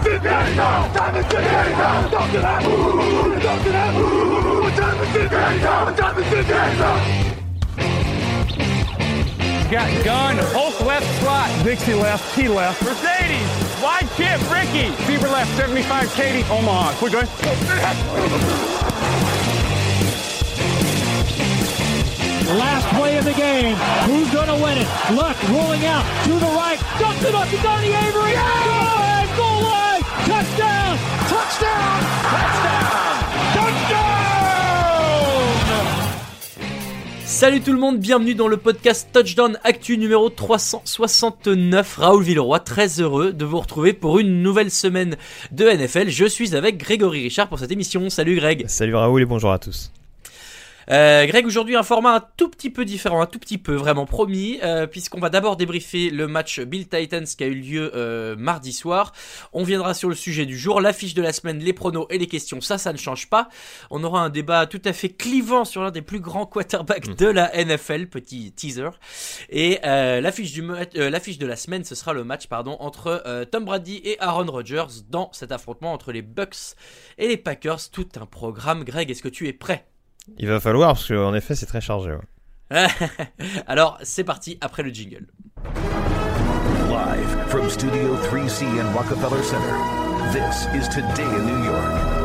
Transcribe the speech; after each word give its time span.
What 0.00 0.08
time 0.08 0.16
is 0.16 0.24
it 0.24 0.56
now? 0.56 0.88
Time 0.94 1.14
is 1.16 1.26
it 1.26 1.32
now? 1.32 2.08
Talk 2.08 2.30
to 2.30 2.38
that. 2.40 2.62
Talk 2.62 3.62
to 3.62 3.70
that. 3.70 3.94
What 3.94 4.74
time 4.74 5.00
is 5.02 5.14
it 5.14 5.30
now? 5.30 5.84
What 5.84 5.96
time 5.98 6.18
is 6.18 6.32
it 6.32 6.48
now? 6.48 7.30
Got 9.70 10.04
gun, 10.04 10.36
Hulk 10.56 10.80
left 10.86 11.06
slot. 11.20 11.50
Dixie 11.64 11.92
left, 11.92 12.34
T 12.34 12.48
left. 12.48 12.82
Mercedes, 12.82 13.46
wide 13.82 14.08
chip, 14.16 14.40
Ricky. 14.50 14.90
Fever 15.04 15.28
left, 15.28 15.54
75, 15.58 16.10
Katie, 16.14 16.48
Omaha. 16.50 16.94
We're 17.02 17.10
good. 17.10 17.28
Last 22.56 22.88
play 22.96 23.18
of 23.18 23.24
the 23.26 23.34
game. 23.34 23.76
Who's 24.06 24.30
going 24.32 24.48
to 24.48 24.54
win 24.54 24.78
it? 24.78 24.88
Luck 25.12 25.36
rolling 25.50 25.84
out 25.84 26.06
to 26.24 26.32
the 26.32 26.46
right. 26.56 26.80
Dumps 26.98 27.22
it 27.22 27.34
up 27.34 27.48
to 27.48 27.56
Donnie 27.58 27.92
Avery. 27.92 28.32
Good! 28.32 29.09
Salut 37.40 37.62
tout 37.62 37.72
le 37.72 37.78
monde, 37.78 37.98
bienvenue 37.98 38.34
dans 38.34 38.48
le 38.48 38.58
podcast 38.58 39.08
Touchdown 39.14 39.58
Actu 39.64 39.96
numéro 39.96 40.28
369. 40.28 41.96
Raoul 41.96 42.22
Villeroy, 42.22 42.60
très 42.60 43.00
heureux 43.00 43.32
de 43.32 43.44
vous 43.46 43.60
retrouver 43.60 43.94
pour 43.94 44.18
une 44.18 44.42
nouvelle 44.42 44.70
semaine 44.70 45.16
de 45.50 45.64
NFL. 45.64 46.10
Je 46.10 46.26
suis 46.26 46.54
avec 46.54 46.76
Grégory 46.76 47.22
Richard 47.22 47.48
pour 47.48 47.58
cette 47.58 47.72
émission. 47.72 48.10
Salut 48.10 48.36
Greg. 48.36 48.66
Salut 48.68 48.94
Raoul 48.94 49.22
et 49.22 49.24
bonjour 49.24 49.52
à 49.52 49.58
tous. 49.58 49.90
Euh, 50.90 51.24
Greg, 51.26 51.46
aujourd'hui 51.46 51.76
un 51.76 51.84
format 51.84 52.16
un 52.16 52.24
tout 52.36 52.48
petit 52.48 52.68
peu 52.68 52.84
différent, 52.84 53.22
un 53.22 53.26
tout 53.26 53.38
petit 53.38 53.58
peu 53.58 53.74
vraiment 53.74 54.06
promis, 54.06 54.58
euh, 54.64 54.88
puisqu'on 54.88 55.20
va 55.20 55.30
d'abord 55.30 55.56
débriefer 55.56 56.10
le 56.10 56.26
match 56.26 56.58
Bill 56.60 56.88
Titans 56.88 57.24
qui 57.24 57.44
a 57.44 57.46
eu 57.46 57.54
lieu 57.54 57.92
euh, 57.94 58.34
mardi 58.36 58.72
soir. 58.72 59.12
On 59.52 59.62
viendra 59.62 59.94
sur 59.94 60.08
le 60.08 60.16
sujet 60.16 60.46
du 60.46 60.58
jour, 60.58 60.80
l'affiche 60.80 61.14
de 61.14 61.22
la 61.22 61.32
semaine, 61.32 61.60
les 61.60 61.72
pronos 61.72 62.06
et 62.10 62.18
les 62.18 62.26
questions. 62.26 62.60
Ça, 62.60 62.76
ça 62.76 62.92
ne 62.92 62.98
change 62.98 63.30
pas. 63.30 63.48
On 63.90 64.02
aura 64.02 64.20
un 64.20 64.30
débat 64.30 64.66
tout 64.66 64.82
à 64.84 64.92
fait 64.92 65.10
clivant 65.10 65.64
sur 65.64 65.82
l'un 65.82 65.92
des 65.92 66.02
plus 66.02 66.18
grands 66.18 66.46
quarterbacks 66.46 67.14
de 67.14 67.26
la 67.26 67.52
NFL, 67.64 68.08
petit 68.08 68.50
teaser. 68.52 68.90
Et 69.48 69.78
euh, 69.84 70.20
l'affiche 70.20 70.52
du 70.52 70.64
euh, 70.68 71.10
l'affiche 71.10 71.38
de 71.38 71.46
la 71.46 71.56
semaine, 71.56 71.84
ce 71.84 71.94
sera 71.94 72.12
le 72.12 72.24
match 72.24 72.48
pardon 72.48 72.76
entre 72.80 73.22
euh, 73.26 73.44
Tom 73.44 73.64
Brady 73.64 74.00
et 74.02 74.18
Aaron 74.20 74.50
Rodgers 74.50 74.86
dans 75.08 75.30
cet 75.32 75.52
affrontement 75.52 75.92
entre 75.92 76.10
les 76.10 76.22
Bucks 76.22 76.74
et 77.16 77.28
les 77.28 77.36
Packers. 77.36 77.90
Tout 77.92 78.08
un 78.20 78.26
programme. 78.26 78.82
Greg, 78.82 79.08
est-ce 79.08 79.22
que 79.22 79.28
tu 79.28 79.46
es 79.46 79.52
prêt? 79.52 79.86
Il 80.38 80.48
va 80.48 80.60
falloir 80.60 80.94
parce 80.94 81.08
qu'en 81.08 81.34
effet 81.34 81.54
c'est 81.54 81.66
très 81.66 81.80
chargé. 81.80 82.12
ouais. 82.12 82.20
Alors, 83.66 83.98
c'est 84.02 84.24
parti 84.24 84.58
après 84.60 84.82
le 84.82 84.90
jingle. 84.90 85.26
Live 86.88 87.48
from 87.48 87.68
Studio 87.68 88.16
3C 88.30 88.64
in 88.64 88.92
Rockefeller 88.94 89.42
Center, 89.42 89.74
this 90.32 90.66
is 90.74 90.88
Today 90.88 91.24
in 91.24 91.46
New 91.46 91.64
York. 91.64 92.19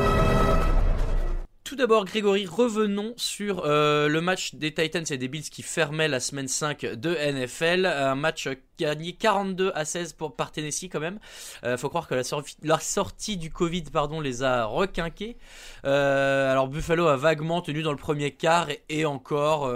Tout 1.75 1.81
d'abord, 1.81 2.05
Grégory, 2.05 2.45
revenons 2.45 3.13
sur 3.17 3.65
euh, 3.65 4.07
le 4.07 4.21
match 4.21 4.55
des 4.55 4.73
Titans 4.73 5.03
et 5.09 5.17
des 5.17 5.27
Bills 5.27 5.49
qui 5.49 5.61
fermait 5.61 6.07
la 6.07 6.21
semaine 6.21 6.47
5 6.47 6.85
de 6.85 7.13
NFL. 7.13 7.85
Un 7.85 8.15
match 8.15 8.47
gagné 8.79 9.11
42 9.11 9.73
à 9.75 9.83
16 9.83 10.13
pour, 10.13 10.37
par 10.37 10.53
Tennessee 10.53 10.87
quand 10.89 11.01
même. 11.01 11.19
Euh, 11.65 11.75
faut 11.77 11.89
croire 11.89 12.07
que 12.07 12.15
la, 12.15 12.23
sorti- 12.23 12.55
la 12.63 12.79
sortie 12.79 13.35
du 13.35 13.51
Covid 13.51 13.83
pardon, 13.91 14.21
les 14.21 14.41
a 14.41 14.63
requinqués. 14.63 15.35
Euh, 15.83 16.49
alors 16.49 16.69
Buffalo 16.69 17.07
a 17.07 17.17
vaguement 17.17 17.61
tenu 17.61 17.81
dans 17.83 17.91
le 17.91 17.97
premier 17.97 18.31
quart 18.31 18.69
et, 18.87 19.03
encore, 19.03 19.69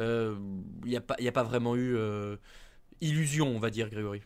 il 0.00 0.34
n'y 0.86 0.96
a, 0.96 1.02
a 1.28 1.32
pas 1.32 1.42
vraiment 1.42 1.76
eu 1.76 1.94
euh, 1.94 2.36
illusion, 3.02 3.48
on 3.54 3.58
va 3.58 3.68
dire, 3.68 3.90
Grégory. 3.90 4.22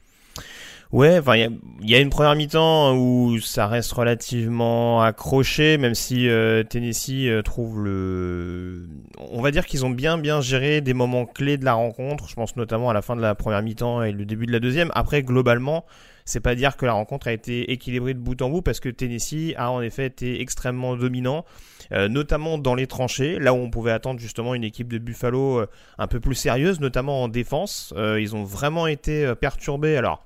Ouais, 0.90 1.18
enfin 1.18 1.36
il 1.36 1.90
y 1.90 1.94
a- 1.94 2.00
une 2.00 2.08
première 2.08 2.34
mi-temps 2.34 2.96
où 2.96 3.38
ça 3.40 3.66
reste 3.66 3.92
relativement 3.92 5.02
accroché, 5.02 5.76
même 5.76 5.94
si 5.94 6.30
euh, 6.30 6.62
Tennessee 6.62 7.26
euh, 7.28 7.42
trouve 7.42 7.84
le, 7.84 8.88
on 9.18 9.42
va 9.42 9.50
dire 9.50 9.66
qu'ils 9.66 9.84
ont 9.84 9.90
bien 9.90 10.16
bien 10.16 10.40
géré 10.40 10.80
des 10.80 10.94
moments 10.94 11.26
clés 11.26 11.58
de 11.58 11.64
la 11.66 11.74
rencontre. 11.74 12.26
Je 12.28 12.34
pense 12.34 12.56
notamment 12.56 12.88
à 12.88 12.94
la 12.94 13.02
fin 13.02 13.16
de 13.16 13.20
la 13.20 13.34
première 13.34 13.62
mi-temps 13.62 14.02
et 14.02 14.12
le 14.12 14.24
début 14.24 14.46
de 14.46 14.52
la 14.52 14.60
deuxième. 14.60 14.90
Après 14.94 15.22
globalement, 15.22 15.84
c'est 16.24 16.40
pas 16.40 16.54
dire 16.54 16.78
que 16.78 16.86
la 16.86 16.94
rencontre 16.94 17.28
a 17.28 17.32
été 17.32 17.70
équilibrée 17.70 18.14
de 18.14 18.18
bout 18.18 18.40
en 18.40 18.48
bout 18.48 18.62
parce 18.62 18.80
que 18.80 18.88
Tennessee 18.88 19.52
a 19.58 19.70
en 19.70 19.82
effet 19.82 20.06
été 20.06 20.40
extrêmement 20.40 20.96
dominant, 20.96 21.44
euh, 21.92 22.08
notamment 22.08 22.56
dans 22.56 22.74
les 22.74 22.86
tranchées, 22.86 23.38
là 23.38 23.52
où 23.52 23.58
on 23.58 23.68
pouvait 23.68 23.92
attendre 23.92 24.20
justement 24.20 24.54
une 24.54 24.64
équipe 24.64 24.88
de 24.90 24.96
Buffalo 24.96 25.58
euh, 25.60 25.66
un 25.98 26.06
peu 26.06 26.18
plus 26.18 26.34
sérieuse, 26.34 26.80
notamment 26.80 27.24
en 27.24 27.28
défense. 27.28 27.92
Euh, 27.98 28.18
ils 28.18 28.34
ont 28.34 28.44
vraiment 28.44 28.86
été 28.86 29.34
perturbés. 29.38 29.98
Alors 29.98 30.24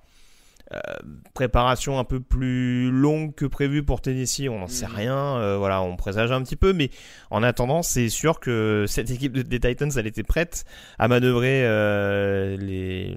préparation 1.34 1.98
un 1.98 2.04
peu 2.04 2.20
plus 2.20 2.90
longue 2.90 3.34
que 3.34 3.44
prévu 3.46 3.82
pour 3.82 4.00
Tennessee, 4.00 4.48
on 4.50 4.58
n'en 4.58 4.68
sait 4.68 4.86
Mhm. 4.86 4.94
rien, 4.94 5.16
euh, 5.36 5.56
voilà, 5.58 5.82
on 5.82 5.96
présage 5.96 6.30
un 6.32 6.42
petit 6.42 6.56
peu, 6.56 6.72
mais 6.72 6.90
en 7.30 7.42
attendant, 7.42 7.82
c'est 7.82 8.08
sûr 8.08 8.40
que 8.40 8.84
cette 8.88 9.10
équipe 9.10 9.32
de- 9.32 9.42
des 9.42 9.60
Titans, 9.60 9.90
elle 9.96 10.06
était 10.06 10.22
prête 10.22 10.64
à 10.98 11.08
manœuvrer 11.08 11.62
euh, 11.64 12.56
les, 12.56 13.16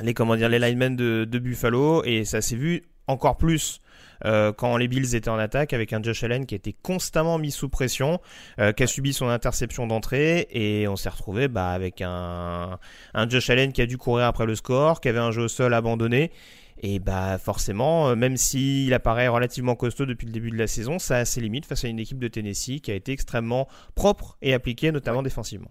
les, 0.00 0.14
comment 0.14 0.36
dire, 0.36 0.48
les 0.48 0.58
linemen 0.58 0.96
de, 0.96 1.24
de 1.24 1.38
Buffalo, 1.38 2.02
et 2.04 2.24
ça 2.24 2.40
s'est 2.40 2.56
vu 2.56 2.82
encore 3.06 3.36
plus 3.36 3.80
euh, 4.24 4.52
quand 4.52 4.76
les 4.76 4.88
Bills 4.88 5.14
étaient 5.14 5.28
en 5.28 5.38
attaque 5.38 5.72
avec 5.72 5.92
un 5.92 6.02
Josh 6.02 6.24
Allen 6.24 6.46
qui 6.46 6.54
était 6.54 6.74
constamment 6.74 7.38
mis 7.38 7.50
sous 7.50 7.68
pression, 7.68 8.20
euh, 8.58 8.72
qui 8.72 8.82
a 8.82 8.86
subi 8.86 9.12
son 9.12 9.28
interception 9.28 9.86
d'entrée 9.86 10.48
et 10.50 10.88
on 10.88 10.96
s'est 10.96 11.08
retrouvé 11.08 11.48
bah, 11.48 11.70
avec 11.70 12.00
un, 12.00 12.78
un 13.14 13.28
Josh 13.28 13.50
Allen 13.50 13.72
qui 13.72 13.82
a 13.82 13.86
dû 13.86 13.98
courir 13.98 14.26
après 14.26 14.46
le 14.46 14.54
score, 14.54 15.00
qui 15.00 15.08
avait 15.08 15.18
un 15.18 15.30
jeu 15.30 15.42
au 15.42 15.48
sol 15.48 15.74
abandonné. 15.74 16.30
Et 16.78 16.98
bah 16.98 17.38
forcément, 17.38 18.10
euh, 18.10 18.16
même 18.16 18.36
s'il 18.36 18.92
apparaît 18.92 19.28
relativement 19.28 19.74
costaud 19.74 20.04
depuis 20.04 20.26
le 20.26 20.32
début 20.32 20.50
de 20.50 20.58
la 20.58 20.66
saison, 20.66 20.98
ça 20.98 21.18
a 21.18 21.24
ses 21.24 21.40
limites 21.40 21.64
face 21.64 21.84
à 21.84 21.88
une 21.88 21.98
équipe 21.98 22.18
de 22.18 22.28
Tennessee 22.28 22.80
qui 22.82 22.90
a 22.90 22.94
été 22.94 23.12
extrêmement 23.12 23.66
propre 23.94 24.36
et 24.42 24.52
appliquée, 24.52 24.92
notamment 24.92 25.22
défensivement. 25.22 25.70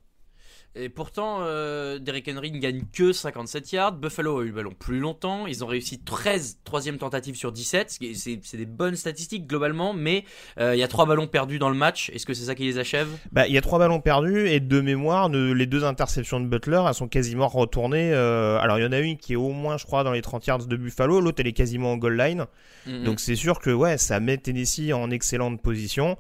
Et 0.78 0.90
pourtant, 0.90 1.38
euh, 1.42 2.00
Derrick 2.00 2.28
Henry 2.28 2.52
ne 2.52 2.60
gagne 2.60 2.82
que 2.94 3.14
57 3.14 3.72
yards. 3.72 3.94
Buffalo 3.94 4.40
a 4.40 4.44
eu 4.44 4.48
le 4.48 4.52
ballon 4.52 4.74
plus 4.78 5.00
longtemps. 5.00 5.48
Ils 5.48 5.64
ont 5.64 5.68
réussi 5.68 6.00
13 6.00 6.58
troisième 6.66 6.98
tentatives 6.98 7.36
sur 7.36 7.52
17. 7.54 7.92
ce 7.92 8.00
qui 8.00 8.08
est- 8.08 8.40
C'est 8.44 8.58
des 8.58 8.66
bonnes 8.66 8.96
statistiques 8.96 9.48
globalement, 9.48 9.94
mais 9.94 10.26
euh, 10.60 10.76
il 10.76 10.80
y 10.80 10.84
a 10.84 10.88
trois 10.88 11.06
ballons 11.06 11.28
perdus 11.28 11.60
dans 11.60 11.70
le 11.70 11.76
match. 11.76 12.10
Est-ce 12.14 12.26
que 12.26 12.34
c'est 12.34 12.46
ça 12.46 12.56
qui 12.56 12.64
les 12.64 12.78
achève? 12.78 13.08
Bah, 13.32 13.48
il 13.48 13.54
y 13.54 13.58
a 13.58 13.62
trois 13.62 13.80
ballons 13.80 14.02
perdus 14.02 14.48
et 14.50 14.60
de 14.60 14.82
mémoire, 14.82 15.30
les 15.30 15.66
deux 15.66 15.84
interceptions 15.86 16.40
de 16.42 16.46
Butler, 16.48 16.82
elles 16.88 16.94
sont 16.94 17.08
quasiment 17.08 17.48
retournées. 17.48 18.12
euh, 18.14 18.58
alors 18.60 18.78
il 18.80 18.84
y 18.84 18.86
en 18.86 18.92
a 18.92 19.00
une 19.00 19.18
qui 19.18 19.34
est 19.34 19.38
au 19.38 19.50
moins, 19.52 19.78
je 19.78 19.86
crois, 19.86 20.04
dans 20.04 20.12
les 20.12 20.22
30 20.22 20.46
yards 20.48 20.66
de 20.68 20.76
Buffalo, 20.76 21.22
l'autre 21.22 21.40
elle 21.40 21.48
est 21.48 21.54
quasiment 21.54 21.94
en 21.94 21.98
goal 21.98 22.18
line. 22.18 22.46
Mhm. 22.86 23.04
Donc 23.04 23.20
c'est 23.20 23.36
sûr 23.36 23.60
que 23.60 23.70
ouais, 23.70 23.98
ça 23.98 24.20
met 24.20 24.38
Tennessee 24.38 24.92
en 24.94 25.10
excellente 25.12 25.62
position. 25.62 26.18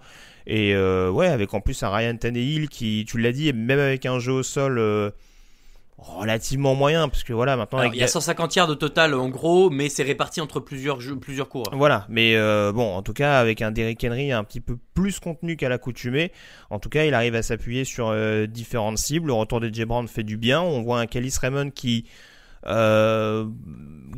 Et 0.48 0.76
euh, 0.76 1.10
ouais, 1.10 1.28
avec 1.28 1.54
en 1.54 1.62
plus 1.62 1.82
un 1.84 1.90
Ryan 1.90 2.16
Tannehill 2.18 2.70
qui, 2.70 3.06
tu 3.08 3.18
l'as 3.18 3.32
dit, 3.32 3.52
même 3.54 3.80
avec 3.80 4.06
un 4.06 4.20
jeu 4.20 4.34
au 4.34 4.44
sol 4.44 4.78
euh, 4.78 5.10
relativement 5.98 6.76
moyen, 6.76 7.08
parce 7.08 7.24
que 7.24 7.34
voilà, 7.34 7.56
maintenant 7.56 7.80
Alors, 7.80 7.90
avec 7.90 7.98
il 7.98 8.02
y 8.02 8.04
a 8.04 8.08
150 8.08 8.56
yards 8.56 8.70
au 8.70 8.76
total 8.76 9.14
en 9.14 9.30
gros, 9.30 9.70
mais 9.70 9.90
c'est 9.90 10.04
réparti 10.04 10.42
entre 10.42 10.60
plusieurs 10.60 11.00
jeux, 11.02 11.16
plusieurs 11.18 11.50
cours. 11.50 11.70
Voilà, 11.74 12.06
mais 12.10 12.36
euh, 12.36 12.72
bon, 12.72 12.96
en 12.96 13.02
tout 13.02 13.14
cas, 13.14 13.40
avec 13.40 13.62
un 13.62 13.72
Derrick 13.72 14.04
Henry 14.04 14.32
un 14.32 14.44
petit 14.44 14.60
peu 14.60 14.78
plus 14.94 15.20
contenu 15.20 15.56
qu'à 15.56 15.70
l'accoutumée, 15.70 16.32
en 16.70 16.80
tout 16.80 16.90
cas, 16.90 17.06
il 17.06 17.14
arrive 17.14 17.36
à 17.36 17.42
s'appuyer 17.42 17.86
sur 17.86 18.10
euh, 18.10 18.46
différentes 18.46 18.98
cibles. 18.98 19.28
Le 19.28 19.34
retour 19.34 19.62
des 19.62 19.86
Brown 19.86 20.08
fait 20.08 20.24
du 20.24 20.38
bien. 20.38 20.62
On 20.62 20.82
voit 20.82 21.00
un 21.00 21.06
Callis 21.06 21.36
Raymond 21.42 21.72
qui 21.72 22.06
euh, 22.68 23.46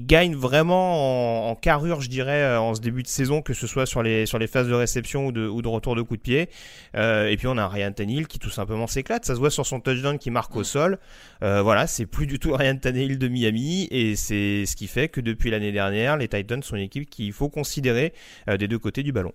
gagne 0.07 0.35
vraiment 0.35 1.49
en, 1.49 1.55
carrure, 1.55 2.01
je 2.01 2.09
dirais, 2.09 2.41
euh, 2.41 2.59
en 2.59 2.73
ce 2.73 2.81
début 2.81 3.03
de 3.03 3.07
saison, 3.07 3.41
que 3.41 3.53
ce 3.53 3.67
soit 3.67 3.85
sur 3.85 4.01
les, 4.01 4.25
sur 4.25 4.39
les 4.39 4.47
phases 4.47 4.67
de 4.67 4.73
réception 4.73 5.27
ou 5.27 5.31
de, 5.31 5.47
ou 5.47 5.61
de 5.61 5.67
retour 5.67 5.95
de 5.95 6.01
coup 6.01 6.15
de 6.15 6.21
pied. 6.21 6.49
Euh, 6.95 7.27
et 7.27 7.37
puis 7.37 7.47
on 7.47 7.57
a 7.57 7.67
Ryan 7.67 7.91
Tannehill 7.91 8.27
qui 8.27 8.39
tout 8.39 8.49
simplement 8.49 8.87
s'éclate. 8.87 9.25
Ça 9.25 9.35
se 9.35 9.39
voit 9.39 9.51
sur 9.51 9.65
son 9.65 9.79
touchdown 9.79 10.17
qui 10.17 10.31
marque 10.31 10.55
au 10.55 10.63
sol. 10.63 10.97
Euh, 11.43 11.61
voilà, 11.61 11.85
c'est 11.87 12.05
plus 12.05 12.25
du 12.25 12.39
tout 12.39 12.53
Ryan 12.55 12.77
Tannehill 12.77 13.19
de 13.19 13.27
Miami. 13.27 13.87
Et 13.91 14.15
c'est 14.15 14.65
ce 14.65 14.75
qui 14.75 14.87
fait 14.87 15.09
que 15.09 15.21
depuis 15.21 15.51
l'année 15.51 15.71
dernière, 15.71 16.17
les 16.17 16.27
Titans 16.27 16.63
sont 16.63 16.75
une 16.75 16.83
équipe 16.83 17.09
qu'il 17.09 17.33
faut 17.33 17.49
considérer 17.49 18.13
des 18.47 18.67
deux 18.67 18.79
côtés 18.79 19.03
du 19.03 19.11
ballon. 19.11 19.33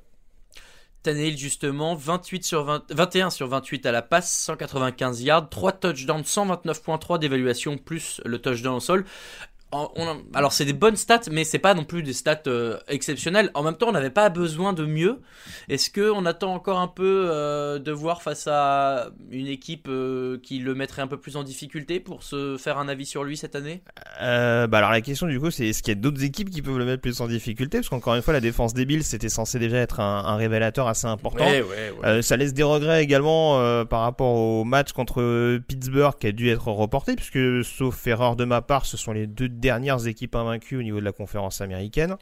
Tannehill 1.03 1.37
justement, 1.37 1.95
28 1.95 2.45
sur 2.45 2.65
20, 2.65 2.93
21 2.93 3.31
sur 3.31 3.49
28 3.49 3.87
à 3.87 3.93
la 3.93 4.03
passe, 4.03 4.33
195 4.33 5.23
yards, 5.23 5.49
3 5.49 5.73
touchdowns, 5.73 6.23
129.3 6.23 7.19
d'évaluation 7.19 7.79
plus 7.79 8.21
le 8.25 8.39
touchdown 8.41 8.77
au 8.77 8.81
sol 8.81 9.05
alors 10.35 10.53
c'est 10.53 10.65
des 10.65 10.73
bonnes 10.73 10.97
stats, 10.97 11.23
mais 11.31 11.45
c'est 11.45 11.59
pas 11.59 11.75
non 11.75 11.85
plus 11.85 12.03
des 12.03 12.13
stats 12.13 12.43
euh, 12.47 12.79
exceptionnelles. 12.89 13.51
En 13.55 13.63
même 13.63 13.75
temps, 13.75 13.89
on 13.89 13.93
n'avait 13.93 14.11
pas 14.11 14.29
besoin 14.29 14.73
de 14.73 14.85
mieux. 14.85 15.21
Est-ce 15.69 15.89
que 15.89 16.11
on 16.11 16.27
attend 16.27 16.55
encore 16.55 16.79
un 16.79 16.89
peu 16.89 17.27
euh, 17.31 17.79
de 17.79 17.91
voir 17.91 18.23
face 18.23 18.47
à 18.51 19.09
une 19.31 19.47
équipe 19.47 19.87
euh, 19.89 20.39
qui 20.43 20.59
le 20.59 20.75
mettrait 20.75 21.01
un 21.01 21.07
peu 21.07 21.19
plus 21.19 21.37
en 21.37 21.43
difficulté 21.43 22.01
pour 22.01 22.23
se 22.23 22.57
faire 22.59 22.79
un 22.79 22.89
avis 22.89 23.07
sur 23.07 23.25
lui 23.25 23.37
cette 23.37 23.57
année? 23.57 23.83
Bah 24.21 24.79
alors 24.79 24.91
la 24.91 25.01
question 25.01 25.27
du 25.27 25.41
coup, 25.41 25.51
c'est 25.51 25.69
est-ce 25.69 25.83
qu'il 25.83 25.95
y 25.95 25.97
a 25.97 26.01
d'autres 26.01 26.23
équipes 26.23 26.51
qui 26.51 26.61
peuvent 26.61 26.79
le 26.79 26.85
mettre 26.85 27.01
plus 27.01 27.21
en 27.21 27.27
difficulté? 27.27 27.79
Parce 27.79 27.89
qu'encore 27.89 28.15
une 28.15 28.23
fois, 28.23 28.35
la 28.35 28.41
défense 28.41 28.75
des 28.75 28.85
Bills 28.85 29.05
c'était 29.05 29.31
censé 29.31 29.59
déjà 29.59 29.79
être 29.79 30.01
un, 30.01 30.37
révélateur 30.37 30.87
assez 30.87 31.07
important. 31.07 31.45
ça 32.21 32.37
laisse 32.37 32.53
des 32.53 32.63
regrets 32.63 33.03
également 33.03 33.85
par 33.87 34.01
rapport 34.01 34.35
au 34.35 34.65
match 34.65 34.93
contre 34.93 35.59
Pittsburgh 35.67 36.15
qui 36.19 36.27
a 36.27 36.33
dû 36.33 36.49
être 36.51 36.69
reporté, 36.69 37.17
puisque 37.17 37.65
sauf 37.65 38.07
erreur 38.07 38.37
de 38.37 38.45
ma 38.45 38.61
part, 38.61 38.87
ce 38.87 38.97
sont 38.97 39.13
les 39.13 39.27
deux 39.27 39.49
dernières 39.62 40.06
équipes 40.06 40.35
invaincues 40.35 40.76
au 40.76 40.82
niveau 40.82 41.00
de 41.00 41.05
la 41.05 41.12
conférence 41.12 41.62
américaine. 41.62 42.17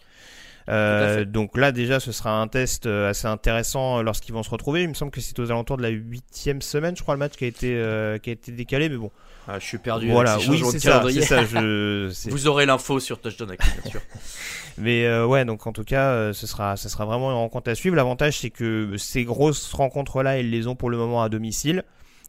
Euh, 0.69 1.25
donc 1.25 1.56
là 1.56 1.72
déjà 1.72 1.98
ce 1.98 2.12
sera 2.12 2.40
un 2.40 2.46
test 2.46 2.87
euh, 2.87 3.10
assez 3.10 3.26
intéressant 3.26 4.02
lorsqu'ils 4.02 4.32
vont 4.32 4.42
se 4.42 4.50
retrouver. 4.50 4.82
Il 4.82 4.90
me 4.90 4.94
semble 4.94 5.10
que 5.10 5.20
c'est 5.20 5.37
aux 5.40 5.50
alentours 5.50 5.78
de 5.78 5.82
la 5.82 5.88
huitième 5.88 6.62
semaine, 6.62 6.96
je 6.96 7.02
crois, 7.02 7.14
le 7.14 7.19
match 7.19 7.32
qui 7.32 7.44
a 7.44 7.48
été 7.48 7.75
euh, 7.75 8.19
qui 8.19 8.31
a 8.31 8.34
été 8.34 8.52
décalé, 8.52 8.88
mais 8.88 8.96
bon. 8.96 9.10
Ah, 9.48 9.58
je 9.58 9.64
suis 9.64 9.78
perdu. 9.78 10.10
Voilà, 10.10 10.38
oui 10.48 10.62
c'est 10.70 10.78
ça, 10.78 11.02
ça 11.02 12.31
Vous 12.31 12.46
aurez 12.46 12.66
l'info 12.66 13.00
sur 13.00 13.20
Touchdown 13.20 13.48
bien 13.48 13.90
sûr. 13.90 14.00
mais 14.78 15.22
ouais, 15.25 15.44
donc 15.44 15.66
en 15.66 15.72
tout 15.72 15.82
cas, 15.82 16.32
ce 16.32 16.46
sera 16.46 16.76
ce 16.76 16.88
sera 16.88 17.04
vraiment 17.04 17.31
une 17.31 17.38
rencontre 17.38 17.70
à 17.70 17.75
suivre. 17.75 17.96
L'avantage 17.96 18.38
c'est 18.38 18.50
que 18.50 18.96
ces 18.96 19.25
grosses 19.25 19.72
rencontres 19.72 20.22
là, 20.22 20.38
ils 20.38 20.50
les 20.50 20.66
ont 20.66 20.76
pour 20.76 20.90
le 20.90 20.98
moment 20.98 21.22
à 21.22 21.28
domicile. 21.28 21.84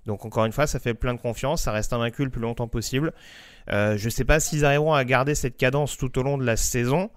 Donc 0.07 0.25
encore 0.25 0.45
une 0.45 0.51
fois, 0.51 0.65
ça 0.65 0.79
fait 0.79 0.95
plein 0.95 1.13
de 1.13 1.19
confiance, 1.19 1.61
ça 1.61 1.71
reste 1.71 1.93
invaincu 1.93 2.23
le 2.23 2.31
plus 2.31 2.41
longtemps 2.41 2.67
possible. 2.67 3.13
Euh, 3.71 3.97
je 3.97 4.06
ne 4.06 4.09
sais 4.09 4.25
pas 4.25 4.39
s'ils 4.39 4.65
arriveront 4.65 4.94
à 4.94 5.03
garder 5.06 5.35
cette 5.35 5.57
cadence 5.57 5.97
tout 5.97 6.18
au 6.19 6.23
long 6.23 6.38
de 6.38 6.45
la 6.45 6.57
saison, 6.57 7.09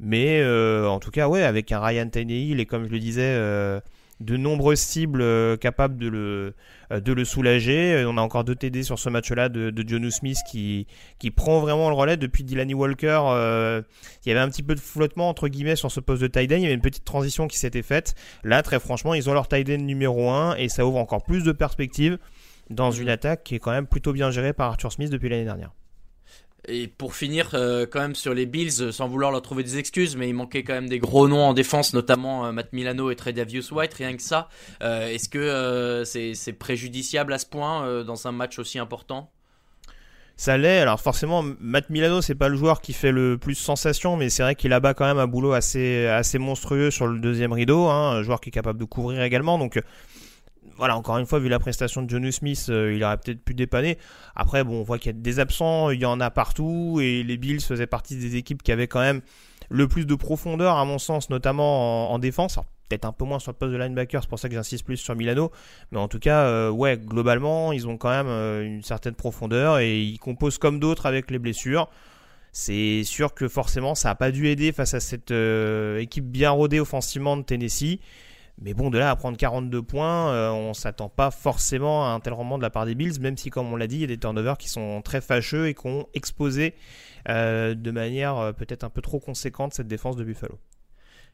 mais 0.00 0.40
euh, 0.40 0.88
en 0.88 0.98
tout 0.98 1.10
cas, 1.10 1.28
ouais, 1.28 1.42
avec 1.42 1.70
un 1.72 1.80
Ryan 1.80 2.08
Tannehill 2.08 2.60
et 2.60 2.66
comme 2.66 2.86
je 2.86 2.90
le 2.90 2.98
disais, 2.98 3.22
euh, 3.22 3.80
de 4.18 4.36
nombreuses 4.36 4.80
cibles 4.80 5.24
capables 5.58 5.96
de 5.96 6.06
le, 6.08 6.54
de 6.90 7.12
le 7.12 7.24
soulager. 7.24 8.04
On 8.06 8.18
a 8.18 8.20
encore 8.20 8.44
deux 8.44 8.54
TD 8.54 8.82
sur 8.82 8.98
ce 8.98 9.08
match-là 9.08 9.48
de, 9.48 9.70
de 9.70 9.88
Jonu 9.88 10.10
Smith 10.10 10.36
qui, 10.50 10.86
qui 11.18 11.30
prend 11.30 11.60
vraiment 11.60 11.88
le 11.88 11.94
relais 11.94 12.18
depuis 12.18 12.44
Dylan 12.44 12.74
Walker. 12.74 13.22
il 13.24 14.28
y 14.28 14.30
avait 14.30 14.40
un 14.40 14.50
petit 14.50 14.62
peu 14.62 14.74
de 14.74 14.80
flottement 14.80 15.30
entre 15.30 15.48
guillemets 15.48 15.76
sur 15.76 15.90
ce 15.90 16.00
poste 16.00 16.20
de 16.20 16.26
tight 16.26 16.52
end. 16.52 16.56
Il 16.56 16.62
y 16.62 16.66
avait 16.66 16.74
une 16.74 16.82
petite 16.82 17.06
transition 17.06 17.48
qui 17.48 17.56
s'était 17.56 17.80
faite. 17.80 18.14
Là, 18.44 18.62
très 18.62 18.78
franchement, 18.78 19.14
ils 19.14 19.30
ont 19.30 19.32
leur 19.32 19.48
tight 19.48 19.70
end 19.70 19.82
numéro 19.82 20.28
1 20.28 20.56
et 20.56 20.68
ça 20.68 20.84
ouvre 20.84 20.98
encore 20.98 21.22
plus 21.22 21.42
de 21.42 21.52
perspectives 21.52 22.18
dans 22.68 22.90
une 22.90 23.08
attaque 23.08 23.42
qui 23.42 23.54
est 23.54 23.58
quand 23.58 23.72
même 23.72 23.86
plutôt 23.86 24.12
bien 24.12 24.30
gérée 24.30 24.52
par 24.52 24.68
Arthur 24.68 24.92
Smith 24.92 25.08
depuis 25.08 25.30
l'année 25.30 25.44
dernière. 25.44 25.72
Et 26.68 26.88
pour 26.88 27.14
finir, 27.14 27.50
euh, 27.54 27.86
quand 27.90 28.00
même 28.00 28.14
sur 28.14 28.34
les 28.34 28.46
Bills, 28.46 28.80
euh, 28.80 28.92
sans 28.92 29.08
vouloir 29.08 29.30
leur 29.30 29.42
trouver 29.42 29.62
des 29.62 29.78
excuses, 29.78 30.16
mais 30.16 30.28
il 30.28 30.34
manquait 30.34 30.62
quand 30.62 30.74
même 30.74 30.88
des 30.88 30.98
gros 30.98 31.26
noms 31.26 31.44
en 31.46 31.54
défense, 31.54 31.94
notamment 31.94 32.46
euh, 32.46 32.52
Matt 32.52 32.72
Milano 32.72 33.10
et 33.10 33.16
Tredavious 33.16 33.72
White, 33.72 33.94
rien 33.94 34.16
que 34.16 34.22
ça. 34.22 34.48
Est-ce 34.80 35.28
que 35.28 36.02
c'est 36.04 36.52
préjudiciable 36.52 37.32
à 37.32 37.38
ce 37.38 37.46
point 37.46 38.04
dans 38.04 38.26
un 38.26 38.32
match 38.32 38.58
aussi 38.58 38.78
important? 38.78 39.30
Ça 40.36 40.56
l'est. 40.56 40.78
Alors 40.78 40.98
forcément, 41.00 41.44
Matt 41.60 41.90
Milano, 41.90 42.22
c'est 42.22 42.34
pas 42.34 42.48
le 42.48 42.56
joueur 42.56 42.80
qui 42.80 42.94
fait 42.94 43.12
le 43.12 43.36
plus 43.36 43.54
sensation, 43.54 44.16
mais 44.16 44.30
c'est 44.30 44.42
vrai 44.42 44.54
qu'il 44.54 44.72
abat 44.72 44.94
quand 44.94 45.04
même 45.04 45.18
un 45.18 45.26
boulot 45.26 45.52
assez, 45.52 46.06
assez 46.06 46.38
monstrueux 46.38 46.90
sur 46.90 47.06
le 47.06 47.18
deuxième 47.18 47.52
rideau, 47.52 47.88
hein, 47.88 48.12
un 48.12 48.22
joueur 48.22 48.40
qui 48.40 48.48
est 48.48 48.52
capable 48.52 48.78
de 48.78 48.86
couvrir 48.86 49.22
également. 49.22 49.58
Donc 49.58 49.78
voilà, 50.76 50.96
encore 50.96 51.18
une 51.18 51.26
fois, 51.26 51.38
vu 51.38 51.48
la 51.48 51.58
prestation 51.58 52.02
de 52.02 52.10
Jonu 52.10 52.32
Smith, 52.32 52.66
euh, 52.68 52.94
il 52.94 53.04
aurait 53.04 53.18
peut-être 53.18 53.44
pu 53.44 53.54
dépanner. 53.54 53.98
Après, 54.34 54.64
bon, 54.64 54.80
on 54.80 54.82
voit 54.82 54.98
qu'il 54.98 55.12
y 55.12 55.14
a 55.14 55.18
des 55.18 55.38
absents, 55.38 55.90
il 55.90 56.00
y 56.00 56.06
en 56.06 56.20
a 56.20 56.30
partout, 56.30 56.98
et 57.02 57.22
les 57.22 57.36
Bills 57.36 57.60
faisaient 57.60 57.86
partie 57.86 58.16
des 58.16 58.36
équipes 58.36 58.62
qui 58.62 58.72
avaient 58.72 58.88
quand 58.88 59.00
même 59.00 59.20
le 59.68 59.88
plus 59.88 60.06
de 60.06 60.14
profondeur, 60.14 60.76
à 60.76 60.84
mon 60.84 60.98
sens, 60.98 61.30
notamment 61.30 62.10
en, 62.12 62.18
défense. 62.18 62.58
peut-être 62.88 63.04
un 63.04 63.12
peu 63.12 63.24
moins 63.24 63.38
sur 63.38 63.52
le 63.52 63.56
poste 63.56 63.72
de 63.72 63.78
linebacker, 63.78 64.22
c'est 64.22 64.28
pour 64.28 64.38
ça 64.38 64.48
que 64.48 64.54
j'insiste 64.54 64.84
plus 64.84 64.96
sur 64.96 65.14
Milano. 65.14 65.50
Mais 65.92 65.98
en 65.98 66.08
tout 66.08 66.18
cas, 66.18 66.44
euh, 66.44 66.70
ouais, 66.70 66.98
globalement, 66.98 67.72
ils 67.72 67.86
ont 67.86 67.96
quand 67.96 68.10
même 68.10 68.28
euh, 68.28 68.64
une 68.64 68.82
certaine 68.82 69.14
profondeur 69.14 69.78
et 69.78 70.00
ils 70.00 70.18
composent 70.18 70.58
comme 70.58 70.80
d'autres 70.80 71.06
avec 71.06 71.30
les 71.30 71.38
blessures. 71.38 71.88
C'est 72.52 73.04
sûr 73.04 73.34
que 73.34 73.46
forcément, 73.46 73.94
ça 73.94 74.08
n'a 74.08 74.14
pas 74.16 74.32
dû 74.32 74.48
aider 74.48 74.72
face 74.72 74.94
à 74.94 75.00
cette 75.00 75.30
équipe 75.30 76.24
bien 76.24 76.50
rodée 76.50 76.80
offensivement 76.80 77.36
de 77.36 77.42
Tennessee. 77.42 78.00
Mais 78.62 78.74
bon, 78.74 78.90
de 78.90 78.98
là 78.98 79.10
à 79.10 79.16
prendre 79.16 79.38
42 79.38 79.82
points, 79.82 80.30
on 80.30 80.34
euh, 80.34 80.50
on 80.50 80.74
s'attend 80.74 81.08
pas 81.08 81.30
forcément 81.30 82.06
à 82.06 82.10
un 82.10 82.20
tel 82.20 82.34
rendement 82.34 82.58
de 82.58 82.62
la 82.62 82.70
part 82.70 82.84
des 82.84 82.94
Bills, 82.94 83.18
même 83.20 83.36
si, 83.36 83.48
comme 83.48 83.72
on 83.72 83.76
l'a 83.76 83.86
dit, 83.86 83.96
il 83.96 84.00
y 84.02 84.04
a 84.04 84.08
des 84.08 84.18
turnovers 84.18 84.58
qui 84.58 84.68
sont 84.68 85.00
très 85.02 85.20
fâcheux 85.20 85.68
et 85.68 85.74
qui 85.74 85.86
ont 85.86 86.06
exposé 86.12 86.74
euh, 87.28 87.74
de 87.74 87.90
manière 87.90 88.36
euh, 88.36 88.52
peut-être 88.52 88.84
un 88.84 88.90
peu 88.90 89.00
trop 89.00 89.18
conséquente 89.18 89.72
cette 89.72 89.88
défense 89.88 90.16
de 90.16 90.24
Buffalo. 90.24 90.58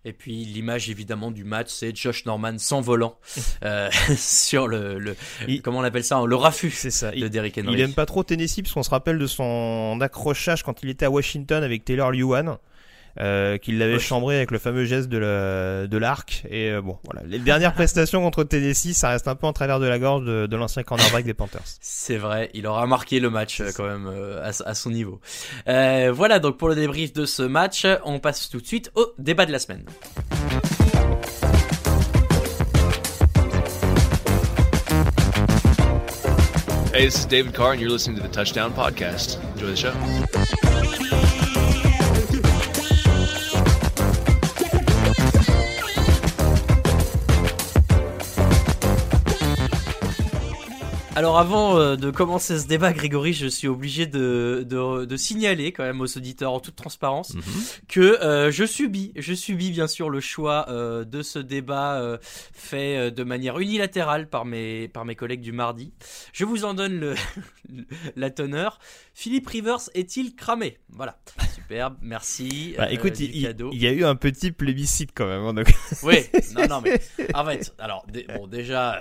Et 0.05 0.12
puis 0.12 0.44
l'image 0.44 0.88
évidemment 0.88 1.32
du 1.32 1.43
match, 1.43 1.69
c'est 1.69 1.94
Josh 1.96 2.26
Norman 2.26 2.58
sans 2.58 2.81
volant 2.81 3.19
sur 4.17 4.69
le, 4.69 5.17
comment 5.64 5.81
on 5.81 5.82
appelle 5.82 6.05
ça, 6.05 6.22
le 6.25 6.37
refus 6.37 6.70
c'est 6.70 6.93
ça. 6.93 7.11
de 7.11 7.26
Derrick 7.26 7.58
Henry. 7.58 7.72
Il 7.72 7.81
aime 7.81 7.93
pas 7.93 8.06
trop 8.06 8.22
Tennessee 8.22 8.62
parce 8.62 8.72
qu'on 8.72 8.84
se 8.84 8.90
rappelle 8.90 9.19
de 9.19 9.26
son 9.26 9.99
accrochage 10.00 10.62
quand 10.62 10.84
il 10.84 10.90
était 10.90 11.06
à 11.06 11.11
Washington 11.11 11.64
avec 11.64 11.84
Taylor 11.84 12.12
Lewan. 12.12 12.56
Euh, 13.18 13.56
qu'il 13.56 13.78
l'avait 13.78 13.98
chambré 13.98 14.36
avec 14.36 14.50
le 14.50 14.58
fameux 14.58 14.84
geste 14.84 15.08
de 15.08 15.96
l'arc. 15.96 16.44
et 16.50 16.70
euh, 16.70 16.82
bon, 16.82 16.98
voilà. 17.04 17.26
Les 17.26 17.38
dernières 17.38 17.72
prestations 17.72 18.20
contre 18.22 18.44
Tennessee, 18.44 18.94
ça 18.94 19.08
reste 19.10 19.26
un 19.28 19.34
peu 19.34 19.46
en 19.46 19.52
travers 19.52 19.80
de 19.80 19.86
la 19.86 19.98
gorge 19.98 20.24
de, 20.24 20.46
de 20.46 20.56
l'ancien 20.56 20.82
cornerback 20.82 21.24
des 21.24 21.34
Panthers. 21.34 21.62
C'est 21.80 22.18
vrai, 22.18 22.50
il 22.52 22.66
aura 22.66 22.86
marqué 22.86 23.20
le 23.20 23.30
match 23.30 23.60
euh, 23.60 23.70
quand 23.74 23.86
même 23.86 24.10
à, 24.42 24.48
à, 24.48 24.74
son 24.74 24.90
niveau. 24.90 25.20
voilà 25.66 26.38
donc 26.38 26.58
pour 26.58 26.68
le 26.68 26.74
débrief 26.74 27.12
de 27.12 27.24
ce 27.24 27.42
match, 27.42 27.86
on 28.04 28.18
passe 28.18 28.48
tout 28.50 28.60
de 28.60 28.66
suite 28.66 28.90
au 28.94 29.12
débat 29.19 29.46
de 29.46 29.52
la 29.52 29.58
semaine. 29.58 29.84
Hey, 36.93 37.05
this 37.05 37.19
is 37.19 37.26
David 37.26 37.52
Carr, 37.55 37.72
and 37.72 37.81
you're 37.81 37.91
listening 37.91 38.17
to 38.17 38.22
the 38.22 38.29
Touchdown 38.29 38.72
Podcast. 38.72 39.38
Enjoy 39.52 39.67
the 39.67 39.76
show. 41.36 41.45
Alors 51.26 51.40
avant 51.40 51.76
euh, 51.76 51.96
de 51.96 52.12
commencer 52.12 52.56
ce 52.56 52.68
débat, 52.68 52.92
Grégory, 52.92 53.32
je 53.32 53.48
suis 53.48 53.66
obligé 53.66 54.06
de, 54.06 54.64
de, 54.64 55.16
signaler 55.16 55.72
quand 55.72 55.82
même 55.82 56.00
aux 56.00 56.16
auditeurs 56.16 56.52
en 56.52 56.60
toute 56.60 56.76
transparence 56.76 57.34
mhm. 57.34 57.42
que 57.88 58.22
euh, 58.22 58.52
je 58.52 58.64
subis, 58.64 59.12
je 59.16 59.34
subis 59.34 59.72
bien 59.72 59.88
sûr 59.88 60.08
le 60.08 60.20
choix 60.20 60.66
euh, 60.68 61.04
de 61.04 61.22
ce 61.22 61.40
débat 61.40 62.00
fait 62.22 63.10
de 63.10 63.24
manière 63.24 63.58
unilatérale 63.58 64.28
par 64.28 64.44
mes, 64.44 64.86
par 64.86 65.04
mes 65.04 65.16
collègues 65.16 65.40
du 65.40 65.50
mardi. 65.50 65.92
Je 66.32 66.44
vous 66.44 66.64
en 66.64 66.74
donne 66.74 67.00
le, 67.00 67.14
la 68.16 68.30
teneur. 68.30 68.78
Philippe 69.12 69.48
Rivers 69.48 69.90
est-il 69.94 70.36
cramé? 70.36 70.78
Voilà, 70.90 71.18
superbe, 71.54 71.96
merci. 72.02 72.74
Bah, 72.76 72.92
écoute, 72.92 73.18
il, 73.18 73.40
y 73.40 73.86
a 73.86 73.92
eu 73.92 74.04
un 74.04 74.14
petit 74.14 74.52
plébiscite 74.52 75.10
quand 75.12 75.26
même. 75.26 75.58
Hein, 75.58 75.64
oui, 76.04 76.18
non, 76.54 76.68
non, 76.68 76.80
mais 76.82 77.00
en 77.34 77.44
fait, 77.44 77.74
alors 77.78 78.06
bon, 78.36 78.46
déjà, 78.46 79.00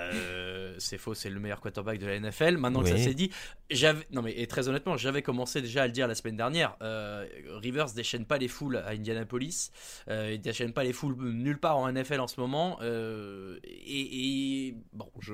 c'est 0.79 0.97
faux, 0.97 1.13
c'est 1.13 1.29
le 1.29 1.39
meilleur 1.39 1.61
quarterback 1.61 1.99
de 1.99 2.05
de 2.05 2.14
la 2.19 2.29
NFL. 2.29 2.57
Maintenant 2.57 2.81
que 2.81 2.89
ça 2.89 2.97
s'est 2.97 3.13
dit, 3.13 3.31
j'avais 3.69 4.05
non 4.11 4.21
mais 4.21 4.33
et 4.37 4.47
très 4.47 4.67
honnêtement, 4.69 4.97
j'avais 4.97 5.21
commencé 5.21 5.61
déjà 5.61 5.83
à 5.83 5.87
le 5.87 5.91
dire 5.91 6.07
la 6.07 6.15
semaine 6.15 6.37
dernière. 6.37 6.75
Euh, 6.81 7.25
Rivers 7.61 7.87
déchaîne 7.95 8.25
pas 8.25 8.37
les 8.37 8.47
foules 8.47 8.77
à 8.77 8.89
Indianapolis, 8.89 9.71
euh, 10.09 10.31
il 10.33 10.41
déchaîne 10.41 10.73
pas 10.73 10.83
les 10.83 10.93
foules 10.93 11.15
nulle 11.17 11.59
part 11.59 11.77
en 11.77 11.91
NFL 11.91 12.19
en 12.19 12.27
ce 12.27 12.39
moment. 12.39 12.77
Euh, 12.81 13.57
et, 13.63 14.75
bon, 14.93 15.09
je, 15.19 15.33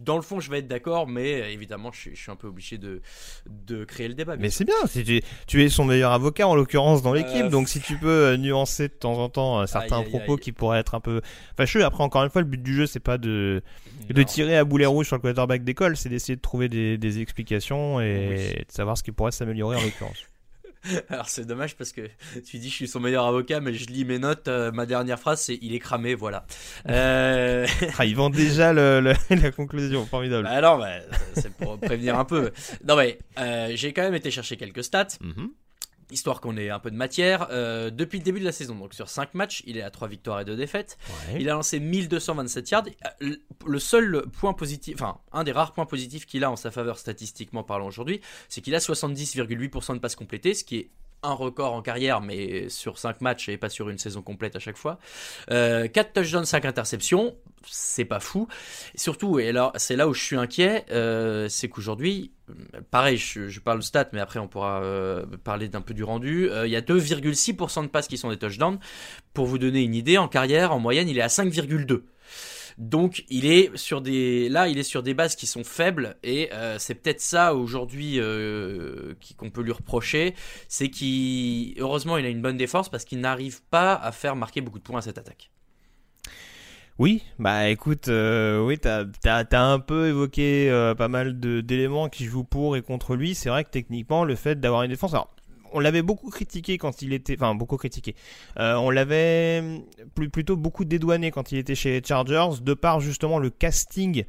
dans 0.00 0.16
le 0.16 0.22
fond, 0.22 0.40
je 0.40 0.50
vais 0.50 0.58
être 0.58 0.68
d'accord, 0.68 1.06
mais 1.06 1.52
évidemment, 1.52 1.90
je, 1.92 2.14
suis 2.14 2.30
un 2.30 2.36
peu 2.36 2.48
obligé 2.48 2.78
de, 2.78 3.00
de 3.46 3.84
créer 3.84 4.08
le 4.08 4.14
débat. 4.14 4.36
Mais 4.36 4.50
c'est 4.50 4.64
bien, 4.64 4.74
tu, 4.92 5.22
tu, 5.46 5.62
es 5.62 5.68
son 5.68 5.84
meilleur 5.84 6.12
avocat 6.12 6.48
en 6.48 6.54
l'occurrence 6.54 7.02
dans 7.02 7.12
l'équipe, 7.12 7.48
donc 7.48 7.68
si 7.68 7.80
tu 7.80 7.96
peux 7.96 8.36
nuancer 8.36 8.88
de 8.88 8.94
temps 8.94 9.18
en 9.18 9.28
temps 9.28 9.66
certains 9.66 10.02
propos 10.02 10.36
qui 10.36 10.52
pourraient 10.52 10.80
être 10.80 10.94
un 10.94 11.00
peu 11.00 11.20
fâcheux. 11.56 11.84
Après, 11.84 12.02
encore 12.02 12.24
une 12.24 12.30
fois, 12.30 12.40
le 12.40 12.48
but 12.48 12.62
du 12.62 12.74
jeu, 12.74 12.86
c'est 12.86 13.00
pas 13.00 13.18
de 13.18 13.62
de 14.08 14.22
tirer 14.22 14.56
à 14.56 14.64
boulet 14.64 14.86
rouge 14.86 15.06
sur 15.06 15.16
le 15.16 15.22
quarterback 15.22 15.43
d'école, 15.64 15.96
c'est 15.96 16.08
d'essayer 16.08 16.36
de 16.36 16.40
trouver 16.40 16.68
des, 16.68 16.96
des 16.98 17.20
explications 17.20 18.00
et 18.00 18.64
de 18.68 18.72
savoir 18.72 18.96
ce 18.98 19.02
qui 19.02 19.12
pourrait 19.12 19.32
s'améliorer 19.32 19.76
en 19.76 19.82
l'occurrence. 19.82 20.18
Alors 21.08 21.30
c'est 21.30 21.46
dommage 21.46 21.76
parce 21.76 21.92
que 21.92 22.02
tu 22.46 22.58
dis 22.58 22.68
je 22.68 22.74
suis 22.74 22.88
son 22.88 23.00
meilleur 23.00 23.24
avocat, 23.24 23.58
mais 23.60 23.72
je 23.72 23.86
lis 23.86 24.04
mes 24.04 24.18
notes. 24.18 24.48
euh, 24.48 24.70
ma 24.70 24.84
dernière 24.84 25.18
phrase 25.18 25.40
c'est 25.40 25.58
il 25.62 25.74
est 25.74 25.78
cramé, 25.78 26.14
voilà. 26.14 26.44
Euh... 26.90 27.66
Ah, 27.98 28.04
ils 28.04 28.14
vendent 28.14 28.34
déjà 28.34 28.74
le- 28.74 29.00
le- 29.00 29.14
la 29.42 29.50
conclusion, 29.50 30.04
formidable. 30.04 30.44
bah 30.44 30.60
non, 30.60 30.76
bah, 30.78 30.90
c'est 31.34 31.50
pour 31.54 31.78
prévenir 31.78 32.18
un 32.18 32.26
peu. 32.26 32.50
Non 32.86 32.96
mais 32.96 33.18
euh, 33.38 33.72
j'ai 33.74 33.94
quand 33.94 34.02
même 34.02 34.14
été 34.14 34.30
chercher 34.30 34.58
quelques 34.58 34.84
stats. 34.84 35.06
Mhm. 35.22 35.50
Histoire 36.10 36.40
qu'on 36.40 36.56
ait 36.56 36.70
un 36.70 36.78
peu 36.78 36.90
de 36.90 36.96
matière. 36.96 37.48
Euh, 37.50 37.90
depuis 37.90 38.18
le 38.18 38.24
début 38.24 38.40
de 38.40 38.44
la 38.44 38.52
saison, 38.52 38.74
donc 38.74 38.94
sur 38.94 39.08
5 39.08 39.34
matchs, 39.34 39.62
il 39.66 39.76
est 39.76 39.82
à 39.82 39.90
3 39.90 40.08
victoires 40.08 40.40
et 40.40 40.44
2 40.44 40.56
défaites. 40.56 40.98
Ouais. 41.28 41.40
Il 41.40 41.48
a 41.48 41.54
lancé 41.54 41.80
1227 41.80 42.70
yards. 42.70 42.84
Euh, 43.22 43.36
Le 43.66 43.78
seul 43.78 44.24
point 44.32 44.52
positif, 44.52 44.94
enfin, 44.96 45.18
un 45.32 45.44
des 45.44 45.52
rares 45.52 45.72
points 45.72 45.86
positifs 45.86 46.26
qu'il 46.26 46.44
a 46.44 46.50
en 46.50 46.56
sa 46.56 46.70
faveur 46.70 46.98
statistiquement 46.98 47.62
parlant 47.62 47.86
aujourd'hui, 47.86 48.20
c'est 48.48 48.60
qu'il 48.60 48.74
a 48.74 48.78
70,8% 48.78 49.94
de 49.94 49.98
passes 49.98 50.16
complétées, 50.16 50.54
ce 50.54 50.64
qui 50.64 50.76
est 50.76 50.90
un 51.24 51.32
record 51.32 51.72
en 51.72 51.82
carrière, 51.82 52.20
mais 52.20 52.68
sur 52.68 52.98
5 52.98 53.20
matchs 53.20 53.48
et 53.48 53.56
pas 53.56 53.68
sur 53.68 53.88
une 53.88 53.98
saison 53.98 54.22
complète 54.22 54.56
à 54.56 54.58
chaque 54.58 54.76
fois. 54.76 54.98
Euh, 55.50 55.88
4 55.88 56.12
touchdowns, 56.12 56.44
5 56.44 56.64
interceptions, 56.64 57.34
c'est 57.66 58.04
pas 58.04 58.20
fou. 58.20 58.46
Et 58.94 58.98
surtout, 58.98 59.38
et 59.38 59.48
alors 59.48 59.72
c'est 59.76 59.96
là 59.96 60.08
où 60.08 60.14
je 60.14 60.22
suis 60.22 60.36
inquiet, 60.36 60.84
euh, 60.90 61.48
c'est 61.48 61.68
qu'aujourd'hui, 61.68 62.32
euh, 62.50 62.80
pareil, 62.90 63.16
je, 63.16 63.48
je 63.48 63.60
parle 63.60 63.78
de 63.78 63.84
stats, 63.84 64.08
mais 64.12 64.20
après 64.20 64.38
on 64.38 64.48
pourra 64.48 64.82
euh, 64.82 65.24
parler 65.42 65.68
d'un 65.68 65.80
peu 65.80 65.94
du 65.94 66.04
rendu. 66.04 66.50
Euh, 66.50 66.66
Il 66.66 66.72
y 66.72 66.76
a 66.76 66.80
2,6% 66.80 67.82
de 67.82 67.88
passes 67.88 68.08
qui 68.08 68.18
sont 68.18 68.30
des 68.30 68.38
touchdowns. 68.38 68.78
Pour 69.32 69.46
vous 69.46 69.58
donner 69.58 69.82
une 69.82 69.94
idée, 69.94 70.18
en 70.18 70.28
carrière, 70.28 70.72
en 70.72 70.78
moyenne, 70.78 71.08
il 71.08 71.18
est 71.18 71.22
à 71.22 71.28
5,2. 71.28 72.02
Donc 72.78 73.24
il 73.28 73.46
est 73.46 73.76
sur 73.76 74.00
des 74.00 74.48
là 74.48 74.68
il 74.68 74.78
est 74.78 74.84
sur 74.84 75.02
des 75.02 75.14
bases 75.14 75.36
qui 75.36 75.46
sont 75.46 75.64
faibles 75.64 76.16
et 76.22 76.52
euh, 76.52 76.78
c'est 76.78 76.94
peut-être 76.94 77.20
ça 77.20 77.54
aujourd'hui 77.54 78.18
euh, 78.18 79.14
qu'on 79.36 79.50
peut 79.50 79.62
lui 79.62 79.72
reprocher, 79.72 80.34
c'est 80.68 80.88
qu'il 80.88 81.80
heureusement 81.80 82.16
il 82.18 82.26
a 82.26 82.28
une 82.28 82.42
bonne 82.42 82.56
défense 82.56 82.88
parce 82.88 83.04
qu'il 83.04 83.20
n'arrive 83.20 83.62
pas 83.70 83.94
à 83.94 84.12
faire 84.12 84.36
marquer 84.36 84.60
beaucoup 84.60 84.78
de 84.78 84.84
points 84.84 84.98
à 84.98 85.02
cette 85.02 85.18
attaque. 85.18 85.50
Oui, 86.96 87.24
bah 87.40 87.68
écoute, 87.70 88.06
euh, 88.06 88.64
oui, 88.64 88.78
t'as 88.78 89.04
as, 89.24 89.60
un 89.60 89.80
peu 89.80 90.06
évoqué 90.06 90.70
pas 90.96 91.08
mal 91.08 91.40
d'éléments 91.40 92.08
qui 92.08 92.24
jouent 92.24 92.44
pour 92.44 92.76
et 92.76 92.82
contre 92.82 93.16
lui. 93.16 93.34
C'est 93.34 93.48
vrai 93.48 93.64
que 93.64 93.70
techniquement, 93.70 94.24
le 94.24 94.36
fait 94.36 94.60
d'avoir 94.60 94.84
une 94.84 94.90
défense, 94.90 95.12
on 95.74 95.80
l'avait 95.80 96.02
beaucoup 96.02 96.30
critiqué 96.30 96.78
quand 96.78 97.02
il 97.02 97.12
était, 97.12 97.34
enfin 97.34 97.54
beaucoup 97.54 97.76
critiqué. 97.76 98.14
Euh, 98.58 98.74
on 98.76 98.90
l'avait 98.90 99.62
plus, 100.14 100.30
plutôt 100.30 100.56
beaucoup 100.56 100.84
dédouané 100.84 101.30
quand 101.30 101.52
il 101.52 101.58
était 101.58 101.74
chez 101.74 102.00
les 102.00 102.06
Chargers, 102.06 102.62
de 102.62 102.74
par 102.74 103.00
justement 103.00 103.38
le 103.38 103.50
casting 103.50 104.24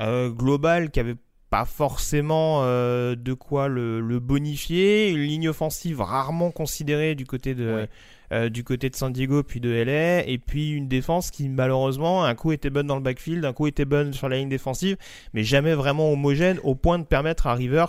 euh, 0.00 0.28
global 0.28 0.90
qui 0.90 1.00
avait 1.00 1.16
pas 1.50 1.64
forcément 1.64 2.60
euh, 2.62 3.14
de 3.14 3.32
quoi 3.32 3.68
le, 3.68 4.18
bonifier, 4.18 5.10
une 5.10 5.22
ligne 5.22 5.48
offensive 5.48 6.00
rarement 6.00 6.50
considérée 6.50 7.14
du 7.14 7.24
côté 7.24 7.54
de. 7.54 7.88
Euh, 8.32 8.48
du 8.48 8.64
côté 8.64 8.90
de 8.90 8.96
San 8.96 9.12
Diego 9.12 9.42
puis 9.42 9.60
de 9.60 9.70
LA 9.70 10.26
et 10.26 10.38
puis 10.38 10.70
une 10.72 10.88
défense 10.88 11.30
qui 11.30 11.48
malheureusement 11.48 12.24
un 12.24 12.34
coup 12.34 12.52
était 12.52 12.70
bonne 12.70 12.86
dans 12.86 12.96
le 12.96 13.00
backfield, 13.02 13.44
un 13.44 13.52
coup 13.52 13.66
était 13.66 13.84
bonne 13.84 14.12
sur 14.12 14.28
la 14.28 14.36
ligne 14.36 14.48
défensive, 14.48 14.96
mais 15.32 15.44
jamais 15.44 15.74
vraiment 15.74 16.12
homogène 16.12 16.58
au 16.62 16.74
point 16.74 16.98
de 16.98 17.04
permettre 17.04 17.46
à 17.46 17.54
Rivers 17.54 17.88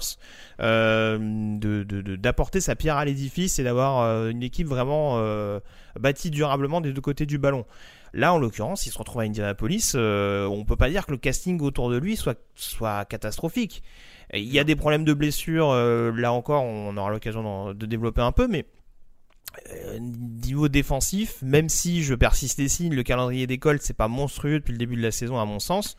euh, 0.61 1.17
de 1.19 1.83
de- 1.83 2.01
de- 2.01 2.15
d'apporter 2.15 2.61
sa 2.61 2.75
pierre 2.75 2.97
à 2.97 3.05
l'édifice 3.05 3.59
et 3.59 3.63
d'avoir 3.63 4.01
euh, 4.01 4.29
une 4.29 4.43
équipe 4.43 4.67
vraiment 4.67 5.15
euh, 5.17 5.59
bâtie 5.99 6.29
durablement 6.29 6.81
des 6.81 6.93
deux 6.93 7.01
côtés 7.01 7.25
du 7.25 7.37
ballon. 7.37 7.65
Là, 8.13 8.33
en 8.33 8.39
l'occurrence, 8.39 8.87
il 8.87 8.89
se 8.91 8.97
retrouve 8.97 9.21
à 9.21 9.25
Indianapolis. 9.25 9.91
Euh, 9.93 10.47
on 10.47 10.65
peut 10.65 10.75
pas 10.75 10.89
dire 10.89 11.05
que 11.05 11.11
le 11.11 11.17
casting 11.17 11.61
autour 11.61 11.91
de 11.91 11.97
lui 11.97 12.15
soit, 12.15 12.39
soit 12.55 13.05
catastrophique. 13.05 13.83
Il 14.33 14.51
y 14.51 14.57
a 14.57 14.63
des 14.63 14.75
problèmes 14.75 15.03
de 15.05 15.13
blessure. 15.13 15.69
euh, 15.69 16.11
là 16.15 16.33
encore, 16.33 16.63
on 16.63 16.97
aura 16.97 17.11
l'occasion 17.11 17.73
de 17.73 17.85
développer 17.85 18.21
un 18.21 18.31
peu, 18.31 18.47
mais 18.47 18.65
euh, 19.71 19.99
niveau 19.99 20.69
défensif, 20.69 21.41
même 21.41 21.69
si 21.69 22.03
je 22.03 22.13
persiste 22.13 22.59
et 22.59 22.69
signe, 22.69 22.93
le 22.93 23.03
calendrier 23.03 23.47
des 23.47 23.57
Colts 23.57 23.81
c'est 23.81 23.95
pas 23.95 24.07
monstrueux 24.07 24.59
depuis 24.59 24.73
le 24.73 24.77
début 24.77 24.95
de 24.95 25.01
la 25.01 25.11
saison 25.11 25.39
à 25.39 25.45
mon 25.45 25.59
sens. 25.59 25.97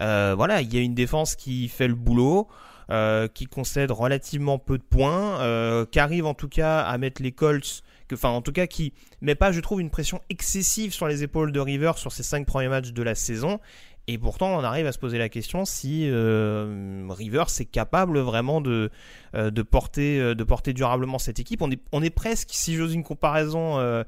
Euh, 0.00 0.34
voilà, 0.36 0.60
il 0.60 0.72
y 0.72 0.78
a 0.78 0.80
une 0.80 0.94
défense 0.94 1.34
qui 1.34 1.68
fait 1.68 1.88
le 1.88 1.94
boulot, 1.94 2.48
euh, 2.90 3.28
qui 3.28 3.46
concède 3.46 3.90
relativement 3.90 4.58
peu 4.58 4.78
de 4.78 4.82
points, 4.82 5.40
euh, 5.40 5.86
qui 5.86 5.98
arrive 5.98 6.26
en 6.26 6.34
tout 6.34 6.48
cas 6.48 6.80
à 6.80 6.98
mettre 6.98 7.22
les 7.22 7.32
Colts, 7.32 7.82
que, 8.08 8.14
enfin 8.14 8.30
en 8.30 8.42
tout 8.42 8.52
cas 8.52 8.66
qui 8.66 8.92
met 9.20 9.34
pas, 9.34 9.52
je 9.52 9.60
trouve, 9.60 9.80
une 9.80 9.90
pression 9.90 10.20
excessive 10.30 10.92
sur 10.92 11.06
les 11.06 11.22
épaules 11.22 11.52
de 11.52 11.60
Rivers 11.60 11.98
sur 11.98 12.12
ces 12.12 12.22
cinq 12.22 12.46
premiers 12.46 12.68
matchs 12.68 12.92
de 12.92 13.02
la 13.02 13.14
saison. 13.14 13.60
Et 14.10 14.16
pourtant, 14.18 14.56
on 14.58 14.64
arrive 14.64 14.86
à 14.86 14.92
se 14.92 14.98
poser 14.98 15.18
la 15.18 15.28
question 15.28 15.64
si 15.66 16.08
euh, 16.10 17.06
Rivers 17.10 17.46
est 17.60 17.66
capable 17.66 18.18
vraiment 18.20 18.60
de, 18.62 18.90
euh, 19.34 19.50
de, 19.50 19.62
porter, 19.62 20.18
euh, 20.18 20.34
de 20.34 20.44
porter 20.44 20.72
durablement 20.72 21.18
cette 21.18 21.38
équipe. 21.38 21.60
On 21.60 21.70
est, 21.70 21.78
on 21.92 22.02
est 22.02 22.08
presque, 22.10 22.48
si 22.52 22.74
j'ose 22.74 22.94
une 22.94 23.04
comparaison 23.04 23.78
euh, 23.78 24.02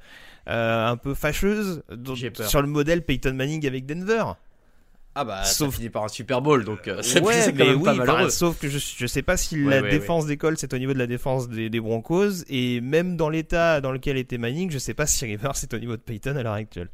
un 0.46 0.96
peu 0.96 1.12
fâcheuse, 1.12 1.82
sur 2.48 2.62
le 2.62 2.68
modèle 2.68 3.04
Peyton 3.04 3.34
Manning 3.34 3.66
avec 3.66 3.84
Denver. 3.84 4.24
Ah 5.14 5.24
bah 5.24 5.42
Sauf- 5.44 5.70
ça 5.72 5.76
finit 5.76 5.90
par 5.90 6.04
un 6.04 6.08
Super 6.08 6.40
Bowl 6.40 6.64
donc 6.64 6.86
euh, 6.86 7.02
c'est 7.02 7.20
Ouais, 7.20 7.34
quand 7.48 7.52
mais 7.56 7.64
même 7.66 7.82
pas 7.82 7.92
oui, 7.92 8.00
enfin, 8.00 8.12
malheureux. 8.12 8.30
sauf 8.30 8.58
que 8.60 8.68
je, 8.68 8.78
je 8.78 9.06
sais 9.08 9.22
pas 9.22 9.36
si 9.36 9.56
Ouais, 9.64 9.68
la 9.68 9.82
ouais, 9.82 9.90
défense 9.90 10.24
des 10.24 10.36
Colts 10.36 10.56
c'est 10.60 10.72
au 10.72 10.78
niveau 10.78 10.94
de 10.94 10.98
la 11.00 11.08
défense 11.08 11.48
des, 11.48 11.68
des 11.68 11.80
Broncos 11.80 12.44
et 12.48 12.80
même 12.80 13.16
dans 13.16 13.28
l'état 13.28 13.80
dans 13.80 13.90
lequel 13.90 14.16
était 14.16 14.38
Manning, 14.38 14.70
je 14.70 14.78
sais 14.78 14.94
pas 14.94 15.06
si 15.08 15.24
Rivers 15.24 15.56
c'est 15.56 15.74
au 15.74 15.78
niveau 15.80 15.96
de 15.96 16.00
Peyton 16.00 16.36
à 16.36 16.44
l'heure 16.44 16.52
actuelle. 16.54 16.88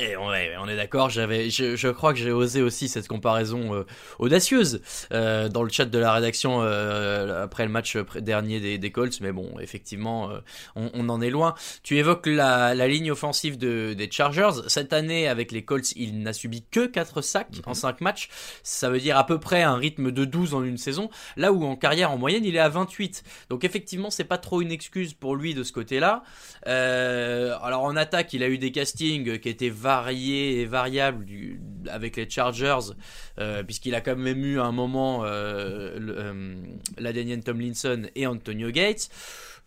Et 0.00 0.16
on 0.16 0.32
est, 0.32 0.56
on 0.56 0.66
est 0.66 0.76
d'accord, 0.76 1.10
j'avais, 1.10 1.50
je, 1.50 1.76
je 1.76 1.88
crois 1.88 2.14
que 2.14 2.18
j'ai 2.18 2.32
osé 2.32 2.62
aussi 2.62 2.88
cette 2.88 3.06
comparaison 3.06 3.74
euh, 3.74 3.84
audacieuse 4.18 4.80
euh, 5.12 5.50
dans 5.50 5.62
le 5.62 5.68
chat 5.68 5.84
de 5.84 5.98
la 5.98 6.14
rédaction 6.14 6.62
euh, 6.62 7.44
après 7.44 7.64
le 7.66 7.70
match 7.70 7.98
dernier 8.16 8.60
des, 8.60 8.78
des 8.78 8.92
Colts, 8.92 9.20
mais 9.20 9.30
bon, 9.30 9.58
effectivement, 9.60 10.30
on, 10.74 10.90
on 10.94 11.08
en 11.10 11.20
est 11.20 11.28
loin. 11.28 11.54
Tu 11.82 11.98
évoques 11.98 12.26
la, 12.26 12.74
la 12.74 12.88
ligne 12.88 13.10
offensive 13.10 13.58
de, 13.58 13.92
des 13.92 14.10
Chargers. 14.10 14.62
Cette 14.68 14.94
année, 14.94 15.28
avec 15.28 15.52
les 15.52 15.66
Colts, 15.66 15.92
il 15.96 16.22
n'a 16.22 16.32
subi 16.32 16.64
que 16.70 16.86
4 16.86 17.20
sacs 17.20 17.60
en 17.66 17.74
5 17.74 18.00
matchs. 18.00 18.30
Ça 18.62 18.88
veut 18.88 19.00
dire 19.00 19.18
à 19.18 19.26
peu 19.26 19.38
près 19.38 19.62
un 19.62 19.76
rythme 19.76 20.12
de 20.12 20.24
12 20.24 20.54
en 20.54 20.64
une 20.64 20.78
saison, 20.78 21.10
là 21.36 21.52
où 21.52 21.62
en 21.64 21.76
carrière, 21.76 22.10
en 22.10 22.16
moyenne, 22.16 22.46
il 22.46 22.56
est 22.56 22.60
à 22.60 22.70
28. 22.70 23.22
Donc 23.50 23.64
effectivement, 23.64 24.08
c'est 24.08 24.24
pas 24.24 24.38
trop 24.38 24.62
une 24.62 24.72
excuse 24.72 25.12
pour 25.12 25.36
lui 25.36 25.52
de 25.52 25.62
ce 25.62 25.72
côté-là. 25.72 26.22
Alors 26.64 27.82
en 27.82 27.96
attaque, 27.96 28.32
il 28.32 28.42
a 28.42 28.48
eu 28.48 28.56
des 28.56 28.72
castings 28.72 29.38
qui 29.38 29.48
étaient 29.50 29.68
variés 29.96 30.60
et 30.60 30.66
variables 30.66 31.24
du- 31.24 31.60
avec 31.88 32.16
les 32.16 32.28
Chargers, 32.28 32.94
euh, 33.38 33.62
puisqu'il 33.62 33.94
a 33.94 34.00
quand 34.00 34.16
même 34.16 34.44
eu 34.44 34.60
à 34.60 34.64
un 34.64 34.72
moment 34.72 35.24
euh, 35.24 35.98
euh, 35.98 37.40
Tomlinson 37.44 38.02
et 38.14 38.26
Antonio 38.26 38.70
Gates. 38.70 39.08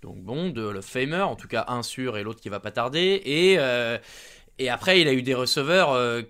Donc 0.02 0.18
bon, 0.18 0.50
de 0.50 0.68
le 0.68 0.82
Famer, 0.82 1.22
en 1.22 1.36
tout 1.36 1.48
cas 1.48 1.66
un 1.68 1.84
sûr 1.84 2.18
et 2.18 2.24
l'autre 2.24 2.42
qui 2.42 2.50
va 2.50 2.60
pas 2.60 2.72
tarder. 2.72 3.22
Et, 3.26 3.56
euh, 3.58 3.98
et 4.60 4.70
après, 4.70 5.02
il 5.02 5.08
a 5.08 5.14
eu 5.14 5.22
des 5.22 5.34
receveurs 5.34 5.92
euh, 5.92 6.22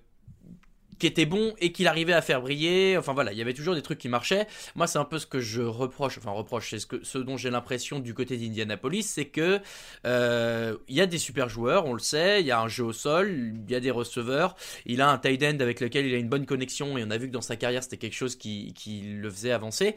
qui 1.00 1.08
étaient 1.08 1.26
bons 1.26 1.54
et 1.60 1.72
qu'il 1.72 1.88
arrivait 1.88 2.14
à 2.14 2.22
faire 2.22 2.42
briller. 2.42 2.98
Enfin 2.98 3.14
voilà, 3.14 3.32
il 3.32 3.38
y 3.38 3.42
avait 3.42 3.54
toujours 3.54 3.76
des 3.76 3.82
trucs 3.82 4.00
qui 4.00 4.10
marchaient. 4.10 4.48
Moi, 4.76 4.88
c'est 4.88 5.00
un 5.00 5.06
peu 5.06 5.20
ce 5.20 5.26
que 5.26 5.40
je 5.40 5.62
reproche, 5.62 6.18
enfin 6.18 6.32
reproche, 6.32 6.70
c'est 6.72 6.80
ce, 6.80 6.86
que, 6.86 7.04
ce 7.04 7.18
dont 7.18 7.38
j'ai 7.38 7.50
l'impression 7.50 8.00
du 8.00 8.14
côté 8.14 8.38
d'Indianapolis, 8.38 9.04
c'est 9.04 9.26
que 9.26 9.60
euh, 10.06 10.78
il 10.88 10.96
y 10.96 11.02
a 11.02 11.06
des 11.06 11.18
super 11.18 11.50
joueurs, 11.50 11.86
on 11.86 11.94
le 11.94 12.00
sait, 12.00 12.42
il 12.42 12.48
y 12.48 12.52
a 12.52 12.60
un 12.60 12.68
jeu 12.68 12.84
au 12.84 12.94
sol, 12.94 13.32
il 13.32 13.72
y 13.72 13.76
a 13.76 13.80
des 13.80 13.92
receveurs, 13.92 14.56
il 14.86 15.02
a 15.02 15.10
un 15.10 15.18
tight 15.18 15.44
end 15.44 15.60
avec 15.60 15.80
lequel 15.80 16.06
il 16.06 16.14
a 16.16 16.18
une 16.18 16.30
bonne 16.30 16.46
connexion 16.46 16.98
et 16.98 17.04
on 17.04 17.12
a 17.12 17.18
vu 17.18 17.28
que 17.28 17.34
dans 17.34 17.42
sa 17.42 17.56
carrière 17.56 17.84
c'était 17.84 17.98
quelque 17.98 18.16
chose 18.16 18.36
qui, 18.36 18.74
qui 18.74 19.02
le 19.02 19.30
faisait 19.30 19.52
avancer. 19.52 19.96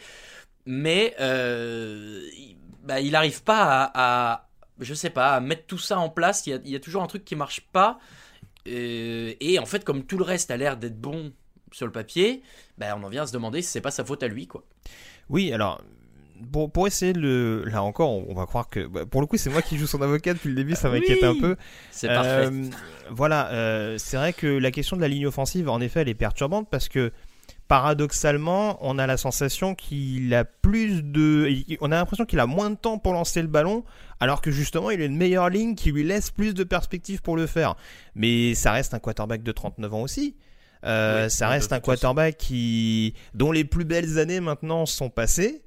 Mais 0.67 1.15
euh, 1.21 2.29
il, 2.37 2.57
bah, 2.83 3.01
il 3.01 3.15
arrive 3.15 3.43
pas 3.43 3.91
à, 3.95 4.49
je 4.81 4.95
sais 4.95 5.11
pas, 5.11 5.35
à 5.35 5.41
mettre 5.41 5.67
tout 5.67 5.79
ça 5.79 5.99
en 5.99 6.09
place. 6.09 6.47
Il 6.47 6.51
y 6.51 6.53
a, 6.55 6.59
y 6.65 6.77
a 6.77 6.81
toujours 6.81 7.03
un 7.03 7.07
truc 7.07 7.25
qui 7.25 7.37
marche 7.37 7.61
pas. 7.73 7.99
Euh, 8.67 9.35
et 9.41 9.59
en 9.59 9.67
fait, 9.67 9.85
comme 9.85 10.05
tout 10.05 10.19
le 10.19 10.25
reste 10.25 10.51
a 10.51 10.57
l'air 10.57 10.77
d'être 10.77 11.01
bon 11.01 11.33
sur 11.73 11.87
le 11.87 11.93
papier, 11.93 12.43
bah, 12.79 12.97
on 12.97 13.03
en 13.03 13.09
vient 13.09 13.23
à 13.23 13.27
se 13.27 13.33
demander 13.33 13.63
si 13.63 13.71
c'est 13.71 13.81
pas 13.81 13.91
sa 13.91 14.05
faute 14.05 14.23
à 14.23 14.29
lui, 14.29 14.47
quoi. 14.47 14.65
Oui, 15.29 15.53
alors 15.53 15.83
pour, 16.53 16.71
pour 16.71 16.87
essayer 16.87 17.13
de 17.13 17.21
le 17.21 17.65
là 17.65 17.83
encore, 17.83 18.11
on, 18.11 18.27
on 18.29 18.35
va 18.35 18.47
croire 18.47 18.69
que 18.69 18.87
bah, 18.87 19.07
pour 19.07 19.21
le 19.21 19.27
coup 19.27 19.37
c'est 19.37 19.51
moi 19.51 19.63
qui 19.63 19.79
joue 19.79 19.87
son 19.87 20.03
avocat 20.03 20.35
depuis 20.35 20.51
le 20.51 20.55
début, 20.55 20.75
ça 20.75 20.89
m'inquiète 20.89 21.19
Oui, 21.23 21.29
un 21.29 21.41
peu. 21.41 21.57
C'est 21.91 22.09
parfait. 22.09 22.47
Euh, 22.47 22.65
voilà, 23.11 23.51
euh, 23.53 23.97
c'est 23.99 24.17
vrai 24.17 24.33
que 24.33 24.47
la 24.47 24.71
question 24.71 24.97
de 24.97 25.01
la 25.01 25.09
ligne 25.09 25.27
offensive, 25.27 25.69
en 25.69 25.81
effet, 25.81 26.01
elle 26.01 26.09
est 26.09 26.15
perturbante 26.15 26.69
parce 26.71 26.89
que 26.89 27.13
paradoxalement, 27.69 28.79
on 28.81 28.99
a 28.99 29.07
la 29.07 29.17
sensation 29.17 29.75
qu'il 29.75 30.33
a 30.35 30.45
plus 30.45 31.03
de, 31.03 31.51
on 31.81 31.91
a 31.93 31.97
l'impression 31.97 32.25
qu'il 32.25 32.39
a 32.41 32.47
moins 32.47 32.71
de 32.71 32.77
temps 32.77 32.99
pour 32.99 33.13
lancer 33.13 33.43
le 33.43 33.49
ballon, 33.49 33.85
alors 34.21 34.41
que 34.41 34.51
justement, 34.51 34.91
il 34.91 35.01
a 35.01 35.05
une 35.05 35.17
meilleure 35.17 35.51
ligne 35.51 35.75
qui 35.75 35.91
lui 35.91 36.05
laisse 36.05 36.31
plus 36.31 36.55
de 36.55 36.65
perspectives 36.65 37.23
pour 37.23 37.37
le 37.37 37.47
faire. 37.47 37.75
Mais 38.15 38.55
ça 38.55 38.73
reste 38.73 38.95
un 38.95 38.99
quarterback 38.99 39.43
de 39.43 39.53
39 39.53 39.95
ans 39.95 40.03
aussi. 40.03 40.37
Euh, 40.85 41.25
Oui, 41.25 41.31
ça 41.31 41.49
reste 41.49 41.73
un 41.73 41.81
quarterback 41.81 42.37
qui, 42.37 43.15
dont 43.35 43.51
les 43.51 43.65
plus 43.65 43.85
belles 43.85 44.19
années 44.19 44.41
maintenant 44.41 44.87
sont 44.87 45.11
passées 45.11 45.63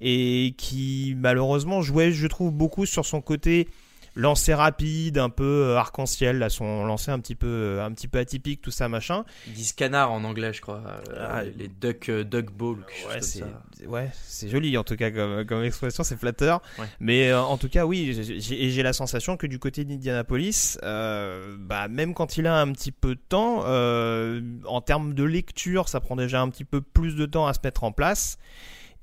et 0.00 0.54
qui 0.58 1.14
malheureusement 1.16 1.82
jouait, 1.82 2.12
je 2.12 2.26
trouve, 2.26 2.52
beaucoup 2.52 2.86
sur 2.86 3.06
son 3.06 3.20
côté 3.20 3.68
lancer 4.14 4.54
rapide, 4.54 5.18
un 5.18 5.30
peu 5.30 5.44
euh, 5.44 5.76
arc-en-ciel, 5.76 6.38
là, 6.38 6.48
son 6.50 6.84
lancer 6.84 7.10
un 7.10 7.18
petit 7.20 7.34
peu, 7.34 7.46
euh, 7.46 7.84
un 7.84 7.92
petit 7.92 8.08
peu 8.08 8.18
atypique, 8.18 8.60
tout 8.60 8.70
ça, 8.70 8.88
machin. 8.88 9.24
Ils 9.46 9.52
disent 9.54 9.72
canard 9.72 10.12
en 10.12 10.24
anglais, 10.24 10.52
je 10.52 10.60
crois. 10.60 10.82
Euh, 11.10 11.26
Ah, 11.30 11.42
les 11.44 11.68
duck, 11.68 12.10
duck 12.10 12.50
ball 12.52 12.78
Ouais, 13.08 13.20
c'est 13.20 13.44
ouais, 13.86 14.10
joli 14.48 14.76
en 14.78 14.84
tout 14.84 14.96
cas 14.96 15.10
comme, 15.10 15.44
comme 15.44 15.62
expression, 15.64 16.02
c'est 16.04 16.16
flatteur. 16.18 16.60
Ouais. 16.78 16.86
Mais 17.00 17.28
euh, 17.30 17.40
en 17.40 17.56
tout 17.58 17.68
cas, 17.68 17.84
oui, 17.86 18.12
j'ai- 18.12 18.40
j'ai 18.40 18.64
et 18.64 18.70
j'ai 18.70 18.82
la 18.82 18.92
sensation 18.92 19.36
que 19.36 19.46
du 19.46 19.58
côté 19.58 19.84
d'Indianapolis, 19.84 20.78
euh, 20.82 21.56
bah, 21.58 21.88
même 21.88 22.14
quand 22.14 22.36
il 22.36 22.46
a 22.46 22.58
un 22.60 22.72
petit 22.72 22.92
peu 22.92 23.14
de 23.14 23.20
temps, 23.28 23.62
euh, 23.66 24.40
en 24.66 24.80
termes 24.80 25.14
de 25.14 25.24
lecture, 25.24 25.88
ça 25.88 26.00
prend 26.00 26.16
déjà 26.16 26.40
un 26.40 26.48
petit 26.50 26.64
peu 26.64 26.80
plus 26.80 27.14
de 27.14 27.26
temps 27.26 27.46
à 27.46 27.54
se 27.54 27.60
mettre 27.62 27.84
en 27.84 27.92
place. 27.92 28.38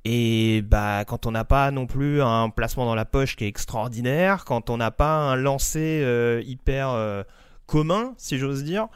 Et 0.08 0.62
bah 0.62 1.04
quand 1.04 1.26
on 1.26 1.32
n'a 1.32 1.46
pas 1.46 1.72
non 1.72 1.88
plus 1.88 2.22
un 2.22 2.52
placement 2.52 2.86
dans 2.86 2.94
la 2.94 3.06
poche 3.06 3.36
qui 3.36 3.44
est 3.44 3.48
extraordinaire, 3.48 4.46
quand 4.46 4.70
on 4.70 4.78
n'a 4.78 4.92
pas 4.92 5.16
un 5.16 5.36
lancer 5.36 6.02
euh, 6.04 6.44
hyper 6.46 6.92
euh, 6.92 7.24
commun, 7.66 8.14
si 8.18 8.38
j'ose 8.38 8.64
dire, 8.64 8.88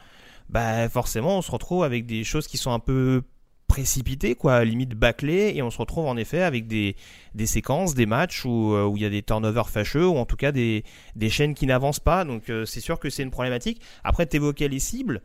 bah 0.50 0.88
forcément 0.88 1.36
on 1.36 1.42
se 1.42 1.50
retrouve 1.50 1.82
avec 1.82 2.06
des 2.06 2.22
choses 2.22 2.46
qui 2.46 2.58
sont 2.58 2.70
un 2.70 2.78
peu 2.78 3.22
précipitées, 3.66 4.36
quoi, 4.36 4.64
limite 4.64 4.94
bâclées, 4.94 5.52
et 5.56 5.62
on 5.62 5.70
se 5.70 5.78
retrouve 5.78 6.06
en 6.06 6.16
effet 6.16 6.42
avec 6.42 6.68
des, 6.68 6.94
des 7.34 7.46
séquences, 7.46 7.94
des 7.94 8.06
matchs 8.06 8.44
où 8.44 8.72
euh, 8.74 8.92
il 8.94 9.02
y 9.02 9.04
a 9.04 9.10
des 9.10 9.22
turnovers 9.22 9.68
fâcheux, 9.68 10.06
ou 10.06 10.16
en 10.16 10.26
tout 10.26 10.36
cas 10.36 10.52
des, 10.52 10.84
des 11.16 11.28
chaînes 11.28 11.54
qui 11.54 11.66
n'avancent 11.66 11.98
pas. 11.98 12.24
Donc 12.24 12.52
c'est 12.66 12.80
sûr 12.80 13.00
que 13.00 13.10
c'est 13.10 13.24
une 13.24 13.30
problématique. 13.32 13.82
Après, 14.04 14.26
t'évoquais 14.26 14.68
les 14.68 14.78
cibles. 14.78 15.22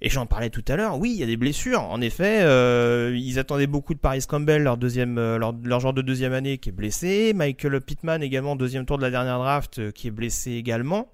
Et 0.00 0.08
j'en 0.10 0.26
parlais 0.26 0.48
tout 0.50 0.64
à 0.68 0.76
l'heure, 0.76 0.96
oui, 0.98 1.10
il 1.12 1.16
y 1.18 1.22
a 1.24 1.26
des 1.26 1.36
blessures. 1.36 1.82
En 1.82 2.00
effet, 2.00 2.42
euh, 2.42 3.12
ils 3.18 3.38
attendaient 3.40 3.66
beaucoup 3.66 3.94
de 3.94 3.98
Paris 3.98 4.24
Campbell, 4.28 4.62
leur 4.62 4.76
deuxième, 4.76 5.18
euh, 5.18 5.38
leur, 5.38 5.52
leur 5.64 5.80
joueur 5.80 5.92
de 5.92 6.02
deuxième 6.02 6.32
année 6.32 6.58
qui 6.58 6.68
est 6.68 6.72
blessé. 6.72 7.32
Michael 7.34 7.80
Pittman 7.80 8.22
également, 8.22 8.54
deuxième 8.54 8.86
tour 8.86 8.96
de 8.98 9.02
la 9.02 9.10
dernière 9.10 9.38
draft, 9.38 9.78
euh, 9.80 9.90
qui 9.90 10.06
est 10.06 10.12
blessé 10.12 10.52
également. 10.52 11.08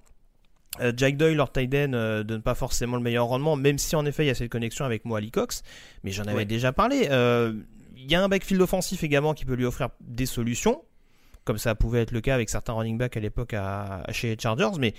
Euh, 0.81 0.93
Jack 0.95 1.17
Doyle, 1.17 1.37
leur 1.37 1.50
tight 1.50 1.73
end, 1.75 1.93
euh, 1.95 2.25
donne 2.25 2.43
pas 2.43 2.55
forcément 2.55 2.97
le 2.97 3.03
meilleur 3.03 3.26
rendement, 3.26 3.57
même 3.57 3.79
si 3.79 3.97
en 3.97 4.05
effet 4.05 4.25
il 4.25 4.26
y 4.26 4.31
a 4.31 4.35
cette 4.35 4.50
connexion 4.50 4.85
avec 4.85 5.05
Mo 5.07 5.14
Ali 5.14 5.31
Cox. 5.31 5.62
Mais 6.03 6.11
j'en 6.11 6.25
avais 6.25 6.35
Ouais. 6.38 6.45
déjà 6.45 6.73
parlé. 6.73 7.09
Il 7.97 8.11
y 8.11 8.14
a 8.17 8.23
un 8.23 8.29
backfield 8.29 8.61
offensif 8.61 9.03
également 9.03 9.33
qui 9.33 9.47
peut 9.47 9.55
lui 9.55 9.64
offrir 9.64 9.88
des 10.00 10.26
solutions, 10.26 10.83
comme 11.45 11.57
ça 11.57 11.75
pouvait 11.75 12.03
être 12.03 12.11
le 12.11 12.21
cas 12.21 12.35
avec 12.35 12.50
certains 12.50 12.75
running 12.75 12.99
backs 12.99 13.17
à 13.17 13.21
l'époque 13.21 13.55
à, 13.55 14.03
à- 14.07 14.12
chez 14.12 14.35
les 14.35 14.37
Chargers, 14.38 14.76
mais 14.79 14.93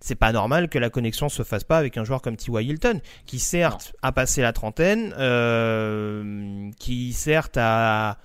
c'est 0.00 0.14
pas 0.14 0.32
normal 0.32 0.68
que 0.68 0.78
la 0.78 0.90
connexion 0.90 1.28
se 1.28 1.42
fasse 1.42 1.64
pas 1.64 1.78
avec 1.78 1.96
un 1.96 2.04
joueur 2.04 2.22
comme 2.22 2.36
T.Y. 2.36 2.68
Hilton, 2.68 3.00
qui 3.24 3.38
certes 3.38 3.94
a 4.02 4.12
passé 4.12 4.42
la 4.42 4.52
trentaine, 4.52 5.14
euh, 5.18 6.70
qui 6.78 7.12
certes 7.12 7.56
a 7.56 8.18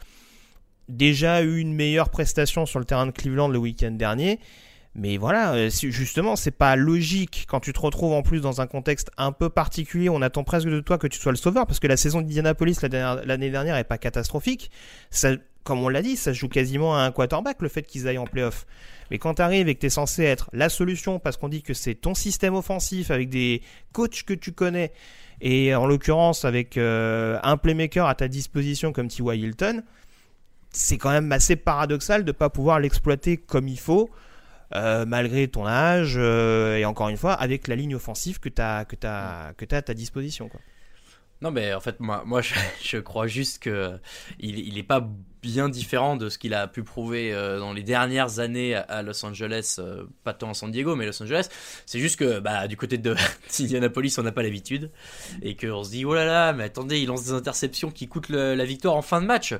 déjà 0.89 1.41
eu 1.41 1.59
une 1.59 1.73
meilleure 1.73 2.09
prestation 2.09 2.65
sur 2.65 2.79
le 2.79 2.85
terrain 2.85 3.05
de 3.05 3.11
Cleveland 3.11 3.47
le 3.47 3.57
week-end 3.57 3.91
dernier. 3.91 4.39
Mais 4.93 5.15
voilà, 5.15 5.53
euh, 5.53 5.69
justement, 5.69 6.35
c'est 6.35 6.51
pas 6.51 6.75
logique 6.75 7.45
quand 7.47 7.61
tu 7.61 7.71
te 7.71 7.79
retrouves 7.79 8.11
en 8.11 8.23
plus 8.23 8.41
dans 8.41 8.59
un 8.59 8.67
contexte 8.67 9.09
un 9.17 9.31
peu 9.31 9.49
particulier. 9.49 10.09
On 10.09 10.21
attend 10.21 10.43
presque 10.43 10.67
de 10.67 10.81
toi 10.81 10.97
que 10.97 11.07
tu 11.07 11.17
sois 11.17 11.31
le 11.31 11.37
sauveur 11.37 11.65
parce 11.65 11.79
que 11.79 11.87
la 11.87 11.95
saison 11.95 12.19
d'Indianapolis 12.19 12.77
l'année 12.81 13.49
dernière 13.49 13.77
est 13.77 13.85
pas 13.85 13.97
catastrophique. 13.97 14.69
Ça, 15.09 15.29
comme 15.63 15.81
on 15.81 15.87
l'a 15.87 16.01
dit, 16.01 16.17
ça 16.17 16.33
se 16.33 16.39
joue 16.39 16.49
quasiment 16.49 16.97
à 16.97 17.03
un 17.03 17.11
quarterback 17.11 17.61
le 17.61 17.69
fait 17.69 17.83
qu'ils 17.83 18.07
aillent 18.07 18.17
en 18.17 18.25
playoff. 18.25 18.65
Mais 19.11 19.19
quand 19.19 19.35
tu 19.35 19.43
arrives 19.43 19.67
et 19.69 19.75
que 19.75 19.81
tu 19.81 19.87
es 19.87 19.91
censé 19.91 20.23
être 20.23 20.49
la 20.53 20.69
solution 20.69 21.19
parce 21.19 21.37
qu'on 21.37 21.49
dit 21.49 21.61
que 21.63 21.75
c'est 21.75 21.95
ton 21.95 22.15
système 22.15 22.55
offensif 22.55 23.11
avec 23.11 23.29
des 23.29 23.61
coachs 23.93 24.23
que 24.23 24.33
tu 24.33 24.53
connais 24.53 24.91
et 25.41 25.75
en 25.75 25.85
l'occurrence 25.85 26.45
avec 26.45 26.77
euh, 26.77 27.39
un 27.43 27.57
playmaker 27.57 28.07
à 28.07 28.15
ta 28.15 28.27
disposition 28.29 28.93
comme 28.93 29.09
T.Y. 29.09 29.39
Hilton, 29.41 29.83
c'est 30.71 30.97
quand 30.97 31.11
même 31.11 31.31
assez 31.31 31.55
paradoxal 31.57 32.23
de 32.25 32.31
pas 32.31 32.49
pouvoir 32.49 32.79
l'exploiter 32.79 33.37
comme 33.37 33.67
il 33.67 33.79
faut. 33.79 34.09
euh, 34.73 35.05
malgré 35.05 35.47
ton 35.49 35.67
âge 35.67 36.15
euh, 36.17 36.77
et 36.77 36.85
encore 36.85 37.09
une 37.09 37.17
fois 37.17 37.33
avec 37.33 37.67
la 37.67 37.75
ligne 37.75 37.95
offensive 37.95 38.39
que 38.39 38.49
tu 38.49 38.61
as, 38.61 38.85
que 38.85 38.95
que 38.95 39.65
t'as 39.65 39.77
à 39.77 39.81
ta 39.81 39.93
disposition. 39.93 40.49
Quoi. 40.49 40.61
Non, 41.41 41.51
mais 41.51 41.73
en 41.73 41.81
fait, 41.81 41.99
moi, 41.99 42.23
moi 42.25 42.41
je, 42.43 42.53
je 42.81 42.97
crois 42.97 43.27
juste 43.27 43.59
que 43.63 43.99
il, 44.39 44.59
il 44.59 44.77
est 44.77 44.83
pas 44.83 45.07
bien 45.41 45.69
différent 45.69 46.15
de 46.15 46.29
ce 46.29 46.37
qu'il 46.37 46.53
a 46.53 46.67
pu 46.67 46.83
prouver 46.83 47.33
euh, 47.33 47.59
dans 47.59 47.73
les 47.73 47.83
dernières 47.83 48.39
années 48.39 48.75
à, 48.75 49.01
Los 49.01 49.25
Angeles, 49.25 49.77
euh, 49.79 50.03
pas 50.23 50.33
tant 50.33 50.51
à 50.51 50.53
San 50.53 50.71
Diego, 50.71 50.95
mais 50.95 51.05
Los 51.05 51.21
Angeles. 51.21 51.49
C'est 51.85 51.99
juste 51.99 52.17
que 52.17 52.39
bah, 52.39 52.67
du 52.67 52.77
côté 52.77 52.97
de 52.97 53.15
d'Indianapolis, 53.59 54.15
on 54.17 54.23
n'a 54.23 54.31
pas 54.31 54.43
l'habitude 54.43 54.91
et 55.41 55.55
qu'on 55.55 55.83
se 55.83 55.91
dit 55.91 56.05
oh 56.05 56.13
là 56.13 56.25
là, 56.25 56.53
mais 56.53 56.65
attendez, 56.65 56.99
il 56.99 57.07
lance 57.07 57.25
des 57.25 57.33
interceptions 57.33 57.91
qui 57.91 58.07
coûtent 58.07 58.29
la 58.29 58.65
victoire 58.65 58.95
en 58.95 59.01
fin 59.01 59.21
de 59.21 59.25
match. 59.25 59.53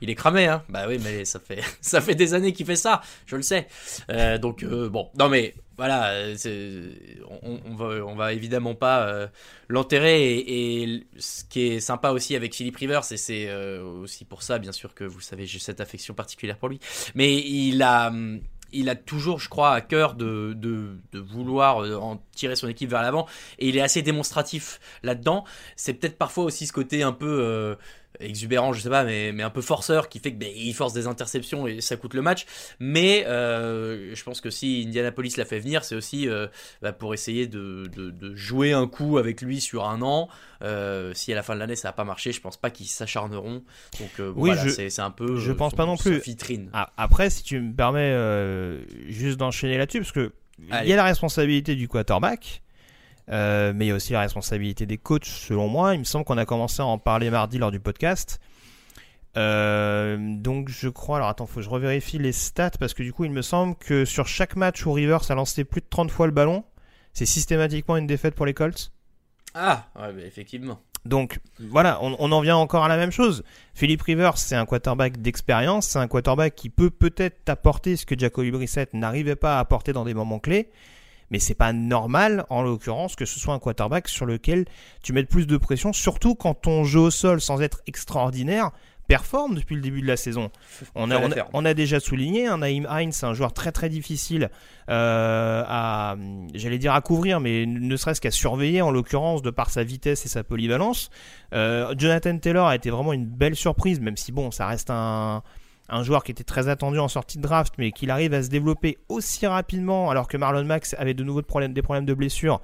Il 0.00 0.10
est 0.10 0.14
cramé, 0.14 0.46
hein. 0.46 0.62
Bah 0.68 0.86
oui, 0.88 0.98
mais 1.02 1.24
ça 1.24 1.40
fait 1.40 1.62
ça 1.80 2.00
fait 2.00 2.14
des 2.14 2.34
années 2.34 2.52
qu'il 2.52 2.66
fait 2.66 2.76
ça, 2.76 3.00
je 3.26 3.36
le 3.36 3.42
sais. 3.42 3.66
Euh, 4.10 4.38
donc 4.38 4.62
euh, 4.62 4.88
bon, 4.88 5.10
non 5.18 5.28
mais 5.28 5.54
voilà, 5.76 6.12
euh, 6.12 6.94
on, 7.42 8.14
va, 8.14 8.32
évidemment 8.32 8.74
pas 8.74 9.06
euh, 9.08 9.26
l'enterrer. 9.68 10.38
Et, 10.38 11.06
ce 11.18 11.44
qui 11.44 11.66
est 11.68 11.80
sympa 11.80 12.10
aussi 12.10 12.36
avec 12.36 12.54
Philippe 12.54 12.76
Rivers, 12.76 13.10
et 13.10 13.16
c'est 13.16 13.48
euh, 13.48 13.82
aussi 13.82 14.24
pour 14.24 14.42
ça, 14.42 14.58
bien 14.58 14.72
sûr, 14.72 14.94
que 14.94 15.04
vous 15.04 15.20
savez, 15.20 15.46
j'ai 15.46 15.58
cette 15.58 15.80
affection 15.80 16.14
particulière 16.14 16.58
pour 16.58 16.68
lui. 16.68 16.78
Mais 17.14 17.34
il 17.36 17.82
a, 17.82 18.12
il 18.72 18.88
a 18.88 18.94
toujours, 18.94 19.40
je 19.40 19.48
crois, 19.48 19.72
à 19.72 19.80
cœur 19.80 20.14
de, 20.14 20.56
vouloir 21.12 21.78
en 22.00 22.22
tirer 22.34 22.56
son 22.56 22.68
équipe 22.68 22.90
vers 22.90 23.02
l'avant. 23.02 23.26
Et 23.58 23.68
il 23.68 23.76
est 23.76 23.82
assez 23.82 24.02
démonstratif 24.02 24.80
là-dedans. 25.02 25.44
C'est 25.74 25.94
peut-être 25.94 26.18
parfois 26.18 26.44
aussi 26.44 26.66
ce 26.66 26.72
côté 26.72 27.02
un 27.02 27.12
peu. 27.12 27.76
Exubérant, 28.20 28.72
je 28.72 28.80
sais 28.80 28.88
pas, 28.90 29.04
mais, 29.04 29.32
mais 29.32 29.42
un 29.42 29.50
peu 29.50 29.60
forceur 29.60 30.08
qui 30.08 30.18
fait 30.18 30.32
que 30.32 30.38
ben, 30.38 30.48
il 30.54 30.72
force 30.74 30.92
des 30.92 31.06
interceptions 31.06 31.66
et 31.66 31.80
ça 31.80 31.96
coûte 31.96 32.14
le 32.14 32.22
match. 32.22 32.46
Mais 32.80 33.24
euh, 33.26 34.14
je 34.14 34.22
pense 34.24 34.40
que 34.40 34.50
si 34.50 34.84
Indianapolis 34.86 35.36
l'a 35.36 35.44
fait 35.44 35.58
venir, 35.58 35.84
c'est 35.84 35.94
aussi 35.96 36.28
euh, 36.28 36.46
bah, 36.82 36.92
pour 36.92 37.14
essayer 37.14 37.46
de, 37.46 37.84
de, 37.94 38.10
de 38.10 38.34
jouer 38.34 38.72
un 38.72 38.86
coup 38.86 39.18
avec 39.18 39.40
lui 39.42 39.60
sur 39.60 39.86
un 39.88 40.02
an. 40.02 40.28
Euh, 40.62 41.12
si 41.14 41.32
à 41.32 41.34
la 41.34 41.42
fin 41.42 41.54
de 41.54 41.58
l'année 41.60 41.76
ça 41.76 41.88
n'a 41.88 41.92
pas 41.92 42.04
marché, 42.04 42.32
je 42.32 42.40
pense 42.40 42.56
pas 42.56 42.70
qu'ils 42.70 42.86
s'acharneront. 42.86 43.62
Donc 44.00 44.10
bon, 44.18 44.32
Oui, 44.36 44.50
voilà, 44.54 44.68
c'est 44.70 45.00
un 45.00 45.10
peu. 45.10 45.36
je 45.36 45.52
pense 45.52 45.70
son- 45.72 45.76
pas 45.76 45.86
non 45.86 45.96
plus. 45.96 46.18
vitrine. 46.20 46.70
Ah, 46.72 46.92
après, 46.96 47.28
si 47.30 47.42
tu 47.42 47.60
me 47.60 47.74
permets 47.74 48.14
juste 49.08 49.36
d'enchaîner 49.38 49.76
là-dessus, 49.78 49.98
parce 50.00 50.12
que 50.12 50.32
il 50.58 50.88
y 50.88 50.92
a 50.92 50.96
la 50.96 51.04
responsabilité 51.04 51.74
du 51.74 51.88
quarterback, 51.88 52.62
euh, 53.30 53.72
mais 53.74 53.86
il 53.86 53.88
y 53.88 53.92
a 53.92 53.94
aussi 53.94 54.12
la 54.12 54.20
responsabilité 54.20 54.86
des 54.86 54.98
coachs, 54.98 55.24
selon 55.24 55.68
moi. 55.68 55.94
Il 55.94 56.00
me 56.00 56.04
semble 56.04 56.24
qu'on 56.24 56.38
a 56.38 56.44
commencé 56.44 56.82
à 56.82 56.86
en 56.86 56.98
parler 56.98 57.30
mardi 57.30 57.58
lors 57.58 57.70
du 57.70 57.80
podcast. 57.80 58.40
Euh, 59.36 60.16
donc 60.20 60.68
je 60.68 60.88
crois, 60.88 61.16
alors 61.16 61.28
attends, 61.28 61.46
faut 61.46 61.56
que 61.56 61.62
je 61.62 61.70
revérifie 61.70 62.18
les 62.18 62.32
stats 62.32 62.70
parce 62.78 62.94
que 62.94 63.02
du 63.02 63.12
coup 63.12 63.24
il 63.24 63.32
me 63.32 63.42
semble 63.42 63.74
que 63.74 64.04
sur 64.04 64.28
chaque 64.28 64.54
match 64.54 64.86
où 64.86 64.92
Rivers 64.92 65.28
a 65.28 65.34
lancé 65.34 65.64
plus 65.64 65.80
de 65.80 65.86
30 65.90 66.10
fois 66.10 66.26
le 66.26 66.32
ballon, 66.32 66.62
c'est 67.12 67.26
systématiquement 67.26 67.96
une 67.96 68.06
défaite 68.06 68.36
pour 68.36 68.46
les 68.46 68.54
Colts. 68.54 68.92
Ah, 69.54 69.86
ouais, 69.96 70.12
bah, 70.12 70.22
effectivement. 70.24 70.80
Donc 71.04 71.40
voilà, 71.58 71.98
on, 72.00 72.16
on 72.18 72.32
en 72.32 72.40
vient 72.40 72.56
encore 72.56 72.84
à 72.84 72.88
la 72.88 72.96
même 72.96 73.10
chose. 73.10 73.42
Philippe 73.74 74.02
Rivers, 74.02 74.38
c'est 74.38 74.56
un 74.56 74.66
quarterback 74.66 75.20
d'expérience, 75.20 75.88
c'est 75.88 75.98
un 75.98 76.08
quarterback 76.08 76.54
qui 76.54 76.70
peut 76.70 76.90
peut-être 76.90 77.44
t'apporter 77.44 77.96
ce 77.96 78.06
que 78.06 78.18
Jacoby 78.18 78.52
Brissett 78.52 78.94
n'arrivait 78.94 79.36
pas 79.36 79.56
à 79.56 79.60
apporter 79.60 79.92
dans 79.92 80.04
des 80.04 80.14
moments 80.14 80.38
clés, 80.38 80.70
mais 81.30 81.38
c'est 81.38 81.54
pas 81.54 81.72
normal, 81.72 82.44
en 82.50 82.62
l'occurrence, 82.62 83.16
que 83.16 83.24
ce 83.24 83.40
soit 83.40 83.54
un 83.54 83.58
quarterback 83.58 84.08
sur 84.08 84.26
lequel 84.26 84.66
tu 85.02 85.12
mettes 85.12 85.28
plus 85.28 85.46
de 85.46 85.56
pression, 85.56 85.92
surtout 85.92 86.34
quand 86.34 86.54
ton 86.54 86.84
jeu 86.84 87.00
au 87.00 87.10
sol, 87.10 87.40
sans 87.40 87.60
être 87.60 87.80
extraordinaire, 87.86 88.70
performe 89.06 89.54
depuis 89.54 89.74
le 89.74 89.82
début 89.82 90.00
de 90.00 90.06
la 90.06 90.16
saison. 90.16 90.50
On 90.94 91.10
a, 91.10 91.16
on 91.16 91.24
a, 91.24 91.28
l'affaire. 91.28 91.48
on 91.52 91.64
a 91.64 91.74
déjà 91.74 92.00
souligné, 92.00 92.46
hein, 92.46 92.58
Naïm 92.58 92.86
c'est 93.12 93.26
un 93.26 93.34
joueur 93.34 93.52
très 93.52 93.72
très 93.72 93.88
difficile 93.88 94.50
euh, 94.88 95.62
à, 95.66 96.16
j'allais 96.54 96.78
dire 96.78 96.94
à 96.94 97.00
couvrir, 97.00 97.40
mais 97.40 97.66
ne 97.66 97.96
serait-ce 97.96 98.20
qu'à 98.20 98.30
surveiller 98.30 98.82
en 98.82 98.90
l'occurrence 98.90 99.42
de 99.42 99.50
par 99.50 99.70
sa 99.70 99.84
vitesse 99.84 100.24
et 100.24 100.28
sa 100.28 100.42
polyvalence. 100.44 101.10
Euh, 101.52 101.94
Jonathan 101.98 102.38
Taylor 102.38 102.66
a 102.66 102.76
été 102.76 102.90
vraiment 102.90 103.12
une 103.12 103.26
belle 103.26 103.56
surprise, 103.56 104.00
même 104.00 104.16
si 104.16 104.32
bon, 104.32 104.50
ça 104.50 104.66
reste 104.66 104.90
un, 104.90 105.42
un 105.88 106.02
joueur 106.02 106.24
qui 106.24 106.32
était 106.32 106.44
très 106.44 106.68
attendu 106.68 106.98
en 106.98 107.08
sortie 107.08 107.38
de 107.38 107.42
draft, 107.42 107.74
mais 107.78 107.92
qu'il 107.92 108.10
arrive 108.10 108.32
à 108.34 108.42
se 108.42 108.48
développer 108.48 108.98
aussi 109.08 109.46
rapidement, 109.46 110.10
alors 110.10 110.28
que 110.28 110.36
Marlon 110.36 110.64
Max 110.64 110.94
avait 110.98 111.14
de 111.14 111.22
nouveau 111.24 111.42
de 111.42 111.66
des 111.68 111.82
problèmes 111.82 112.06
de 112.06 112.14
blessure. 112.14 112.60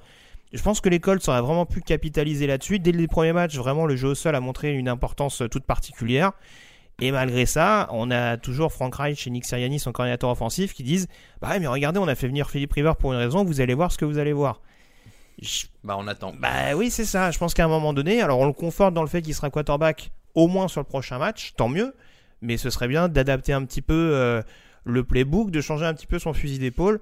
Je 0.53 0.61
pense 0.61 0.81
que 0.81 0.89
les 0.89 0.99
Colts 0.99 1.25
auraient 1.29 1.41
vraiment 1.41 1.65
pu 1.65 1.81
capitaliser 1.81 2.45
là-dessus. 2.47 2.79
Dès 2.79 2.91
les 2.91 3.07
premiers 3.07 3.31
matchs, 3.33 3.55
vraiment, 3.55 3.85
le 3.85 3.95
jeu 3.95 4.09
au 4.09 4.15
sol 4.15 4.35
a 4.35 4.39
montré 4.41 4.73
une 4.73 4.89
importance 4.89 5.41
toute 5.49 5.63
particulière. 5.63 6.31
Et 6.99 7.11
malgré 7.11 7.45
ça, 7.45 7.87
on 7.91 8.11
a 8.11 8.37
toujours 8.37 8.73
Frank 8.73 8.93
Reich 8.93 9.25
et 9.25 9.29
Nick 9.29 9.45
Sirianni, 9.45 9.79
son 9.79 9.91
coordinateur 9.91 10.29
offensif, 10.29 10.73
qui 10.73 10.83
disent 10.83 11.07
Bah 11.41 11.57
mais 11.57 11.67
regardez, 11.67 11.99
on 11.99 12.07
a 12.07 12.15
fait 12.15 12.27
venir 12.27 12.49
Philippe 12.49 12.73
River 12.73 12.91
pour 12.99 13.13
une 13.13 13.17
raison, 13.19 13.43
vous 13.45 13.61
allez 13.61 13.73
voir 13.73 13.91
ce 13.91 13.97
que 13.97 14.05
vous 14.05 14.17
allez 14.17 14.33
voir. 14.33 14.59
Je- 15.41 15.65
Bah, 15.83 15.95
on 15.97 16.07
attend. 16.07 16.33
Bah 16.37 16.75
oui, 16.75 16.91
c'est 16.91 17.05
ça. 17.05 17.31
Je 17.31 17.39
pense 17.39 17.53
qu'à 17.53 17.63
un 17.65 17.69
moment 17.69 17.93
donné, 17.93 18.21
alors 18.21 18.39
on 18.39 18.45
le 18.45 18.53
conforte 18.53 18.93
dans 18.93 19.01
le 19.01 19.07
fait 19.07 19.21
qu'il 19.21 19.33
sera 19.33 19.49
quarterback 19.49 20.11
au 20.35 20.47
moins 20.47 20.67
sur 20.67 20.81
le 20.81 20.85
prochain 20.85 21.17
match, 21.17 21.53
tant 21.55 21.69
mieux. 21.69 21.95
Mais 22.41 22.57
ce 22.57 22.69
serait 22.69 22.87
bien 22.87 23.07
d'adapter 23.07 23.53
un 23.53 23.63
petit 23.65 23.81
peu 23.81 23.93
euh, 23.93 24.41
le 24.83 25.03
playbook, 25.03 25.51
de 25.51 25.61
changer 25.61 25.85
un 25.85 25.93
petit 25.93 26.07
peu 26.07 26.19
son 26.19 26.33
fusil 26.33 26.59
d'épaule 26.59 26.99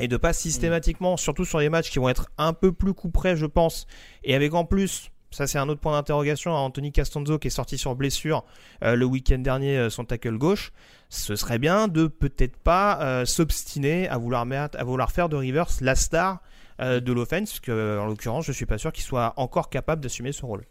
et 0.00 0.08
de 0.08 0.16
pas 0.16 0.32
systématiquement, 0.32 1.16
surtout 1.16 1.44
sur 1.44 1.58
les 1.58 1.68
matchs 1.68 1.90
qui 1.90 1.98
vont 1.98 2.08
être 2.08 2.30
un 2.38 2.52
peu 2.52 2.72
plus 2.72 2.94
coup 2.94 3.10
près, 3.10 3.36
je 3.36 3.46
pense, 3.46 3.86
et 4.24 4.34
avec 4.34 4.54
en 4.54 4.64
plus 4.64 5.10
Ça, 5.30 5.46
c'est 5.46 5.58
un 5.58 5.68
autre 5.68 5.80
point 5.80 5.92
d'interrogation. 5.92 6.52
Anthony 6.52 6.92
Castonzo 6.92 7.38
qui 7.38 7.48
est 7.48 7.50
sorti 7.50 7.76
sur 7.76 7.96
blessure 7.96 8.44
le 8.82 9.04
week-end 9.04 9.38
dernier, 9.38 9.90
son 9.90 10.04
tackle 10.04 10.38
gauche. 10.38 10.72
Ce 11.08 11.34
serait 11.34 11.58
bien 11.58 11.88
de 11.88 12.06
peut-être 12.06 12.56
pas 12.56 13.24
s'obstiner 13.26 14.08
à 14.08 14.16
vouloir, 14.16 14.46
à 14.50 14.84
vouloir 14.84 15.10
faire 15.10 15.28
de 15.28 15.36
Rivers 15.36 15.70
la 15.80 15.96
star 15.96 16.40
de 16.78 17.12
l'offense, 17.12 17.58
que 17.58 17.98
en 17.98 18.06
l'occurrence, 18.06 18.46
je 18.46 18.52
suis 18.52 18.66
pas 18.66 18.78
sûr 18.78 18.92
qu'il 18.92 19.04
soit 19.04 19.34
encore 19.36 19.70
capable 19.70 20.02
d'assumer 20.02 20.30
ce 20.30 20.46
rôle. 20.46 20.64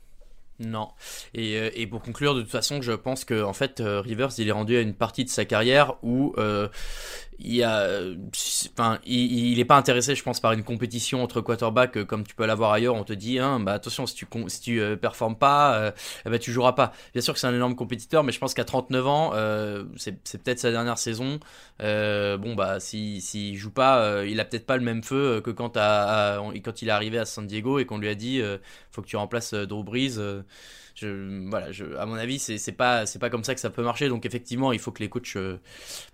Non. 0.59 0.89
Et, 1.33 1.57
euh, 1.57 1.69
et, 1.73 1.87
pour 1.87 2.01
conclure, 2.01 2.35
de 2.35 2.41
toute 2.41 2.51
façon, 2.51 2.81
je 2.81 2.91
pense 2.91 3.25
que 3.25 3.43
en 3.43 3.53
fait, 3.53 3.79
euh, 3.79 4.01
Rivers, 4.01 4.29
il 4.37 4.47
est 4.47 4.51
rendu 4.51 4.77
à 4.77 4.81
une 4.81 4.93
partie 4.93 5.25
de 5.25 5.29
sa 5.29 5.45
carrière 5.45 5.95
où 6.03 6.33
euh, 6.37 6.67
il 7.39 7.63
a, 7.63 7.87
enfin, 8.77 8.99
il, 9.05 9.59
est 9.59 9.65
pas 9.65 9.77
intéressé, 9.77 10.15
je 10.15 10.23
pense, 10.23 10.39
par 10.39 10.53
une 10.53 10.63
compétition 10.63 11.23
entre 11.23 11.41
quarterbacks 11.41 12.03
comme 12.05 12.25
tu 12.25 12.35
peux 12.35 12.45
l'avoir 12.45 12.71
ailleurs. 12.71 12.95
On 12.95 13.03
te 13.03 13.13
dit, 13.13 13.39
hein, 13.39 13.59
bah 13.59 13.73
attention, 13.73 14.05
si 14.05 14.15
tu 14.15 14.27
si 14.47 14.61
tu 14.61 14.81
performes 15.01 15.35
pas, 15.35 15.93
eh 16.25 16.29
ben, 16.29 16.39
tu 16.39 16.51
joueras 16.51 16.73
pas. 16.73 16.93
Bien 17.13 17.21
sûr 17.21 17.33
que 17.33 17.39
c'est 17.39 17.47
un 17.47 17.53
énorme 17.53 17.75
compétiteur, 17.75 18.23
mais 18.23 18.31
je 18.31 18.39
pense 18.39 18.53
qu'à 18.53 18.65
39 18.65 19.07
ans, 19.07 19.33
c'est 19.95 20.43
peut-être 20.43 20.59
sa 20.59 20.71
dernière 20.71 20.97
saison. 20.97 21.39
bon 21.79 22.55
bah, 22.55 22.79
si 22.79 23.21
s'il 23.21 23.55
joue 23.57 23.71
pas, 23.71 24.23
il 24.25 24.39
a 24.39 24.45
peut-être 24.45 24.65
pas 24.65 24.77
le 24.77 24.83
même 24.83 25.03
feu 25.03 25.41
que 25.41 25.51
quand 25.51 25.77
à, 25.77 26.39
quand 26.63 26.81
il 26.81 26.89
est 26.89 26.91
arrivé 26.91 27.17
à 27.19 27.25
San 27.25 27.47
Diego 27.47 27.79
et 27.79 27.85
qu'on 27.85 27.97
lui 27.97 28.09
a 28.09 28.15
dit, 28.15 28.41
faut 28.91 29.01
que 29.01 29.07
tu 29.07 29.17
remplaces 29.17 29.53
Drew 29.53 29.83
Brees 29.83 30.19
voilà, 31.01 31.67
à 31.99 32.05
mon 32.05 32.15
avis, 32.15 32.39
c'est 32.39 32.71
pas, 32.71 33.05
pas 33.19 33.29
comme 33.29 33.43
ça 33.43 33.53
que 33.53 33.59
ça 33.61 33.69
peut 33.69 33.83
marcher. 33.83 34.09
Donc 34.09 34.25
effectivement, 34.25 34.71
il 34.71 34.79
faut 34.79 34.91
que 34.91 35.01
les 35.01 35.09
coachs 35.09 35.35
euh, 35.35 35.57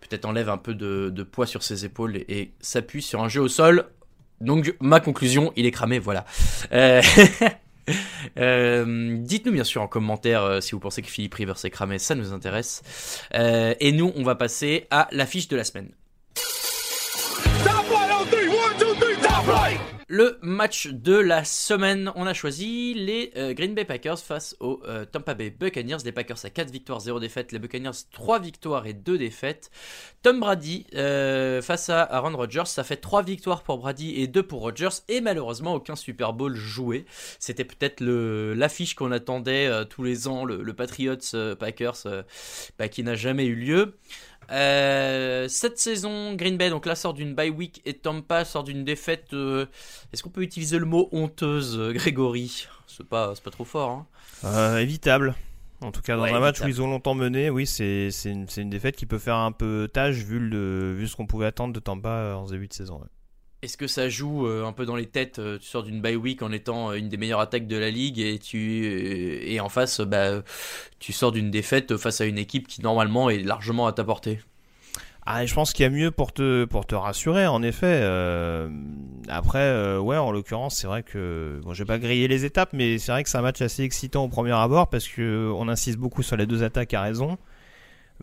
peut-être 0.01 0.25
enlèvent 0.25 0.49
un 0.49 0.57
peu 0.57 0.73
de, 0.73 1.23
poids 1.23 1.45
sur 1.45 1.63
ses 1.63 1.85
épaules 1.85 2.17
et, 2.17 2.51
s'appuient 2.59 3.01
sur 3.01 3.21
un 3.21 3.29
jeu 3.29 3.41
au 3.41 3.47
sol. 3.47 3.85
Donc 4.41 4.75
ma 4.79 4.99
conclusion, 4.99 5.51
il 5.55 5.65
est 5.65 5.71
cramé, 5.71 5.99
voilà. 5.99 6.25
Euh, 6.71 7.01
euh, 8.37 9.17
dites-nous 9.19 9.51
bien 9.51 9.65
sûr 9.65 9.81
en 9.81 9.87
commentaire 9.87 10.63
si 10.63 10.71
vous 10.71 10.79
pensez 10.79 11.01
que 11.01 11.09
Philippe 11.09 11.33
Rivers 11.33 11.63
est 11.63 11.69
cramé, 11.69 11.99
ça 11.99 12.15
nous 12.15 12.31
intéresse. 12.31 12.81
et 13.33 13.91
nous, 13.91 14.13
on 14.15 14.23
va 14.23 14.35
passer 14.35 14.87
à 14.91 15.07
l'affiche 15.11 15.47
de 15.49 15.57
la 15.57 15.63
semaine. 15.63 15.91
Le 20.11 20.39
match 20.41 20.87
de 20.87 21.13
la 21.13 21.43
semaine, 21.43 22.11
on 22.15 22.25
a 22.25 22.33
choisi 22.33 22.95
les 22.95 23.31
euh, 23.37 23.53
Green 23.53 23.75
Bay 23.75 23.85
Packers 23.85 24.17
face 24.17 24.55
aux 24.59 24.81
euh, 24.87 25.05
Tampa 25.05 25.35
Bay 25.35 25.51
Buccaneers. 25.51 25.97
Les 26.03 26.11
Packers 26.11 26.43
à 26.45 26.49
4 26.49 26.71
victoires, 26.71 26.99
0 26.99 27.19
défaites. 27.19 27.51
Les 27.51 27.59
Buccaneers 27.59 27.91
3 28.11 28.39
victoires 28.39 28.87
et 28.87 28.93
2 28.93 29.19
défaites. 29.19 29.69
Tom 30.23 30.39
Brady 30.39 30.87
euh, 30.95 31.61
face 31.61 31.89
à 31.89 32.01
Aaron 32.01 32.35
Rodgers, 32.35 32.65
ça 32.65 32.83
fait 32.83 32.95
3 32.95 33.21
victoires 33.21 33.61
pour 33.61 33.77
Brady 33.77 34.19
et 34.19 34.25
2 34.25 34.41
pour 34.41 34.61
Rodgers. 34.61 35.03
Et 35.09 35.21
malheureusement, 35.21 35.75
aucun 35.75 35.95
Super 35.95 36.33
Bowl 36.33 36.55
joué. 36.55 37.05
C'était 37.37 37.63
peut-être 37.63 38.01
l'affiche 38.01 38.95
qu'on 38.95 39.11
attendait 39.11 39.85
tous 39.91 40.01
les 40.01 40.27
ans, 40.27 40.43
le, 40.43 40.73
Patriots 40.73 41.17
Packers, 41.59 42.25
bah, 42.79 42.87
qui 42.87 43.03
n'a 43.03 43.13
jamais 43.13 43.45
eu 43.45 43.53
lieu. 43.53 43.93
Euh, 44.51 45.47
cette 45.47 45.77
saison, 45.77 46.33
Green 46.33 46.57
Bay, 46.57 46.69
donc 46.69 46.85
là, 46.85 46.95
sort 46.95 47.13
d'une 47.13 47.35
bye 47.35 47.49
week 47.49 47.81
et 47.85 47.93
Tampa 47.93 48.45
sort 48.45 48.63
d'une 48.63 48.83
défaite. 48.83 49.33
Euh, 49.33 49.65
est-ce 50.12 50.23
qu'on 50.23 50.29
peut 50.29 50.41
utiliser 50.41 50.79
le 50.79 50.85
mot 50.85 51.09
honteuse, 51.12 51.77
euh, 51.77 51.93
Grégory? 51.93 52.67
C'est 52.88 53.07
pas, 53.07 53.33
pas 53.43 53.51
trop 53.51 53.65
fort. 53.65 54.05
Hein 54.43 54.77
évitable. 54.77 55.35
En 55.81 55.91
tout 55.91 56.01
cas, 56.01 56.17
dans 56.17 56.23
un 56.23 56.39
match 56.39 56.59
où 56.62 56.67
ils 56.67 56.81
ont 56.81 56.89
longtemps 56.89 57.15
mené, 57.15 57.49
oui, 57.49 57.65
c'est 57.65 58.09
une, 58.25 58.47
une, 58.57 58.69
défaite 58.69 58.97
qui 58.97 59.05
peut 59.05 59.17
faire 59.17 59.35
un 59.35 59.53
peu 59.53 59.89
tâche 59.91 60.15
vu, 60.15 60.39
le, 60.39 60.93
vu 60.93 61.07
ce 61.07 61.15
qu'on 61.15 61.25
pouvait 61.25 61.45
attendre 61.45 61.73
de 61.73 61.79
Tampa 61.79 62.35
en 62.35 62.45
début 62.47 62.67
de 62.67 62.73
saison. 62.73 63.01
Est-ce 63.61 63.75
que 63.75 63.87
ça 63.87 64.07
joue 64.07 64.47
un 64.47 64.71
peu 64.71 64.85
dans 64.85 64.95
les 64.95 65.05
têtes 65.05 65.41
Tu 65.59 65.67
sors 65.67 65.83
d'une 65.83 66.01
bye 66.01 66.15
week 66.15 66.41
en 66.41 66.51
étant 66.51 66.93
une 66.93 67.09
des 67.09 67.17
meilleures 67.17 67.41
attaques 67.41 67.67
de 67.67 67.75
la 67.75 67.89
ligue 67.89 68.19
et 68.19 68.39
tu 68.39 68.85
et 68.85 69.59
en 69.59 69.67
face, 69.67 69.99
bah, 69.99 70.43
tu 70.99 71.11
sors 71.11 71.33
d'une 71.33 71.51
défaite 71.51 71.97
face 71.97 72.21
à 72.21 72.25
une 72.25 72.37
équipe 72.37 72.67
qui 72.67 72.81
normalement 72.81 73.29
est 73.29 73.39
largement 73.39 73.85
à 73.85 73.91
ta 73.91 74.05
portée? 74.05 74.39
Ah, 75.31 75.45
je 75.45 75.53
pense 75.53 75.73
qu'il 75.73 75.83
y 75.83 75.85
a 75.85 75.91
mieux 75.91 76.09
pour 76.09 76.33
te, 76.33 76.95
rassurer, 76.95 77.45
en 77.45 77.61
effet. 77.61 77.99
Euh, 78.01 78.67
après, 79.27 79.59
euh, 79.59 79.99
ouais, 79.99 80.17
en 80.17 80.31
l'occurrence, 80.31 80.77
c'est 80.77 80.87
vrai 80.87 81.03
que. 81.03 81.59
Bon, 81.63 81.71
je 81.71 81.83
vais 81.83 81.87
pas 81.87 81.99
griller 81.99 82.27
les 82.27 82.45
étapes, 82.45 82.69
mais 82.73 82.97
c'est 82.97 83.11
vrai 83.11 83.23
que 83.23 83.29
c'est 83.29 83.37
un 83.37 83.43
match 83.43 83.61
assez 83.61 83.83
excitant 83.83 84.23
au 84.23 84.27
premier 84.27 84.53
abord 84.53 84.87
parce 84.87 85.07
que 85.07 85.51
on 85.55 85.67
insiste 85.67 85.99
beaucoup 85.99 86.23
sur 86.23 86.35
les 86.35 86.47
deux 86.47 86.63
attaques 86.63 86.95
à 86.95 87.03
raison. 87.03 87.37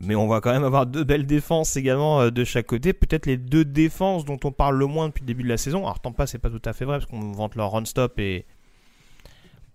Mais 0.01 0.15
on 0.15 0.29
va 0.29 0.41
quand 0.41 0.53
même 0.53 0.65
avoir 0.65 0.87
deux 0.87 1.05
belles 1.05 1.27
défenses 1.27 1.77
également 1.77 2.21
euh, 2.21 2.31
de 2.31 2.45
chaque 2.45 2.67
côté. 2.67 2.93
Peut-être 2.93 3.27
les 3.27 3.37
deux 3.37 3.65
défenses 3.65 4.25
dont 4.25 4.39
on 4.45 4.53
parle 4.53 4.77
le 4.77 4.87
moins 4.87 5.09
depuis 5.09 5.23
le 5.23 5.27
début 5.27 5.43
de 5.43 5.49
la 5.49 5.57
saison. 5.57 5.81
Alors, 5.85 6.01
tant 6.01 6.13
pas, 6.13 6.27
c'est 6.27 6.39
pas 6.39 6.51
tout 6.51 6.63
à 6.65 6.73
fait 6.73 6.85
vrai 6.85 6.99
parce 6.99 7.11
qu'on 7.11 7.33
vante 7.33 7.55
leur 7.55 7.73
run-stop 7.73 8.19
et, 8.19 8.45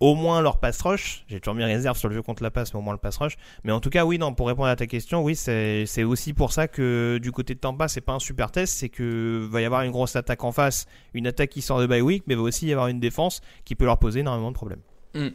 au 0.02 0.16
moins 0.16 0.42
leur 0.42 0.58
pass 0.58 0.80
rush. 0.82 1.24
J'ai 1.28 1.38
toujours 1.38 1.54
mis 1.54 1.62
réserve 1.62 1.96
sur 1.96 2.08
le 2.08 2.16
jeu 2.16 2.22
contre 2.22 2.42
la 2.42 2.50
passe, 2.50 2.74
mais 2.74 2.80
au 2.80 2.82
moins 2.82 2.92
le 2.92 2.98
pass 2.98 3.16
rush. 3.18 3.36
Mais 3.62 3.70
en 3.70 3.78
tout 3.78 3.88
cas, 3.88 4.04
oui, 4.04 4.18
non, 4.18 4.34
pour 4.34 4.48
répondre 4.48 4.68
à 4.68 4.74
ta 4.74 4.88
question, 4.88 5.22
oui, 5.22 5.36
c'est 5.36 6.02
aussi 6.02 6.32
pour 6.32 6.52
ça 6.52 6.66
que 6.66 7.20
du 7.22 7.30
côté 7.30 7.54
de 7.54 7.60
Tampa, 7.60 7.86
c'est 7.86 8.00
pas 8.00 8.12
un 8.12 8.18
super 8.18 8.50
test, 8.50 8.74
c'est 8.74 8.88
que 8.88 9.46
va 9.48 9.60
y 9.60 9.64
avoir 9.64 9.82
une 9.82 9.92
grosse 9.92 10.16
attaque 10.16 10.42
en 10.42 10.50
face, 10.50 10.86
une 11.14 11.28
attaque 11.28 11.50
qui 11.50 11.62
sort 11.62 11.80
de 11.80 11.86
bye 11.86 12.00
week, 12.00 12.24
mais 12.26 12.34
va 12.34 12.42
aussi 12.42 12.66
y 12.66 12.72
avoir 12.72 12.88
une 12.88 12.98
défense 12.98 13.42
qui 13.64 13.76
peut 13.76 13.84
leur 13.84 13.98
poser 13.98 14.20
énormément 14.20 14.50
de 14.50 14.56
problèmes. 14.56 14.82
Hmm. 15.14 15.28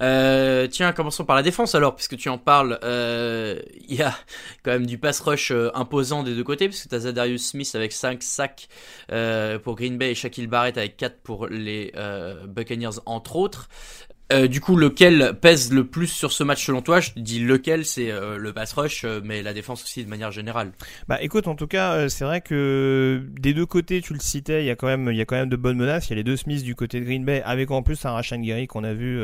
Euh, 0.00 0.68
tiens, 0.68 0.92
commençons 0.92 1.24
par 1.24 1.34
la 1.34 1.42
défense 1.42 1.74
alors, 1.74 1.94
puisque 1.94 2.16
tu 2.16 2.28
en 2.28 2.38
parles. 2.38 2.78
Euh, 2.82 3.60
il 3.88 3.96
y 3.96 4.02
a 4.02 4.14
quand 4.62 4.70
même 4.70 4.86
du 4.86 4.98
pass 4.98 5.20
rush 5.20 5.50
euh, 5.50 5.70
imposant 5.74 6.22
des 6.22 6.34
deux 6.34 6.44
côtés, 6.44 6.68
puisque 6.68 6.88
tu 6.88 6.94
as 6.94 7.00
Zadarius 7.00 7.48
Smith 7.48 7.70
avec 7.74 7.92
5 7.92 8.22
sacs 8.22 8.68
pour 9.62 9.76
Green 9.76 9.98
Bay 9.98 10.12
et 10.12 10.14
Shaquille 10.14 10.46
Barrett 10.46 10.76
avec 10.78 10.96
4 10.96 11.20
pour 11.22 11.46
les 11.46 11.92
Buccaneers, 12.46 13.00
entre 13.06 13.36
autres. 13.36 13.68
Euh, 14.30 14.46
du 14.46 14.60
coup, 14.60 14.76
lequel 14.76 15.38
pèse 15.40 15.72
le 15.72 15.86
plus 15.86 16.08
sur 16.08 16.32
ce 16.32 16.44
match 16.44 16.66
selon 16.66 16.82
toi? 16.82 17.00
Je 17.00 17.10
dis 17.16 17.40
lequel, 17.40 17.86
c'est 17.86 18.10
euh, 18.10 18.36
le 18.36 18.52
pass 18.52 18.74
rush, 18.74 19.04
euh, 19.04 19.20
mais 19.24 19.42
la 19.42 19.54
défense 19.54 19.82
aussi 19.82 20.04
de 20.04 20.10
manière 20.10 20.30
générale. 20.30 20.72
Bah 21.08 21.16
écoute, 21.22 21.48
en 21.48 21.54
tout 21.54 21.66
cas, 21.66 22.08
c'est 22.10 22.24
vrai 22.24 22.42
que 22.42 23.24
des 23.40 23.54
deux 23.54 23.64
côtés, 23.64 24.02
tu 24.02 24.12
le 24.12 24.20
citais, 24.20 24.62
il 24.62 24.66
y 24.66 24.70
a 24.70 24.76
quand 24.76 24.86
même, 24.86 25.08
il 25.10 25.16
y 25.16 25.22
a 25.22 25.24
quand 25.24 25.36
même 25.36 25.48
de 25.48 25.56
bonnes 25.56 25.78
menaces. 25.78 26.08
Il 26.08 26.10
y 26.10 26.12
a 26.12 26.16
les 26.16 26.24
deux 26.24 26.36
Smiths 26.36 26.62
du 26.62 26.74
côté 26.74 27.00
de 27.00 27.06
Green 27.06 27.24
Bay, 27.24 27.42
avec 27.44 27.70
en 27.70 27.82
plus 27.82 28.04
un 28.04 28.12
Rashan 28.12 28.40
Gary 28.40 28.66
qu'on 28.66 28.84
a 28.84 28.92
vu 28.92 29.18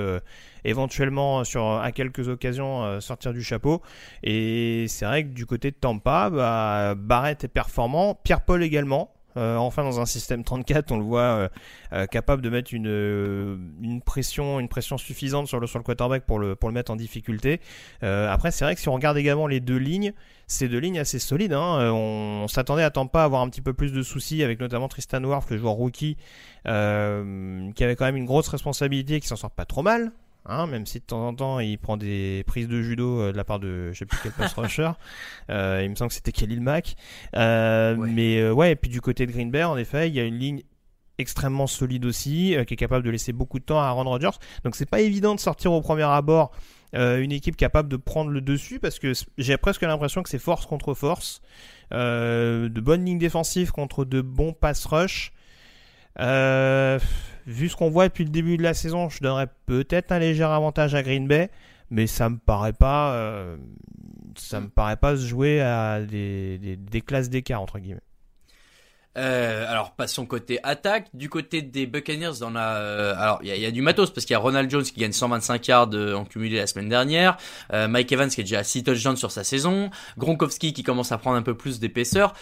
éventuellement 0.65 1.45
sur 1.45 1.73
à 1.73 1.93
quelques 1.93 2.29
occasions 2.29 3.01
sortir 3.01 3.35
du 3.35 3.43
chapeau. 3.43 3.83
Et 4.23 4.87
c'est 4.89 5.05
vrai 5.05 5.25
que 5.25 5.29
du 5.29 5.45
côté 5.45 5.71
de 5.71 5.77
Tampa, 5.77 6.31
bah, 6.31 6.95
Barrett 6.97 7.45
est 7.45 7.49
performant, 7.49 8.19
Pierre 8.25 8.45
Paul 8.45 8.63
également. 8.63 9.15
Euh, 9.37 9.57
enfin, 9.57 9.83
dans 9.83 10.01
un 10.01 10.07
système 10.07 10.45
34, 10.45 10.93
on 10.93 10.99
le 10.99 11.05
voit 11.05 11.21
euh, 11.21 11.49
euh, 11.93 12.07
capable 12.07 12.43
de 12.43 12.51
mettre 12.51 12.73
une, 12.73 14.01
pression, 14.05 14.61
suffisante 14.99 15.49
sur 15.49 15.61
le, 15.61 15.67
sur 15.67 15.83
quarterback 15.83 16.25
pour 16.25 16.39
le, 16.39 16.57
mettre 16.73 16.93
en 16.93 16.97
difficulté. 16.97 17.61
après, 18.03 18.51
c'est 18.51 18.65
vrai 18.65 18.75
que 18.75 18.81
si 18.81 18.89
on 18.89 18.95
regarde 18.95 19.17
également 19.17 19.47
les 19.47 19.61
deux 19.61 19.77
lignes, 19.77 20.13
c'est 20.47 20.69
deux 20.69 20.79
lignes 20.79 20.99
assez 20.99 21.19
solides. 21.19 21.53
Hein. 21.53 21.93
On, 21.93 22.47
s'attendait 22.49 22.83
à 22.83 22.91
pas 22.91 23.23
à 23.23 23.25
avoir 23.25 23.43
un 23.43 23.49
petit 23.49 23.61
peu 23.61 23.73
plus 23.73 23.93
de 23.93 24.03
soucis 24.03 24.43
avec 24.43 24.61
notamment 24.61 24.89
Tristan 24.89 25.23
Wirf, 25.23 25.51
le 25.51 25.59
joueur 25.59 25.75
rookie, 25.75 26.17
qui 26.65 26.71
avait 26.71 27.97
quand 27.97 28.05
même 28.05 28.17
une 28.17 28.27
grosse 28.27 28.49
responsabilité 28.49 29.15
et 29.15 29.21
qui 29.21 29.29
s'en 29.29 29.37
sort 29.37 29.51
pas 29.51 29.65
trop 29.65 29.83
mal. 29.83 30.13
Hein, 30.47 30.67
même 30.67 30.85
si 30.85 30.99
de 31.01 31.05
temps 31.05 31.27
en 31.27 31.35
temps 31.35 31.59
il 31.59 31.79
prend 31.79 31.97
des 31.97 32.45
prises 32.47 32.69
de 32.69 32.83
judo 32.83 33.19
euh, 33.21 33.33
de 33.33 33.37
la 33.37 33.45
part 33.45 33.59
de 33.59 33.93
je 33.93 33.99
sais 33.99 34.07
plus 34.07 34.19
quel 34.23 34.33
pass 34.33 34.53
rusher. 34.57 34.91
Euh, 35.51 35.81
il 35.83 35.91
me 35.91 35.95
semble 35.95 36.11
que 36.11 36.15
c'était 36.15 36.33
Khalil 36.33 36.61
Mack. 36.61 36.97
Euh, 37.35 37.97
Mais 37.97 38.51
ouais, 38.51 38.73
et 38.73 38.77
puis 38.77 38.91
du 38.91 39.01
côté 39.01 39.27
de 39.27 39.33
Green 39.33 39.51
Bay, 39.51 39.65
en 39.65 39.77
effet, 39.77 40.09
il 40.09 40.15
y 40.15 40.21
a 40.21 40.25
une 40.25 40.39
ligne 40.39 40.63
extrêmement 41.17 41.67
solide 41.67 42.05
aussi, 42.07 42.57
qui 42.67 42.75
est 42.75 42.77
capable 42.77 43.05
de 43.05 43.11
laisser 43.11 43.33
beaucoup 43.33 43.61
de 43.61 43.65
temps 43.65 43.81
à 43.81 43.85
Aaron 43.85 44.05
Rodgers. 44.05 44.37
Donc 44.65 44.75
c'est 44.75 44.89
pas 44.89 45.01
évident 45.01 45.35
de 45.35 45.41
sortir 45.41 45.73
au 45.73 45.81
premier 45.81 46.03
abord 46.03 46.53
une 46.93 47.33
équipe 47.33 47.57
capable 47.57 47.89
de 47.89 47.97
prendre 47.97 48.31
le 48.31 48.41
dessus 48.41 48.79
parce 48.79 49.01
que 49.01 49.13
j'ai 49.37 49.57
presque 49.57 49.83
l'impression 49.83 50.23
que 50.23 50.29
c'est 50.29 50.39
force 50.39 50.65
contre 50.67 50.95
force. 50.95 51.41
de 51.91 52.81
bonnes 52.81 53.05
lignes 53.05 53.19
défensives 53.19 53.73
contre 53.73 54.05
de 54.05 54.21
bons 54.21 54.53
pass 54.53 54.87
rush. 54.87 55.33
Euh, 56.21 56.99
vu 57.47 57.69
ce 57.69 57.77
qu'on 57.77 57.91
voit 57.91 58.09
depuis 58.09 58.25
le 58.25 58.31
début 58.31 58.57
de 58.57 58.63
la 58.63 58.75
saison, 58.75 59.09
je 59.09 59.21
donnerais 59.21 59.49
peut-être 59.67 60.13
un 60.13 60.19
léger 60.19 60.45
avantage 60.45 60.95
à 60.95 61.03
Green 61.03 61.27
Bay, 61.27 61.51
mais 61.91 62.07
ça 62.07 62.29
me 62.29 62.39
paraît 62.39 62.73
pas, 62.73 63.15
euh, 63.15 63.57
ça 64.37 64.61
me 64.61 64.69
paraît 64.69 64.97
pas 64.97 65.17
se 65.17 65.27
jouer 65.27 65.61
à 65.61 66.01
des, 66.01 67.03
classes 67.07 67.31
d'écart 67.31 67.61
entre 67.61 67.79
guillemets. 67.79 68.01
Euh, 69.17 69.65
alors 69.69 69.93
passons 69.93 70.27
côté 70.27 70.59
attaque. 70.63 71.09
Du 71.15 71.29
côté 71.29 71.63
des 71.63 71.87
Buccaneers, 71.87 72.43
euh, 72.43 73.15
alors 73.17 73.41
il 73.43 73.49
y 73.49 73.67
a, 73.67 73.71
du 73.71 73.83
matos 73.83 74.11
parce 74.11 74.27
qu'il 74.27 74.35
y 74.35 74.37
a 74.37 74.41
Ronald 74.41 74.71
Jones 74.71 74.83
qui 74.83 75.01
gagne 75.01 75.13
125 75.13 75.67
yards 75.69 75.91
euh, 75.95 76.15
en 76.15 76.25
cumulé 76.25 76.57
la 76.57 76.67
semaine 76.67 76.89
dernière, 76.89 77.37
euh, 77.73 77.87
Mike 77.89 78.11
Evans 78.13 78.29
qui 78.29 78.41
est 78.41 78.45
déjà 78.45 78.61
à 78.61 78.65
6 78.65 78.85
touchdowns 78.85 79.17
sur 79.17 79.31
sa 79.31 79.45
saison, 79.45 79.91
Gronkowski 80.19 80.73
qui 80.73 80.83
commence 80.83 81.13
à 81.13 81.19
prendre 81.19 81.37
un 81.37 81.43
peu 81.43 81.55
plus 81.57 81.79
d'épaisseur. 81.79 82.35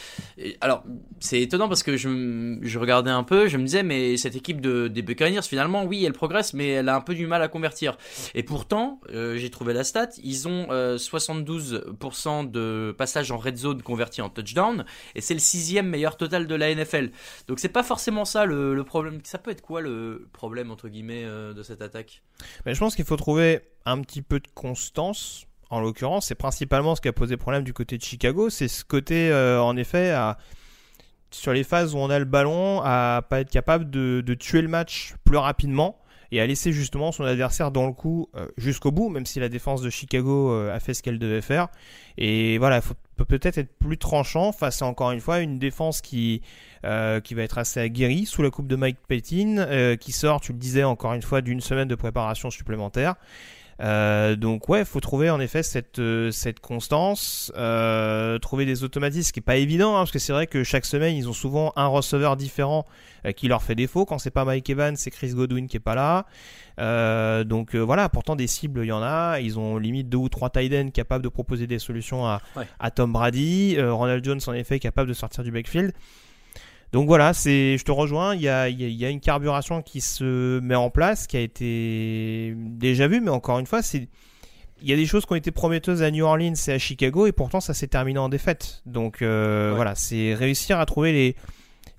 Alors 0.60 0.82
c'est 1.20 1.40
étonnant 1.40 1.68
parce 1.68 1.82
que 1.82 1.96
je, 1.96 2.58
je 2.62 2.78
regardais 2.78 3.10
un 3.10 3.22
peu, 3.22 3.48
je 3.48 3.56
me 3.58 3.64
disais 3.64 3.82
mais 3.82 4.16
cette 4.16 4.36
équipe 4.36 4.60
de, 4.60 4.88
des 4.88 5.02
Buccaneers 5.02 5.42
finalement 5.42 5.84
oui 5.84 6.04
elle 6.04 6.12
progresse 6.12 6.54
mais 6.54 6.68
elle 6.68 6.88
a 6.88 6.96
un 6.96 7.00
peu 7.00 7.14
du 7.14 7.26
mal 7.26 7.42
à 7.42 7.48
convertir. 7.48 7.98
Et 8.34 8.42
pourtant 8.42 9.00
j'ai 9.12 9.50
trouvé 9.50 9.74
la 9.74 9.84
stat, 9.84 10.08
ils 10.22 10.48
ont 10.48 10.68
72% 10.68 12.50
de 12.50 12.94
passages 12.96 13.30
en 13.30 13.36
red 13.36 13.56
zone 13.56 13.82
convertis 13.82 14.22
en 14.22 14.30
touchdown 14.30 14.84
et 15.14 15.20
c'est 15.20 15.34
le 15.34 15.40
sixième 15.40 15.88
meilleur 15.88 16.16
total 16.16 16.46
de 16.46 16.54
la 16.62 16.74
NFL. 16.74 17.10
Donc 17.48 17.58
c'est 17.58 17.68
pas 17.68 17.82
forcément 17.82 18.24
ça 18.24 18.44
le, 18.46 18.82
problème. 18.84 19.20
Ça 19.24 19.38
peut 19.38 19.50
être 19.50 19.62
quoi 19.62 19.80
le 19.80 20.28
problème 20.32 20.70
entre 20.70 20.88
guillemets 20.88 21.24
de 21.24 21.62
cette 21.62 21.82
attaque? 21.82 22.22
Mais 22.66 22.74
Je 22.74 22.80
pense 22.80 22.94
qu'il 22.94 23.04
faut 23.04 23.16
trouver 23.16 23.60
un 23.84 24.00
petit 24.00 24.22
peu 24.22 24.40
de 24.40 24.48
constance. 24.54 25.46
En 25.70 25.80
l'occurrence, 25.80 26.26
c'est 26.26 26.34
principalement 26.34 26.94
ce 26.94 27.00
qui 27.00 27.08
a 27.08 27.14
posé 27.14 27.36
problème 27.36 27.64
du 27.64 27.72
côté 27.72 27.96
de 27.96 28.02
Chicago. 28.02 28.50
C'est 28.50 28.68
ce 28.68 28.84
côté, 28.84 29.32
en 29.32 29.76
effet, 29.76 30.10
à 30.10 30.38
sur 31.34 31.52
les 31.52 31.64
phases 31.64 31.94
où 31.94 31.98
on 31.98 32.10
a 32.10 32.18
le 32.18 32.24
ballon, 32.24 32.80
à 32.82 33.22
pas 33.28 33.40
être 33.40 33.50
capable 33.50 33.90
de, 33.90 34.34
tuer 34.34 34.62
le 34.62 34.68
match 34.68 35.14
plus 35.24 35.36
rapidement 35.36 35.98
et 36.30 36.40
à 36.40 36.46
laisser 36.46 36.72
justement 36.72 37.12
son 37.12 37.24
adversaire 37.24 37.70
dans 37.70 37.86
le 37.86 37.92
coup 37.92 38.28
euh, 38.36 38.46
jusqu'au 38.56 38.90
bout, 38.90 39.10
même 39.10 39.26
si 39.26 39.38
la 39.38 39.50
défense 39.50 39.82
de 39.82 39.90
Chicago 39.90 40.50
euh, 40.50 40.74
a 40.74 40.80
fait 40.80 40.94
ce 40.94 41.02
qu'elle 41.02 41.18
devait 41.18 41.42
faire. 41.42 41.68
Et 42.16 42.56
voilà, 42.56 42.76
il 42.76 42.82
faut 42.82 42.94
peut-être 43.24 43.58
être 43.58 43.72
plus 43.78 43.98
tranchant 43.98 44.52
face 44.52 44.82
à 44.82 44.86
encore 44.86 45.12
une 45.12 45.20
fois 45.20 45.40
une 45.40 45.58
défense 45.58 46.00
qui 46.00 46.42
euh, 46.84 47.20
va 47.30 47.42
être 47.42 47.58
assez 47.58 47.80
aguerrie 47.80 48.26
sous 48.26 48.42
la 48.42 48.50
coupe 48.50 48.66
de 48.66 48.76
Mike 48.76 48.98
Payton, 49.08 49.96
qui 50.00 50.12
sort, 50.12 50.40
tu 50.40 50.52
le 50.52 50.58
disais 50.58 50.84
encore 50.84 51.14
une 51.14 51.22
fois, 51.22 51.40
d'une 51.40 51.60
semaine 51.60 51.88
de 51.88 51.94
préparation 51.94 52.50
supplémentaire. 52.50 53.16
Euh, 53.80 54.36
donc 54.36 54.68
ouais, 54.68 54.84
faut 54.84 55.00
trouver 55.00 55.30
en 55.30 55.40
effet 55.40 55.62
cette 55.62 55.98
euh, 55.98 56.30
constance, 56.60 57.52
euh, 57.56 58.38
trouver 58.38 58.64
des 58.64 58.84
automatismes, 58.84 59.28
ce 59.28 59.32
qui 59.32 59.40
est 59.40 59.42
pas 59.42 59.56
évident, 59.56 59.96
hein, 59.96 60.00
parce 60.00 60.12
que 60.12 60.18
c'est 60.18 60.32
vrai 60.32 60.46
que 60.46 60.62
chaque 60.62 60.84
semaine 60.84 61.16
ils 61.16 61.28
ont 61.28 61.32
souvent 61.32 61.72
un 61.76 61.86
receveur 61.86 62.36
différent 62.36 62.86
qui 63.36 63.48
leur 63.48 63.62
fait 63.62 63.74
défaut. 63.74 64.04
Quand 64.04 64.18
c'est 64.18 64.30
pas 64.30 64.44
Mike 64.44 64.68
Evans, 64.70 64.96
c'est 64.96 65.10
Chris 65.10 65.32
Godwin 65.32 65.68
qui 65.68 65.76
est 65.76 65.80
pas 65.80 65.94
là. 65.94 66.26
Donc 66.78 67.74
voilà, 67.74 68.08
pourtant 68.08 68.36
des 68.36 68.46
cibles 68.46 68.80
il 68.84 68.88
y 68.88 68.92
en 68.92 69.02
a. 69.02 69.40
Ils 69.40 69.58
ont 69.58 69.78
limite 69.78 70.08
deux 70.08 70.18
ou 70.18 70.28
trois 70.28 70.50
tight 70.50 70.72
ends 70.74 70.90
capables 70.90 71.24
de 71.24 71.28
proposer 71.28 71.66
des 71.66 71.78
solutions 71.78 72.26
à, 72.26 72.40
à 72.78 72.90
Tom 72.90 73.12
Brady, 73.12 73.76
Ronald 73.80 74.24
Jones 74.24 74.40
en 74.46 74.52
effet 74.52 74.78
capable 74.78 75.08
de 75.08 75.14
sortir 75.14 75.44
du 75.44 75.50
backfield. 75.50 75.92
Donc 76.92 77.06
voilà, 77.06 77.32
c'est, 77.32 77.78
je 77.78 77.84
te 77.84 77.90
rejoins, 77.90 78.34
il 78.34 78.42
y 78.42 78.48
a, 78.50 78.68
y 78.68 79.04
a, 79.04 79.08
une 79.08 79.20
carburation 79.20 79.80
qui 79.80 80.02
se 80.02 80.60
met 80.60 80.74
en 80.74 80.90
place, 80.90 81.26
qui 81.26 81.38
a 81.38 81.40
été 81.40 82.54
déjà 82.54 83.08
vue, 83.08 83.22
mais 83.22 83.30
encore 83.30 83.58
une 83.58 83.66
fois, 83.66 83.80
c'est, 83.80 84.08
il 84.82 84.90
y 84.90 84.92
a 84.92 84.96
des 84.96 85.06
choses 85.06 85.24
qui 85.24 85.32
ont 85.32 85.36
été 85.36 85.50
prometteuses 85.52 86.02
à 86.02 86.10
New 86.10 86.24
Orleans 86.24 86.52
et 86.68 86.70
à 86.70 86.78
Chicago, 86.78 87.26
et 87.26 87.32
pourtant 87.32 87.60
ça 87.60 87.72
s'est 87.72 87.86
terminé 87.86 88.18
en 88.18 88.28
défaite. 88.28 88.82
Donc 88.84 89.22
euh, 89.22 89.72
voilà, 89.74 89.94
c'est 89.94 90.34
réussir 90.34 90.78
à 90.78 90.84
trouver 90.84 91.12
les, 91.12 91.36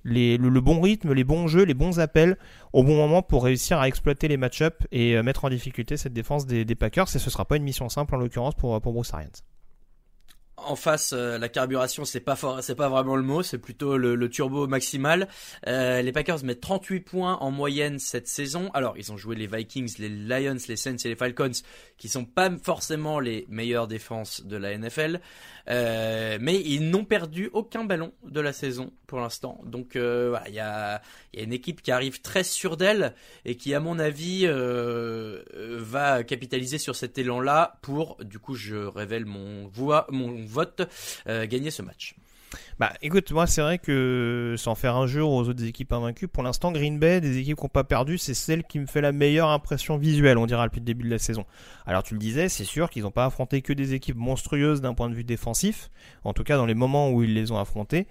les, 0.04 0.36
le, 0.36 0.60
bon 0.60 0.80
rythme, 0.80 1.12
les 1.12 1.24
bons 1.24 1.46
jeux, 1.46 1.64
les 1.64 1.74
bons 1.74 1.98
appels 1.98 2.36
au 2.72 2.82
bon 2.82 2.96
moment 2.96 3.22
pour 3.22 3.44
réussir 3.44 3.78
à 3.78 3.88
exploiter 3.88 4.28
les 4.28 4.36
match-ups 4.36 4.76
et 4.92 5.16
euh, 5.16 5.22
mettre 5.22 5.44
en 5.44 5.50
difficulté 5.50 5.96
cette 5.96 6.12
défense 6.12 6.46
des, 6.46 6.64
Packers. 6.74 7.14
Et 7.14 7.18
ce 7.18 7.30
sera 7.30 7.44
pas 7.44 7.56
une 7.56 7.62
mission 7.62 7.88
simple 7.88 8.14
en 8.14 8.18
l'occurrence 8.18 8.54
pour, 8.54 8.80
pour 8.80 8.92
Bruce 8.92 9.14
Arians 9.14 9.30
en 10.56 10.76
face, 10.76 11.12
euh, 11.12 11.38
la 11.38 11.48
carburation, 11.48 12.04
c'est 12.04 12.20
pas 12.20 12.36
pas 12.36 12.88
vraiment 12.88 13.16
le 13.16 13.22
mot, 13.22 13.42
c'est 13.42 13.58
plutôt 13.58 13.96
le, 13.96 14.28
turbo 14.28 14.66
maximal. 14.66 15.28
Euh, 15.66 16.02
les 16.02 16.12
Packers 16.12 16.44
mettent 16.44 16.60
38 16.60 17.00
points 17.00 17.34
en 17.36 17.50
moyenne 17.50 17.98
cette 17.98 18.28
saison. 18.28 18.70
Alors, 18.74 18.94
ils 18.96 19.12
ont 19.12 19.16
joué 19.16 19.36
les 19.36 19.46
Vikings, 19.46 19.94
les 19.98 20.08
Lions, 20.08 20.56
les 20.68 20.76
Saints 20.76 20.96
et 21.04 21.08
les 21.08 21.16
Falcons, 21.16 21.50
qui 21.98 22.08
sont 22.08 22.24
pas 22.24 22.50
forcément 22.62 23.20
les 23.20 23.46
meilleures 23.48 23.88
défenses 23.88 24.44
de 24.44 24.56
la 24.56 24.76
NFL. 24.76 25.20
Euh, 25.70 26.38
mais 26.40 26.60
ils 26.60 26.90
n'ont 26.90 27.04
perdu 27.04 27.48
aucun 27.52 27.84
ballon 27.84 28.12
de 28.22 28.40
la 28.40 28.52
saison 28.52 28.92
pour 29.06 29.20
l'instant. 29.20 29.60
Donc 29.64 29.92
il 29.94 30.54
y 30.54 30.60
a, 30.60 31.00
une 31.34 31.52
équipe 31.52 31.82
qui 31.82 31.90
arrive 31.90 32.20
très 32.20 32.44
sûre 32.44 32.76
d'elle 32.76 33.14
et 33.44 33.56
qui, 33.56 33.74
à 33.74 33.80
mon 33.80 33.98
avis, 33.98 34.46
va 34.46 36.22
capitaliser 36.24 36.78
sur 36.78 36.96
cet 36.96 37.18
élan-là 37.18 37.78
pour, 37.82 38.16
du 38.22 38.38
coup, 38.38 38.54
je 38.54 38.76
révèle 38.76 39.24
mon, 39.24 39.66
voix, 39.68 40.06
vote, 40.46 40.88
gagner 41.26 41.70
ce 41.70 41.82
match. 41.82 42.14
Bah 42.78 42.92
écoute, 43.02 43.30
moi 43.32 43.46
c'est 43.46 43.60
vrai 43.60 43.78
que 43.78 44.54
sans 44.58 44.74
faire 44.74 44.96
un 44.96 45.06
jour 45.06 45.32
aux 45.32 45.48
autres 45.48 45.64
équipes 45.64 45.92
invaincues, 45.92 46.28
pour 46.28 46.42
l'instant 46.42 46.72
Green 46.72 46.98
Bay, 46.98 47.20
des 47.20 47.38
équipes 47.38 47.56
qui 47.56 47.64
n'ont 47.64 47.68
pas 47.68 47.84
perdu, 47.84 48.18
c'est 48.18 48.34
celle 48.34 48.64
qui 48.64 48.78
me 48.78 48.86
fait 48.86 49.00
la 49.00 49.12
meilleure 49.12 49.48
impression 49.48 49.96
visuelle, 49.96 50.38
on 50.38 50.46
dira, 50.46 50.64
depuis 50.66 50.80
le 50.80 50.84
début 50.84 51.04
de 51.04 51.10
la 51.10 51.18
saison. 51.18 51.44
Alors 51.86 52.02
tu 52.02 52.14
le 52.14 52.20
disais, 52.20 52.48
c'est 52.48 52.64
sûr 52.64 52.90
qu'ils 52.90 53.02
n'ont 53.02 53.10
pas 53.10 53.26
affronté 53.26 53.62
que 53.62 53.72
des 53.72 53.94
équipes 53.94 54.16
monstrueuses 54.16 54.80
d'un 54.80 54.94
point 54.94 55.08
de 55.08 55.14
vue 55.14 55.24
défensif, 55.24 55.90
en 56.24 56.32
tout 56.32 56.44
cas 56.44 56.56
dans 56.56 56.66
les 56.66 56.74
moments 56.74 57.10
où 57.10 57.22
ils 57.22 57.34
les 57.34 57.50
ont 57.50 57.58
affrontées. 57.58 58.06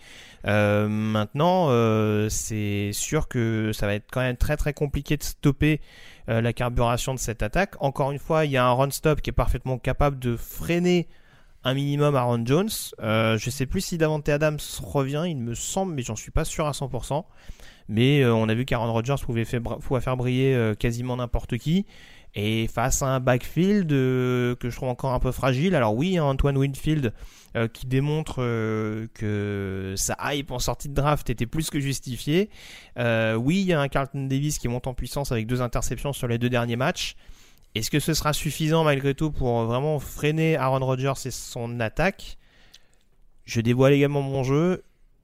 Euh, 0.46 0.88
maintenant, 0.88 1.68
euh, 1.70 2.30
c'est 2.30 2.92
sûr 2.94 3.28
que 3.28 3.72
ça 3.74 3.86
va 3.86 3.96
être 3.96 4.08
quand 4.12 4.22
même 4.22 4.38
très 4.38 4.58
très 4.58 4.74
compliqué 4.74 5.18
de 5.18 5.24
stopper 5.24 5.82
euh, 6.30 6.42
la 6.42 6.54
carburation 6.54 7.14
de 7.14 7.20
cette 7.20 7.44
attaque. 7.44 7.76
Encore 7.82 8.12
une 8.12 8.20
fois, 8.20 8.46
il 8.46 8.52
y 8.52 8.58
a 8.58 8.66
un 8.66 8.74
run 8.74 8.92
stop 8.92 9.22
qui 9.22 9.30
est 9.30 9.34
parfaitement 9.34 9.78
capable 9.78 10.20
de 10.20 10.38
freiner 10.38 11.08
un 11.64 11.74
minimum 11.74 12.16
Aaron 12.16 12.46
Jones. 12.46 12.70
Euh, 13.02 13.38
je 13.38 13.50
sais 13.50 13.66
plus 13.66 13.82
si 13.82 13.98
Davante 13.98 14.28
Adams 14.30 14.60
revient, 14.82 15.24
il 15.28 15.38
me 15.38 15.54
semble, 15.54 15.94
mais 15.94 16.02
j'en 16.02 16.16
suis 16.16 16.32
pas 16.32 16.46
sûr 16.46 16.66
à 16.68 16.72
100%. 16.72 17.24
Mais 17.90 18.22
euh, 18.22 18.34
on 18.34 18.48
a 18.50 18.54
vu 18.54 18.66
qu'Aaron 18.66 18.92
Rodgers 18.92 19.16
pouvait, 19.24 19.46
faire 19.46 20.18
briller 20.18 20.56
euh, 20.56 20.74
quasiment 20.74 21.18
n'importe 21.18 21.58
qui. 21.58 21.86
Et 22.36 22.68
face 22.68 23.04
à 23.04 23.08
un 23.08 23.20
backfield 23.20 23.90
que 23.90 24.58
je 24.64 24.76
trouve 24.76 24.90
encore 24.90 25.14
un 25.14 25.20
peu 25.20 25.32
fragile, 25.32 25.76
alors 25.76 25.96
oui, 25.96 26.20
Antoine 26.20 26.58
Winfield 26.58 27.14
qui 27.74 27.86
démontre 27.86 28.38
que 29.14 29.94
sa 29.96 30.18
hype 30.34 30.50
en 30.50 30.58
sortie 30.58 30.90
de 30.90 30.96
draft 30.96 31.30
était 31.30 31.46
plus 31.46 31.70
que 31.70 31.80
justifiée. 31.80 32.50
oui, 32.98 33.62
il 33.62 33.68
y 33.68 33.74
a 33.74 33.80
un 33.80 33.88
Carlton 33.88 34.26
Davis 34.26 34.58
qui 34.58 34.68
monte 34.68 34.88
en 34.88 34.96
puissance 34.96 35.32
avec 35.32 35.46
deux 35.46 35.62
interceptions 35.62 36.12
sur 36.12 36.28
les 36.28 36.40
deux 36.40 36.50
derniers 36.50 36.76
matchs. 36.76 37.16
Est-ce 37.76 37.90
que 37.90 38.00
ce 38.00 38.14
sera 38.14 38.34
suffisant 38.34 38.84
malgré 38.84 39.16
tout 39.16 39.32
pour 39.32 39.64
vraiment 39.64 40.00
freiner 40.00 40.56
Aaron 40.58 40.86
Rodgers 40.86 41.14
et 41.26 41.32
son 41.32 41.80
attaque? 41.80 42.38
Je 43.46 43.62
dévoile 43.62 43.94
également 43.94 44.22
mon 44.22 44.44
jeu. 44.44 44.84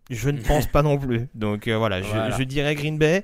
Je 0.09 0.29
ne 0.29 0.41
pense 0.41 0.65
pas 0.67 0.81
non 0.81 0.97
plus. 0.97 1.27
Donc 1.35 1.67
euh, 1.67 1.77
voilà, 1.77 2.01
Je, 2.01 2.43
dirais 2.43 2.75
Green 2.75 2.97
Bay. 2.97 3.23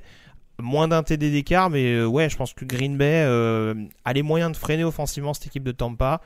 Moins 0.58 0.88
d'un 0.88 1.02
TD 1.02 1.30
d'écart, 1.30 1.68
mais 1.68 1.92
euh, 1.92 2.06
ouais, 2.06 2.30
je 2.30 2.36
pense 2.36 2.54
que 2.54 2.64
Green 2.64 2.96
Bay 2.96 3.24
euh, 3.26 3.74
a 4.06 4.12
les 4.14 4.22
moyens 4.22 4.52
de 4.52 4.56
freiner 4.56 4.84
offensivement 4.84 5.34
cette 5.34 5.48
équipe 5.48 5.64
de 5.64 5.72
Tampa 5.72 6.22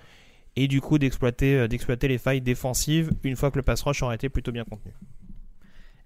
et 0.54 0.68
du 0.68 0.80
coup 0.80 0.98
d'exploiter, 0.98 1.66
d'exploiter 1.66 2.06
les 2.06 2.18
failles 2.18 2.40
défensives 2.40 3.10
une 3.24 3.34
fois 3.34 3.50
que 3.50 3.56
le 3.56 3.62
pass 3.62 3.82
rush 3.82 4.02
aura 4.02 4.14
été 4.14 4.28
plutôt 4.28 4.52
bien 4.52 4.64
contenu. 4.64 4.92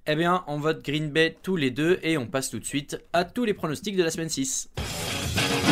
Eh 0.07 0.16
bien, 0.16 0.44
on 0.46 0.59
vote 0.59 0.83
Green 0.83 1.11
Bay 1.11 1.37
tous 1.42 1.57
les 1.57 1.70
deux 1.70 1.98
et 2.02 2.16
on 2.16 2.26
passe 2.26 2.50
tout 2.50 2.59
de 2.59 2.64
suite 2.64 2.98
à 3.12 3.24
tous 3.24 3.44
les 3.44 3.54
pronostics 3.54 3.96
de 3.96 4.02
la 4.02 4.11
semaine 4.11 4.28
6. 4.30 4.70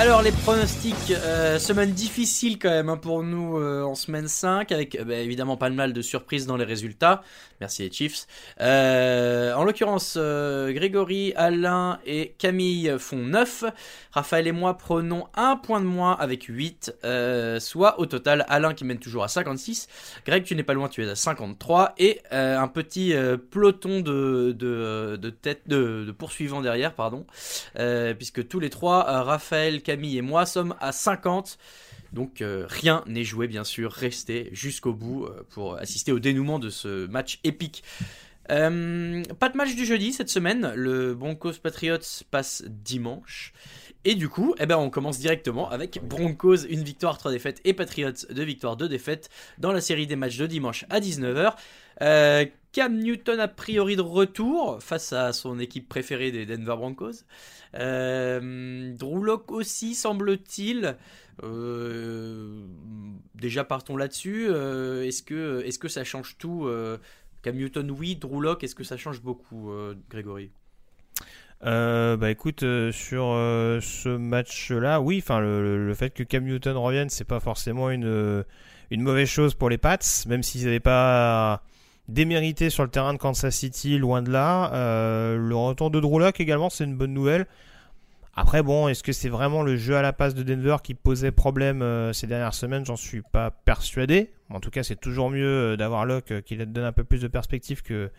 Alors 0.00 0.22
les 0.22 0.32
pronostics, 0.32 1.10
euh, 1.10 1.58
semaine 1.58 1.90
difficile 1.90 2.58
quand 2.58 2.70
même 2.70 2.88
hein, 2.88 2.96
pour 2.96 3.22
nous 3.22 3.58
euh, 3.58 3.82
en 3.82 3.94
semaine 3.94 4.28
5 4.28 4.72
avec 4.72 4.94
euh, 4.94 5.04
bah, 5.04 5.16
évidemment 5.16 5.58
pas 5.58 5.68
mal 5.68 5.92
de 5.92 6.00
surprises 6.00 6.46
dans 6.46 6.56
les 6.56 6.64
résultats. 6.64 7.22
Merci 7.60 7.82
les 7.82 7.92
Chiefs. 7.92 8.26
en 8.58 9.62
l'occurrence, 9.62 10.16
Grégory, 10.16 11.34
Alain 11.36 11.98
et 12.06 12.34
Camille 12.38 12.94
font 12.98 13.18
9. 13.18 13.64
Raphaël 14.12 14.46
et 14.46 14.52
moi 14.52 14.78
prenons 14.78 15.26
un 15.34 15.56
point 15.56 15.80
de 15.80 15.84
moins 15.84 16.16
avec 16.18 16.44
8. 16.44 16.94
soit 17.58 18.00
au 18.00 18.06
total 18.06 18.46
Alain 18.48 18.72
qui 18.72 18.86
mène 18.86 18.98
toujours 18.98 19.24
à 19.24 19.28
56. 19.28 19.88
Greg 20.24 20.44
tu 20.44 20.56
n'es 20.56 20.62
pas 20.62 20.72
loin, 20.72 20.88
tu 20.88 21.04
es 21.04 21.10
à 21.10 21.14
53. 21.14 21.92
Et 21.98 22.22
un 22.30 22.68
petit 22.68 23.12
peloton 23.50 24.00
de, 24.00 24.56
de, 24.58 25.20
de, 25.66 26.12
poursuivants 26.12 26.62
derrière, 26.62 26.94
pardon. 26.94 27.26
puisque 28.16 28.48
tous 28.48 28.60
les 28.60 28.70
trois, 28.70 29.02
Raphaël, 29.22 29.82
Camille 29.82 29.89
et 29.90 30.22
moi 30.22 30.46
sommes 30.46 30.74
à 30.80 30.92
50. 30.92 31.58
Donc 32.12 32.40
euh, 32.40 32.66
rien 32.68 33.04
n'est 33.06 33.24
joué 33.24 33.46
bien 33.46 33.64
sûr, 33.64 33.92
restez 33.92 34.48
jusqu'au 34.52 34.92
bout 34.92 35.24
euh, 35.24 35.46
pour 35.50 35.76
assister 35.76 36.12
au 36.12 36.18
dénouement 36.18 36.58
de 36.58 36.70
ce 36.70 37.06
match 37.06 37.38
épique. 37.44 37.84
Euh, 38.50 39.22
pas 39.38 39.48
de 39.48 39.56
match 39.56 39.76
du 39.76 39.84
jeudi 39.84 40.12
cette 40.12 40.28
semaine, 40.28 40.72
le 40.74 41.14
Broncos 41.14 41.54
Patriots 41.62 41.98
passe 42.30 42.64
dimanche. 42.66 43.52
Et 44.04 44.14
du 44.14 44.28
coup, 44.28 44.54
eh 44.58 44.64
ben, 44.64 44.78
on 44.78 44.88
commence 44.88 45.18
directement 45.18 45.70
avec 45.70 46.00
Broncos, 46.02 46.64
une 46.68 46.82
victoire, 46.82 47.18
trois 47.18 47.30
défaites, 47.30 47.60
et 47.64 47.74
Patriots, 47.74 48.26
deux 48.30 48.44
victoires, 48.44 48.76
deux 48.76 48.88
défaites, 48.88 49.28
dans 49.58 49.72
la 49.72 49.82
série 49.82 50.06
des 50.06 50.16
matchs 50.16 50.38
de 50.38 50.46
dimanche 50.46 50.86
à 50.88 51.00
19h. 51.00 51.54
Cam 52.72 52.98
Newton 52.98 53.40
a 53.40 53.48
priori 53.48 53.96
de 53.96 54.02
retour 54.02 54.82
face 54.82 55.12
à 55.12 55.32
son 55.32 55.58
équipe 55.58 55.88
préférée 55.88 56.30
des 56.30 56.46
Denver 56.46 56.76
Broncos. 56.76 57.24
Euh, 57.74 58.92
Drew 58.94 59.26
aussi, 59.48 59.94
semble-t-il. 59.94 60.96
Euh, 61.42 62.64
déjà 63.34 63.64
partons 63.64 63.96
là-dessus. 63.96 64.46
Euh, 64.48 65.04
est-ce 65.04 65.22
que, 65.22 65.62
est 65.64 65.78
que 65.78 65.88
ça 65.88 66.04
change 66.04 66.36
tout 66.38 66.68
Cam 67.42 67.56
Newton, 67.56 67.90
oui. 67.90 68.16
Drew 68.16 68.56
est-ce 68.60 68.74
que 68.74 68.84
ça 68.84 68.96
change 68.96 69.20
beaucoup, 69.20 69.72
Grégory? 70.08 70.50
Euh, 71.62 72.16
bah 72.16 72.30
écoute, 72.30 72.62
euh, 72.62 72.90
sur 72.90 73.32
euh, 73.32 73.80
ce 73.80 74.08
match-là, 74.08 75.00
oui, 75.00 75.18
enfin 75.22 75.40
le, 75.40 75.86
le, 75.86 75.94
fait 75.94 76.10
que 76.10 76.22
Cam 76.22 76.42
Newton 76.42 76.76
revienne, 76.76 77.10
c'est 77.10 77.24
pas 77.24 77.40
forcément 77.40 77.90
une, 77.90 78.44
une 78.90 79.02
mauvaise 79.02 79.28
chose 79.28 79.54
pour 79.54 79.68
les 79.68 79.76
Pats, 79.76 79.98
même 80.26 80.42
s'ils 80.42 80.64
n'avaient 80.64 80.80
pas 80.80 81.62
démérité 82.12 82.70
sur 82.70 82.82
le 82.82 82.90
terrain 82.90 83.12
de 83.12 83.18
Kansas 83.18 83.54
City, 83.54 83.98
loin 83.98 84.22
de 84.22 84.30
là. 84.30 84.70
le 85.36 85.54
retour 85.54 85.90
de 85.90 86.00
Drew 86.00 86.18
Lock 86.18 86.40
également, 86.40 86.70
c'est 86.70 86.84
une 86.84 86.96
bonne 86.96 87.14
nouvelle. 87.14 87.46
Après, 88.34 88.62
bon, 88.62 88.88
est-ce 88.88 89.02
que 89.02 89.12
c'est 89.12 89.28
vraiment 89.28 89.62
le 89.62 89.76
jeu 89.76 89.96
à 89.96 90.02
la 90.02 90.12
passe 90.12 90.34
de 90.34 90.42
Denver 90.42 90.76
qui 90.82 90.94
posait 90.94 91.32
problème 91.32 91.84
ces 92.12 92.26
dernières 92.26 92.54
semaines? 92.54 92.86
J'en 92.86 92.96
suis 92.96 93.22
pas 93.22 93.50
persuadé. 93.50 94.32
En 94.50 94.60
tout 94.60 94.70
cas, 94.70 94.82
c'est 94.82 94.98
toujours 94.98 95.30
mieux 95.30 95.76
d'avoir 95.76 96.06
Locke 96.06 96.42
qui 96.42 96.56
donne 96.56 96.84
un 96.84 96.92
peu 96.92 97.04
plus 97.04 97.20
de 97.20 97.28
perspective 97.28 97.82
que, 97.82 98.10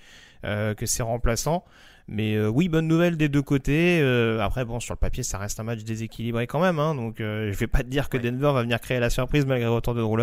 que 0.43 0.85
ses 0.85 1.03
remplaçants. 1.03 1.63
Mais 2.07 2.35
euh, 2.35 2.49
oui, 2.49 2.67
bonne 2.67 2.87
nouvelle 2.87 3.15
des 3.15 3.29
deux 3.29 3.41
côtés. 3.41 3.99
Euh, 4.01 4.39
après, 4.41 4.65
bon, 4.65 4.81
sur 4.81 4.93
le 4.93 4.99
papier, 4.99 5.23
ça 5.23 5.37
reste 5.37 5.59
un 5.59 5.63
match 5.63 5.83
déséquilibré 5.83 6.45
quand 6.45 6.59
même. 6.59 6.77
Hein, 6.77 6.93
donc, 6.93 7.21
euh, 7.21 7.51
je 7.51 7.57
vais 7.57 7.67
pas 7.67 7.79
te 7.79 7.87
dire 7.87 8.09
que 8.09 8.17
Denver 8.17 8.51
va 8.51 8.63
venir 8.63 8.79
créer 8.81 8.99
la 8.99 9.09
surprise 9.09 9.45
malgré 9.45 9.65
le 9.65 9.71
retour 9.71 9.93
de 9.93 10.01
Drew 10.01 10.17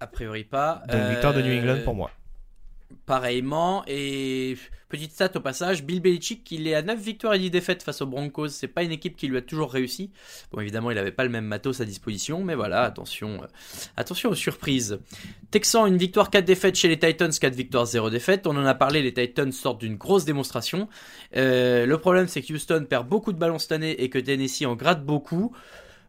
A 0.00 0.06
priori 0.08 0.42
pas. 0.42 0.82
Donc, 0.88 1.10
victoire 1.10 1.34
de 1.34 1.42
New 1.42 1.56
England 1.56 1.84
pour 1.84 1.94
moi. 1.94 2.10
Pareillement, 3.06 3.84
et 3.86 4.56
petite 4.88 5.12
stat 5.12 5.30
au 5.36 5.40
passage, 5.40 5.84
Bill 5.84 6.00
Belichick, 6.00 6.50
il 6.50 6.68
est 6.68 6.74
à 6.74 6.82
9 6.82 7.00
victoires 7.00 7.32
et 7.32 7.38
10 7.38 7.50
défaites 7.50 7.82
face 7.82 8.02
aux 8.02 8.06
Broncos. 8.06 8.48
C'est 8.48 8.68
pas 8.68 8.82
une 8.82 8.92
équipe 8.92 9.16
qui 9.16 9.26
lui 9.26 9.38
a 9.38 9.42
toujours 9.42 9.72
réussi. 9.72 10.10
Bon, 10.52 10.60
évidemment, 10.60 10.90
il 10.90 10.94
n'avait 10.94 11.12
pas 11.12 11.24
le 11.24 11.30
même 11.30 11.46
matos 11.46 11.80
à 11.80 11.86
disposition, 11.86 12.44
mais 12.44 12.54
voilà, 12.54 12.82
attention, 12.82 13.42
euh, 13.42 13.46
attention 13.96 14.30
aux 14.30 14.34
surprises. 14.34 15.00
Texan, 15.50 15.86
une 15.86 15.96
victoire, 15.96 16.28
4 16.28 16.44
défaites 16.44 16.74
chez 16.74 16.88
les 16.88 16.98
Titans, 16.98 17.32
4 17.32 17.54
victoires, 17.54 17.86
0 17.86 18.10
défaites. 18.10 18.46
On 18.46 18.56
en 18.56 18.66
a 18.66 18.74
parlé, 18.74 19.00
les 19.02 19.14
Titans 19.14 19.50
sortent 19.50 19.80
d'une 19.80 19.96
grosse 19.96 20.26
démonstration. 20.26 20.88
Euh, 21.36 21.86
le 21.86 21.98
problème, 21.98 22.28
c'est 22.28 22.42
que 22.42 22.52
Houston 22.52 22.84
perd 22.88 23.08
beaucoup 23.08 23.32
de 23.32 23.38
ballons 23.38 23.58
cette 23.58 23.72
année 23.72 24.02
et 24.02 24.10
que 24.10 24.18
Tennessee 24.18 24.66
en 24.66 24.76
gratte 24.76 25.04
beaucoup. 25.04 25.54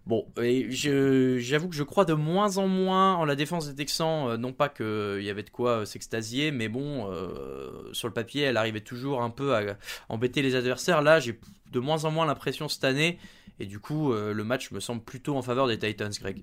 Bon, 0.05 0.25
j'avoue 0.35 1.69
que 1.69 1.75
je 1.75 1.83
crois 1.83 2.03
de 2.03 2.13
moins 2.13 2.57
en 2.57 2.67
moins 2.67 3.15
en 3.15 3.23
la 3.23 3.35
défense 3.35 3.69
des 3.69 3.75
Texans. 3.75 4.27
Euh, 4.29 4.37
non 4.37 4.51
pas 4.51 4.67
qu'il 4.67 5.23
y 5.23 5.29
avait 5.29 5.43
de 5.43 5.49
quoi 5.49 5.79
euh, 5.79 5.85
s'extasier, 5.85 6.51
mais 6.51 6.67
bon, 6.67 7.09
euh, 7.09 7.89
sur 7.93 8.09
le 8.09 8.13
papier, 8.13 8.41
elle 8.43 8.57
arrivait 8.57 8.81
toujours 8.81 9.21
un 9.21 9.29
peu 9.29 9.55
à 9.55 9.77
embêter 10.09 10.41
les 10.41 10.55
adversaires. 10.55 11.01
Là, 11.01 11.21
j'ai 11.21 11.39
de 11.71 11.79
moins 11.79 12.03
en 12.03 12.11
moins 12.11 12.25
l'impression 12.25 12.67
cette 12.67 12.83
année. 12.83 13.17
Et 13.59 13.65
du 13.65 13.79
coup, 13.79 14.11
le 14.11 14.43
match 14.43 14.71
me 14.71 14.79
semble 14.79 15.03
plutôt 15.03 15.37
en 15.37 15.43
faveur 15.43 15.67
des 15.67 15.77
Titans, 15.77 16.11
Greg. 16.19 16.41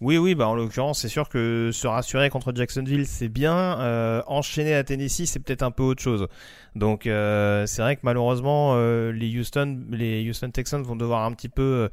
Oui, 0.00 0.16
oui, 0.16 0.34
bah 0.34 0.48
en 0.48 0.54
l'occurrence, 0.54 1.00
c'est 1.00 1.10
sûr 1.10 1.28
que 1.28 1.68
se 1.74 1.86
rassurer 1.86 2.30
contre 2.30 2.54
Jacksonville, 2.54 3.06
c'est 3.06 3.28
bien. 3.28 3.78
Euh, 3.80 4.22
enchaîner 4.26 4.74
à 4.74 4.82
Tennessee, 4.82 5.26
c'est 5.26 5.40
peut-être 5.40 5.62
un 5.62 5.70
peu 5.70 5.82
autre 5.82 6.02
chose. 6.02 6.26
Donc, 6.76 7.06
euh, 7.06 7.66
c'est 7.66 7.82
vrai 7.82 7.96
que 7.96 8.02
malheureusement, 8.04 8.74
euh, 8.74 9.10
les 9.12 9.38
Houston, 9.38 9.80
les 9.90 10.28
Houston 10.28 10.50
Texans 10.50 10.82
vont 10.82 10.96
devoir 10.96 11.24
un 11.24 11.32
petit 11.32 11.48
peu 11.48 11.88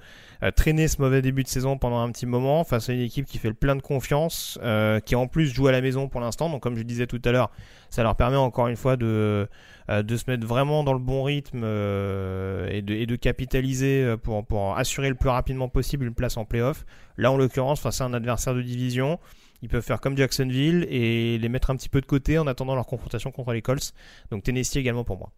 traîner 0.55 0.87
ce 0.87 1.01
mauvais 1.01 1.21
début 1.21 1.41
de 1.43 1.47
saison 1.47 1.77
pendant 1.77 1.99
un 1.99 2.11
petit 2.11 2.27
moment 2.27 2.63
face 2.63 2.89
à 2.89 2.93
une 2.93 3.01
équipe 3.01 3.25
qui 3.25 3.39
fait 3.39 3.47
le 3.47 3.55
plein 3.55 3.75
de 3.75 3.81
confiance, 3.81 4.59
qui 5.05 5.15
en 5.15 5.27
plus 5.27 5.47
joue 5.47 5.67
à 5.67 5.71
la 5.71 5.81
maison 5.81 6.07
pour 6.07 6.21
l'instant. 6.21 6.49
Donc, 6.49 6.61
comme 6.61 6.77
je 6.77 6.83
disais 6.83 7.07
tout 7.07 7.21
à 7.25 7.31
l'heure, 7.31 7.49
ça 7.89 8.03
leur 8.03 8.15
permet 8.15 8.37
encore 8.37 8.67
une 8.67 8.75
fois 8.75 8.97
de 8.97 9.47
de 9.89 10.17
se 10.17 10.29
mettre 10.29 10.45
vraiment 10.45 10.83
dans 10.83 10.91
le 10.91 10.99
bon 10.99 11.23
rythme 11.23 11.63
et, 11.63 12.81
de, 12.81 13.05
de 13.05 13.15
capitaliser 13.15 14.15
pour, 14.21 14.45
pour 14.45 14.77
assurer 14.77 15.07
le 15.07 15.15
plus 15.15 15.29
rapidement 15.29 15.69
possible 15.69 16.05
une 16.05 16.13
place 16.13 16.35
en 16.35 16.43
playoff. 16.43 16.85
Là, 17.17 17.31
en 17.31 17.37
l'occurrence, 17.37 17.79
face 17.79 18.01
à 18.01 18.05
un 18.05 18.13
adversaire 18.13 18.53
de 18.53 18.61
division, 18.61 19.17
ils 19.61 19.69
peuvent 19.69 19.83
faire 19.83 19.99
comme 19.99 20.17
Jacksonville 20.17 20.85
et 20.89 21.37
les 21.37 21.49
mettre 21.49 21.69
un 21.69 21.75
petit 21.75 21.89
peu 21.89 22.01
de 22.01 22.05
côté 22.05 22.37
en 22.37 22.47
attendant 22.47 22.75
leur 22.75 22.85
confrontation 22.85 23.31
contre 23.31 23.53
les 23.53 23.61
Colts. 23.61 23.93
Donc 24.31 24.43
Tennessee 24.43 24.77
également 24.77 25.03
pour 25.03 25.17
moi. 25.17 25.31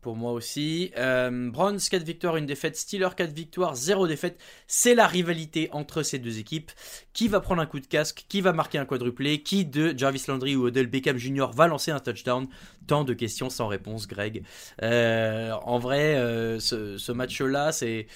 Pour 0.00 0.16
moi 0.16 0.32
aussi. 0.32 0.92
Euh, 0.96 1.50
Browns 1.50 1.78
4 1.78 2.02
victoires, 2.02 2.36
1 2.36 2.42
défaite. 2.42 2.74
Steelers 2.76 3.14
4 3.14 3.32
victoires, 3.32 3.74
0 3.76 4.06
défaite. 4.06 4.40
C'est 4.66 4.94
la 4.94 5.06
rivalité 5.06 5.68
entre 5.72 6.02
ces 6.02 6.18
deux 6.18 6.38
équipes. 6.38 6.70
Qui 7.12 7.28
va 7.28 7.40
prendre 7.40 7.60
un 7.60 7.66
coup 7.66 7.80
de 7.80 7.86
casque? 7.86 8.24
Qui 8.28 8.40
va 8.40 8.54
marquer 8.54 8.78
un 8.78 8.86
quadruplé? 8.86 9.42
Qui 9.42 9.66
de 9.66 9.92
Jarvis 9.96 10.24
Landry 10.28 10.56
ou 10.56 10.68
Odell 10.68 10.86
Beckham 10.86 11.18
Jr. 11.18 11.48
va 11.54 11.66
lancer 11.66 11.90
un 11.90 12.00
touchdown? 12.00 12.48
Tant 12.86 13.04
de 13.04 13.12
questions 13.12 13.50
sans 13.50 13.66
réponse, 13.66 14.08
Greg. 14.08 14.42
Euh, 14.82 15.52
en 15.64 15.78
vrai, 15.78 16.16
euh, 16.16 16.58
ce, 16.60 16.96
ce 16.96 17.12
match-là, 17.12 17.70
c'est 17.70 18.06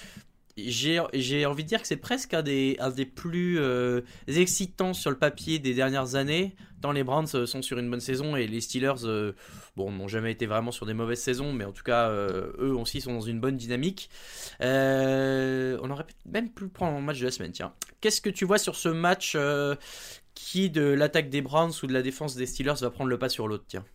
j'ai 0.57 1.45
envie 1.45 1.63
de 1.63 1.67
dire 1.67 1.81
que 1.81 1.87
c'est 1.87 1.97
presque 1.97 2.33
un 2.33 2.41
des, 2.41 2.77
un 2.79 2.89
des 2.89 3.05
plus 3.05 3.59
euh, 3.59 4.01
excitants 4.27 4.93
sur 4.93 5.11
le 5.11 5.17
papier 5.17 5.59
des 5.59 5.73
dernières 5.73 6.15
années. 6.15 6.55
Tant 6.81 6.93
les 6.93 7.03
Browns 7.03 7.27
euh, 7.35 7.45
sont 7.45 7.61
sur 7.61 7.77
une 7.77 7.89
bonne 7.89 7.99
saison 7.99 8.37
et 8.37 8.47
les 8.47 8.61
Steelers, 8.61 9.03
euh, 9.03 9.33
bon, 9.75 9.91
n'ont 9.91 10.07
jamais 10.07 10.31
été 10.31 10.45
vraiment 10.45 10.71
sur 10.71 10.85
des 10.85 10.93
mauvaises 10.93 11.21
saisons, 11.21 11.51
mais 11.51 11.65
en 11.65 11.73
tout 11.73 11.83
cas, 11.83 12.09
eux 12.09 12.73
aussi 12.73 13.01
sont 13.01 13.13
dans 13.13 13.21
une 13.21 13.39
bonne 13.39 13.57
dynamique. 13.57 14.09
on 14.61 15.89
aurait 15.89 16.05
même 16.25 16.49
pu 16.49 16.67
prendre 16.67 16.97
un 16.97 17.01
match 17.01 17.19
de 17.19 17.25
la 17.25 17.31
semaine, 17.31 17.51
tiens. 17.51 17.73
Qu'est-ce 17.99 18.21
que 18.21 18.29
tu 18.29 18.45
vois 18.45 18.57
sur 18.57 18.75
ce 18.75 18.89
match 18.89 19.37
qui 20.35 20.69
de 20.69 20.83
l'attaque 20.83 21.29
des 21.29 21.41
Browns 21.41 21.73
ou 21.83 21.87
de 21.87 21.93
la 21.93 22.01
défense 22.01 22.35
des 22.35 22.45
Steelers 22.45 22.75
va 22.81 22.91
prendre 22.91 23.09
le 23.09 23.19
pas 23.19 23.29
sur 23.29 23.47
l'autre, 23.47 23.65
tiens? 23.67 23.85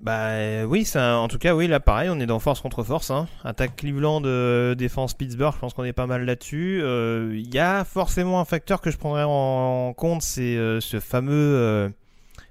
Bah 0.00 0.64
oui, 0.66 0.84
ça, 0.84 1.18
en 1.18 1.28
tout 1.28 1.38
cas, 1.38 1.54
oui, 1.54 1.66
là 1.66 1.80
pareil, 1.80 2.10
on 2.10 2.18
est 2.18 2.26
dans 2.26 2.38
force 2.38 2.60
contre 2.60 2.82
force. 2.82 3.10
Hein. 3.10 3.28
Attaque 3.44 3.76
Cleveland, 3.76 4.22
euh, 4.24 4.74
défense 4.74 5.14
Pittsburgh, 5.14 5.54
je 5.54 5.58
pense 5.58 5.74
qu'on 5.74 5.84
est 5.84 5.92
pas 5.92 6.06
mal 6.06 6.24
là-dessus. 6.24 6.78
Il 6.78 6.84
euh, 6.84 7.42
y 7.52 7.58
a 7.58 7.84
forcément 7.84 8.40
un 8.40 8.44
facteur 8.44 8.80
que 8.80 8.90
je 8.90 8.98
prendrais 8.98 9.24
en, 9.24 9.94
compte, 9.96 10.22
c'est 10.22 10.56
euh, 10.56 10.80
ce 10.80 11.00
fameux 11.00 11.92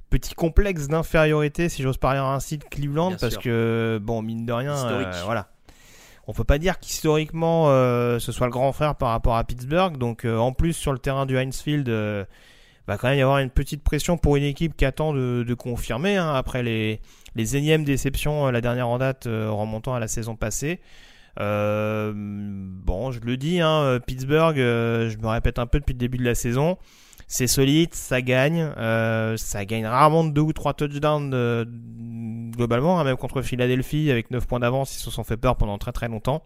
petit 0.10 0.36
complexe 0.36 0.88
d'infériorité, 0.88 1.70
si 1.70 1.82
j'ose 1.82 1.98
parler 1.98 2.20
ainsi, 2.20 2.58
de 2.58 2.64
Cleveland, 2.64 3.16
parce 3.20 3.38
que, 3.38 4.00
bon, 4.02 4.22
mine 4.22 4.46
de 4.46 4.54
rien, 4.54 4.76
voilà. 5.26 5.48
On 6.26 6.32
peut 6.32 6.46
pas 6.46 6.58
dire 6.58 6.80
qu'historiquement 6.80 7.68
ce 8.20 8.32
soit 8.32 8.48
le 8.48 8.52
grand 8.52 8.72
frère 8.72 8.96
par 8.96 9.10
rapport 9.10 9.36
à 9.36 9.44
Pittsburgh, 9.44 9.98
donc 9.98 10.26
en 10.26 10.54
plus 10.54 10.74
sur 10.74 10.94
le 10.94 11.00
terrain 11.00 11.26
du 11.26 11.38
Heinz 11.38 11.62
Field 11.62 11.90
va 12.88 12.98
quand 12.98 13.08
même 13.10 13.18
y 13.18 13.22
avoir 13.22 13.40
une 13.40 13.50
petite 13.50 13.84
pression 13.84 14.18
pour 14.18 14.36
une 14.36 14.44
équipe 14.44 14.76
qui 14.76 14.86
attend 14.86 15.14
de, 15.14 15.54
confirmer 15.54 16.18
hein, 16.18 16.34
après 16.34 16.64
les, 16.64 17.02
les 17.36 17.58
énièmes 17.58 17.84
déceptions, 17.84 18.48
euh, 18.48 18.52
la 18.52 18.62
dernière 18.62 18.88
en 18.88 18.98
date 18.98 19.28
euh, 19.28 19.50
remontant 19.50 19.94
à 19.94 20.00
la 20.00 20.08
saison 20.08 20.36
passée. 20.36 20.80
Euh, 21.40 22.14
bon, 22.16 23.12
je 23.12 23.20
le 23.22 23.38
dis, 23.38 23.60
hein, 23.60 24.00
Pittsburgh, 24.06 24.56
je 24.56 25.18
me 25.18 25.28
répète 25.28 25.58
un 25.58 25.66
peu 25.66 25.80
depuis 25.80 25.94
le 25.94 26.00
début 26.00 26.18
de 26.18 26.26
la 26.26 26.36
saison. 26.36 26.78
C'est 27.28 27.48
solide, 27.48 27.96
ça 27.96 28.22
gagne, 28.22 28.70
ça 29.38 29.66
gagne 29.66 29.88
rarement 29.88 30.24
de 30.24 30.30
deux 30.30 30.42
ou 30.42 30.54
trois 30.54 30.76
touchdowns 30.76 31.32
globalement, 32.52 33.00
hein, 33.00 33.04
même 33.04 33.18
contre 33.18 33.42
Philadelphie 33.42 34.12
avec 34.12 34.30
9 34.30 34.46
points 34.46 34.60
d'avance, 34.60 34.96
ils 34.96 35.00
se 35.00 35.10
sont 35.10 35.24
fait 35.24 35.38
peur 35.38 35.56
pendant 35.56 35.80
très 35.80 35.92
très 35.92 36.08
longtemps. 36.08 36.44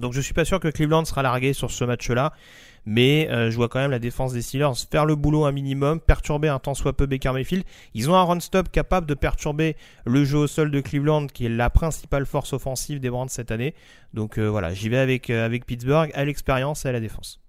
Donc 0.00 0.12
je 0.12 0.20
suis 0.20 0.34
pas 0.34 0.44
sûr 0.44 0.60
que 0.60 0.68
Cleveland 0.68 1.04
sera 1.04 1.22
largué 1.22 1.52
sur 1.52 1.70
ce 1.70 1.84
match-là 1.84 2.32
mais 2.90 3.28
euh, 3.30 3.50
je 3.50 3.56
vois 3.56 3.68
quand 3.68 3.80
même 3.80 3.90
la 3.90 3.98
défense 3.98 4.32
des 4.32 4.40
Steelers 4.40 4.72
faire 4.90 5.04
le 5.04 5.14
boulot 5.14 5.44
un 5.44 5.52
minimum, 5.52 6.00
perturber 6.00 6.48
un 6.48 6.58
temps 6.58 6.72
soit 6.72 6.96
peu 6.96 7.04
Baker 7.04 7.32
Mayfield. 7.32 7.64
Ils 7.92 8.08
ont 8.08 8.14
un 8.14 8.24
run-stop 8.24 8.70
capable 8.70 9.06
de 9.06 9.12
perturber 9.12 9.76
le 10.06 10.24
jeu 10.24 10.38
au 10.38 10.46
sol 10.46 10.70
de 10.70 10.80
Cleveland, 10.80 11.26
qui 11.26 11.44
est 11.44 11.50
la 11.50 11.68
principale 11.68 12.24
force 12.24 12.54
offensive 12.54 12.98
des 12.98 13.10
Browns 13.10 13.28
cette 13.28 13.50
année. 13.50 13.74
Donc 14.14 14.38
euh, 14.38 14.46
voilà, 14.46 14.72
j'y 14.72 14.88
vais 14.88 15.20
euh, 15.28 15.44
avec 15.44 15.66
Pittsburgh, 15.66 16.10
à 16.14 16.24
l'expérience 16.24 16.86
et 16.86 16.88
à 16.88 16.92
la 16.92 17.00
défense. 17.00 17.40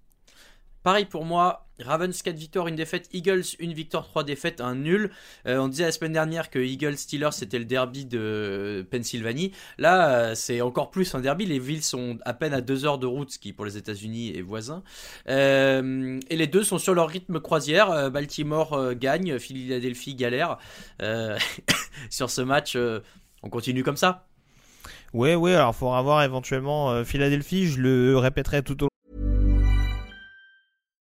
Pareil 0.82 1.04
pour 1.04 1.24
moi, 1.26 1.66
Ravens 1.82 2.22
4 2.22 2.36
victoires, 2.36 2.66
une 2.66 2.76
défaite, 2.76 3.08
Eagles 3.12 3.44
1 3.60 3.72
victoire, 3.72 4.06
3 4.06 4.24
défaites, 4.24 4.60
un 4.60 4.74
nul. 4.74 5.10
Euh, 5.46 5.58
on 5.58 5.68
disait 5.68 5.84
la 5.84 5.92
semaine 5.92 6.12
dernière 6.12 6.50
que 6.50 6.58
Eagles 6.58 6.96
Steelers 6.96 7.32
c'était 7.32 7.58
le 7.58 7.64
derby 7.64 8.04
de 8.04 8.86
Pennsylvanie. 8.90 9.52
Là, 9.78 10.10
euh, 10.10 10.34
c'est 10.34 10.60
encore 10.60 10.90
plus 10.90 11.14
un 11.14 11.20
derby. 11.20 11.46
Les 11.46 11.58
villes 11.58 11.82
sont 11.82 12.18
à 12.24 12.32
peine 12.32 12.54
à 12.54 12.60
2 12.60 12.84
heures 12.84 12.98
de 12.98 13.06
route, 13.06 13.30
ce 13.30 13.38
qui 13.38 13.52
pour 13.52 13.64
les 13.64 13.76
États-Unis 13.76 14.36
est 14.36 14.42
voisin. 14.42 14.82
Euh, 15.28 16.18
et 16.28 16.36
les 16.36 16.46
deux 16.46 16.62
sont 16.62 16.78
sur 16.78 16.94
leur 16.94 17.08
rythme 17.08 17.40
croisière. 17.40 18.10
Baltimore 18.10 18.94
gagne, 18.94 19.38
Philadelphie 19.38 20.14
galère. 20.14 20.58
sur 22.10 22.30
ce 22.30 22.40
match, 22.40 22.76
on 23.42 23.50
continue 23.50 23.82
comme 23.82 23.96
ça. 23.96 24.26
Ouais, 25.12 25.34
ouais, 25.34 25.54
alors 25.54 25.72
il 25.74 25.78
faudra 25.78 26.02
voir 26.02 26.22
éventuellement 26.22 27.04
Philadelphie, 27.04 27.66
je 27.66 27.80
le 27.80 28.16
répéterai 28.16 28.62
tout 28.62 28.84
au 28.84 28.89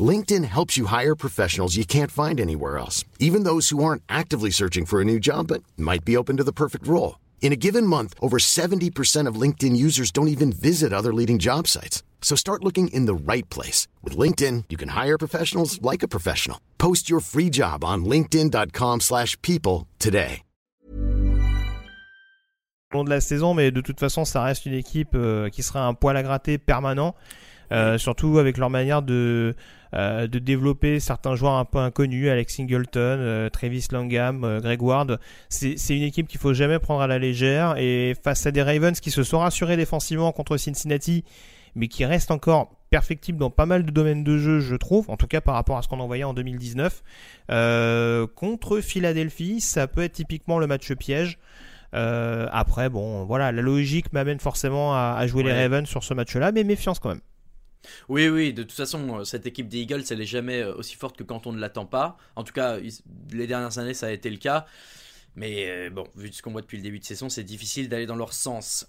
LinkedIn 0.00 0.44
helps 0.44 0.76
you 0.76 0.86
hire 0.86 1.16
professionals 1.16 1.76
you 1.76 1.84
can't 1.84 2.12
find 2.12 2.40
anywhere 2.40 2.78
else, 2.78 3.04
even 3.18 3.42
those 3.42 3.70
who 3.70 3.82
aren't 3.82 4.04
actively 4.08 4.52
searching 4.52 4.86
for 4.86 5.00
a 5.00 5.04
new 5.04 5.18
job 5.18 5.48
but 5.48 5.64
might 5.76 6.04
be 6.04 6.16
open 6.16 6.36
to 6.36 6.44
the 6.44 6.52
perfect 6.52 6.86
role. 6.86 7.18
In 7.42 7.52
a 7.52 7.56
given 7.56 7.84
month, 7.84 8.14
over 8.22 8.38
70% 8.38 9.26
of 9.26 9.34
LinkedIn 9.34 9.76
users 9.76 10.12
don't 10.12 10.28
even 10.28 10.52
visit 10.52 10.92
other 10.92 11.12
leading 11.12 11.40
job 11.40 11.66
sites. 11.66 12.04
So 12.22 12.36
start 12.36 12.62
looking 12.62 12.86
in 12.92 13.06
the 13.06 13.32
right 13.32 13.48
place. 13.50 13.88
With 14.04 14.16
LinkedIn, 14.16 14.66
you 14.68 14.76
can 14.76 14.90
hire 14.90 15.18
professionals 15.18 15.82
like 15.82 16.04
a 16.04 16.08
professional. 16.08 16.58
Post 16.78 17.10
your 17.10 17.20
free 17.20 17.50
job 17.50 17.82
on 17.82 18.04
linkedin.com/people 18.04 19.00
slash 19.00 19.36
people 19.42 19.88
today. 19.98 20.42
Au 22.92 22.96
long 22.96 23.04
de 23.04 23.10
la 23.10 23.20
saison, 23.20 23.54
mais 23.54 23.70
de 23.70 23.80
toute 23.80 24.00
façon, 24.00 24.24
ça 24.24 24.42
reste 24.42 24.66
une 24.66 24.74
équipe 24.74 25.14
euh, 25.14 25.48
qui 25.48 25.62
sera 25.62 25.86
un 25.86 25.94
poil 25.94 26.16
à 26.16 26.24
gratter 26.24 26.58
permanent. 26.58 27.14
Euh, 27.72 27.98
surtout 27.98 28.38
avec 28.38 28.58
leur 28.58 28.68
manière 28.68 29.00
de, 29.00 29.54
euh, 29.94 30.26
de 30.26 30.38
développer 30.38 31.00
certains 31.00 31.34
joueurs 31.34 31.54
un 31.54 31.64
peu 31.64 31.78
inconnus, 31.78 32.28
Alex 32.28 32.54
Singleton, 32.54 33.18
euh, 33.20 33.48
Travis 33.48 33.86
Langham, 33.90 34.44
euh, 34.44 34.60
Greg 34.60 34.82
Ward. 34.82 35.18
C'est 35.48 35.96
une 35.96 36.02
équipe 36.02 36.28
qu'il 36.28 36.40
faut 36.40 36.54
jamais 36.54 36.78
prendre 36.78 37.00
à 37.00 37.06
la 37.06 37.18
légère 37.18 37.76
et 37.76 38.14
face 38.22 38.46
à 38.46 38.50
des 38.50 38.62
Ravens 38.62 38.98
qui 39.00 39.10
se 39.10 39.22
sont 39.22 39.38
rassurés 39.38 39.76
défensivement 39.76 40.32
contre 40.32 40.56
Cincinnati, 40.56 41.24
mais 41.74 41.88
qui 41.88 42.04
restent 42.04 42.30
encore 42.30 42.70
perfectibles 42.90 43.38
dans 43.38 43.50
pas 43.50 43.66
mal 43.66 43.84
de 43.84 43.90
domaines 43.90 44.24
de 44.24 44.36
jeu, 44.36 44.60
je 44.60 44.74
trouve, 44.74 45.08
en 45.10 45.16
tout 45.16 45.28
cas 45.28 45.40
par 45.40 45.54
rapport 45.54 45.78
à 45.78 45.82
ce 45.82 45.88
qu'on 45.88 46.00
en 46.00 46.06
voyait 46.06 46.24
en 46.24 46.34
2019. 46.34 47.02
Euh, 47.50 48.26
contre 48.26 48.80
Philadelphie, 48.80 49.60
ça 49.60 49.86
peut 49.86 50.02
être 50.02 50.12
typiquement 50.12 50.58
le 50.58 50.66
match 50.66 50.92
piège. 50.94 51.38
Euh, 51.94 52.46
après, 52.52 52.88
bon, 52.88 53.24
voilà, 53.24 53.50
la 53.52 53.62
logique 53.62 54.12
m'amène 54.12 54.38
forcément 54.38 54.94
à, 54.94 55.16
à 55.18 55.26
jouer 55.26 55.42
les. 55.42 55.52
Ravens 55.52 55.88
sur 55.88 56.04
ce 56.04 56.14
match-là, 56.14 56.52
mais 56.52 56.64
méfiance 56.64 56.98
quand 56.98 57.08
même. 57.08 57.20
Oui, 58.08 58.28
oui, 58.28 58.52
de 58.52 58.62
toute 58.62 58.72
façon, 58.72 59.20
euh, 59.20 59.24
cette 59.24 59.46
équipe 59.46 59.68
des 59.68 59.78
Eagles, 59.78 60.02
elle 60.10 60.20
est 60.20 60.26
jamais 60.26 60.60
euh, 60.60 60.74
aussi 60.74 60.96
forte 60.96 61.16
que 61.16 61.24
quand 61.24 61.46
on 61.46 61.52
ne 61.52 61.60
l'attend 61.60 61.86
pas. 61.86 62.16
En 62.36 62.44
tout 62.44 62.52
cas, 62.52 62.78
les 63.32 63.46
dernières 63.46 63.78
années, 63.78 63.94
ça 63.94 64.06
a 64.06 64.10
été 64.10 64.30
le 64.30 64.36
cas. 64.36 64.66
Mais 65.36 65.66
euh, 65.68 65.90
bon, 65.90 66.04
vu 66.16 66.32
ce 66.32 66.42
qu'on 66.42 66.50
voit 66.50 66.60
depuis 66.60 66.76
le 66.76 66.82
début 66.82 66.98
de 66.98 67.04
saison, 67.04 67.28
c'est 67.28 67.44
difficile 67.44 67.88
d'aller 67.88 68.04
dans 68.04 68.16
leur 68.16 68.32
sens. 68.32 68.84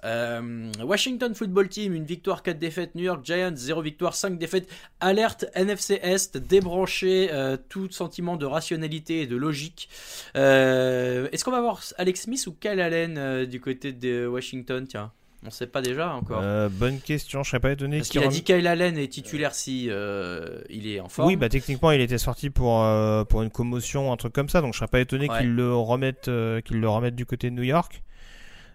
Washington 0.84 1.36
Football 1.36 1.70
Team, 1.70 1.94
une 1.94 2.04
victoire, 2.04 2.42
4 2.42 2.58
défaites. 2.58 2.96
New 2.96 3.04
York 3.04 3.24
Giants, 3.24 3.54
0 3.56 3.82
victoire, 3.84 4.16
5 4.16 4.40
défaites. 4.40 4.68
Alerte 5.00 5.46
NFC 5.54 6.00
Est, 6.02 6.38
débranché, 6.38 7.30
tout 7.70 7.92
sentiment 7.92 8.38
de 8.38 8.48
rationalité 8.48 9.22
et 9.22 9.28
de 9.28 9.36
logique. 9.36 9.88
Est-ce 10.34 11.44
qu'on 11.46 11.52
va 11.52 11.62
voir 11.62 11.84
Alex 11.98 12.22
Smith 12.22 12.48
ou 12.48 12.54
Kyle 12.54 12.82
Allen 12.82 13.46
du 13.46 13.62
côté 13.62 13.94
de 13.94 14.26
Washington 14.26 14.88
Tiens, 14.88 15.12
on 15.46 15.50
sait 15.50 15.68
pas 15.68 15.82
déjà 15.82 16.14
encore. 16.14 16.40
Euh, 16.44 16.70
bonne 16.70 17.00
question, 17.00 17.42
je 17.44 17.50
serais 17.50 17.60
pas 17.60 17.72
étonné 17.72 17.98
Parce 17.98 18.10
qu'il 18.10 18.22
a 18.22 18.26
rem- 18.26 18.32
dit 18.32 18.44
Kyle 18.44 18.68
Allen 18.68 18.98
est 18.98 19.08
titulaire 19.08 19.54
si 19.56 19.88
euh, 19.90 20.62
il 20.70 20.88
est 20.88 21.00
en 21.00 21.10
forme. 21.10 21.28
Oui, 21.28 21.36
bah 21.36 21.50
techniquement, 21.50 21.92
il 21.92 22.02
était 22.02 22.18
sorti 22.18 22.50
pour 22.50 22.82
euh, 22.84 23.24
pour 23.26 23.42
une 23.42 23.50
commotion, 23.50 24.12
un 24.14 24.18
truc 24.18 24.34
comme 24.34 24.50
ça, 24.50 24.62
donc 24.62 24.74
je 24.74 24.80
serais 24.80 24.88
pas 24.88 25.00
étonné 25.00 25.30
Ouais. 25.30 25.40
qu'il 25.40 25.56
le 25.56 25.76
remette 25.76 26.30
qu'il 26.66 26.80
le 26.80 26.90
remette 26.90 27.16
du 27.16 27.26
côté 27.26 27.50
de 27.50 27.56
New 27.56 27.64
York. 27.64 28.04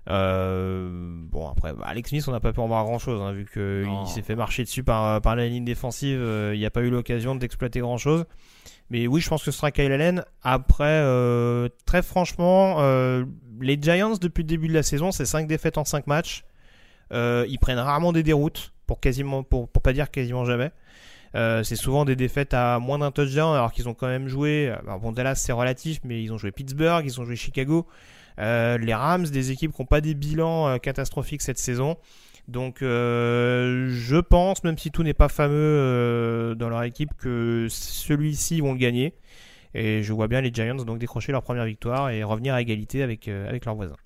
Bon 0.09 1.49
après, 1.51 1.73
bah, 1.73 1.85
Alex 1.87 2.11
Smith, 2.11 2.25
on 2.29 2.33
n'a 2.33 2.41
pas 2.41 2.53
pu 2.53 2.61
en 2.61 2.69
voir 2.69 2.85
grand 2.85 2.99
chose, 2.99 3.21
vu 3.35 3.47
Non. 3.85 4.05
qu'il 4.05 4.13
s'est 4.13 4.23
fait 4.23 4.37
marcher 4.37 4.63
dessus 4.65 4.83
par 4.83 5.21
par 5.21 5.37
la 5.37 5.47
ligne 5.49 5.65
défensive. 5.65 6.21
Il 6.53 6.59
n'y 6.59 6.67
a 6.67 6.71
pas 6.71 6.83
eu 6.83 6.91
l'occasion 6.91 7.35
d'exploiter 7.35 7.81
grand 7.81 7.99
chose. 7.99 8.25
Mais 8.91 9.09
oui, 9.09 9.21
je 9.21 9.29
pense 9.29 9.45
que 9.45 9.51
ce 9.51 9.57
sera 9.59 9.73
Kyle 9.73 9.91
Allen. 9.91 10.25
Après, 10.43 11.03
très 11.87 12.03
franchement, 12.03 12.79
les 13.61 13.79
Giants 13.81 14.17
depuis 14.21 14.43
le 14.43 14.49
début 14.49 14.69
de 14.69 14.75
la 14.75 14.83
saison, 14.83 15.11
c'est 15.13 15.27
5 15.27 15.47
défaites 15.47 15.79
en 15.79 15.85
5 15.85 16.07
matchs. 16.07 16.45
Euh, 17.13 17.47
ils 17.49 17.59
prennent 17.59 17.79
rarement 17.79 18.13
des 18.13 18.23
déroutes, 18.23 18.73
pour 18.87 19.01
quasiment, 19.01 19.43
pour, 19.43 19.69
pour 19.69 19.83
pas 19.83 19.93
dire 19.93 20.11
quasiment 20.11 20.45
jamais. 20.45 20.71
Euh, 21.35 21.63
c'est 21.63 21.77
souvent 21.77 22.05
des 22.05 22.17
défaites 22.17 22.55
à 22.55 22.79
moins 22.79 22.99
d'un 22.99 23.11
touchdown, 23.11 23.55
alors 23.55 23.73
qu'ils 23.73 23.89
ont 23.89 23.95
quand 23.95 24.07
même 24.07 24.29
joué. 24.29 24.73
Alors 24.83 24.99
bon, 25.01 25.13
Dallas 25.13 25.35
c'est 25.37 25.53
relatif, 25.53 26.01
mais 26.05 26.23
ils 26.23 26.33
ont 26.33 26.39
joué 26.39 26.51
Pittsburgh, 26.51 27.05
ils 27.05 27.21
ont 27.21 27.25
joué 27.25 27.37
Chicago. 27.37 27.87
Euh, 28.39 28.79
les 28.79 28.95
Rams, 28.95 29.27
des 29.27 29.51
équipes 29.51 29.73
qui 29.73 29.83
n'ont 29.83 29.87
pas 29.87 30.01
des 30.01 30.15
bilans 30.15 30.69
euh, 30.69 30.77
catastrophiques 30.79 31.43
cette 31.43 31.59
saison. 31.59 31.97
Donc, 32.49 32.81
euh, 32.81 33.89
je 33.91 34.17
pense, 34.17 34.63
même 34.63 34.79
si 34.79 34.91
tout 34.91 35.03
n'est 35.03 35.15
pas 35.15 35.29
fameux 35.29 35.55
euh, 35.57 36.55
dans 36.55 36.69
leur 36.69 36.85
équipe, 36.85 37.11
que 37.19 37.67
celui-ci 37.69 38.61
vont 38.61 38.73
le 38.73 38.79
gagner. 38.79 39.15
Et 39.75 40.03
je 40.03 40.13
vois 40.13 40.29
bien 40.29 40.41
les 40.41 40.51
Giants 40.53 40.77
donc 40.77 40.99
décrocher 40.99 41.33
leur 41.33 41.43
première 41.43 41.65
victoire 41.65 42.09
et 42.11 42.23
revenir 42.23 42.55
à 42.55 42.63
égalité 42.63 43.03
avec, 43.03 43.29
euh, 43.29 43.49
avec 43.49 43.65
leurs 43.65 43.75
voisins. 43.75 43.97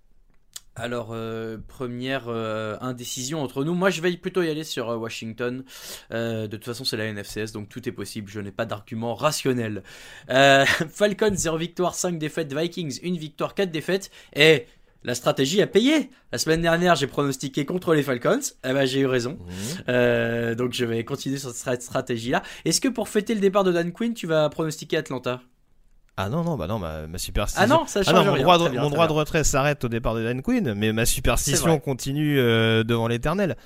Alors, 0.81 1.11
euh, 1.13 1.59
première 1.69 2.25
euh, 2.29 2.77
indécision 2.81 3.43
entre 3.43 3.65
nous. 3.65 3.75
Moi, 3.75 3.91
je 3.91 4.01
vais 4.01 4.17
plutôt 4.17 4.43
y 4.43 4.49
aller 4.49 4.65
sur 4.65 4.89
euh, 4.89 4.97
Washington. 4.97 5.63
De 6.11 6.47
toute 6.47 6.65
façon, 6.65 6.85
c'est 6.85 6.97
la 6.97 7.13
NFCS, 7.13 7.53
donc 7.53 7.69
tout 7.69 7.87
est 7.89 7.93
possible. 7.93 8.31
Je 8.31 8.41
n'ai 8.41 8.51
pas 8.51 8.65
d'argument 8.65 9.15
rationnel. 9.15 9.83
Falcons, 10.29 11.35
0 11.35 11.57
victoire, 11.59 11.95
5 11.95 12.19
défaites. 12.19 12.53
Vikings, 12.53 13.01
1 13.05 13.17
victoire, 13.17 13.55
4 13.55 13.71
défaites. 13.71 14.11
Et 14.35 14.67
la 15.03 15.15
stratégie 15.15 15.63
a 15.63 15.67
payé. 15.67 16.11
La 16.31 16.39
semaine 16.39 16.61
dernière, 16.61 16.95
j'ai 16.95 17.07
pronostiqué 17.07 17.65
contre 17.65 17.95
les 17.95 18.03
Falcons. 18.03 18.41
Eh 18.65 18.73
ben, 18.73 18.85
j'ai 18.85 19.01
eu 19.01 19.07
raison. 19.07 19.39
Euh, 19.89 20.55
donc, 20.55 20.73
je 20.75 20.85
vais 20.85 21.05
continuer 21.05 21.39
sur 21.39 21.51
cette 21.51 21.83
stratégie-là. 21.83 22.43
Est-ce 22.65 22.81
que 22.81 22.89
pour 22.89 23.09
fêter 23.09 23.35
le 23.35 23.41
départ 23.41 23.65
de 23.65 23.73
Dan 23.73 23.93
Quinn, 23.93 24.13
tu 24.13 24.27
vas 24.27 24.49
pronostiquer 24.51 24.99
Atlanta? 24.99 25.41
Ah 26.23 26.29
non, 26.29 26.43
non, 26.45 26.57
bah 26.57 26.67
non, 26.67 26.79
ma, 26.79 27.07
ma 27.07 27.19
superstition. 27.19 27.63
Ah 27.65 27.67
non, 27.67 27.87
ça 27.87 28.03
change 28.03 28.15
Ah 28.15 28.19
non, 28.19 28.25
mon 28.27 28.33
rien. 28.33 28.43
droit 28.43 28.59
de, 28.59 28.63
Très 28.65 28.71
bien, 28.73 28.81
mon 28.83 28.89
très 28.89 28.95
droit 28.97 29.07
de 29.07 29.13
bien. 29.13 29.19
retrait 29.21 29.45
s'arrête 29.45 29.85
au 29.85 29.89
départ 29.89 30.15
de 30.15 30.23
Dan 30.23 30.43
Quinn, 30.43 30.75
mais 30.75 30.93
ma 30.93 31.07
superstition 31.07 31.79
continue 31.79 32.39
euh, 32.39 32.85
devant 32.85 33.09
l'éternel. 33.09 33.57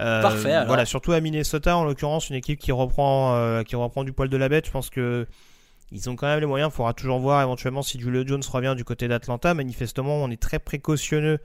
Euh, 0.00 0.22
Parfait, 0.22 0.52
alors. 0.52 0.66
Voilà, 0.68 0.84
surtout 0.84 1.12
à 1.12 1.20
Minnesota, 1.20 1.76
en 1.76 1.84
l'occurrence, 1.84 2.28
une 2.30 2.36
équipe 2.36 2.58
qui 2.58 2.72
reprend, 2.72 3.34
euh, 3.34 3.62
qui 3.62 3.76
reprend 3.76 4.04
du 4.04 4.12
poil 4.12 4.28
de 4.28 4.36
la 4.36 4.48
bête. 4.48 4.66
Je 4.66 4.70
pense 4.70 4.90
que 4.90 5.26
ils 5.92 6.10
ont 6.10 6.16
quand 6.16 6.26
même 6.26 6.40
les 6.40 6.46
moyens. 6.46 6.70
Il 6.72 6.76
faudra 6.76 6.92
toujours 6.94 7.18
voir 7.18 7.42
éventuellement 7.42 7.82
si 7.82 8.00
Julio 8.00 8.24
Jones 8.26 8.42
revient 8.50 8.74
du 8.76 8.84
côté 8.84 9.06
d'Atlanta. 9.06 9.54
Manifestement, 9.54 10.16
on 10.16 10.30
est 10.30 10.40
très 10.40 10.58
précautionneux. 10.58 11.38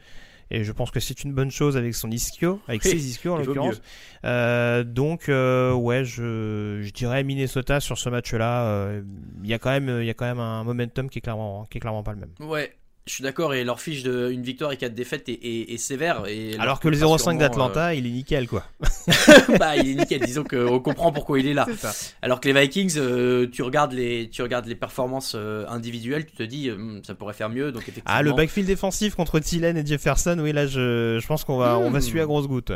Et 0.51 0.63
je 0.63 0.71
pense 0.71 0.89
que 0.89 0.99
c'est 0.99 1.23
une 1.23 1.33
bonne 1.33 1.51
chose 1.51 1.77
avec 1.77 1.93
son 1.93 2.09
ischio, 2.09 2.59
avec 2.67 2.83
Oui, 2.83 2.89
ses 2.91 3.07
ischios 3.07 3.33
en 3.33 3.37
l'occurrence. 3.37 3.81
Euh, 4.25 4.83
donc 4.83 5.29
euh, 5.29 5.73
ouais, 5.73 6.03
je, 6.03 6.79
je 6.81 6.91
dirais 6.91 7.23
Minnesota 7.23 7.79
sur 7.79 7.97
ce 7.99 8.09
match-là. 8.09 8.65
euh, 8.65 9.01
Il 9.43 9.49
y 9.49 9.53
a 9.53 9.59
quand 9.59 9.69
même, 9.69 9.99
il 10.01 10.05
y 10.05 10.09
a 10.09 10.13
quand 10.15 10.25
même 10.25 10.39
un 10.39 10.63
momentum 10.63 11.09
qui 11.09 11.19
est 11.19 11.21
clairement, 11.21 11.65
qui 11.69 11.77
est 11.77 11.81
clairement 11.81 12.01
pas 12.03 12.13
le 12.13 12.19
même. 12.21 12.33
Ouais, 12.39 12.75
je 13.09 13.15
suis 13.15 13.23
d'accord. 13.23 13.53
Et 13.53 13.63
leur 13.63 13.81
fiche 13.81 14.03
de 14.03 14.29
une 14.31 14.43
victoire 14.43 14.71
et 14.71 14.77
quatre 14.77 14.93
défaites 14.93 15.27
est, 15.29 15.33
est- 15.33 15.73
est 15.73 15.77
sévère. 15.77 16.23
Et 16.27 16.55
Alors 16.59 16.79
que 16.79 16.87
le 16.87 16.95
coûtera 16.95 17.15
0-5 17.17 17.19
sûrement, 17.23 17.39
d'Atlanta, 17.39 17.93
il 17.95 18.05
est 18.05 18.11
nickel 18.11 18.47
quoi. 18.47 18.63
euh, 18.83 19.57
bah, 19.59 19.75
il 19.77 19.89
est 19.89 19.95
nickel. 19.95 20.21
Disons 20.21 20.43
qu'on 20.43 20.79
comprend 20.79 21.11
pourquoi 21.11 21.39
il 21.39 21.47
est 21.47 21.53
là. 21.53 21.67
Ça. 21.77 21.91
Alors 22.21 22.39
que 22.39 22.47
les 22.49 22.59
Vikings, 22.61 22.93
euh, 22.97 23.47
tu 23.51 23.63
regardes 23.63 23.93
les, 23.93 24.29
tu 24.29 24.41
regardes 24.41 24.67
les 24.67 24.75
performances 24.75 25.33
euh, 25.35 25.65
individuelles, 25.67 26.25
tu 26.25 26.35
te 26.35 26.43
dis, 26.43 26.69
euh, 26.69 26.99
ça 27.03 27.15
pourrait 27.15 27.33
faire 27.33 27.49
mieux. 27.49 27.71
Donc 27.71 27.81
effectivement. 27.83 28.11
Ah, 28.13 28.21
le 28.21 28.31
backfield 28.33 28.67
défensif 28.67 29.15
contre 29.15 29.39
Thielen 29.39 29.75
et 29.77 29.85
Jefferson, 29.85 30.37
oui 30.39 30.53
là, 30.53 30.67
je, 30.67 31.17
je 31.21 31.27
pense 31.27 31.43
qu'on 31.43 31.57
va, 31.57 31.77
on 31.79 31.89
va 31.89 31.99
Hmm. 31.99 32.01
suer 32.01 32.21
à 32.21 32.25
grosse 32.25 32.47
goutte. 32.47 32.71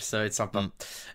Ça 0.00 0.18
va 0.18 0.24
être 0.26 0.34
sympa. 0.34 0.62
Mm. 0.62 0.70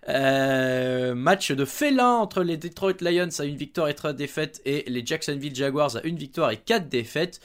Euh, 0.09 1.15
match 1.15 1.51
de 1.51 1.65
félin 1.65 2.13
entre 2.13 2.43
les 2.43 2.57
Detroit 2.57 2.93
Lions 3.01 3.29
à 3.39 3.45
une 3.45 3.55
victoire 3.55 3.89
et 3.89 3.93
trois 3.93 4.13
défaites 4.13 4.61
et 4.65 4.83
les 4.87 5.05
Jacksonville 5.05 5.55
Jaguars 5.55 5.95
à 5.97 6.01
une 6.03 6.17
victoire 6.17 6.51
et 6.51 6.57
quatre 6.57 6.89
défaites. 6.89 7.39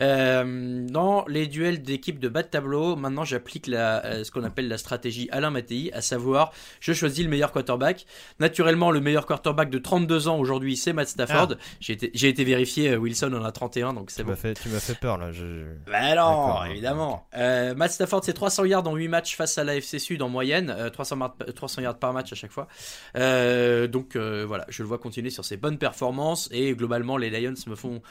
Euh, 0.00 0.86
dans 0.88 1.24
les 1.26 1.46
duels 1.46 1.82
d'équipes 1.82 2.18
de 2.18 2.28
bas 2.28 2.42
de 2.42 2.48
tableau, 2.48 2.96
maintenant 2.96 3.24
j'applique 3.24 3.68
euh, 3.68 4.24
ce 4.24 4.30
qu'on 4.30 4.44
appelle 4.44 4.68
la 4.68 4.78
stratégie 4.78 5.28
Alain 5.32 5.50
Mattei, 5.50 5.90
à 5.92 6.00
savoir 6.00 6.52
je 6.80 6.92
choisis 6.92 7.24
le 7.24 7.30
meilleur 7.30 7.52
quarterback. 7.52 8.06
Naturellement, 8.40 8.90
le 8.90 9.00
meilleur 9.00 9.26
quarterback 9.26 9.70
de 9.70 9.78
32 9.78 10.28
ans 10.28 10.38
aujourd'hui, 10.38 10.76
c'est 10.76 10.92
Matt 10.92 11.08
Stafford. 11.08 11.56
J'ai 11.80 11.94
été, 11.94 12.10
j'ai 12.14 12.28
été 12.28 12.44
vérifié, 12.44 12.96
Wilson 12.96 13.32
en 13.34 13.44
a 13.44 13.52
31, 13.52 13.94
donc 13.94 14.10
c'est 14.10 14.24
bon. 14.24 14.34
fait, 14.34 14.54
tu 14.54 14.68
m'as 14.68 14.80
fait 14.80 14.98
peur 14.98 15.18
là. 15.18 15.32
Je... 15.32 15.64
Bah 15.86 16.14
non, 16.14 16.64
évidemment. 16.64 17.26
Euh, 17.36 17.74
Matt 17.74 17.92
Stafford, 17.92 18.24
c'est 18.24 18.32
300 18.32 18.64
yards 18.64 18.86
en 18.86 18.94
8 18.94 19.08
matchs 19.08 19.36
face 19.36 19.58
à 19.58 19.64
la 19.64 19.76
FC 19.76 19.98
Sud 19.98 20.22
en 20.22 20.28
moyenne, 20.28 20.74
300, 20.90 21.16
mar- 21.16 21.36
300 21.54 21.82
yards 21.82 21.98
par 21.98 22.12
match 22.12 22.32
à 22.32 22.36
chaque 22.36 22.50
fois. 22.52 22.68
Euh, 23.16 23.86
donc 23.86 24.16
euh, 24.16 24.44
voilà, 24.46 24.66
je 24.68 24.82
le 24.82 24.88
vois 24.88 24.98
continuer 24.98 25.30
sur 25.30 25.44
ses 25.44 25.56
bonnes 25.56 25.78
performances 25.78 26.48
et 26.52 26.74
globalement 26.74 27.16
les 27.16 27.30
Lions 27.30 27.54
me 27.66 27.74
font 27.74 28.02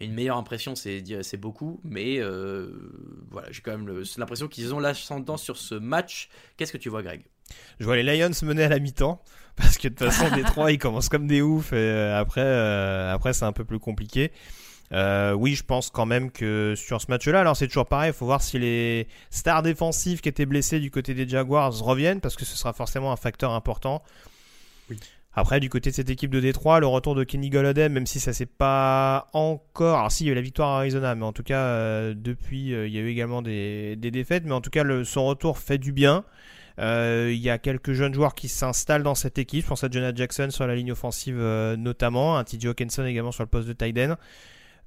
une 0.00 0.14
meilleure 0.14 0.36
impression, 0.36 0.74
c'est 0.74 1.36
beaucoup, 1.36 1.80
mais 1.84 2.18
euh, 2.18 2.68
voilà, 3.30 3.48
j'ai 3.50 3.60
quand 3.62 3.72
même 3.72 3.86
le- 3.86 4.02
l'impression 4.18 4.48
qu'ils 4.48 4.74
ont 4.74 4.80
l'ascendant 4.80 5.36
sur 5.36 5.56
ce 5.56 5.74
match. 5.74 6.28
Qu'est-ce 6.56 6.72
que 6.72 6.78
tu 6.78 6.88
vois, 6.88 7.02
Greg? 7.02 7.24
Je 7.80 7.84
vois 7.84 7.96
les 7.96 8.02
Lions 8.02 8.30
mener 8.42 8.64
à 8.64 8.68
la 8.68 8.78
mi-temps 8.78 9.22
parce 9.56 9.76
que 9.76 9.88
de 9.88 9.94
toute 9.94 10.08
façon 10.10 10.30
Détroit 10.34 10.70
ils 10.72 10.78
commencent 10.78 11.08
comme 11.08 11.26
des 11.26 11.42
oufs 11.42 11.72
et 11.72 11.76
euh, 11.76 12.18
après 12.18 12.42
euh, 12.44 13.12
après 13.12 13.32
c'est 13.32 13.44
un 13.44 13.52
peu 13.52 13.64
plus 13.64 13.78
compliqué. 13.80 14.30
Euh, 14.92 15.32
oui, 15.32 15.54
je 15.54 15.62
pense 15.62 15.90
quand 15.90 16.06
même 16.06 16.30
que 16.30 16.74
sur 16.76 17.00
ce 17.00 17.06
match-là, 17.08 17.40
alors 17.40 17.56
c'est 17.56 17.68
toujours 17.68 17.86
pareil, 17.86 18.10
il 18.10 18.12
faut 18.12 18.26
voir 18.26 18.42
si 18.42 18.58
les 18.58 19.06
stars 19.30 19.62
défensives 19.62 20.20
qui 20.20 20.28
étaient 20.28 20.46
blessées 20.46 20.80
du 20.80 20.90
côté 20.90 21.14
des 21.14 21.28
Jaguars 21.28 21.72
reviennent 21.78 22.20
parce 22.20 22.34
que 22.34 22.44
ce 22.44 22.56
sera 22.56 22.72
forcément 22.72 23.12
un 23.12 23.16
facteur 23.16 23.52
important. 23.52 24.02
Après, 25.32 25.60
du 25.60 25.68
côté 25.68 25.90
de 25.90 25.94
cette 25.94 26.10
équipe 26.10 26.32
de 26.32 26.40
Détroit, 26.40 26.80
le 26.80 26.88
retour 26.88 27.14
de 27.14 27.22
Kenny 27.22 27.50
Golladay, 27.50 27.88
même 27.88 28.06
si 28.06 28.18
ça 28.18 28.32
s'est 28.32 28.46
pas 28.46 29.28
encore. 29.32 29.98
Alors, 29.98 30.10
si, 30.10 30.24
il 30.24 30.26
y 30.26 30.30
a 30.30 30.32
eu 30.32 30.34
la 30.34 30.40
victoire 30.40 30.70
à 30.70 30.78
Arizona, 30.78 31.14
mais 31.14 31.24
en 31.24 31.32
tout 31.32 31.44
cas, 31.44 31.60
euh, 31.60 32.14
depuis, 32.16 32.74
euh, 32.74 32.88
il 32.88 32.92
y 32.92 32.98
a 32.98 33.00
eu 33.00 33.08
également 33.08 33.40
des, 33.40 33.94
des 33.94 34.10
défaites. 34.10 34.44
Mais 34.44 34.52
en 34.52 34.60
tout 34.60 34.70
cas, 34.70 34.82
le, 34.82 35.04
son 35.04 35.26
retour 35.26 35.58
fait 35.58 35.78
du 35.78 35.92
bien. 35.92 36.24
Euh, 36.80 37.30
il 37.32 37.38
y 37.38 37.48
a 37.48 37.58
quelques 37.58 37.92
jeunes 37.92 38.12
joueurs 38.12 38.34
qui 38.34 38.48
s'installent 38.48 39.04
dans 39.04 39.14
cette 39.14 39.38
équipe. 39.38 39.62
Je 39.62 39.68
pense 39.68 39.84
à 39.84 39.88
Jonah 39.88 40.12
Jackson 40.12 40.48
sur 40.50 40.66
la 40.66 40.74
ligne 40.74 40.92
offensive 40.92 41.36
notamment, 41.78 42.38
un 42.38 42.44
TJ 42.44 42.66
Hawkinson 42.66 43.04
également 43.04 43.32
sur 43.32 43.44
le 43.44 43.48
poste 43.48 43.68
de 43.68 43.72
tight 43.72 43.98
end. 43.98 44.16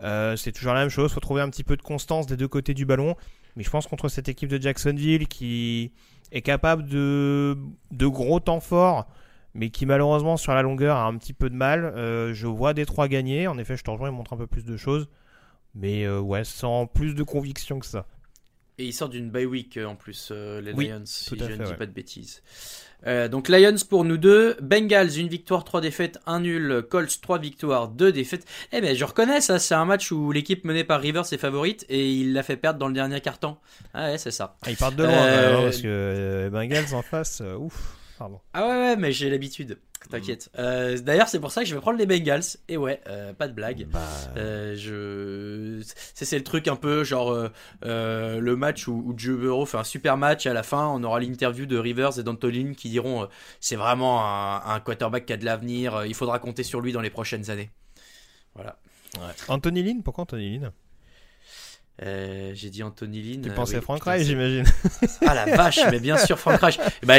Euh, 0.03 0.35
c'est 0.35 0.51
toujours 0.51 0.73
la 0.73 0.81
même 0.81 0.89
chose, 0.89 1.11
faut 1.11 1.19
trouver 1.19 1.41
un 1.41 1.49
petit 1.49 1.63
peu 1.63 1.77
de 1.77 1.81
constance 1.81 2.25
des 2.25 2.37
deux 2.37 2.47
côtés 2.47 2.73
du 2.73 2.85
ballon. 2.85 3.15
Mais 3.55 3.63
je 3.63 3.69
pense 3.69 3.87
contre 3.87 4.09
cette 4.09 4.29
équipe 4.29 4.49
de 4.49 4.61
Jacksonville 4.61 5.27
qui 5.27 5.91
est 6.31 6.41
capable 6.41 6.85
de, 6.87 7.57
de 7.91 8.07
gros 8.07 8.39
temps 8.39 8.59
forts, 8.59 9.07
mais 9.53 9.69
qui 9.69 9.85
malheureusement 9.85 10.37
sur 10.37 10.53
la 10.53 10.63
longueur 10.63 10.97
a 10.97 11.05
un 11.05 11.17
petit 11.17 11.33
peu 11.33 11.49
de 11.49 11.55
mal. 11.55 11.85
Euh, 11.85 12.33
je 12.33 12.47
vois 12.47 12.73
Détroit 12.73 13.07
gagner. 13.07 13.47
En 13.47 13.57
effet, 13.57 13.77
je 13.77 13.83
te 13.83 13.91
rejoins, 13.91 14.09
il 14.09 14.15
montre 14.15 14.33
un 14.33 14.37
peu 14.37 14.47
plus 14.47 14.65
de 14.65 14.75
choses. 14.75 15.07
Mais 15.75 16.03
euh, 16.05 16.19
ouais, 16.19 16.43
sans 16.43 16.87
plus 16.87 17.15
de 17.15 17.23
conviction 17.23 17.79
que 17.79 17.85
ça. 17.85 18.05
Et 18.80 18.86
il 18.86 18.93
sort 18.93 19.09
d'une 19.09 19.30
bye 19.30 19.45
week 19.45 19.78
euh, 19.78 19.86
en 19.86 19.95
plus, 19.95 20.30
euh, 20.32 20.59
les 20.61 20.71
Oui, 20.74 20.88
Lions, 20.88 21.03
si 21.05 21.30
je 21.38 21.43
ne 21.45 21.55
dis 21.57 21.71
ouais. 21.71 21.78
pas 21.78 21.86
de 21.86 21.91
bêtises. 21.91 22.41
Euh, 23.05 23.28
donc 23.28 23.49
Lions 23.49 23.76
pour 23.89 24.05
nous 24.05 24.17
deux, 24.17 24.55
Bengals 24.61 25.17
une 25.17 25.28
victoire, 25.28 25.63
trois 25.65 25.82
défaites, 25.82 26.19
un 26.26 26.39
nul, 26.39 26.84
Colts 26.89 27.19
trois 27.21 27.38
victoires, 27.38 27.88
deux 27.89 28.11
défaites. 28.11 28.45
Eh 28.71 28.80
ben 28.82 28.95
je 28.95 29.03
reconnais 29.03 29.41
ça, 29.41 29.59
c'est 29.59 29.76
un 29.76 29.86
match 29.86 30.11
où 30.11 30.32
l'équipe 30.32 30.63
menée 30.63 30.86
par 30.86 31.01
Rivers 31.01 31.32
est 31.34 31.38
favorite 31.38 31.86
et 31.89 32.11
il 32.11 32.34
l'a 32.34 32.43
fait 32.43 32.55
perdre 32.57 32.80
dans 32.80 32.88
le 32.88 32.93
dernier 32.93 33.19
carton. 33.21 33.57
Ah 33.93 34.11
ouais 34.11 34.17
c'est 34.17 34.32
ça. 34.32 34.55
Ah, 34.65 34.71
ils 34.71 34.78
partent 34.78 34.95
de 34.95 35.03
loin, 35.03 35.11
Euh, 35.13 35.57
hein, 35.57 35.61
parce 35.63 35.82
que 35.82 36.49
Bengals 36.51 36.93
en 36.95 37.01
face, 37.01 37.43
ouf. 37.59 37.97
Pardon. 38.17 38.39
Ah 38.53 38.67
ouais 38.67 38.76
ouais 38.76 38.95
mais 38.95 39.11
j'ai 39.11 39.30
l'habitude, 39.30 39.78
t'inquiète. 40.09 40.49
Euh, 40.57 40.97
D'ailleurs 40.99 41.27
c'est 41.27 41.39
pour 41.39 41.51
ça 41.51 41.61
que 41.61 41.67
je 41.67 41.75
vais 41.75 41.81
prendre 41.81 41.97
les 41.97 42.05
Bengals. 42.05 42.43
Et 42.67 42.77
ouais, 42.77 43.01
euh, 43.07 43.33
pas 43.33 43.47
de 43.47 43.53
blague. 43.53 43.87
Bah, 43.91 43.99
Euh, 44.37 44.75
je 44.77 45.81
c'est 46.13 46.37
le 46.37 46.43
truc 46.43 46.67
un 46.67 46.75
peu 46.75 47.03
genre 47.03 47.31
euh, 47.31 47.49
euh, 47.85 48.39
le 48.39 48.55
match 48.55 48.87
où, 48.87 48.93
où 49.05 49.13
Joe 49.17 49.37
Burrow 49.39 49.65
fait 49.65 49.77
un 49.77 49.83
super 49.83 50.17
match. 50.17 50.45
Et 50.45 50.49
à 50.49 50.53
la 50.53 50.63
fin 50.63 50.87
on 50.87 51.03
aura 51.03 51.19
l'interview 51.19 51.65
de 51.65 51.77
Rivers 51.77 52.19
et 52.19 52.23
d'Antolin 52.23 52.73
qui 52.75 52.89
diront 52.89 53.23
euh, 53.23 53.27
c'est 53.59 53.75
vraiment 53.75 54.25
un, 54.25 54.61
un 54.75 54.79
quarterback 54.79 55.25
qui 55.25 55.33
a 55.33 55.37
de 55.37 55.45
l'avenir. 55.45 56.05
Il 56.05 56.13
faudra 56.15 56.39
compter 56.39 56.63
sur 56.63 56.81
lui 56.81 56.91
dans 56.91 57.01
les 57.01 57.09
prochaines 57.09 57.49
années. 57.49 57.69
Voilà. 58.55 58.77
Anthony 59.47 59.83
Lynn 59.83 60.03
Pourquoi 60.03 60.23
Anthony 60.23 60.57
Lynn? 60.59 60.71
Euh, 62.01 62.51
j'ai 62.55 62.71
dit 62.71 62.81
Anthony 62.81 63.21
Lynn 63.21 63.41
Tu 63.43 63.49
euh, 63.51 63.53
pensais 63.53 63.75
oui, 63.75 63.81
Frank 63.83 64.03
Reich, 64.03 64.25
j'imagine. 64.25 64.63
ah 65.27 65.35
la 65.35 65.55
vache 65.55 65.79
mais 65.91 65.99
bien 65.99 66.17
sûr 66.17 66.39
Frank 66.39 66.59
Reich 66.59 66.79
bah, 67.03 67.17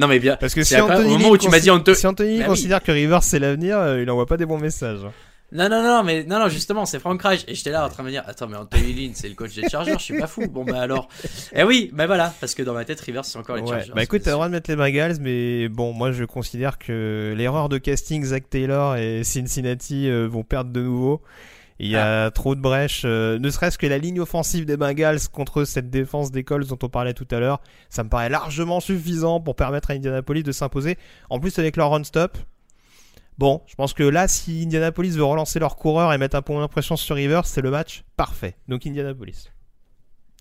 non 0.00 0.08
mais 0.08 0.18
bien 0.18 0.36
Parce 0.36 0.52
que 0.52 0.64
si 0.64 0.74
après, 0.74 0.94
Anthony 0.96 1.14
au 1.14 1.18
moment 1.18 1.28
où 1.30 1.38
tu 1.38 1.48
m'as 1.48 1.60
dit 1.60 1.70
Anto- 1.70 1.94
si 1.94 2.08
Anthony 2.08 2.30
Lynn 2.30 2.38
Bah 2.40 2.44
oui. 2.46 2.50
considère 2.56 2.82
que 2.82 2.90
Rivers 2.90 3.22
c'est 3.22 3.38
l'avenir, 3.38 3.78
euh, 3.78 4.02
il 4.02 4.10
envoie 4.10 4.26
pas 4.26 4.36
des 4.36 4.44
bons 4.44 4.58
messages. 4.58 5.06
Non, 5.52 5.68
non, 5.68 5.80
non, 5.80 6.02
mais 6.02 6.24
non, 6.24 6.40
non, 6.40 6.48
justement, 6.48 6.86
c'est 6.86 6.98
Frank 6.98 7.22
Reich. 7.22 7.44
Et 7.46 7.54
j'étais 7.54 7.70
là 7.70 7.86
en 7.86 7.88
train 7.88 8.02
de 8.02 8.08
me 8.08 8.12
dire, 8.12 8.24
attends, 8.26 8.48
mais 8.48 8.56
Anthony 8.56 8.92
Lynn, 8.92 9.12
c'est 9.14 9.28
le 9.28 9.36
coach 9.36 9.54
des 9.54 9.68
Chargers, 9.68 9.92
je 9.96 10.02
suis 10.02 10.18
pas 10.18 10.26
fou. 10.26 10.48
Bon, 10.48 10.64
bah 10.64 10.80
alors. 10.80 11.08
Eh 11.54 11.62
oui, 11.62 11.88
bah 11.94 12.06
voilà, 12.08 12.34
parce 12.40 12.56
que 12.56 12.64
dans 12.64 12.74
ma 12.74 12.84
tête, 12.84 13.00
Rivers, 13.00 13.24
c'est 13.24 13.38
encore 13.38 13.54
les 13.54 13.62
Ouais. 13.62 13.68
Chargers. 13.68 13.92
Bah 13.94 14.02
écoute, 14.02 14.22
t'as 14.24 14.30
le 14.30 14.34
droit 14.34 14.48
de 14.48 14.52
mettre 14.52 14.68
les 14.68 14.74
Bengals, 14.76 15.18
mais 15.20 15.68
bon, 15.68 15.92
moi 15.92 16.10
je 16.10 16.24
considère 16.24 16.78
que 16.78 17.32
l'erreur 17.38 17.68
de 17.68 17.78
casting 17.78 18.24
Zach 18.24 18.50
Taylor 18.50 18.96
et 18.96 19.22
Cincinnati 19.22 20.08
euh, 20.10 20.26
vont 20.26 20.42
perdre 20.42 20.72
de 20.72 20.80
nouveau. 20.80 21.22
Il 21.78 21.88
y 21.88 21.96
Ah. 21.96 22.26
a 22.26 22.30
trop 22.30 22.54
de 22.54 22.60
brèches, 22.60 23.02
euh, 23.04 23.38
ne 23.38 23.50
serait-ce 23.50 23.76
que 23.76 23.86
la 23.86 23.98
ligne 23.98 24.18
offensive 24.20 24.64
des 24.64 24.76
Bengals 24.78 25.28
contre 25.30 25.64
cette 25.64 25.90
défense 25.90 26.30
des 26.30 26.42
Colts 26.42 26.66
dont 26.68 26.78
on 26.82 26.88
parlait 26.88 27.12
tout 27.12 27.28
à 27.30 27.38
l'heure, 27.38 27.60
ça 27.90 28.02
me 28.02 28.08
paraît 28.08 28.30
largement 28.30 28.80
suffisant 28.80 29.40
pour 29.40 29.56
permettre 29.56 29.90
à 29.90 29.94
Indianapolis 29.94 30.42
de 30.42 30.52
s'imposer. 30.52 30.96
En 31.28 31.38
plus 31.38 31.58
avec 31.58 31.76
leur 31.76 31.90
run-stop, 31.90 32.38
bon, 33.36 33.60
je 33.66 33.74
pense 33.74 33.92
que 33.92 34.02
là, 34.04 34.26
si 34.28 34.62
Indianapolis 34.64 35.10
veut 35.16 35.24
relancer 35.24 35.58
leur 35.58 35.76
coureur 35.76 36.12
et 36.14 36.18
mettre 36.18 36.36
un 36.36 36.42
peu 36.42 36.54
moins 36.54 36.62
de 36.64 36.70
pression 36.70 36.96
sur 36.96 37.16
Rivers, 37.16 37.44
c'est 37.46 37.60
le 37.60 37.70
match 37.70 38.04
parfait. 38.16 38.56
Donc 38.68 38.86
Indianapolis. 38.86 39.50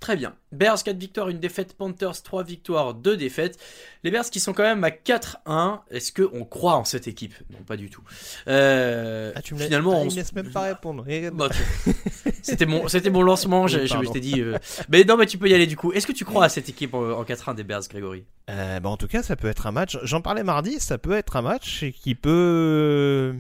Très 0.05 0.15
bien. 0.17 0.35
Bears 0.51 0.83
4 0.83 0.97
victoires, 0.97 1.29
une 1.29 1.39
défaite. 1.39 1.73
Panthers 1.75 2.21
3 2.21 2.43
victoires, 2.43 2.93
2 2.93 3.17
défaites. 3.17 3.57
Les 4.03 4.11
Bears 4.11 4.29
qui 4.29 4.39
sont 4.39 4.53
quand 4.53 4.61
même 4.61 4.83
à 4.83 4.91
4-1. 4.91 5.79
Est-ce 5.89 6.11
qu'on 6.11 6.45
croit 6.45 6.75
en 6.75 6.85
cette 6.85 7.07
équipe? 7.07 7.33
Non, 7.49 7.57
pas 7.65 7.75
du 7.75 7.89
tout. 7.89 8.03
Euh, 8.47 9.31
Ah, 9.35 9.41
tu 9.41 9.55
me 9.55 9.59
finalement, 9.59 9.99
on 9.99 10.07
laisse 10.07 10.31
même 10.33 10.51
pas 10.51 10.61
répondre. 10.61 11.09
Et- 11.09 11.31
Bah, 11.31 11.49
c'était 12.43 12.67
mon, 12.67 12.87
c'était 12.87 13.09
mon 13.09 13.23
lancement. 13.23 13.65
j'ai- 13.65 13.87
pardon. 13.87 14.03
je 14.03 14.11
t'ai 14.13 14.19
dit. 14.19 14.41
euh, 14.41 14.59
Mais 14.89 15.05
non, 15.05 15.17
mais 15.17 15.25
tu 15.25 15.39
peux 15.39 15.49
y 15.49 15.55
aller 15.55 15.65
du 15.65 15.75
coup. 15.75 15.91
Est-ce 15.91 16.05
que 16.05 16.11
tu 16.13 16.23
crois 16.23 16.45
à 16.45 16.49
cette 16.49 16.69
équipe 16.69 16.93
en, 16.93 17.01
en 17.13 17.23
4-1 17.23 17.55
des 17.55 17.63
Bears, 17.63 17.81
Grégory? 17.89 18.25
Euh, 18.51 18.79
bah, 18.79 18.89
en 18.89 18.97
tout 18.97 19.07
cas, 19.07 19.23
ça 19.23 19.35
peut 19.35 19.47
être 19.47 19.65
un 19.65 19.71
match. 19.71 19.97
J'en 20.03 20.21
parlais 20.21 20.43
mardi, 20.43 20.79
ça 20.79 20.99
peut 20.99 21.13
être 21.13 21.35
un 21.35 21.41
match 21.41 21.83
qui 22.03 22.13
peut 22.13 23.33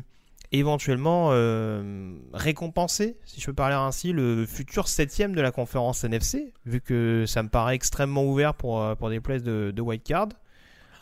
éventuellement 0.57 1.29
euh, 1.31 2.13
récompenser, 2.33 3.17
si 3.25 3.41
je 3.41 3.45
peux 3.45 3.53
parler 3.53 3.75
ainsi, 3.75 4.11
le 4.11 4.45
futur 4.45 4.87
septième 4.87 5.33
de 5.35 5.41
la 5.41 5.51
conférence 5.51 6.03
NFC, 6.03 6.53
vu 6.65 6.81
que 6.81 7.25
ça 7.27 7.43
me 7.43 7.49
paraît 7.49 7.75
extrêmement 7.75 8.25
ouvert 8.25 8.53
pour, 8.53 8.81
euh, 8.81 8.95
pour 8.95 9.09
des 9.09 9.19
places 9.19 9.43
de, 9.43 9.71
de 9.75 9.81
wild 9.81 10.03
card. 10.03 10.29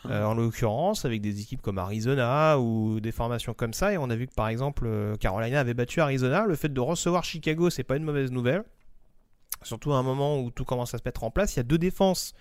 Euh, 0.09 0.25
en 0.25 0.33
l'occurrence, 0.33 1.05
avec 1.05 1.21
des 1.21 1.39
équipes 1.39 1.61
comme 1.61 1.77
Arizona 1.77 2.59
ou 2.59 2.99
des 2.99 3.13
formations 3.13 3.53
comme 3.53 3.71
ça, 3.71 3.93
et 3.93 3.97
on 3.97 4.09
a 4.09 4.15
vu 4.15 4.27
que 4.27 4.33
par 4.33 4.49
exemple 4.49 4.83
euh, 4.85 5.15
Carolina 5.15 5.61
avait 5.61 5.73
battu 5.73 6.01
Arizona. 6.01 6.45
Le 6.45 6.55
fait 6.55 6.73
de 6.73 6.79
recevoir 6.81 7.23
Chicago, 7.23 7.69
c'est 7.69 7.83
pas 7.83 7.95
une 7.95 8.03
mauvaise 8.03 8.29
nouvelle. 8.31 8.65
Surtout 9.61 9.93
à 9.93 9.97
un 9.97 10.03
moment 10.03 10.41
où 10.41 10.51
tout 10.51 10.65
commence 10.65 10.93
à 10.93 10.97
se 10.97 11.03
mettre 11.05 11.23
en 11.23 11.31
place. 11.31 11.55
Il 11.55 11.57
y 11.57 11.59
a 11.61 11.63
deux 11.63 11.77
défenses 11.77 12.33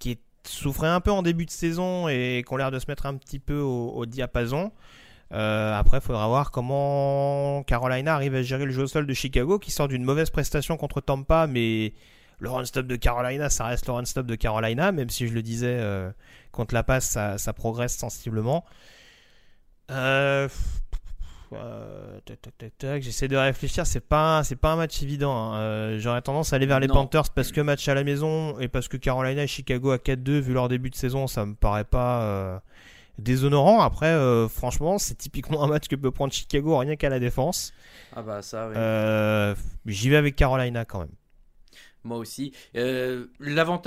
qui 0.00 0.18
souffraient 0.44 0.88
un 0.88 1.00
peu 1.00 1.12
en 1.12 1.22
début 1.22 1.46
de 1.46 1.52
saison 1.52 2.08
et 2.08 2.42
qui 2.44 2.52
ont 2.52 2.56
l'air 2.56 2.72
de 2.72 2.80
se 2.80 2.86
mettre 2.88 3.06
un 3.06 3.14
petit 3.14 3.38
peu 3.38 3.60
au, 3.60 3.90
au 3.90 4.04
diapason. 4.04 4.72
Euh, 5.32 5.74
après, 5.78 5.98
il 5.98 6.00
faudra 6.02 6.26
voir 6.28 6.50
comment 6.50 7.62
Carolina 7.62 8.14
arrive 8.14 8.34
à 8.34 8.42
gérer 8.42 8.64
le 8.66 8.70
jeu 8.70 8.82
au 8.82 8.86
sol 8.86 9.06
de 9.06 9.14
Chicago, 9.14 9.58
qui 9.58 9.70
sort 9.70 9.88
d'une 9.88 10.04
mauvaise 10.04 10.30
prestation 10.30 10.76
contre 10.76 11.00
Tampa, 11.00 11.46
mais 11.46 11.94
le 12.38 12.50
run-stop 12.50 12.86
de 12.86 12.96
Carolina, 12.96 13.48
ça 13.48 13.64
reste 13.64 13.86
le 13.86 13.92
run-stop 13.94 14.26
de 14.26 14.34
Carolina, 14.34 14.92
même 14.92 15.08
si 15.08 15.26
je 15.28 15.32
le 15.32 15.42
disais, 15.42 15.76
euh, 15.80 16.10
contre 16.50 16.74
la 16.74 16.82
passe, 16.82 17.08
ça, 17.08 17.38
ça 17.38 17.52
progresse 17.52 17.96
sensiblement. 17.96 18.64
Euh, 19.90 20.48
J'essaie 23.00 23.28
de 23.28 23.36
réfléchir, 23.36 23.86
c'est 23.86 24.00
pas, 24.00 24.42
c'est 24.44 24.56
pas 24.56 24.72
un 24.72 24.76
match 24.76 25.02
évident. 25.02 25.52
hein. 25.52 25.98
J'aurais 25.98 26.22
tendance 26.22 26.52
à 26.52 26.56
aller 26.56 26.66
vers 26.66 26.80
les 26.80 26.86
Non. 26.86 26.94
Panthers 26.94 27.30
parce 27.34 27.52
que 27.52 27.60
match 27.60 27.86
à 27.88 27.94
la 27.94 28.04
maison 28.04 28.58
et 28.58 28.68
parce 28.68 28.88
que 28.88 28.96
Carolina 28.96 29.42
et 29.42 29.46
Chicago 29.46 29.90
à 29.90 29.98
4-2, 29.98 30.40
vu 30.40 30.54
leur 30.54 30.68
début 30.68 30.88
de 30.90 30.94
saison, 30.94 31.26
ça 31.26 31.44
me 31.44 31.54
paraît 31.54 31.84
pas 31.84 32.62
déshonorant. 33.18 33.80
Après, 33.80 34.06
euh, 34.06 34.48
franchement, 34.48 34.98
c'est 34.98 35.14
typiquement 35.16 35.62
un 35.62 35.66
match 35.66 35.88
que 35.88 35.96
peut 35.96 36.10
prendre 36.10 36.32
Chicago 36.32 36.76
rien 36.78 36.96
qu'à 36.96 37.08
la 37.08 37.18
défense. 37.18 37.72
Ah 38.14 38.22
bah 38.22 38.42
ça, 38.42 38.68
oui. 38.68 38.74
Euh, 38.76 39.54
J'y 39.86 40.10
vais 40.10 40.16
avec 40.16 40.36
Carolina 40.36 40.84
quand 40.84 41.00
même. 41.00 41.12
Moi 42.04 42.18
aussi. 42.18 42.52
Euh, 42.76 43.26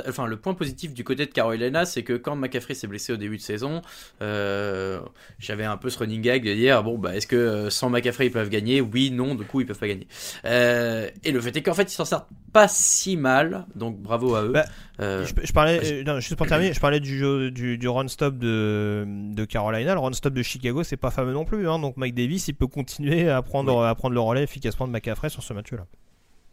enfin, 0.08 0.26
le 0.26 0.38
point 0.38 0.54
positif 0.54 0.94
du 0.94 1.04
côté 1.04 1.26
de 1.26 1.32
Carolina, 1.32 1.86
c'est 1.86 2.04
que 2.04 2.14
quand 2.14 2.36
McCaffrey 2.36 2.74
s'est 2.74 2.88
blessé 2.88 3.12
au 3.12 3.18
début 3.18 3.36
de 3.38 3.42
saison, 3.42 3.82
euh, 4.22 5.02
j'avais 5.38 5.66
un 5.66 5.76
peu 5.76 5.90
ce 5.90 6.00
running 6.00 6.22
gag 6.22 6.46
de 6.46 6.54
dire 6.54 6.82
bon 6.84 6.98
bah 6.98 7.16
est-ce 7.16 7.28
que 7.28 7.36
euh, 7.36 7.70
sans 7.70 7.90
McCaffrey 7.90 8.28
ils 8.28 8.32
peuvent 8.32 8.50
gagner? 8.50 8.80
Oui, 8.80 9.12
non, 9.12 9.36
du 9.36 9.44
coup 9.44 9.60
ils 9.60 9.66
peuvent 9.66 9.78
pas 9.78 9.90
gagner. 9.90 10.08
Euh, 10.46 11.10
et 11.26 11.32
le 11.32 11.42
fait 11.42 11.56
est 11.58 11.62
qu'en 11.62 11.74
fait 11.74 11.92
ils 11.92 11.96
s'en 11.96 12.06
sortent 12.06 12.30
pas 12.54 12.70
si 12.70 13.18
mal, 13.18 13.66
donc 13.76 14.00
bravo 14.00 14.36
à 14.36 14.44
eux. 14.44 14.54
Bah, 14.54 14.66
Je, 14.98 15.34
je 15.44 15.52
parlais, 15.52 16.04
non, 16.06 16.22
juste 16.22 16.38
pour 16.38 16.48
terminer, 16.48 16.72
je 16.72 16.80
parlais 16.80 17.02
du, 17.02 17.18
jeu, 17.18 17.52
du, 17.52 17.78
du 17.78 17.88
run 17.90 18.08
stop 18.08 18.38
de, 18.38 19.06
de 19.08 19.44
Carolina. 19.44 19.94
Le 19.94 20.00
run 20.00 20.14
stop 20.14 20.34
de 20.34 20.42
Chicago, 20.42 20.84
c'est 20.84 20.96
pas 20.96 21.12
fameux 21.12 21.34
non 21.34 21.44
plus. 21.44 21.68
Hein, 21.68 21.80
donc 21.80 21.98
Mike 21.98 22.16
Davis, 22.16 22.48
il 22.48 22.54
peut 22.54 22.68
continuer 22.68 23.30
à 23.30 23.42
prendre, 23.42 23.84
à 23.84 23.94
prendre 23.94 24.14
le 24.14 24.22
relais 24.22 24.44
efficacement 24.44 24.88
de 24.88 24.94
McCaffrey 24.94 25.28
sur 25.30 25.44
ce 25.44 25.52
match-là. 25.52 25.86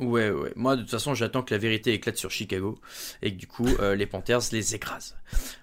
Ouais, 0.00 0.30
ouais. 0.30 0.52
Moi, 0.56 0.74
de 0.74 0.80
toute 0.82 0.90
façon, 0.90 1.14
j'attends 1.14 1.42
que 1.42 1.54
la 1.54 1.58
vérité 1.58 1.92
éclate 1.92 2.16
sur 2.16 2.30
Chicago 2.30 2.76
et 3.22 3.32
que 3.32 3.36
du 3.38 3.46
coup, 3.46 3.68
euh, 3.78 3.94
les 3.94 4.06
Panthers 4.06 4.40
les 4.50 4.74
écrasent. 4.74 5.14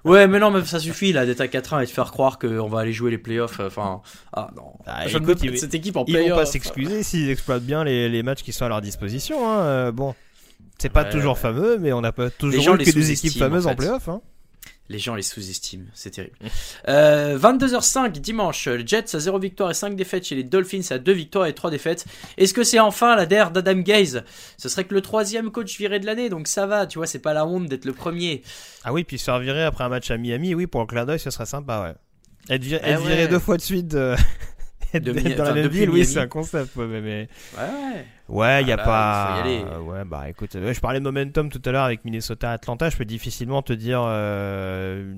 Ouais, 0.06 0.28
mais 0.28 0.40
non, 0.40 0.50
mais 0.50 0.64
ça 0.64 0.80
suffit 0.80 1.12
là 1.12 1.26
d'être 1.26 1.42
à 1.42 1.48
4-1 1.48 1.82
et 1.82 1.86
de 1.86 1.92
faire 1.92 2.12
croire 2.12 2.40
qu'on 2.40 2.68
va 2.70 2.80
aller 2.80 2.94
jouer 2.94 3.12
les 3.12 3.18
playoffs. 3.18 3.60
Enfin, 3.60 4.02
ah 4.32 4.50
non. 4.56 4.72
Ah, 4.86 5.08
Je 5.08 5.18
écoute, 5.18 5.40
ils- 5.44 5.58
cette 5.60 5.74
équipe 5.74 5.98
en 5.98 6.06
Ils 6.08 6.14
vont 6.16 6.20
playoffs. 6.22 6.38
pas 6.40 6.46
s'excuser 6.46 7.04
s'ils 7.04 7.30
exploitent 7.30 7.64
bien 7.66 7.84
les, 7.84 8.08
les 8.08 8.24
matchs 8.24 8.44
qui 8.44 8.54
sont 8.54 8.64
à 8.66 8.70
leur 8.70 8.82
disposition. 8.82 9.50
Hein. 9.50 9.60
Euh, 9.60 9.92
bon, 9.92 10.16
c'est 10.78 10.90
pas 10.90 11.04
Ouais, 11.04 11.10
toujours 11.10 11.34
ouais. 11.34 11.40
fameux, 11.42 11.78
mais 11.78 11.92
on 11.92 12.00
n'a 12.02 12.14
pas 12.14 12.30
toujours 12.30 12.64
gens 12.64 12.76
eu 12.76 12.86
que 12.86 12.92
des 12.92 13.12
équipes 13.12 13.38
fameuses 13.38 13.66
en 13.68 13.72
en, 13.72 13.72
fait. 13.72 13.78
playoff. 13.78 14.08
Hein. 14.08 14.22
Les 14.92 14.98
gens 14.98 15.14
les 15.14 15.22
sous-estiment, 15.22 15.86
c'est 15.94 16.10
terrible. 16.10 16.36
Euh, 16.88 17.38
22h05 17.38 18.12
dimanche, 18.14 18.68
les 18.68 18.86
Jets 18.88 19.16
à 19.16 19.20
0 19.20 19.38
victoire 19.38 19.70
et 19.70 19.76
5 19.76 19.96
défaites 19.96 20.26
chez 20.26 20.34
les 20.36 20.44
Dolphins 20.44 20.82
à 20.90 20.98
2 20.98 21.12
victoires 21.12 21.46
et 21.46 21.54
3 21.54 21.70
défaites. 21.70 22.06
Est-ce 22.38 22.56
que 22.56 22.64
c'est 22.64 22.80
enfin 22.80 23.16
la 23.16 23.28
DER 23.28 23.52
d'Adam 23.54 23.76
Gaze? 23.82 24.24
Ce 24.58 24.68
serait 24.68 24.86
que 24.86 24.96
le 24.96 25.02
troisième 25.02 25.52
coach 25.52 25.78
viré 25.78 26.00
de 26.00 26.08
l'année, 26.08 26.30
donc 26.30 26.48
ça 26.48 26.66
va, 26.66 26.88
tu 26.88 26.98
vois, 26.98 27.06
c'est 27.06 27.20
pas 27.20 27.34
la 27.34 27.46
honte 27.46 27.68
d'être 27.68 27.86
le 27.86 27.94
premier. 27.94 28.42
Ah 28.84 28.92
oui, 28.92 29.04
puis 29.04 29.20
se 29.20 29.26
faire 29.26 29.38
virer 29.40 29.64
après 29.64 29.84
un 29.84 29.90
match 29.90 30.10
à 30.10 30.18
Miami, 30.18 30.56
oui, 30.56 30.66
pour 30.66 30.82
le 30.82 30.88
clin 30.88 31.06
d'œil, 31.06 31.20
ce 31.20 31.30
serait 31.30 31.46
sympa, 31.46 31.82
ouais. 31.84 32.56
Être, 32.56 32.64
vir- 32.64 32.80
Eh 32.84 32.90
être 32.90 33.02
viré 33.02 33.16
ouais. 33.24 33.28
deux 33.28 33.38
fois 33.40 33.58
de 33.58 33.62
suite 33.62 33.94
euh, 33.94 34.16
être 34.16 34.24
De 34.24 34.59
d'être 35.00 35.36
dans 35.38 35.44
la 35.44 35.54
même 35.54 35.68
ville, 35.68 35.90
oui, 35.90 36.06
c'est 36.06 36.20
un 36.20 36.28
concept. 36.28 36.76
Ouais, 36.76 36.86
mais, 36.88 37.02
mais- 37.02 37.28
Ouais, 37.58 38.06
ouais, 38.28 38.62
il 38.62 38.68
y 38.68 38.72
a 38.72 38.76
Ah 38.76 38.78
là, 38.78 38.84
pas. 38.84 39.36
il 39.38 39.42
faut 39.44 39.50
y 39.50 39.54
aller. 39.54 39.64
Ouais, 39.82 40.06
bah 40.06 40.30
écoute, 40.30 40.56
ouais, 40.56 40.74
je 40.74 40.80
parlais 40.80 41.00
de 41.00 41.04
momentum 41.04 41.50
tout 41.50 41.62
à 41.66 41.72
l'heure 41.72 41.84
avec 41.84 42.06
Minnesota-Atlanta. 42.06 42.90
Je 42.90 42.98
peux 42.98 43.06
difficilement 43.06 43.62
te 43.62 43.74
dire 43.74 44.02
euh, 44.06 45.14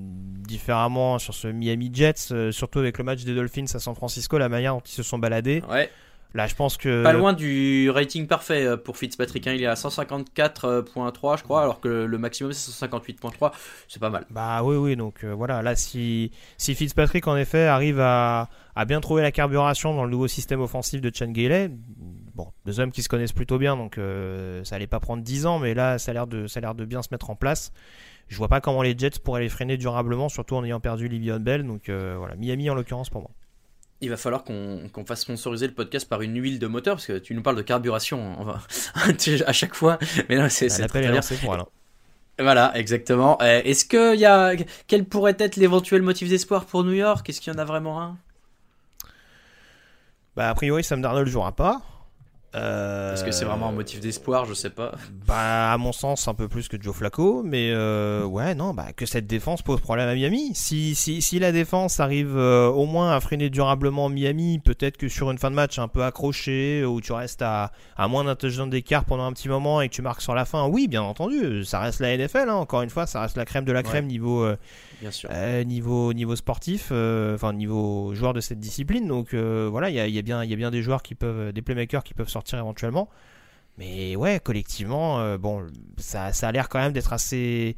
différemment 0.48 1.20
sur 1.20 1.34
ce 1.34 1.48
Miami 1.48 1.90
Jets, 1.94 2.32
euh, 2.32 2.52
surtout 2.52 2.80
avec 2.80 2.98
le 2.98 3.04
match 3.04 3.24
des 3.24 3.34
Dolphins 3.36 3.66
à 3.74 3.80
San 3.80 3.96
Francisco, 3.96 4.38
la 4.38 4.50
manière 4.50 4.74
dont 4.74 4.82
ils 4.86 4.92
se 4.92 5.04
sont 5.04 5.20
baladés. 5.20 5.62
ouais. 5.70 5.90
Là, 6.34 6.48
je 6.48 6.56
pense 6.56 6.78
que. 6.78 7.04
Pas 7.04 7.12
loin 7.14 7.34
du 7.34 7.90
rating 7.90 8.26
parfait 8.26 8.66
euh, 8.66 8.78
pour 8.78 8.98
Fitzpatrick. 8.98 9.48
hein. 9.48 9.54
Il 9.54 9.64
est 9.64 9.68
à 9.68 9.74
154.3, 9.74 11.38
je 11.38 11.44
crois, 11.44 11.62
alors 11.62 11.82
que 11.82 11.90
le, 11.90 12.18
maximum 12.18 12.54
c'est 12.54 12.72
158.3. 12.72 13.52
C'est 13.88 14.00
pas 14.00 14.10
mal. 14.10 14.26
Bah 14.30 14.64
oui, 14.64 14.78
oui, 14.78 14.96
donc 14.96 15.24
euh, 15.24 15.34
voilà, 15.34 15.62
là, 15.62 15.76
si, 15.76 16.32
si 16.58 16.74
Fitzpatrick, 16.76 17.28
en 17.28 17.36
effet, 17.36 17.66
arrive 17.66 18.00
à, 18.00 18.50
à 18.76 18.86
bien 18.86 19.02
trouver 19.02 19.22
la 19.22 19.32
carburation 19.32 19.94
dans 19.94 20.06
le 20.06 20.12
nouveau 20.12 20.28
système 20.28 20.62
offensif 20.62 21.02
de 21.02 21.12
Chan 21.14 21.28
Gailey, 21.32 21.70
bon, 22.34 22.48
deux 22.66 22.80
hommes 22.80 22.92
qui 22.92 23.04
se 23.04 23.10
connaissent 23.10 23.34
plutôt 23.34 23.58
bien, 23.58 23.76
donc 23.76 23.98
euh, 23.98 24.64
ça 24.64 24.76
allait 24.78 24.88
pas 24.88 25.02
prendre 25.02 25.24
10 25.24 25.46
ans, 25.46 25.60
mais 25.60 25.74
là, 25.74 26.00
ça 26.00 26.12
a 26.12 26.14
l'air 26.14 26.28
de, 26.28 26.48
ça 26.48 26.60
a 26.60 26.62
l'air 26.62 26.76
de 26.76 26.86
bien 26.86 27.02
se 27.02 27.10
mettre 27.12 27.30
en 27.30 27.36
place. 27.36 27.74
je 28.30 28.38
vois 28.38 28.48
pas 28.48 28.62
comment 28.62 28.84
les 28.84 28.98
Jets 28.98 29.20
pourraient 29.22 29.42
les 29.42 29.50
freiner 29.50 29.76
durablement, 29.76 30.30
surtout 30.30 30.56
en 30.56 30.64
ayant 30.64 30.80
perdu 30.80 31.10
Livion 31.10 31.42
Bell. 31.42 31.68
Donc 31.68 31.90
voilà, 31.90 32.36
Miami 32.38 32.70
en 32.70 32.76
l'occurrence 32.76 33.10
pour 33.10 33.22
moi. 33.22 33.32
Il 34.02 34.10
va 34.10 34.18
falloir 34.18 34.43
qu'on 34.43 35.06
fasse 35.06 35.22
sponsoriser 35.22 35.68
le 35.68 35.74
podcast 35.74 36.10
par 36.10 36.22
une 36.22 36.36
huile 36.41 36.60
de 36.60 36.68
moteur, 36.68 36.95
parce 36.95 37.06
que 37.06 37.20
tu 37.20 37.36
nous 37.36 37.41
parles 37.41 37.56
de 37.56 37.62
carburation 37.62 38.47
à 39.45 39.54
chaque 39.54 39.76
fois. 39.76 39.99
Mais 40.28 40.38
non, 40.38 40.47
c'est 40.49 40.68
bah, 40.80 40.88
très 40.88 41.02
bien. 41.02 41.22
Voilà. 41.43 41.68
Voilà, 42.39 42.72
exactement. 42.76 43.39
Est-ce 43.39 43.86
qu'il 43.86 44.20
y 44.20 44.26
a. 44.26 44.54
Quel 44.88 45.06
pourrait 45.06 45.36
être 45.38 45.56
l'éventuel 45.56 46.02
motif 46.02 46.30
d'espoir 46.30 46.66
pour 46.66 46.84
New 46.84 46.93
York? 46.93 47.30
Est-ce 47.30 47.39
qu'il 47.39 47.54
y 47.54 47.56
en 47.56 47.60
a 47.60 47.66
vraiment 47.66 48.02
un? 48.02 48.18
Bah, 50.36 50.49
a 50.49 50.56
priori, 50.56 50.84
Sam 50.84 51.02
Darnold 51.02 51.28
jouera 51.28 51.52
pas. 51.52 51.82
Est-ce 52.54 53.24
que 53.24 53.32
c'est 53.32 53.45
vraiment 53.45 53.70
un 53.70 53.72
motif 53.72 54.02
d'espoir 54.02 54.45
Je 54.45 54.54
sais 54.54 54.70
pas. 54.70 54.93
Bah, 55.26 55.72
à 55.72 55.78
mon 55.78 55.93
sens, 55.93 56.28
un 56.28 56.34
peu 56.34 56.49
plus 56.49 56.68
que 56.68 56.82
Joe 56.82 56.93
Flacco, 56.93 57.43
mais 57.43 57.72
euh, 57.72 58.26
ouais, 58.26 58.56
non, 58.56 58.74
bah, 58.74 58.91
que 58.93 59.06
cette 59.06 59.26
défense 59.26 59.62
pose 59.62 59.80
problème 59.80 60.10
à 60.10 60.16
Miami. 60.16 60.52
Si, 60.54 60.95
si, 60.95 61.22
si 61.22 61.39
la 61.39 61.54
défense 61.54 62.02
arrive 62.02 62.36
euh, 62.36 62.68
au 62.68 62.86
moins 62.86 63.16
à 63.16 63.20
freiner 63.22 63.49
durablement 63.49 64.10
Miami, 64.10 64.60
peut-être 64.60 64.97
que 64.97 65.08
sur 65.08 65.32
une 65.32 65.38
fin 65.38 65.49
de 65.49 65.56
match 65.56 65.80
un 65.80 65.88
peu 65.88 66.04
accroché, 66.04 66.84
où 66.84 66.99
tu 66.99 67.14
restes 67.14 67.41
à, 67.41 67.72
à 67.95 68.08
moins 68.10 68.26
d'un 68.26 68.36
touchdown 68.36 68.70
d'écart 68.70 69.06
pendant 69.06 69.24
un 69.24 69.32
petit 69.32 69.47
moment 69.47 69.80
et 69.80 69.88
que 69.88 69.93
tu 69.93 70.02
marques 70.02 70.22
sur 70.22 70.36
la 70.36 70.43
fin, 70.43 70.68
oui, 70.68 70.89
bien 70.89 71.04
entendu, 71.04 71.64
ça 71.64 71.80
reste 71.80 72.02
la 72.02 72.18
NFL, 72.18 72.49
hein, 72.49 72.56
encore 72.56 72.82
une 72.82 72.89
fois, 72.89 73.08
ça 73.08 73.22
reste 73.22 73.38
la 73.38 73.45
crème 73.45 73.64
de 73.64 73.72
la 73.72 73.84
crème 73.84 74.08
niveau, 74.08 74.43
euh, 74.43 74.58
bien 74.99 75.12
sûr. 75.12 75.30
niveau, 75.66 76.12
niveau 76.12 76.36
sportif, 76.36 76.91
enfin 76.91 77.54
niveau 77.54 78.14
joueur 78.14 78.34
de 78.34 78.41
cette 78.41 78.60
discipline. 78.60 79.08
Donc 79.08 79.34
voilà, 79.34 79.89
il 79.89 79.95
y 79.95 79.99
a, 80.02 80.08
y, 80.08 80.20
a 80.20 80.22
bien, 80.22 80.43
y 80.43 80.52
a 80.52 80.58
bien 80.58 80.70
des 80.72 80.82
joueurs 80.82 81.02
qui 81.02 81.16
peuvent, 81.16 81.54
des 81.54 81.62
playmakers 81.62 82.04
qui 82.04 82.14
peuvent 82.14 82.28
sortir 82.28 82.41
éventuellement. 82.58 83.10
Mais 83.78 84.16
ouais, 84.16 84.39
collectivement, 84.39 85.20
euh, 85.20 85.38
bon, 85.38 85.66
ça, 85.98 86.28
a 86.28 86.52
l'air 86.52 86.70
quand 86.70 86.80
même 86.80 86.94
d'être 86.94 87.14
assez, 87.14 87.76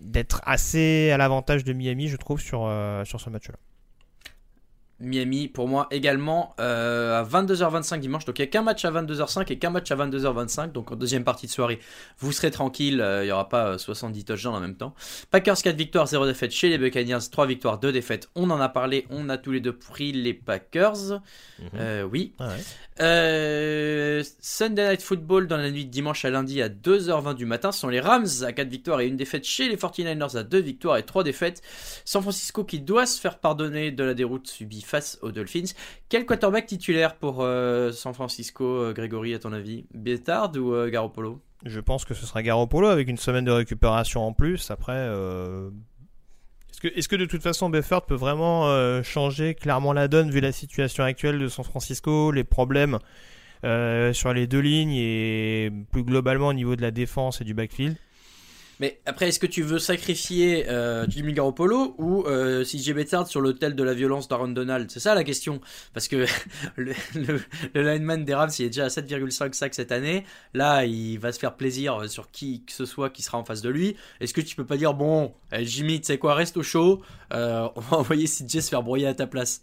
d'être 0.00 0.40
assez 0.44 1.10
à 1.10 1.16
l'avantage 1.16 1.64
de 1.64 1.72
Miami, 1.72 2.08
je 2.08 2.16
trouve, 2.16 2.40
sur, 2.40 2.64
euh, 2.66 3.04
sur 3.04 3.20
ce 3.20 3.30
match-là. 3.30 3.56
Miami 5.00 5.48
pour 5.48 5.68
moi 5.68 5.88
également 5.90 6.54
euh, 6.60 7.20
à 7.20 7.24
22h25 7.24 7.98
dimanche. 7.98 8.24
Donc 8.24 8.38
il 8.38 8.42
n'y 8.42 8.48
a 8.48 8.50
qu'un 8.50 8.62
match 8.62 8.84
à 8.84 8.90
22h05 8.90 9.52
et 9.52 9.58
qu'un 9.58 9.70
match 9.70 9.90
à 9.90 9.96
22h25. 9.96 10.72
Donc 10.72 10.92
en 10.92 10.96
deuxième 10.96 11.24
partie 11.24 11.46
de 11.46 11.50
soirée, 11.50 11.80
vous 12.18 12.32
serez 12.32 12.50
tranquille. 12.50 13.00
Euh, 13.00 13.22
il 13.24 13.26
n'y 13.26 13.32
aura 13.32 13.48
pas 13.48 13.78
70 13.78 14.20
euh, 14.20 14.24
touchdowns 14.24 14.54
en 14.54 14.60
même 14.60 14.76
temps. 14.76 14.94
Packers 15.30 15.56
4 15.56 15.76
victoires, 15.76 16.06
0 16.06 16.26
défaites 16.26 16.52
chez 16.52 16.68
les 16.68 16.78
Buccaneers. 16.78 17.18
3 17.30 17.46
victoires, 17.46 17.78
2 17.78 17.92
défaites. 17.92 18.28
On 18.34 18.50
en 18.50 18.60
a 18.60 18.68
parlé. 18.68 19.06
On 19.10 19.28
a 19.28 19.38
tous 19.38 19.52
les 19.52 19.60
deux 19.60 19.76
pris 19.76 20.12
les 20.12 20.34
Packers. 20.34 21.20
Mhm. 21.58 22.08
oui. 22.10 22.34
Ah 22.38 22.50
Sunday 24.40 24.90
Night 24.90 25.02
Football 25.02 25.48
dans 25.48 25.56
la 25.56 25.70
nuit 25.70 25.86
de 25.86 25.90
dimanche 25.90 26.24
à 26.24 26.30
lundi 26.30 26.62
à 26.62 26.68
2h20 26.68 27.34
du 27.34 27.46
matin. 27.46 27.72
Ce 27.72 27.80
sont 27.80 27.88
les 27.88 28.00
Rams 28.00 28.26
à 28.42 28.52
4 28.52 28.68
victoires 28.68 29.00
et 29.00 29.10
1 29.10 29.14
défaite 29.14 29.44
chez 29.44 29.68
les 29.68 29.76
49ers 29.76 30.36
à 30.36 30.42
2 30.42 30.58
victoires 30.60 30.98
et 30.98 31.02
3 31.02 31.24
défaites. 31.24 31.62
San 32.04 32.22
Francisco 32.22 32.64
qui 32.64 32.80
doit 32.80 33.06
se 33.06 33.20
faire 33.20 33.38
pardonner 33.38 33.90
de 33.90 34.04
la 34.04 34.14
déroute 34.14 34.46
subie 34.46 34.82
face 34.92 35.18
aux 35.22 35.32
Dolphins. 35.32 35.72
Quel 36.10 36.26
quarterback 36.26 36.66
titulaire 36.66 37.16
pour 37.16 37.38
euh, 37.40 37.92
San 37.92 38.12
Francisco, 38.12 38.64
euh, 38.64 38.92
Grégory, 38.92 39.32
à 39.32 39.38
ton 39.38 39.52
avis? 39.52 39.86
Bétard 39.94 40.52
ou 40.56 40.74
euh, 40.74 40.90
Garoppolo? 40.90 41.40
Je 41.64 41.80
pense 41.80 42.04
que 42.04 42.12
ce 42.12 42.26
sera 42.26 42.42
Garoppolo 42.42 42.88
avec 42.88 43.08
une 43.08 43.16
semaine 43.16 43.46
de 43.46 43.50
récupération 43.50 44.26
en 44.26 44.34
plus. 44.34 44.70
Après, 44.70 45.08
est-ce 46.82 47.08
que, 47.08 47.16
de 47.16 47.24
toute 47.24 47.42
façon 47.42 47.70
Beffert 47.70 48.02
peut 48.02 48.16
vraiment 48.16 49.02
changer 49.04 49.54
clairement 49.54 49.92
la 49.92 50.08
donne 50.08 50.28
vu 50.30 50.40
la 50.40 50.50
situation 50.50 51.04
actuelle 51.04 51.38
de 51.38 51.46
San 51.46 51.64
Francisco, 51.64 52.32
les 52.32 52.42
problèmes 52.42 52.98
sur 53.62 54.32
les 54.34 54.48
deux 54.48 54.58
lignes 54.58 54.96
et 54.96 55.70
plus 55.92 56.02
globalement 56.02 56.48
au 56.48 56.52
niveau 56.52 56.74
de 56.74 56.82
la 56.82 56.90
défense 56.90 57.40
et 57.40 57.44
du 57.44 57.54
backfield? 57.54 57.96
Mais 58.80 59.00
après, 59.06 59.28
est-ce 59.28 59.38
que 59.38 59.46
tu 59.46 59.62
veux 59.62 59.78
sacrifier 59.78 60.68
euh, 60.68 61.06
Jimmy 61.08 61.32
Garoppolo 61.32 61.94
ou 61.98 62.24
euh, 62.26 62.64
CJ 62.64 62.92
Bettard 62.92 63.26
sur 63.26 63.40
l'hôtel 63.40 63.74
de 63.74 63.82
la 63.82 63.94
violence 63.94 64.28
d'Aaron 64.28 64.48
Donald? 64.48 64.90
C'est 64.90 65.00
ça 65.00 65.14
la 65.14 65.24
question. 65.24 65.60
Parce 65.94 66.08
que 66.08 66.26
le, 66.76 66.94
lineman 67.74 68.24
des 68.24 68.34
Rams, 68.34 68.50
il 68.58 68.64
est 68.64 68.70
déjà 68.70 68.84
à 68.84 68.88
7,5 68.88 69.52
sacs 69.52 69.74
cette 69.74 69.92
année. 69.92 70.24
Là, 70.54 70.84
il 70.84 71.18
va 71.18 71.32
se 71.32 71.38
faire 71.38 71.54
plaisir 71.54 72.08
sur 72.08 72.30
qui 72.30 72.64
que 72.64 72.72
ce 72.72 72.84
soit 72.84 73.10
qui 73.10 73.22
sera 73.22 73.38
en 73.38 73.44
face 73.44 73.62
de 73.62 73.68
lui. 73.68 73.96
Est-ce 74.20 74.34
que 74.34 74.40
tu 74.40 74.56
peux 74.56 74.66
pas 74.66 74.76
dire, 74.76 74.94
bon, 74.94 75.32
eh, 75.52 75.64
Jimmy, 75.64 76.00
tu 76.00 76.06
sais 76.06 76.18
quoi, 76.18 76.34
reste 76.34 76.56
au 76.56 76.62
chaud, 76.62 77.02
euh, 77.32 77.68
on 77.76 77.80
va 77.80 77.98
envoyer 77.98 78.26
CJ 78.26 78.60
se 78.60 78.68
faire 78.68 78.82
broyer 78.82 79.06
à 79.06 79.14
ta 79.14 79.26
place? 79.26 79.60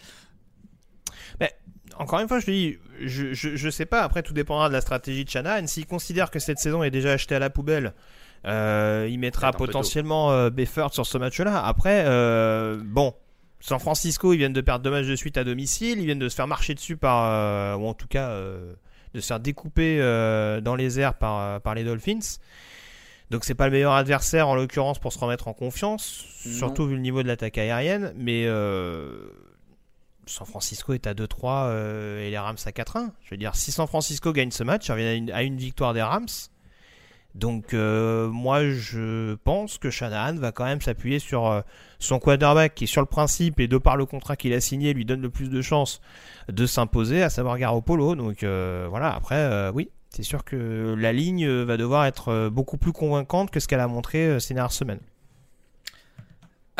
Mais, 1.39 1.53
encore 1.97 2.19
une 2.19 2.27
fois, 2.27 2.39
je 2.39 2.45
dis, 2.45 2.77
je, 3.01 3.33
je, 3.33 3.69
sais 3.69 3.85
pas, 3.85 4.01
après 4.01 4.23
tout 4.23 4.33
dépendra 4.33 4.69
de 4.69 4.73
la 4.73 4.81
stratégie 4.81 5.25
de 5.25 5.29
Shanahan. 5.29 5.67
S'il 5.67 5.85
considère 5.85 6.31
que 6.31 6.39
cette 6.39 6.59
saison 6.59 6.83
est 6.83 6.91
déjà 6.91 7.11
achetée 7.11 7.35
à 7.35 7.39
la 7.39 7.49
poubelle, 7.49 7.93
euh, 8.45 9.07
il 9.09 9.19
mettra 9.19 9.51
potentiellement 9.51 10.31
euh, 10.31 10.49
Beffert 10.49 10.93
sur 10.93 11.05
ce 11.05 11.17
match-là. 11.17 11.63
Après, 11.63 12.03
euh, 12.05 12.79
bon, 12.83 13.13
San 13.59 13.79
Francisco, 13.79 14.33
ils 14.33 14.37
viennent 14.37 14.53
de 14.53 14.61
perdre 14.61 14.83
deux 14.83 14.91
matchs 14.91 15.07
de 15.07 15.15
suite 15.15 15.37
à 15.37 15.43
domicile. 15.43 15.99
Ils 15.99 16.05
viennent 16.05 16.19
de 16.19 16.29
se 16.29 16.35
faire 16.35 16.47
marcher 16.47 16.73
dessus 16.73 16.97
par, 16.97 17.79
ou 17.79 17.87
en 17.87 17.93
tout 17.93 18.07
cas, 18.07 18.33
de 18.33 19.19
se 19.19 19.27
faire 19.27 19.39
découper 19.39 19.99
dans 20.63 20.75
les 20.75 20.99
airs 20.99 21.15
par, 21.15 21.61
par 21.61 21.75
les 21.75 21.83
Dolphins. 21.83 22.37
Donc 23.29 23.43
c'est 23.45 23.53
pas 23.53 23.65
le 23.65 23.71
meilleur 23.71 23.93
adversaire 23.93 24.47
en 24.47 24.55
l'occurrence 24.55 24.97
pour 24.97 25.13
se 25.13 25.19
remettre 25.19 25.47
en 25.47 25.53
confiance, 25.53 26.25
surtout 26.39 26.87
vu 26.87 26.95
le 26.95 27.01
niveau 27.01 27.21
de 27.21 27.27
l'attaque 27.27 27.57
aérienne. 27.57 28.13
Mais 28.15 28.45
San 30.25 30.47
Francisco 30.47 30.93
est 30.93 31.05
à 31.05 31.13
2-3 31.13 32.21
et 32.21 32.29
les 32.29 32.37
Rams 32.37 32.57
à 32.65 32.71
4-1. 32.71 33.11
Je 33.23 33.31
veux 33.31 33.37
dire, 33.37 33.55
si 33.55 33.73
San 33.73 33.85
Francisco 33.85 34.31
gagne 34.31 34.51
ce 34.51 34.63
match, 34.63 34.89
revient 34.89 35.29
à 35.33 35.43
une 35.43 35.57
victoire 35.57 35.93
des 35.93 36.01
Rams. 36.01 36.27
Donc 37.35 37.73
euh, 37.73 38.27
moi 38.27 38.67
je 38.69 39.35
pense 39.35 39.77
que 39.77 39.89
Shanahan 39.89 40.35
va 40.35 40.51
quand 40.51 40.65
même 40.65 40.81
s'appuyer 40.81 41.19
sur 41.19 41.47
euh, 41.47 41.61
son 41.99 42.19
quarterback 42.19 42.73
qui 42.73 42.87
sur 42.87 43.01
le 43.01 43.07
principe 43.07 43.59
et 43.59 43.67
de 43.67 43.77
par 43.77 43.97
le 43.97 44.05
contrat 44.05 44.35
qu'il 44.35 44.51
a 44.53 44.59
signé 44.59 44.93
lui 44.93 45.05
donne 45.05 45.21
le 45.21 45.29
plus 45.29 45.49
de 45.49 45.61
chances 45.61 46.01
de 46.47 46.65
s'imposer, 46.65 47.21
à 47.21 47.29
savoir 47.29 47.59
Garoppolo. 47.59 48.15
Donc 48.15 48.43
euh, 48.43 48.87
voilà, 48.89 49.13
après 49.13 49.69
oui, 49.69 49.89
c'est 50.09 50.23
sûr 50.23 50.43
que 50.43 50.95
la 50.97 51.13
ligne 51.13 51.47
va 51.47 51.77
devoir 51.77 52.05
être 52.05 52.49
beaucoup 52.49 52.77
plus 52.77 52.93
convaincante 52.93 53.51
que 53.51 53.59
ce 53.59 53.67
qu'elle 53.67 53.79
a 53.79 53.87
montré 53.87 54.39
ces 54.39 54.55
dernières 54.55 54.71
semaines. 54.71 55.01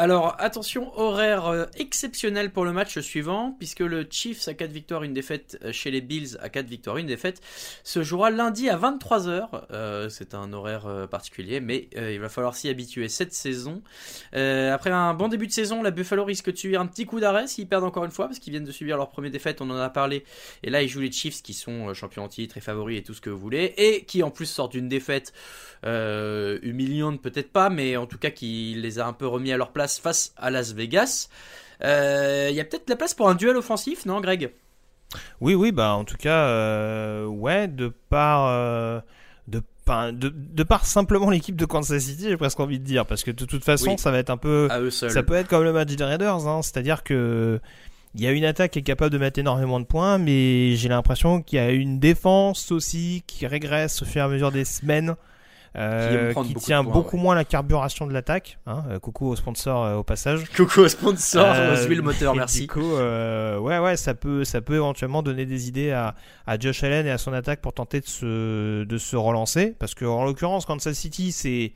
Alors 0.02 0.38
attention, 0.40 0.98
horaire 0.98 1.48
euh, 1.48 1.66
exceptionnel 1.76 2.54
pour 2.54 2.64
le 2.64 2.72
match 2.72 3.00
suivant, 3.00 3.54
puisque 3.60 3.82
le 3.82 4.08
Chiefs 4.10 4.48
à 4.48 4.54
4 4.54 4.72
victoires, 4.72 5.04
une 5.04 5.14
défaite 5.14 5.60
euh, 5.62 5.74
chez 5.74 5.92
les 5.92 6.00
Bills 6.00 6.38
à 6.42 6.48
4 6.48 6.68
victoires, 6.68 6.96
une 6.96 7.08
défaite, 7.08 7.42
se 7.84 8.02
jouera 8.02 8.30
lundi 8.30 8.70
à 8.70 8.78
23h. 8.78 9.50
Euh, 9.72 10.08
c'est 10.08 10.36
un 10.36 10.54
horaire 10.54 11.08
particulier, 11.12 11.60
mais 11.60 11.90
il 11.98 12.18
va 12.22 12.30
falloir 12.30 12.56
s'y 12.56 12.70
habituer 12.70 13.10
cette 13.10 13.34
saison. 13.34 13.82
après 14.32 14.90
un 14.90 15.14
bon 15.14 15.28
début 15.28 15.48
de 15.48 15.52
saison, 15.52 15.84
la 15.84 15.92
Buffalo 15.92 16.24
risque 16.24 16.50
de 16.50 16.56
subir 16.56 16.80
un 16.80 16.88
petit 16.88 17.06
coup 17.06 17.20
d'arrêt 17.20 17.48
s'ils 17.48 17.68
perdent 17.68 17.84
encore 17.84 18.06
une 18.06 18.12
fois, 18.12 18.28
parce 18.28 18.40
qu'ils 18.40 18.52
viennent 18.52 18.64
de 18.64 18.72
subir 18.72 18.96
leur 18.96 19.10
première 19.10 19.32
défaite, 19.32 19.60
on 19.60 19.70
en 19.70 19.76
a 19.76 19.90
parlé. 19.90 20.24
Et 20.64 20.70
là, 20.70 20.82
ils 20.82 20.88
jouent 20.88 21.02
les 21.02 21.12
Chiefs 21.12 21.42
qui 21.42 21.54
sont 21.54 21.94
champions 21.94 22.24
en 22.24 22.30
titre 22.30 22.56
et 22.56 22.62
favoris 22.62 23.00
et 23.00 23.04
tout 23.04 23.14
ce 23.14 23.20
que 23.20 23.30
vous 23.30 23.40
voulez, 23.40 23.74
et 23.76 24.06
qui 24.06 24.24
en 24.24 24.32
plus 24.32 24.46
sortent 24.46 24.72
d'une 24.72 24.88
défaite 24.88 25.34
humiliante 25.84 27.22
peut-être 27.22 27.52
pas, 27.52 27.70
mais 27.70 27.98
en 27.98 28.06
tout 28.06 28.18
cas 28.18 28.30
qui 28.30 28.76
les 28.78 29.00
a 29.00 29.06
un 29.06 29.14
peu 29.14 29.28
remis 29.28 29.52
à 29.52 29.58
leur 29.58 29.72
place 29.74 29.89
face 29.98 30.34
à 30.38 30.50
Las 30.50 30.74
Vegas. 30.74 31.30
Il 31.82 31.88
euh, 31.88 32.52
y 32.52 32.60
a 32.60 32.66
peut-être 32.66 32.90
la 32.90 32.96
place 32.96 33.14
pour 33.14 33.30
un 33.30 33.36
duel 33.36 33.56
offensif, 33.56 34.06
non, 34.06 34.20
Greg? 34.20 34.52
Oui, 35.42 35.56
oui, 35.56 35.72
bah 35.72 35.94
en 35.94 36.04
tout 36.04 36.18
cas, 36.18 36.46
euh, 36.48 37.26
ouais, 37.26 37.68
de 37.68 37.92
par. 38.10 38.48
Euh, 38.48 39.00
de, 39.48 40.30
de, 40.30 40.62
par 40.62 40.86
simplement 40.86 41.32
l'équipe 41.32 41.56
de 41.56 41.66
Kansas 41.66 42.04
City, 42.04 42.26
j'ai 42.30 42.38
presque 42.38 42.60
envie 42.60 42.78
de 42.78 42.84
dire, 42.84 43.08
parce 43.08 43.24
que 43.24 43.32
de 43.32 43.46
toute 43.46 43.66
façon, 43.66 43.98
ça 43.98 44.12
va 44.12 44.20
être 44.20 44.30
un 44.30 44.38
peu, 44.38 44.70
ça 44.92 45.24
peut 45.24 45.34
être 45.34 45.48
comme 45.48 45.64
le 45.64 45.74
match 45.74 45.96
des 45.96 46.04
Raiders, 46.04 46.48
hein, 46.48 46.62
c'est-à-dire 46.62 47.04
que 47.04 47.60
il 48.14 48.22
y 48.22 48.28
a 48.28 48.32
une 48.32 48.46
attaque 48.46 48.72
qui 48.72 48.80
est 48.80 48.84
capable 48.84 49.12
de 49.12 49.18
mettre 49.18 49.40
énormément 49.40 49.80
de 49.80 49.86
points, 49.86 50.20
mais 50.20 50.76
j'ai 50.76 50.90
l'impression 50.90 51.42
qu'il 51.42 51.58
y 51.58 51.62
a 51.62 51.72
une 51.72 52.00
défense 52.00 52.72
aussi 52.72 53.24
qui 53.26 53.48
régresse 53.48 54.02
au 54.04 54.06
fur 54.06 54.22
et 54.22 54.26
à 54.26 54.28
mesure 54.28 54.52
des 54.52 54.66
semaines. 54.66 55.16
Euh, 55.76 56.34
qui, 56.46 56.56
tient 56.56 56.84
beaucoup 56.84 57.18
moins 57.18 57.36
la 57.36 57.46
carburation 57.46 58.08
de 58.08 58.14
l'attaque. 58.14 58.58
Hein. 58.66 58.84
Euh, 58.90 59.00
coucou 59.00 59.28
au 59.28 59.36
sponsor 59.36 59.84
euh, 59.84 59.96
au 59.98 60.04
passage. 60.04 60.46
Coucou 60.56 60.82
au 60.82 60.88
sponsor, 60.88 61.46
euh, 61.46 61.88
le 61.88 62.02
moteur, 62.02 62.34
merci. 62.36 62.62
Du 62.62 62.68
coup, 62.68 62.96
ouais, 62.96 63.78
ouais, 63.78 63.96
ça 63.96 64.14
peut, 64.16 64.44
ça 64.44 64.62
peut 64.62 64.76
éventuellement 64.76 65.22
donner 65.22 65.46
des 65.46 65.68
idées 65.68 65.92
à, 65.92 66.16
à 66.48 66.58
Josh 66.58 66.84
Allen 66.84 67.06
et 67.06 67.12
à 67.12 67.18
son 67.18 67.34
attaque 67.34 67.62
pour 67.62 67.74
tenter 67.74 68.00
de 68.00 68.08
se, 68.08 68.84
de 68.84 68.98
se 68.98 69.16
relancer. 69.16 69.76
Parce 69.78 69.94
que 69.94 70.06
en 70.06 70.26
l'occurrence, 70.26 70.66
Kansas 70.66 70.98
City, 70.98 71.32
c'est 71.32 71.74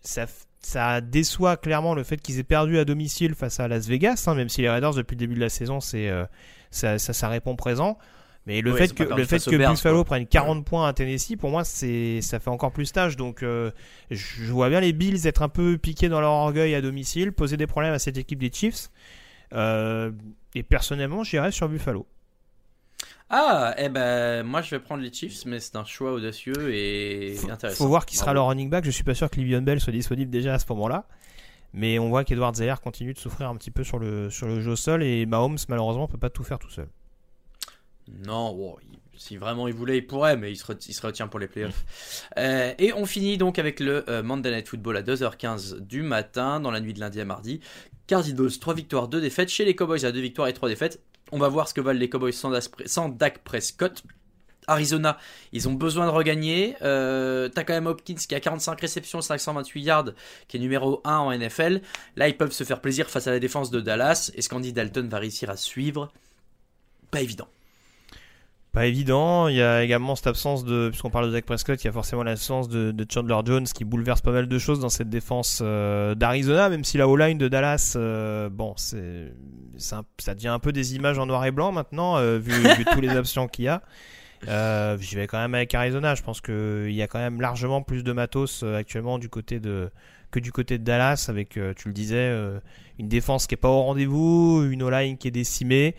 ça, 0.00 0.24
ça 0.60 1.02
déçoit 1.02 1.58
clairement 1.58 1.94
le 1.94 2.02
fait 2.02 2.16
qu'ils 2.16 2.38
aient 2.38 2.44
perdu 2.44 2.78
à 2.78 2.86
domicile 2.86 3.34
face 3.34 3.60
à 3.60 3.68
Las 3.68 3.88
Vegas, 3.88 4.24
hein, 4.26 4.34
même 4.34 4.48
si 4.48 4.62
les 4.62 4.70
Raiders 4.70 4.94
depuis 4.94 5.16
le 5.16 5.20
début 5.20 5.34
de 5.34 5.40
la 5.40 5.50
saison, 5.50 5.80
c'est 5.80 6.10
ça, 6.70 6.98
ça, 6.98 7.12
ça, 7.12 7.28
répond 7.28 7.56
présent. 7.56 7.98
Mais 8.50 8.62
le 8.62 8.74
fait 8.74 8.92
que, 8.92 9.04
le 9.04 9.24
fait 9.26 9.38
que 9.38 9.54
Buffalo 9.54 10.02
prenne 10.02 10.26
40 10.26 10.64
points 10.64 10.88
à 10.88 10.92
Tennessee, 10.92 11.36
pour 11.38 11.50
moi, 11.50 11.62
c'est, 11.62 12.20
ça 12.20 12.40
fait 12.40 12.50
encore 12.50 12.72
plus 12.72 12.90
tâche. 12.90 13.14
Donc, 13.14 13.44
euh, 13.44 13.70
je 14.10 14.50
vois 14.50 14.68
bien 14.68 14.80
les 14.80 14.92
Bills 14.92 15.24
être 15.24 15.42
un 15.42 15.48
peu 15.48 15.78
piqués 15.78 16.08
dans 16.08 16.20
leur 16.20 16.32
orgueil 16.32 16.74
à 16.74 16.80
domicile, 16.80 17.30
poser 17.30 17.56
des 17.56 17.68
problèmes 17.68 17.92
à 17.92 18.00
cette 18.00 18.18
équipe 18.18 18.40
des 18.40 18.50
Chiefs. 18.52 18.90
Euh, 19.54 20.10
et 20.56 20.64
personnellement, 20.64 21.22
j'irais 21.22 21.52
sur 21.52 21.68
Buffalo. 21.68 22.08
Ah, 23.28 23.72
eh 23.78 23.88
ben, 23.88 24.42
moi 24.42 24.62
je 24.62 24.70
vais 24.70 24.80
prendre 24.80 25.00
les 25.00 25.12
Chiefs, 25.12 25.44
mais 25.46 25.60
c'est 25.60 25.76
un 25.76 25.84
choix 25.84 26.10
audacieux 26.10 26.74
et 26.74 27.36
intéressant. 27.48 27.84
Faut 27.84 27.88
voir 27.88 28.04
qui 28.04 28.16
sera 28.16 28.32
Bravo. 28.32 28.38
leur 28.38 28.46
running 28.48 28.68
back. 28.68 28.84
Je 28.84 28.90
suis 28.90 29.04
pas 29.04 29.14
sûr 29.14 29.30
que 29.30 29.36
Livion 29.36 29.62
Bell 29.62 29.78
soit 29.78 29.92
disponible 29.92 30.32
déjà 30.32 30.54
à 30.54 30.58
ce 30.58 30.66
moment-là. 30.70 31.06
Mais 31.72 32.00
on 32.00 32.08
voit 32.08 32.24
qu'Edward 32.24 32.56
Zeller 32.56 32.74
continue 32.82 33.14
de 33.14 33.18
souffrir 33.20 33.48
un 33.48 33.54
petit 33.54 33.70
peu 33.70 33.84
sur 33.84 34.00
le, 34.00 34.28
sur 34.28 34.48
le 34.48 34.60
jeu 34.60 34.72
au 34.72 34.76
sol 34.76 35.04
et 35.04 35.24
Mahomes 35.24 35.58
malheureusement 35.68 36.08
peut 36.08 36.18
pas 36.18 36.30
tout 36.30 36.42
faire 36.42 36.58
tout 36.58 36.70
seul. 36.70 36.88
Non, 38.08 38.50
wow, 38.52 38.78
il- 38.90 38.98
si 39.18 39.36
vraiment 39.36 39.68
il 39.68 39.74
voulait, 39.74 39.98
il 39.98 40.06
pourrait, 40.06 40.36
mais 40.36 40.50
il 40.50 40.56
se, 40.56 40.64
re- 40.64 40.84
il 40.88 40.94
se 40.94 41.06
retient 41.06 41.28
pour 41.28 41.38
les 41.38 41.46
playoffs. 41.48 41.84
Euh, 42.38 42.72
et 42.78 42.92
on 42.94 43.04
finit 43.04 43.36
donc 43.36 43.58
avec 43.58 43.78
le 43.80 44.08
euh, 44.08 44.22
Monday 44.22 44.50
Night 44.50 44.66
Football 44.68 44.96
à 44.96 45.02
2h15 45.02 45.78
du 45.80 46.02
matin, 46.02 46.58
dans 46.60 46.70
la 46.70 46.80
nuit 46.80 46.94
de 46.94 47.00
lundi 47.00 47.20
à 47.20 47.24
mardi. 47.26 47.60
Cardinals, 48.06 48.58
3 48.58 48.74
victoires, 48.74 49.08
2 49.08 49.20
défaites. 49.20 49.50
Chez 49.50 49.64
les 49.64 49.76
Cowboys, 49.76 50.04
à 50.06 50.12
2 50.12 50.20
victoires 50.20 50.48
et 50.48 50.54
3 50.54 50.68
défaites. 50.70 51.00
On 51.32 51.38
va 51.38 51.48
voir 51.48 51.68
ce 51.68 51.74
que 51.74 51.80
valent 51.80 51.98
les 52.00 52.08
Cowboys 52.08 52.32
sans 52.32 53.08
Dak 53.10 53.38
Prescott. 53.44 54.02
Arizona, 54.66 55.18
ils 55.52 55.68
ont 55.68 55.74
besoin 55.74 56.06
de 56.06 56.10
regagner. 56.10 56.76
Euh, 56.82 57.48
T'as 57.48 57.64
quand 57.64 57.72
même 57.74 57.86
Hopkins 57.86 58.14
qui 58.14 58.34
a 58.34 58.40
45 58.40 58.80
réceptions, 58.80 59.20
528 59.20 59.80
yards, 59.82 60.04
qui 60.48 60.56
est 60.56 60.60
numéro 60.60 61.00
1 61.04 61.18
en 61.18 61.30
NFL. 61.32 61.82
Là, 62.16 62.28
ils 62.28 62.36
peuvent 62.36 62.52
se 62.52 62.64
faire 62.64 62.80
plaisir 62.80 63.08
face 63.10 63.26
à 63.26 63.32
la 63.32 63.38
défense 63.38 63.70
de 63.70 63.80
Dallas. 63.80 64.30
Est-ce 64.34 64.48
qu'Andy 64.48 64.72
Dalton 64.72 65.08
va 65.08 65.18
réussir 65.18 65.50
à 65.50 65.56
suivre? 65.56 66.10
Pas 67.10 67.20
évident. 67.20 67.48
Pas 68.72 68.86
évident. 68.86 69.48
Il 69.48 69.56
y 69.56 69.62
a 69.62 69.82
également 69.82 70.14
cette 70.14 70.28
absence 70.28 70.64
de, 70.64 70.88
puisqu'on 70.90 71.10
parle 71.10 71.26
de 71.26 71.32
Dak 71.32 71.44
Prescott, 71.44 71.82
il 71.82 71.86
y 71.86 71.90
a 71.90 71.92
forcément 71.92 72.22
l'absence 72.22 72.68
de, 72.68 72.92
de 72.92 73.06
Chandler 73.10 73.38
Jones 73.44 73.64
qui 73.64 73.84
bouleverse 73.84 74.20
pas 74.20 74.30
mal 74.30 74.46
de 74.46 74.58
choses 74.58 74.78
dans 74.78 74.88
cette 74.88 75.08
défense 75.08 75.60
euh, 75.60 76.14
d'Arizona, 76.14 76.68
même 76.68 76.84
si 76.84 76.96
la 76.96 77.08
O-line 77.08 77.36
de 77.36 77.48
Dallas, 77.48 77.94
euh, 77.96 78.48
bon, 78.48 78.74
c'est, 78.76 79.32
ça 79.76 80.04
devient 80.34 80.48
un 80.48 80.60
peu 80.60 80.70
des 80.70 80.94
images 80.94 81.18
en 81.18 81.26
noir 81.26 81.44
et 81.46 81.50
blanc 81.50 81.72
maintenant, 81.72 82.16
euh, 82.18 82.38
vu, 82.38 82.52
vu 82.78 82.84
tous 82.84 83.00
les 83.00 83.10
absents 83.10 83.48
qu'il 83.48 83.64
y 83.64 83.68
a. 83.68 83.82
J'y 84.98 85.16
vais 85.16 85.26
quand 85.26 85.38
même 85.38 85.54
avec 85.56 85.74
Arizona. 85.74 86.14
Je 86.14 86.22
pense 86.22 86.40
qu'il 86.40 86.92
y 86.92 87.02
a 87.02 87.08
quand 87.08 87.18
même 87.18 87.40
largement 87.40 87.82
plus 87.82 88.04
de 88.04 88.12
matos 88.12 88.62
actuellement 88.62 89.18
du 89.18 89.28
côté 89.28 89.58
de 89.58 89.90
que 90.30 90.38
du 90.38 90.52
côté 90.52 90.78
de 90.78 90.84
Dallas, 90.84 91.26
avec, 91.28 91.58
tu 91.76 91.88
le 91.88 91.92
disais, 91.92 92.32
une 93.00 93.08
défense 93.08 93.48
qui 93.48 93.54
est 93.54 93.56
pas 93.56 93.68
au 93.68 93.82
rendez-vous, 93.82 94.64
une 94.70 94.84
O-line 94.84 95.18
qui 95.18 95.26
est 95.26 95.32
décimée, 95.32 95.96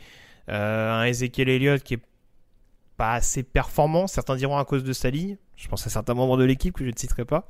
euh, 0.49 0.91
un 0.91 1.05
Ezekiel 1.05 1.49
Elliott 1.49 1.81
qui 1.81 1.95
est 1.95 2.01
pas 3.01 3.13
assez 3.13 3.41
performant. 3.41 4.05
Certains 4.05 4.35
diront 4.35 4.59
à 4.59 4.63
cause 4.63 4.83
de 4.83 4.93
sa 4.93 5.09
ligne. 5.09 5.37
Je 5.55 5.67
pense 5.67 5.87
à 5.87 5.89
certains 5.89 6.13
membres 6.13 6.37
de 6.37 6.43
l'équipe 6.43 6.77
que 6.77 6.85
je 6.85 6.91
ne 6.91 6.95
citerai 6.95 7.25
pas. 7.25 7.47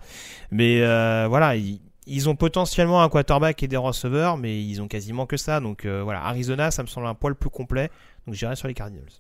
Mais 0.50 0.82
euh, 0.82 1.28
voilà, 1.28 1.58
ils, 1.58 1.82
ils 2.08 2.30
ont 2.30 2.38
potentiellement 2.38 3.04
un 3.04 3.10
quarterback 3.10 3.62
et 3.62 3.68
des 3.68 3.76
receveurs, 3.76 4.38
mais 4.38 4.64
ils 4.64 4.82
ont 4.82 4.88
quasiment 4.88 5.26
que 5.26 5.36
ça. 5.36 5.60
Donc 5.60 5.84
euh, 5.84 6.04
voilà, 6.04 6.24
Arizona, 6.24 6.72
ça 6.72 6.84
me 6.84 6.88
semble 6.88 7.08
un 7.08 7.16
poil 7.16 7.36
plus 7.36 7.50
complet. 7.50 7.92
Donc 8.26 8.36
j'irai 8.36 8.56
sur 8.56 8.70
les 8.70 8.74
Cardinals. 8.74 9.12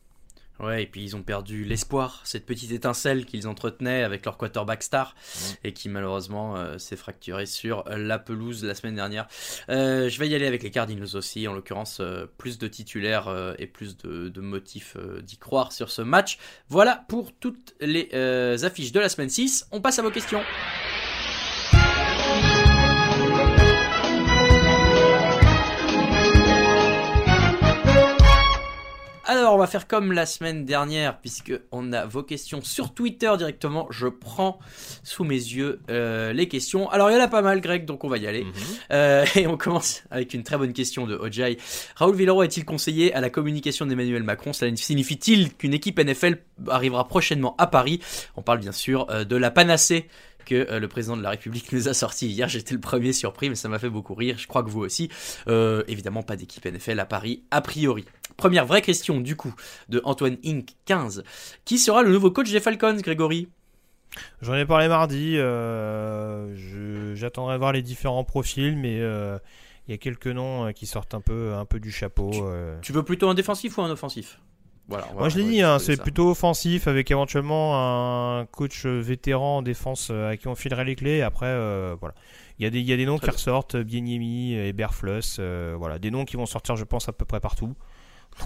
Ouais, 0.61 0.83
et 0.83 0.85
puis 0.85 1.03
ils 1.03 1.15
ont 1.15 1.23
perdu 1.23 1.63
l'espoir, 1.63 2.21
cette 2.23 2.45
petite 2.45 2.71
étincelle 2.71 3.25
qu'ils 3.25 3.47
entretenaient 3.47 4.03
avec 4.03 4.25
leur 4.25 4.37
quarterback 4.37 4.83
star, 4.83 5.15
et 5.63 5.73
qui 5.73 5.89
malheureusement 5.89 6.55
euh, 6.55 6.77
s'est 6.77 6.95
fracturée 6.95 7.47
sur 7.47 7.87
euh, 7.87 7.97
la 7.97 8.19
pelouse 8.19 8.63
la 8.63 8.75
semaine 8.75 8.95
dernière. 8.95 9.27
Euh, 9.69 10.07
je 10.07 10.19
vais 10.19 10.27
y 10.27 10.35
aller 10.35 10.45
avec 10.45 10.61
les 10.61 10.69
Cardinals 10.69 11.15
aussi, 11.15 11.47
en 11.47 11.53
l'occurrence 11.53 11.99
euh, 11.99 12.25
plus 12.37 12.59
de 12.59 12.67
titulaires 12.67 13.55
et 13.57 13.67
plus 13.67 13.97
de, 13.97 14.29
de 14.29 14.41
motifs 14.41 14.97
d'y 15.23 15.37
croire 15.37 15.71
sur 15.71 15.89
ce 15.89 16.01
match. 16.01 16.37
Voilà 16.69 17.05
pour 17.07 17.33
toutes 17.33 17.73
les 17.79 18.13
affiches 18.63 18.91
de 18.91 18.99
la 18.99 19.09
semaine 19.09 19.29
6. 19.29 19.67
On 19.71 19.81
passe 19.81 19.99
à 19.99 20.01
vos 20.01 20.11
questions. 20.11 20.41
Alors, 29.31 29.55
on 29.55 29.57
va 29.57 29.65
faire 29.65 29.87
comme 29.87 30.11
la 30.11 30.25
semaine 30.25 30.65
dernière, 30.65 31.17
puisque 31.21 31.53
on 31.71 31.93
a 31.93 32.05
vos 32.05 32.21
questions 32.21 32.61
sur 32.61 32.93
Twitter 32.93 33.31
directement. 33.37 33.87
Je 33.89 34.07
prends 34.07 34.59
sous 35.03 35.23
mes 35.23 35.35
yeux 35.35 35.79
euh, 35.89 36.33
les 36.33 36.49
questions. 36.49 36.89
Alors, 36.89 37.09
il 37.09 37.13
y 37.13 37.15
en 37.17 37.23
a 37.23 37.29
pas 37.29 37.41
mal, 37.41 37.61
Greg, 37.61 37.85
donc 37.85 38.03
on 38.03 38.09
va 38.09 38.17
y 38.17 38.27
aller. 38.27 38.45
Euh, 38.91 39.25
et 39.35 39.47
on 39.47 39.55
commence 39.55 40.03
avec 40.11 40.33
une 40.33 40.43
très 40.43 40.57
bonne 40.57 40.73
question 40.73 41.07
de 41.07 41.15
Ojai. 41.15 41.57
Raoul 41.95 42.13
Villaro 42.13 42.43
est-il 42.43 42.65
conseillé 42.65 43.13
à 43.13 43.21
la 43.21 43.29
communication 43.29 43.85
d'Emmanuel 43.85 44.23
Macron? 44.23 44.51
Cela 44.51 44.75
signifie-t-il 44.75 45.53
qu'une 45.53 45.73
équipe 45.73 45.97
NFL 45.97 46.39
arrivera 46.67 47.07
prochainement 47.07 47.55
à 47.57 47.67
Paris? 47.67 48.01
On 48.35 48.41
parle 48.41 48.59
bien 48.59 48.73
sûr 48.73 49.07
euh, 49.11 49.23
de 49.23 49.37
la 49.37 49.49
panacée 49.49 50.09
que 50.45 50.55
euh, 50.69 50.79
le 50.79 50.87
président 50.87 51.15
de 51.17 51.21
la 51.21 51.29
République 51.31 51.71
nous 51.71 51.87
a 51.87 51.93
sorti 51.93 52.27
hier. 52.27 52.47
J'étais 52.49 52.73
le 52.73 52.79
premier 52.81 53.13
surpris, 53.13 53.49
mais 53.49 53.55
ça 53.55 53.69
m'a 53.69 53.79
fait 53.79 53.89
beaucoup 53.89 54.13
rire. 54.13 54.35
Je 54.37 54.47
crois 54.47 54.63
que 54.63 54.69
vous 54.69 54.81
aussi. 54.81 55.09
Euh, 55.47 55.83
évidemment, 55.87 56.23
pas 56.23 56.35
d'équipe 56.35 56.65
NFL 56.65 56.99
à 56.99 57.05
Paris, 57.05 57.43
a 57.51 57.61
priori. 57.61 58.05
Première 58.37 58.65
vraie 58.65 58.81
question, 58.81 59.19
du 59.21 59.35
coup, 59.35 59.53
de 59.89 60.01
Antoine 60.03 60.37
Inc. 60.45 60.69
15. 60.85 61.23
Qui 61.65 61.77
sera 61.77 62.01
le 62.03 62.11
nouveau 62.11 62.31
coach 62.31 62.51
des 62.51 62.59
Falcons, 62.59 62.97
Grégory? 63.01 63.49
J'en 64.41 64.55
ai 64.55 64.65
parlé 64.65 64.87
mardi. 64.87 65.37
euh, 65.37 67.15
J'attendrai 67.15 67.53
de 67.55 67.59
voir 67.59 67.71
les 67.71 67.81
différents 67.81 68.23
profils, 68.23 68.75
mais 68.75 68.99
euh, 68.99 69.37
il 69.87 69.91
y 69.91 69.93
a 69.93 69.97
quelques 69.97 70.27
noms 70.27 70.71
qui 70.73 70.85
sortent 70.85 71.13
un 71.13 71.21
peu, 71.21 71.53
un 71.53 71.65
peu 71.65 71.79
du 71.79 71.91
chapeau. 71.91 72.31
Tu 72.81 72.91
veux 72.93 73.03
plutôt 73.03 73.29
un 73.29 73.33
défensif 73.33 73.77
ou 73.77 73.81
un 73.81 73.89
offensif? 73.91 74.39
Voilà. 74.91 75.07
Moi 75.17 75.29
je 75.29 75.37
l'ai 75.39 75.45
dit, 75.45 75.61
hein, 75.61 75.79
c'est 75.79 76.01
plutôt 76.01 76.29
offensif 76.31 76.87
avec 76.87 77.09
éventuellement 77.09 78.39
un 78.39 78.45
coach 78.45 78.85
vétéran 78.85 79.57
en 79.57 79.61
défense 79.61 80.09
euh, 80.11 80.29
à 80.31 80.37
qui 80.37 80.47
on 80.47 80.55
filerait 80.55 80.83
les 80.85 80.95
clés. 80.95 81.21
Après, 81.21 81.45
euh, 81.47 81.95
voilà. 81.99 82.13
Il 82.59 82.63
y, 82.63 82.67
a 82.67 82.69
des, 82.69 82.79
il 82.79 82.85
y 82.85 82.93
a 82.93 82.97
des 82.97 83.05
noms 83.07 83.17
Très 83.17 83.25
qui 83.27 83.31
bien. 83.31 83.37
ressortent, 83.37 83.75
Bieniemi 83.77 84.53
et 84.53 84.71
Berfluss, 84.73 85.37
euh, 85.39 85.73
voilà, 85.79 85.97
des 85.97 86.11
noms 86.11 86.25
qui 86.25 86.35
vont 86.35 86.45
sortir, 86.45 86.75
je 86.75 86.83
pense, 86.83 87.09
à 87.09 87.13
peu 87.13 87.25
près 87.25 87.39
partout. 87.39 87.73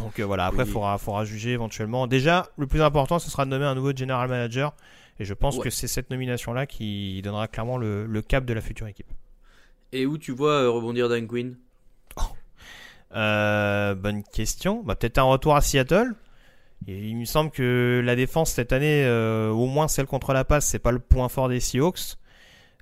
Donc 0.02 0.20
euh, 0.20 0.24
voilà, 0.26 0.46
après, 0.46 0.64
il 0.64 0.68
Oui. 0.68 0.72
faudra, 0.72 0.98
faudra 0.98 1.26
juger 1.26 1.52
éventuellement. 1.52 2.08
Déjà, 2.08 2.48
le 2.58 2.66
plus 2.68 2.82
important, 2.82 3.20
ce 3.20 3.30
sera 3.30 3.44
de 3.46 3.50
nommer 3.50 3.66
un 3.66 3.76
nouveau 3.76 3.94
general 3.96 4.30
manager. 4.30 4.74
Et 5.20 5.26
je 5.26 5.34
pense 5.34 5.58
Ouais. 5.58 5.64
que 5.64 5.70
c'est 5.70 5.88
cette 5.88 6.10
nomination-là 6.12 6.66
qui 6.66 7.22
donnera 7.24 7.48
clairement 7.48 7.78
le, 7.78 8.06
le 8.06 8.22
cap 8.22 8.46
de 8.46 8.54
la 8.54 8.62
future 8.62 8.88
équipe. 8.88 9.12
Et 9.92 10.06
où 10.06 10.18
tu 10.18 10.32
vois 10.32 10.52
euh, 10.64 10.70
rebondir 10.70 11.10
Dan 11.10 11.28
Quinn? 11.28 11.56
Euh, 13.16 13.96
bonne 13.96 14.24
question. 14.24 14.82
Bah, 14.84 14.96
Peut-être 14.96 15.18
un 15.20 15.24
retour 15.24 15.56
à 15.56 15.62
Seattle. 15.62 16.16
Il 16.88 17.18
me 17.18 17.26
semble 17.26 17.50
que 17.50 18.02
la 18.04 18.16
défense 18.16 18.52
cette 18.52 18.72
année, 18.72 19.04
euh, 19.06 19.50
au 19.50 19.66
moins 19.66 19.88
celle 19.88 20.06
contre 20.06 20.34
la 20.34 20.46
passe, 20.46 20.68
c'est 20.68 20.80
pas 20.80 20.92
le 20.92 21.00
point 21.00 21.30
fort 21.30 21.50
des 21.50 21.60
Seahawks. 21.60 22.18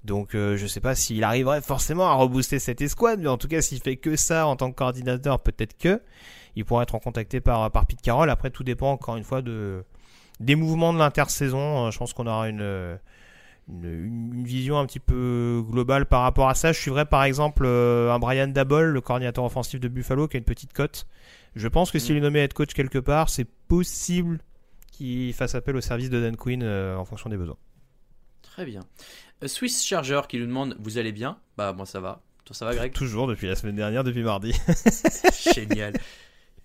Donc 0.03 0.35
euh, 0.35 0.57
je 0.57 0.67
sais 0.67 0.81
pas 0.81 0.95
s'il 0.95 1.23
arriverait 1.23 1.61
forcément 1.61 2.07
à 2.09 2.13
rebooster 2.15 2.59
cette 2.59 2.81
escouade, 2.81 3.21
mais 3.21 3.29
en 3.29 3.37
tout 3.37 3.47
cas 3.47 3.61
s'il 3.61 3.79
fait 3.79 3.95
que 3.95 4.17
ça 4.17 4.45
en 4.47 4.57
tant 4.57 4.69
que 4.69 4.75
coordinateur, 4.75 5.39
peut-être 5.39 5.77
que 5.77 6.01
il 6.57 6.65
pourrait 6.65 6.83
être 6.83 6.99
contacté 6.99 7.39
par 7.39 7.71
Pete 7.71 8.01
Carroll. 8.01 8.29
Après 8.29 8.49
tout 8.49 8.63
dépend 8.65 8.91
encore 8.91 9.15
une 9.15 9.23
fois 9.23 9.41
de 9.41 9.85
des 10.41 10.55
mouvements 10.55 10.93
de 10.93 10.99
l'intersaison. 10.99 11.87
Euh, 11.87 11.91
Je 11.91 11.97
pense 11.97 12.11
qu'on 12.13 12.27
aura 12.27 12.49
une, 12.49 12.97
une 13.69 13.85
une 13.85 14.43
vision 14.43 14.77
un 14.77 14.85
petit 14.85 14.99
peu 14.99 15.63
globale 15.69 16.05
par 16.05 16.23
rapport 16.23 16.49
à 16.49 16.55
ça. 16.55 16.73
Je 16.73 16.79
suivrais 16.79 17.05
par 17.05 17.23
exemple 17.23 17.63
euh, 17.65 18.11
un 18.11 18.19
Brian 18.19 18.47
Dabol, 18.47 18.87
le 18.87 18.99
coordinateur 19.01 19.45
offensif 19.45 19.79
de 19.79 19.87
Buffalo, 19.87 20.27
qui 20.27 20.35
a 20.35 20.39
une 20.39 20.43
petite 20.43 20.73
cote. 20.73 21.07
Je 21.55 21.67
pense 21.67 21.91
que 21.91 21.99
s'il 21.99 22.15
est 22.15 22.21
nommé 22.21 22.39
head 22.39 22.53
coach 22.53 22.73
quelque 22.73 22.97
part, 22.97 23.29
c'est 23.29 23.47
possible 23.67 24.39
qu'il 24.91 25.33
fasse 25.33 25.55
appel 25.55 25.75
au 25.75 25.81
service 25.81 26.09
de 26.09 26.19
Dan 26.19 26.35
Quinn 26.35 26.63
euh, 26.63 26.95
en 26.97 27.05
fonction 27.05 27.29
des 27.29 27.37
besoins. 27.37 27.57
Très 28.41 28.65
bien. 28.65 28.81
Euh, 29.43 29.47
Swiss 29.47 29.83
Charger 29.83 30.21
qui 30.27 30.39
nous 30.39 30.45
demande 30.45 30.75
Vous 30.79 30.97
allez 30.97 31.11
bien? 31.11 31.39
Bah, 31.57 31.73
moi 31.73 31.85
ça 31.85 31.99
va. 31.99 32.21
Toi 32.45 32.55
ça 32.55 32.65
va, 32.65 32.75
Greg? 32.75 32.93
Toujours 32.93 33.27
depuis 33.27 33.47
la 33.47 33.55
semaine 33.55 33.75
dernière, 33.75 34.03
depuis 34.03 34.23
mardi. 34.23 34.53
Génial. 35.53 35.93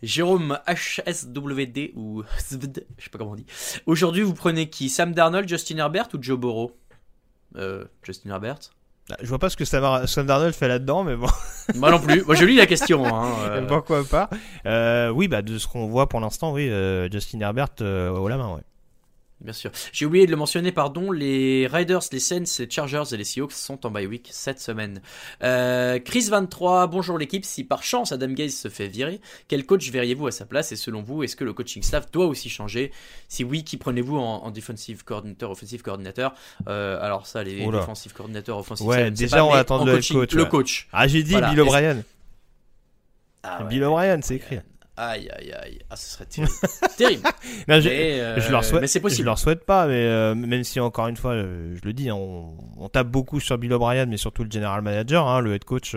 Jérôme 0.02 0.58
HSWD 0.66 1.92
ou 1.96 2.22
SVD, 2.38 2.86
je 2.98 3.04
sais 3.04 3.10
pas 3.10 3.18
comment 3.18 3.32
on 3.32 3.36
dit. 3.36 3.46
Aujourd'hui, 3.86 4.22
vous 4.22 4.34
prenez 4.34 4.70
qui? 4.70 4.88
Sam 4.88 5.12
Darnold, 5.12 5.48
Justin 5.48 5.78
Herbert 5.78 6.08
ou 6.14 6.18
Joe 6.22 6.38
Burrow? 6.38 6.76
Euh, 7.56 7.84
Justin 8.02 8.30
Herbert 8.30 8.60
Je 9.22 9.26
vois 9.26 9.38
pas 9.38 9.48
ce 9.48 9.56
que 9.56 9.64
Sam, 9.64 10.06
Sam 10.06 10.26
Darnold 10.26 10.54
fait 10.54 10.68
là-dedans, 10.68 11.02
mais 11.04 11.16
bon. 11.16 11.28
Moi 11.74 11.90
non 11.90 11.98
plus. 11.98 12.24
Moi 12.24 12.34
je 12.34 12.44
lis 12.44 12.56
la 12.56 12.66
question. 12.66 13.04
Hein, 13.06 13.28
euh. 13.48 13.66
Pourquoi 13.66 14.04
pas 14.04 14.28
Euh, 14.66 15.10
Oui, 15.10 15.28
bah 15.28 15.42
de 15.42 15.58
ce 15.58 15.66
qu'on 15.66 15.86
voit 15.86 16.08
pour 16.08 16.20
l'instant, 16.20 16.52
oui, 16.52 16.68
euh, 16.68 17.08
Justin 17.10 17.40
Herbert 17.40 17.68
euh, 17.80 18.10
haut 18.10 18.28
la 18.28 18.36
main, 18.36 18.54
ouais. 18.54 18.62
Bien 19.40 19.52
sûr. 19.52 19.70
J'ai 19.92 20.04
oublié 20.04 20.26
de 20.26 20.32
le 20.32 20.36
mentionner, 20.36 20.72
pardon. 20.72 21.12
Les 21.12 21.68
Raiders, 21.68 22.02
les 22.10 22.18
Saints, 22.18 22.42
les 22.58 22.68
Chargers 22.68 23.04
et 23.12 23.16
les 23.16 23.22
Seahawks 23.22 23.52
sont 23.52 23.86
en 23.86 23.90
bye 23.90 24.04
week 24.04 24.28
cette 24.32 24.58
semaine. 24.60 25.00
Euh, 25.44 26.00
Chris23, 26.00 26.90
bonjour 26.90 27.18
l'équipe. 27.18 27.44
Si 27.44 27.62
par 27.62 27.84
chance 27.84 28.10
Adam 28.10 28.26
Gaze 28.32 28.52
se 28.54 28.66
fait 28.68 28.88
virer, 28.88 29.20
quel 29.46 29.64
coach 29.64 29.88
verriez-vous 29.92 30.26
à 30.26 30.32
sa 30.32 30.44
place? 30.44 30.72
Et 30.72 30.76
selon 30.76 31.02
vous, 31.02 31.22
est-ce 31.22 31.36
que 31.36 31.44
le 31.44 31.52
coaching 31.52 31.84
staff 31.84 32.10
doit 32.10 32.26
aussi 32.26 32.48
changer? 32.50 32.90
Si 33.28 33.44
oui, 33.44 33.62
qui 33.62 33.76
prenez-vous 33.76 34.16
en, 34.18 34.42
en 34.42 34.50
defensive 34.50 35.04
coordinateur, 35.04 35.52
offensive 35.52 35.82
coordinateur? 35.82 36.34
Euh, 36.68 36.98
Alors 37.00 37.28
ça, 37.28 37.44
les 37.44 37.64
Oula. 37.64 37.78
defensive 37.78 38.12
coordinateurs, 38.14 38.58
offensive 38.58 38.86
Ouais, 38.88 39.04
ça, 39.04 39.10
déjà 39.10 39.36
pas, 39.36 39.44
on 39.44 39.52
va 39.52 39.58
attendre 39.58 39.82
en 39.84 39.86
le 39.86 39.92
coaching, 39.94 40.16
coach. 40.16 40.34
Le 40.34 40.44
coach. 40.46 40.88
Ah, 40.92 41.06
j'ai 41.06 41.22
dit 41.22 41.30
Voilà. 41.32 41.50
Bill 41.50 41.60
O'Brien. 41.60 42.02
Ah 43.44 43.62
ouais. 43.62 43.68
Bill 43.68 43.84
O'Brien, 43.84 44.18
c'est 44.20 44.34
écrit. 44.34 44.58
Aïe, 45.00 45.30
aïe, 45.30 45.52
aïe. 45.52 45.78
Ah, 45.90 45.94
ce 45.94 46.10
serait 46.10 46.26
terrible. 46.26 46.52
terrible. 46.96 47.22
Non, 47.68 47.80
je, 47.80 47.88
Mais, 47.88 48.20
euh, 48.20 48.40
je 48.40 48.50
leur 48.50 48.64
souhaite, 48.64 48.80
mais 48.80 48.88
c'est 48.88 48.98
possible. 48.98 49.20
Je 49.20 49.24
leur 49.26 49.38
souhaite 49.38 49.64
pas, 49.64 49.86
mais 49.86 49.94
euh, 49.94 50.34
même 50.34 50.64
si 50.64 50.80
encore 50.80 51.06
une 51.06 51.16
fois, 51.16 51.34
euh, 51.34 51.76
je 51.76 51.86
le 51.86 51.92
dis, 51.92 52.10
hein, 52.10 52.16
on, 52.16 52.52
on 52.76 52.88
tape 52.88 53.06
beaucoup 53.06 53.38
sur 53.38 53.56
Bill 53.58 53.72
O'Brien, 53.72 54.06
mais 54.06 54.16
surtout 54.16 54.42
le 54.42 54.50
general 54.50 54.82
manager, 54.82 55.28
hein, 55.28 55.40
le 55.40 55.54
head 55.54 55.64
coach. 55.64 55.94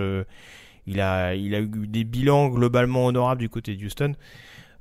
il 0.85 1.01
a, 1.01 1.33
il 1.33 1.55
a 1.55 1.59
eu 1.61 1.87
des 1.87 2.03
bilans 2.03 2.49
globalement 2.49 3.07
honorables 3.07 3.41
du 3.41 3.49
côté 3.49 3.75
de 3.75 3.83
Houston. 3.83 4.13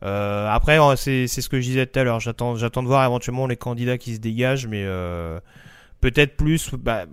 Après, 0.03 0.79
euh, 0.79 0.97
c'est 0.97 1.27
c'est 1.27 1.41
ce 1.41 1.49
que 1.49 1.59
je 1.59 1.67
disais 1.67 1.87
tout 1.87 1.99
à 1.99 2.05
l'heure. 2.05 2.21
J'attends, 2.21 2.57
j'attends 2.57 2.83
de 2.83 2.89
voir 2.89 3.07
éventuellement 3.07 3.47
les 3.47 3.57
candidats 3.57 3.97
qui 3.97 4.15
se 4.15 4.21
dégagent, 4.21 4.67
mais 4.67 4.85
peut-être 6.03 6.37
plus. 6.37 6.75
Bah, 6.75 7.07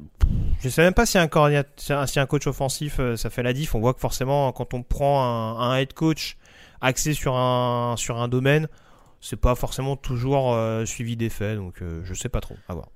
je 0.60 0.68
sais 0.68 0.82
même 0.82 0.94
pas 0.94 1.06
si 1.06 1.18
un, 1.18 1.30
si 2.06 2.20
coach 2.28 2.48
offensif, 2.48 3.00
ça 3.16 3.30
fait 3.30 3.44
la 3.44 3.54
diff. 3.54 3.76
On 3.76 3.80
voit 3.80 3.94
que 3.94 4.02
forcément, 4.02 4.52
quand 4.52 4.74
on 4.74 4.84
prend 4.84 5.24
un, 5.24 5.72
un 5.72 5.78
head 5.78 5.94
coach 5.94 6.36
axé 6.82 7.14
sur 7.14 7.36
un 7.36 7.96
sur 7.98 8.18
un 8.18 8.28
domaine, 8.28 8.68
c'est 9.22 9.40
pas 9.40 9.56
forcément 9.56 9.96
toujours 9.96 10.54
euh, 10.54 10.86
suivi 10.86 11.16
d'effet. 11.18 11.56
Donc, 11.56 11.82
euh, 11.82 12.02
je 12.04 12.14
sais 12.14 12.30
pas 12.30 12.40
trop. 12.42 12.56
À 12.68 12.74
voir. 12.76 12.90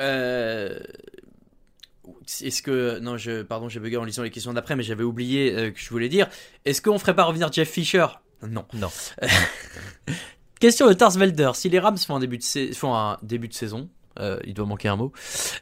Euh, 0.00 0.78
Est-ce 2.42 2.62
que 2.62 2.98
non, 3.00 3.16
je 3.16 3.42
pardon, 3.42 3.68
j'ai 3.68 3.80
bugué 3.80 3.96
en 3.96 4.04
lisant 4.04 4.22
les 4.22 4.30
questions 4.30 4.52
d'après, 4.52 4.76
mais 4.76 4.82
j'avais 4.82 5.04
oublié 5.04 5.72
que 5.72 5.80
je 5.80 5.90
voulais 5.90 6.08
dire. 6.08 6.28
Est-ce 6.64 6.80
qu'on 6.82 6.98
ferait 6.98 7.14
pas 7.16 7.24
revenir 7.24 7.52
Jeff 7.52 7.70
Fisher? 7.70 8.06
Non. 8.46 8.64
Non. 8.74 8.90
Question 10.60 10.88
de 10.88 10.92
Tarsvelder. 10.92 11.50
Si 11.54 11.68
les 11.68 11.78
Rams 11.78 11.98
font 11.98 12.16
un 12.16 12.20
début 12.20 12.38
de, 12.38 12.42
sa- 12.42 12.72
font 12.72 12.94
un 12.94 13.18
début 13.22 13.48
de 13.48 13.54
saison, 13.54 13.88
euh, 14.18 14.38
il 14.44 14.54
doit 14.54 14.66
manquer 14.66 14.88
un 14.88 14.96
mot, 14.96 15.12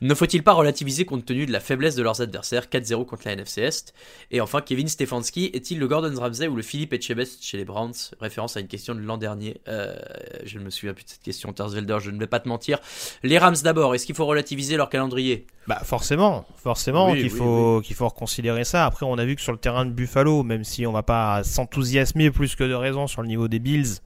ne 0.00 0.14
faut-il 0.14 0.42
pas 0.42 0.52
relativiser 0.52 1.04
compte 1.04 1.24
tenu 1.24 1.46
de 1.46 1.52
la 1.52 1.60
faiblesse 1.60 1.94
de 1.94 2.02
leurs 2.02 2.20
adversaires? 2.20 2.66
4-0 2.66 3.06
contre 3.06 3.22
la 3.26 3.32
NFC 3.32 3.62
Est. 3.62 3.94
Et 4.30 4.40
enfin, 4.40 4.60
Kevin 4.60 4.88
Stefanski 4.88 5.50
est-il 5.52 5.78
le 5.78 5.88
Gordon 5.88 6.12
Ramsay 6.18 6.48
ou 6.48 6.56
le 6.56 6.62
Philippe 6.62 6.92
Etchebest 6.92 7.42
chez 7.42 7.56
les 7.56 7.64
Browns? 7.64 7.94
Référence 8.20 8.56
à 8.56 8.60
une 8.60 8.68
question 8.68 8.94
de 8.94 9.00
l'an 9.00 9.18
dernier. 9.18 9.60
Euh, 9.68 9.96
je 10.44 10.58
ne 10.58 10.64
me 10.64 10.70
souviens 10.70 10.94
plus 10.94 11.04
de 11.04 11.10
cette 11.10 11.22
question, 11.22 11.52
Tarsvelder, 11.52 11.98
je 12.00 12.10
ne 12.10 12.18
vais 12.18 12.26
pas 12.26 12.40
te 12.40 12.48
mentir. 12.48 12.78
Les 13.22 13.38
Rams 13.38 13.56
d'abord, 13.62 13.94
est-ce 13.94 14.06
qu'il 14.06 14.14
faut 14.14 14.26
relativiser 14.26 14.76
leur 14.76 14.88
calendrier? 14.88 15.46
Bah 15.66 15.80
forcément, 15.82 16.44
forcément 16.56 17.10
Oui, 17.10 17.22
qu'il 17.22 17.32
oui, 17.32 17.38
faut 17.38 17.80
qu'il 17.82 17.96
faut 17.96 18.08
reconsidérer 18.08 18.64
ça. 18.64 18.86
Après, 18.86 19.04
on 19.04 19.18
a 19.18 19.24
vu 19.24 19.34
que 19.34 19.42
sur 19.42 19.52
le 19.52 19.58
terrain 19.58 19.84
de 19.84 19.90
Buffalo, 19.90 20.42
même 20.42 20.62
si 20.64 20.86
on 20.86 20.92
va 20.92 21.02
pas 21.02 21.42
s'enthousiasmer 21.42 22.30
plus 22.30 22.54
que 22.54 22.64
de 22.64 22.74
raison 22.74 23.06
sur 23.06 23.22
le 23.22 23.28
niveau 23.28 23.48
des 23.48 23.58
Bills, 23.58 24.00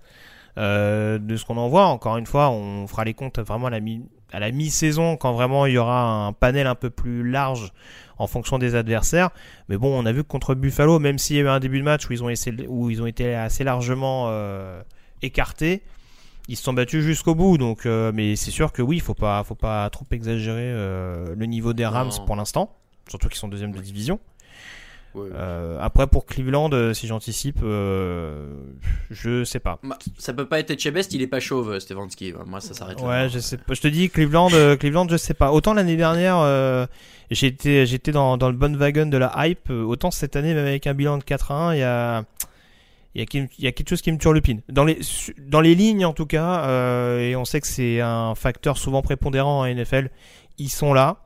euh, 0.58 1.18
de 1.18 1.36
ce 1.36 1.44
qu'on 1.44 1.56
en 1.58 1.68
voit, 1.68 1.86
encore 1.86 2.16
une 2.16 2.26
fois, 2.26 2.50
on 2.50 2.86
fera 2.86 3.04
les 3.04 3.14
comptes 3.14 3.38
vraiment 3.38 3.66
à 3.66 3.70
la 3.70 3.80
mi 3.80 4.02
à 4.32 4.40
la 4.40 4.50
mi-saison 4.50 5.16
quand 5.16 5.32
vraiment 5.32 5.66
il 5.66 5.74
y 5.74 5.78
aura 5.78 6.26
un 6.26 6.32
panel 6.32 6.66
un 6.66 6.74
peu 6.74 6.90
plus 6.90 7.28
large 7.28 7.72
en 8.18 8.26
fonction 8.26 8.58
des 8.58 8.74
adversaires. 8.74 9.30
Mais 9.68 9.76
bon, 9.76 9.98
on 9.98 10.04
a 10.06 10.12
vu 10.12 10.22
que 10.22 10.28
contre 10.28 10.54
Buffalo, 10.54 10.98
même 10.98 11.18
s'il 11.18 11.36
y 11.36 11.38
a 11.40 11.42
eu 11.42 11.48
un 11.48 11.60
début 11.60 11.78
de 11.78 11.84
match 11.84 12.08
où 12.08 12.12
ils 12.12 12.22
ont 12.22 12.28
essayé, 12.28 12.66
où 12.68 12.90
ils 12.90 13.00
ont 13.02 13.06
été 13.06 13.34
assez 13.34 13.64
largement 13.64 14.26
euh, 14.28 14.82
écartés, 15.22 15.82
ils 16.48 16.56
se 16.56 16.64
sont 16.64 16.72
battus 16.72 17.02
jusqu'au 17.02 17.34
bout. 17.34 17.56
Donc, 17.58 17.86
euh, 17.86 18.12
mais 18.14 18.36
c'est 18.36 18.50
sûr 18.50 18.72
que 18.72 18.82
oui, 18.82 18.96
il 18.96 19.02
faut 19.02 19.14
pas, 19.14 19.42
faut 19.44 19.54
pas 19.54 19.88
trop 19.90 20.04
exagérer 20.10 20.64
euh, 20.64 21.34
le 21.34 21.46
niveau 21.46 21.72
des 21.72 21.86
Rams 21.86 22.10
Non. 22.18 22.24
pour 22.26 22.36
l'instant, 22.36 22.76
surtout 23.08 23.28
qu'ils 23.28 23.38
sont 23.38 23.48
deuxième 23.48 23.72
de 23.72 23.80
division. 23.80 24.20
Ouais. 25.14 25.28
Euh, 25.34 25.76
après 25.80 26.06
pour 26.06 26.24
Cleveland, 26.26 26.70
euh, 26.72 26.94
si 26.94 27.06
j'anticipe, 27.08 27.58
euh, 27.62 28.54
je 29.10 29.42
sais 29.44 29.58
pas. 29.58 29.78
Bah, 29.82 29.98
Ça 30.18 30.32
peut 30.32 30.46
pas 30.46 30.60
être 30.60 30.70
Etchebest, 30.70 31.12
il 31.14 31.22
est 31.22 31.26
pas 31.26 31.40
chauve, 31.40 31.72
euh, 31.72 31.80
Stefanski. 31.80 32.32
Moi, 32.46 32.60
ça 32.60 32.74
s'arrête 32.74 33.00
là. 33.00 33.06
Ouais, 33.08 33.28
je 33.28 33.38
sais 33.40 33.56
pas. 33.56 33.74
Je 33.74 33.80
te 33.80 33.88
dis 33.88 34.08
Cleveland, 34.08 34.50
euh, 34.52 34.76
Cleveland, 34.76 35.08
je 35.08 35.16
sais 35.16 35.34
pas. 35.34 35.50
Autant 35.52 35.74
l'année 35.74 35.96
dernière, 35.96 36.38
euh, 36.38 36.86
j'étais, 37.30 37.86
j'étais 37.86 38.12
dans, 38.12 38.36
dans 38.36 38.48
le 38.50 38.56
bon 38.56 38.76
wagon 38.76 39.06
de 39.06 39.16
la 39.16 39.32
hype. 39.46 39.70
Autant 39.70 40.10
cette 40.10 40.36
année, 40.36 40.54
même 40.54 40.66
avec 40.66 40.86
un 40.86 40.94
bilan 40.94 41.18
de 41.18 41.24
4-1, 41.24 41.74
il 41.74 41.80
y 41.80 41.82
a, 41.82 42.22
il 43.16 43.20
y 43.20 43.22
a, 43.22 43.26
qui- 43.26 43.48
il 43.58 43.64
y 43.64 43.66
a 43.66 43.72
quelque 43.72 43.88
chose 43.88 44.02
qui 44.02 44.12
me 44.12 44.18
turlupine. 44.18 44.60
Dans 44.68 44.84
les, 44.84 45.00
dans 45.38 45.60
les 45.60 45.74
lignes 45.74 46.04
en 46.06 46.12
tout 46.12 46.26
cas, 46.26 46.64
euh, 46.66 47.18
et 47.20 47.34
on 47.34 47.44
sait 47.44 47.60
que 47.60 47.66
c'est 47.66 48.00
un 48.00 48.36
facteur 48.36 48.78
souvent 48.78 49.02
prépondérant 49.02 49.60
en 49.62 49.66
NFL. 49.66 50.10
Ils 50.58 50.68
sont 50.70 50.92
là. 50.94 51.16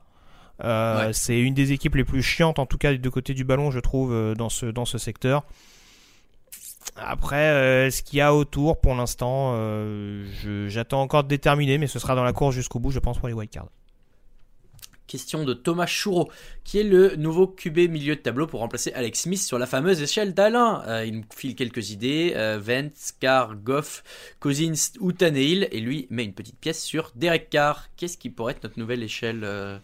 Euh, 0.63 1.07
Ouais. 1.07 1.13
C'est 1.13 1.39
une 1.39 1.53
des 1.53 1.71
équipes 1.73 1.95
les 1.95 2.03
plus 2.05 2.23
chiantes, 2.23 2.59
en 2.59 2.65
tout 2.65 2.77
cas 2.77 2.91
des 2.91 2.97
deux 2.97 3.09
côtés 3.11 3.33
du 3.33 3.43
ballon, 3.43 3.71
je 3.71 3.79
trouve, 3.79 4.13
euh, 4.13 4.33
dans 4.35 4.49
ce 4.49 4.65
dans 4.67 4.85
ce 4.85 4.97
secteur. 4.97 5.43
Après, 6.95 7.49
euh, 7.49 7.89
ce 7.91 8.01
qu'il 8.03 8.19
y 8.19 8.21
a 8.21 8.33
autour, 8.33 8.79
pour 8.79 8.95
l'instant, 8.95 9.53
euh, 9.55 10.25
j'attends 10.69 11.01
encore 11.01 11.23
de 11.23 11.27
déterminer, 11.29 11.77
mais 11.77 11.87
ce 11.87 11.99
sera 11.99 12.15
dans 12.15 12.23
la 12.23 12.31
course 12.31 12.55
jusqu'au 12.55 12.79
bout, 12.79 12.91
je 12.91 12.99
pense, 12.99 13.17
pour 13.17 13.27
les 13.27 13.33
wildcards. 13.33 13.67
Question 15.07 15.43
de 15.43 15.53
Thomas 15.53 15.85
Choureau, 15.85 16.31
qui 16.63 16.79
est 16.79 16.83
le 16.83 17.15
nouveau 17.15 17.45
QB 17.47 17.89
milieu 17.91 18.15
de 18.15 18.21
tableau 18.21 18.47
pour 18.47 18.61
remplacer 18.61 18.91
Alex 18.93 19.21
Smith 19.21 19.41
sur 19.41 19.59
la 19.59 19.67
fameuse 19.67 20.01
échelle 20.01 20.33
d'Alain. 20.33 20.83
Euh, 20.87 21.05
il 21.05 21.17
nous 21.17 21.23
file 21.35 21.55
quelques 21.55 21.91
idées, 21.91 22.33
euh, 22.35 22.57
Vance, 22.59 23.13
Carr, 23.19 23.55
Goff, 23.55 24.03
Cousins 24.39 24.93
ou 24.99 25.11
Tannehill, 25.11 25.67
et 25.71 25.79
lui 25.79 26.07
met 26.09 26.23
une 26.23 26.33
petite 26.33 26.57
pièce 26.59 26.83
sur 26.83 27.11
Derek 27.15 27.51
Carr. 27.51 27.87
Qu'est-ce 27.97 28.17
qui 28.17 28.31
pourrait 28.31 28.53
être 28.53 28.63
notre 28.63 28.79
nouvelle 28.79 29.03
échelle 29.03 29.41
euh, 29.43 29.77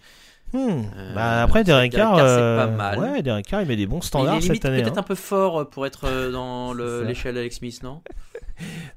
Hmm. 0.53 0.81
Euh, 0.97 1.13
bah 1.15 1.43
après, 1.43 1.63
Derek 1.63 1.93
Carr, 1.93 2.17
c'est 2.17 2.23
euh, 2.23 2.57
pas 2.65 2.67
mal. 2.71 2.99
ouais, 2.99 3.21
Derek 3.21 3.45
Carr, 3.45 3.61
il 3.61 3.67
met 3.67 3.75
des 3.77 3.87
bons 3.87 3.99
Il 3.99 4.03
standards 4.05 4.35
est 4.35 4.39
limite 4.39 4.55
cette 4.55 4.65
année. 4.65 4.81
peut-être 4.81 4.97
hein. 4.97 5.01
un 5.01 5.03
peu 5.03 5.15
fort 5.15 5.69
pour 5.69 5.85
être 5.85 6.05
euh, 6.05 6.31
dans 6.31 6.73
l'échelle 7.03 7.37
Alex 7.37 7.57
Smith, 7.57 7.81
non? 7.83 8.01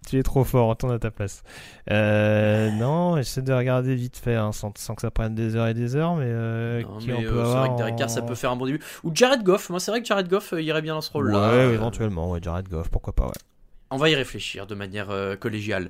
Tu 0.07 0.19
es 0.19 0.23
trop 0.23 0.45
fort, 0.45 0.69
retourne 0.69 0.93
à 0.93 0.99
ta 0.99 1.11
place. 1.11 1.43
Euh, 1.91 2.71
non, 2.73 3.17
j'essaie 3.17 3.41
de 3.41 3.53
regarder 3.53 3.95
vite 3.95 4.19
fait, 4.19 4.35
hein, 4.35 4.53
sans, 4.53 4.77
sans 4.77 4.95
que 4.95 5.01
ça 5.01 5.11
prenne 5.11 5.35
des 5.35 5.57
heures 5.57 5.69
et 5.69 5.73
des 5.75 5.97
heures, 5.97 6.17
mais, 6.17 6.27
euh, 6.29 6.83
Non, 6.83 6.99
qui 6.99 7.07
mais, 7.07 7.15
on 7.15 7.23
euh, 7.23 7.31
peut 7.31 7.45
C'est 7.47 7.57
vrai 7.59 7.69
que 7.71 7.77
Derek 7.79 7.97
Carr, 7.97 8.11
ça 8.11 8.21
peut 8.21 8.35
faire 8.35 8.51
un 8.51 8.57
bon 8.57 8.67
début. 8.67 8.81
Ou 9.05 9.11
Jared 9.15 9.43
Goff, 9.43 9.71
moi 9.71 9.81
c'est 9.81 9.91
vrai 9.91 10.03
que 10.03 10.07
Jared 10.07 10.29
Goff 10.29 10.53
euh, 10.53 10.61
irait 10.61 10.83
bien 10.83 10.95
dans 10.95 11.01
ce 11.01 11.09
Ouais, 11.11 11.15
rôle-là. 11.15 11.39
Euh, 11.39 11.73
éventuellement, 11.73 12.31
ouais, 12.31 12.41
Jared 12.43 12.69
Goff, 12.69 12.91
pourquoi 12.91 13.15
pas, 13.15 13.25
ouais. 13.25 13.33
On 13.91 13.97
va 13.97 14.11
y 14.11 14.15
réfléchir 14.15 14.67
de 14.67 14.75
manière 14.75 15.11
euh, 15.11 15.37
collégiale. 15.37 15.89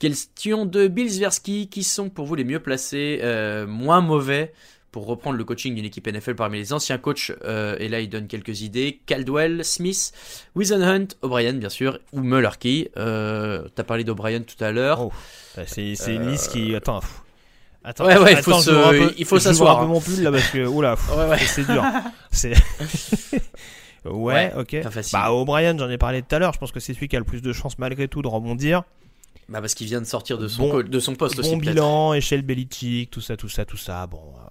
Question 0.00 0.64
de 0.64 0.88
Bill 0.88 1.08
Zversky. 1.10 1.68
Qui 1.68 1.84
sont 1.84 2.08
pour 2.08 2.24
vous 2.26 2.34
les 2.34 2.44
mieux 2.44 2.60
placés, 2.60 3.20
euh, 3.22 3.66
moins 3.66 4.00
mauvais 4.00 4.52
pour 4.92 5.06
reprendre 5.06 5.36
le 5.36 5.44
coaching 5.44 5.74
d'une 5.74 5.84
équipe 5.84 6.06
NFL 6.06 6.34
parmi 6.36 6.58
les 6.58 6.72
anciens 6.72 6.98
coachs 6.98 7.32
euh, 7.44 7.76
Et 7.80 7.88
là, 7.88 8.00
il 8.00 8.08
donne 8.08 8.28
quelques 8.28 8.60
idées. 8.60 9.00
Caldwell, 9.06 9.64
Smith, 9.64 10.12
Wisenhunt, 10.54 11.08
O'Brien, 11.22 11.54
bien 11.54 11.70
sûr, 11.70 11.98
ou 12.12 12.20
Mullerkey. 12.20 12.90
Euh, 12.98 13.66
T'as 13.74 13.84
parlé 13.84 14.04
d'O'Brien 14.04 14.42
tout 14.42 14.62
à 14.62 14.70
l'heure. 14.70 15.00
Oh, 15.00 15.12
bah, 15.56 15.62
c'est 15.66 15.94
une 16.14 16.30
liste 16.30 16.52
qui. 16.52 16.74
Attends, 16.76 17.00
pff. 17.00 17.22
Attends, 17.84 18.04
Ouais, 18.06 18.16
ouais, 18.16 18.32
il 18.34 18.38
attends, 18.38 18.52
faut 18.58 18.60
se- 18.62 18.70
peu- 18.70 19.14
il 19.18 19.24
faut 19.24 19.40
s'asseoir, 19.40 19.78
un 19.78 19.80
peu 19.80 19.84
hein. 19.86 19.88
mon 19.94 20.00
pull 20.00 20.22
là 20.22 20.30
parce 20.30 20.46
que. 20.50 20.64
Oula, 20.66 20.94
Ouais, 21.28 21.38
c'est 21.38 21.64
dur. 21.66 21.82
C'est. 22.30 22.52
ouais, 24.04 24.52
ok. 24.56 24.82
pas 24.82 24.90
facile. 24.90 25.18
Bah, 25.18 25.32
O'Brien, 25.32 25.76
j'en 25.78 25.88
ai 25.90 25.98
parlé 25.98 26.22
tout 26.22 26.34
à 26.34 26.38
l'heure. 26.38 26.52
Je 26.52 26.58
pense 26.58 26.72
que 26.72 26.80
c'est 26.80 26.94
celui 26.94 27.08
qui 27.08 27.16
a 27.16 27.18
le 27.18 27.24
plus 27.24 27.42
de 27.42 27.52
chances 27.52 27.78
malgré 27.78 28.08
tout 28.08 28.22
de 28.22 28.28
rebondir. 28.28 28.82
Bah, 29.48 29.60
parce 29.60 29.74
qu'il 29.74 29.86
vient 29.86 30.00
de 30.00 30.06
sortir 30.06 30.38
de 30.38 30.48
son, 30.48 30.68
Bon- 30.68 30.82
de 30.88 31.00
son 31.00 31.14
poste 31.14 31.38
aussi. 31.38 31.50
Bon 31.50 31.56
bilan, 31.56 32.14
échelle 32.14 32.42
Belichick, 32.42 33.10
tout 33.10 33.20
ça, 33.20 33.36
tout 33.36 33.48
ça, 33.48 33.64
tout 33.64 33.76
ça. 33.76 34.06
Bon, 34.06 34.18
euh. 34.36 34.48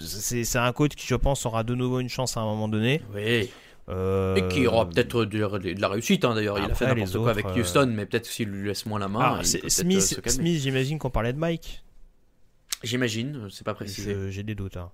C'est 0.00 0.58
un 0.58 0.72
coach 0.72 0.92
qui, 0.94 1.06
je 1.06 1.14
pense, 1.14 1.46
aura 1.46 1.64
de 1.64 1.74
nouveau 1.74 2.00
une 2.00 2.08
chance 2.08 2.36
à 2.36 2.40
un 2.40 2.44
moment 2.44 2.68
donné. 2.68 3.02
Oui. 3.14 3.50
Euh, 3.90 4.36
Et 4.36 4.46
qui 4.48 4.66
aura 4.66 4.86
peut-être 4.86 5.24
de, 5.24 5.58
de 5.72 5.80
la 5.80 5.88
réussite 5.88 6.22
hein, 6.26 6.34
d'ailleurs. 6.34 6.58
Il 6.58 6.70
a 6.70 6.74
fait 6.74 6.86
n'importe 6.86 7.16
quoi 7.16 7.30
avec 7.30 7.46
autres, 7.46 7.56
euh, 7.56 7.60
Houston, 7.62 7.90
mais 7.94 8.04
peut-être 8.04 8.26
s'il 8.26 8.48
lui 8.48 8.68
laisse 8.68 8.84
moins 8.84 8.98
la 8.98 9.08
main. 9.08 9.20
ah, 9.22 9.38
euh, 9.40 9.68
Smith, 9.68 10.60
j'imagine 10.60 10.98
qu'on 10.98 11.08
parlait 11.08 11.32
de 11.32 11.38
Mike. 11.38 11.82
J'imagine, 12.82 13.48
c'est 13.50 13.64
pas 13.64 13.74
précisé. 13.74 14.30
J'ai 14.30 14.42
des 14.42 14.54
doutes. 14.54 14.76
hein. 14.76 14.90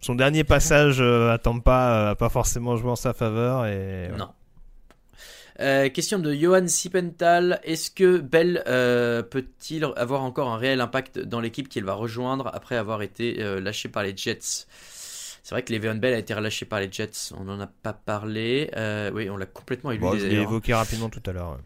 Son 0.00 0.14
dernier 0.14 0.44
passage 0.44 1.00
à 1.02 1.38
Tampa 1.38 1.90
euh, 1.92 2.10
a 2.12 2.14
pas 2.14 2.28
forcément 2.30 2.76
joué 2.76 2.90
en 2.90 2.96
sa 2.96 3.12
faveur. 3.12 3.66
Et... 3.66 4.08
Non. 4.16 4.28
Euh, 5.60 5.88
question 5.88 6.18
de 6.18 6.32
Johan 6.32 6.66
Sipental. 6.68 7.60
Est-ce 7.64 7.90
que 7.90 8.18
Bell 8.18 8.62
euh, 8.68 9.22
peut-il 9.22 9.84
avoir 9.96 10.22
encore 10.22 10.48
un 10.50 10.56
réel 10.56 10.80
impact 10.80 11.18
dans 11.18 11.40
l'équipe 11.40 11.68
qu'il 11.68 11.84
va 11.84 11.94
rejoindre 11.94 12.50
après 12.54 12.76
avoir 12.76 13.02
été 13.02 13.42
euh, 13.42 13.60
lâché 13.60 13.88
par 13.88 14.02
les 14.04 14.16
Jets? 14.16 14.66
C'est 15.42 15.54
vrai 15.54 15.62
que 15.62 15.72
Le'Veon 15.72 15.96
Bell 15.96 16.14
a 16.14 16.18
été 16.18 16.34
relâché 16.34 16.64
par 16.66 16.78
les 16.80 16.92
Jets. 16.92 17.32
On 17.36 17.44
n'en 17.44 17.58
a 17.58 17.66
pas 17.66 17.92
parlé. 17.92 18.70
Oui, 19.14 19.28
on 19.30 19.36
l'a 19.36 19.46
complètement 19.46 19.90
éludé 19.90 20.06
Bon, 20.06 20.18
je 20.18 20.26
l'ai 20.26 20.42
évoqué 20.42 20.74
rapidement 20.74 21.08
tout 21.08 21.22
à 21.26 21.32
l'heure. 21.32 21.58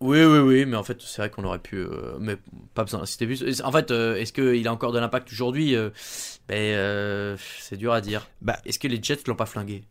Oui, 0.00 0.22
oui, 0.24 0.38
oui, 0.38 0.66
mais 0.66 0.76
en 0.76 0.82
fait, 0.82 1.00
c'est 1.00 1.22
vrai 1.22 1.30
qu'on 1.30 1.44
aurait 1.44 1.58
pu. 1.58 1.76
euh, 1.76 2.16
mais 2.20 2.36
pas 2.74 2.84
besoin 2.84 3.00
d'insister 3.00 3.26
plus. 3.26 3.62
En 3.62 3.72
fait, 3.72 3.90
euh, 3.90 4.16
est-ce 4.16 4.32
qu'il 4.32 4.66
a 4.68 4.72
encore 4.72 4.92
de 4.92 4.98
l'impact 4.98 5.32
aujourd'hui? 5.32 5.74
Euh, 5.74 5.90
ben, 6.48 7.36
C'est 7.60 7.76
dur 7.76 7.92
à 7.92 8.00
dire. 8.00 8.28
Bah, 8.42 8.58
Est-ce 8.66 8.78
que 8.78 8.88
les 8.88 9.02
Jets 9.02 9.20
l'ont 9.26 9.36
pas 9.36 9.46
flingué? 9.46 9.84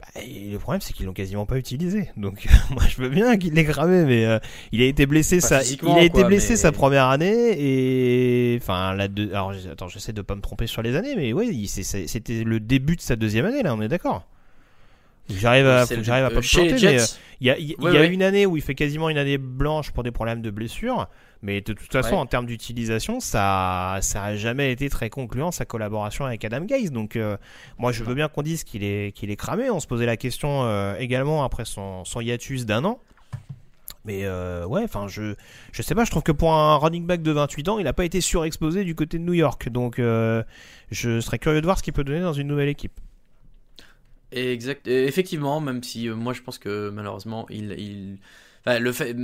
Bah, 0.00 0.06
et 0.22 0.50
le 0.52 0.58
problème, 0.58 0.80
c'est 0.80 0.92
qu'ils 0.92 1.06
l'ont 1.06 1.12
quasiment 1.12 1.44
pas 1.44 1.56
utilisé. 1.58 2.08
Donc, 2.16 2.46
moi, 2.70 2.82
je 2.88 3.02
veux 3.02 3.08
bien 3.08 3.36
qu'il 3.36 3.54
l'ait 3.54 3.64
cramé, 3.64 4.04
mais 4.04 4.24
euh, 4.26 4.38
il 4.70 4.80
a 4.80 4.84
été 4.84 5.06
blessé. 5.06 5.40
Sa... 5.40 5.62
Il 5.64 5.88
a 5.88 6.02
été 6.02 6.20
quoi, 6.20 6.24
blessé 6.24 6.50
mais- 6.50 6.56
sa 6.56 6.70
première 6.70 7.06
année 7.06 7.56
et 7.58 8.56
enfin 8.62 8.94
la 8.94 9.08
deux. 9.08 9.30
Alors, 9.32 9.52
attends, 9.70 9.88
j'essaie 9.88 10.12
de 10.12 10.22
pas 10.22 10.36
me 10.36 10.40
tromper 10.40 10.66
sur 10.68 10.82
les 10.82 10.94
années, 10.94 11.16
mais 11.16 11.32
c'est- 11.66 12.06
c'était 12.06 12.44
le 12.44 12.60
début 12.60 12.94
de 12.94 13.00
sa 13.00 13.16
deuxième 13.16 13.44
année 13.46 13.62
là. 13.62 13.74
On 13.74 13.80
est 13.82 13.88
d'accord. 13.88 14.24
J'arrive 15.28 15.66
à, 15.66 15.84
j'arrive 15.84 16.24
à 16.24 16.30
pas 16.30 16.36
me 16.36 16.40
planter, 16.40 16.72
mais 16.86 17.00
euh, 17.00 17.04
il 17.40 17.46
y 17.46 17.50
a, 17.50 17.58
il 17.58 17.70
y 17.70 17.76
Ouais, 17.78 17.92
y 17.92 17.96
a 17.96 18.00
ouais. 18.00 18.08
une 18.08 18.22
année 18.22 18.46
où 18.46 18.56
il 18.56 18.62
fait 18.62 18.74
quasiment 18.74 19.10
une 19.10 19.18
année 19.18 19.36
blanche 19.36 19.90
pour 19.90 20.02
des 20.02 20.10
problèmes 20.10 20.40
de 20.40 20.50
blessure, 20.50 21.06
mais 21.42 21.60
de 21.60 21.72
toute 21.72 21.92
façon, 21.92 22.14
Ouais. 22.14 22.20
en 22.20 22.26
termes 22.26 22.46
d'utilisation, 22.46 23.20
ça, 23.20 23.98
ça 24.02 24.24
a 24.24 24.36
jamais 24.36 24.72
été 24.72 24.88
très 24.88 25.08
concluant 25.10 25.50
sa 25.52 25.64
collaboration 25.64 26.24
avec 26.24 26.44
Adam 26.44 26.64
Gaze. 26.64 26.90
Donc, 26.90 27.16
euh, 27.16 27.36
moi, 27.78 27.92
je 27.92 28.02
veux 28.04 28.14
bien 28.14 28.28
qu'on 28.28 28.42
dise 28.42 28.64
qu'il 28.64 28.82
est, 28.84 29.12
qu'il 29.14 29.30
est 29.30 29.36
cramé. 29.36 29.70
On 29.70 29.80
se 29.80 29.86
posait 29.86 30.06
la 30.06 30.16
question 30.16 30.64
euh, 30.64 30.96
également 30.98 31.44
après 31.44 31.64
son, 31.64 32.04
son 32.04 32.20
hiatus 32.20 32.66
d'un 32.66 32.84
an. 32.84 32.98
Mais 34.04 34.24
euh, 34.24 34.64
ouais, 34.66 34.82
enfin, 34.84 35.06
je, 35.06 35.34
je 35.72 35.82
sais 35.82 35.94
pas, 35.94 36.04
je 36.04 36.10
trouve 36.10 36.22
que 36.22 36.32
pour 36.32 36.54
un 36.54 36.76
running 36.76 37.04
back 37.06 37.20
de 37.22 37.30
28 37.30 37.68
ans, 37.68 37.78
il 37.78 37.84
n'a 37.84 37.92
pas 37.92 38.04
été 38.04 38.20
surexposé 38.20 38.84
du 38.84 38.94
côté 38.94 39.18
de 39.18 39.22
New 39.24 39.34
York. 39.34 39.68
Donc, 39.68 39.98
euh, 39.98 40.42
je 40.90 41.20
serais 41.20 41.38
curieux 41.38 41.60
de 41.60 41.66
voir 41.66 41.76
ce 41.78 41.82
qu'il 41.82 41.92
peut 41.92 42.04
donner 42.04 42.20
dans 42.20 42.32
une 42.32 42.46
nouvelle 42.48 42.68
équipe. 42.68 42.98
Exact. 44.32 44.86
et 44.86 45.06
Effectivement, 45.06 45.60
même 45.60 45.82
si 45.82 46.08
euh, 46.08 46.14
moi 46.14 46.32
je 46.34 46.42
pense 46.42 46.58
que 46.58 46.90
malheureusement 46.90 47.46
il, 47.48 47.72
il... 47.78 48.18
Bah, 48.68 48.78
le 48.78 48.92
fait, 48.92 49.16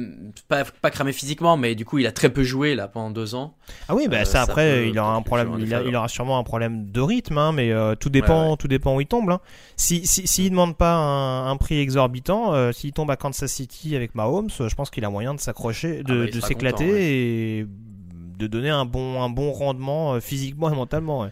pas, 0.49 0.65
pas 0.65 0.91
cramé 0.91 1.13
physiquement, 1.13 1.59
mais 1.59 1.75
du 1.75 1.85
coup, 1.85 1.99
il 1.99 2.07
a 2.07 2.13
très 2.13 2.31
peu 2.31 2.43
joué 2.45 2.75
là 2.75 2.89
pendant 2.89 3.11
deux 3.11 3.35
ans. 3.35 3.55
Ah 3.91 3.95
oui, 3.95 4.09
bah 4.09 4.21
Euh, 4.21 4.25
ça 4.25 4.33
ça 4.33 4.43
après, 4.45 4.77
peut 4.85 4.89
il 4.89 4.99
aura 4.99 5.15
un 5.15 5.21
problème, 5.21 5.51
il, 5.59 5.65
a- 5.65 5.65
défaveur. 5.67 5.89
il 5.89 5.97
aura 5.97 6.09
sûrement 6.09 6.39
un 6.39 6.43
problème 6.45 6.91
de 6.91 7.01
rythme, 7.03 7.37
hein, 7.37 7.53
mais 7.53 7.71
euh, 7.71 7.95
tout 7.95 8.09
dépend, 8.09 8.45
Ouais, 8.45 8.51
ouais. 8.53 8.57
tout 8.57 8.69
dépend 8.69 8.97
où 8.97 9.03
il 9.03 9.07
tombe. 9.07 9.29
Hein. 9.29 9.41
Si 9.77 10.07
si 10.07 10.27
s'il 10.27 10.49
demande 10.49 10.79
pas 10.79 10.95
un, 10.95 11.51
un 11.51 11.57
prix 11.59 11.79
exorbitant, 11.79 12.55
euh, 12.55 12.73
s'il 12.73 12.93
tombe 12.93 13.11
à 13.11 13.17
Kansas 13.17 13.53
City 13.53 13.95
avec 13.95 14.15
Mahomes, 14.15 14.49
je 14.49 14.75
pense 14.75 14.89
qu'il 14.89 15.05
a 15.05 15.11
moyen 15.11 15.35
de 15.35 15.41
s'accrocher, 15.41 16.01
Ah 16.01 16.11
de, 16.11 16.25
bah, 16.25 16.31
de 16.31 16.41
s'éclater 16.41 16.91
ouais. 16.91 17.03
et 17.05 17.67
de 18.39 18.47
donner 18.47 18.71
un 18.71 18.87
bon 18.87 19.23
un 19.23 19.29
bon 19.29 19.53
rendement 19.53 20.19
physiquement 20.23 20.73
et 20.73 20.75
mentalement. 20.75 21.29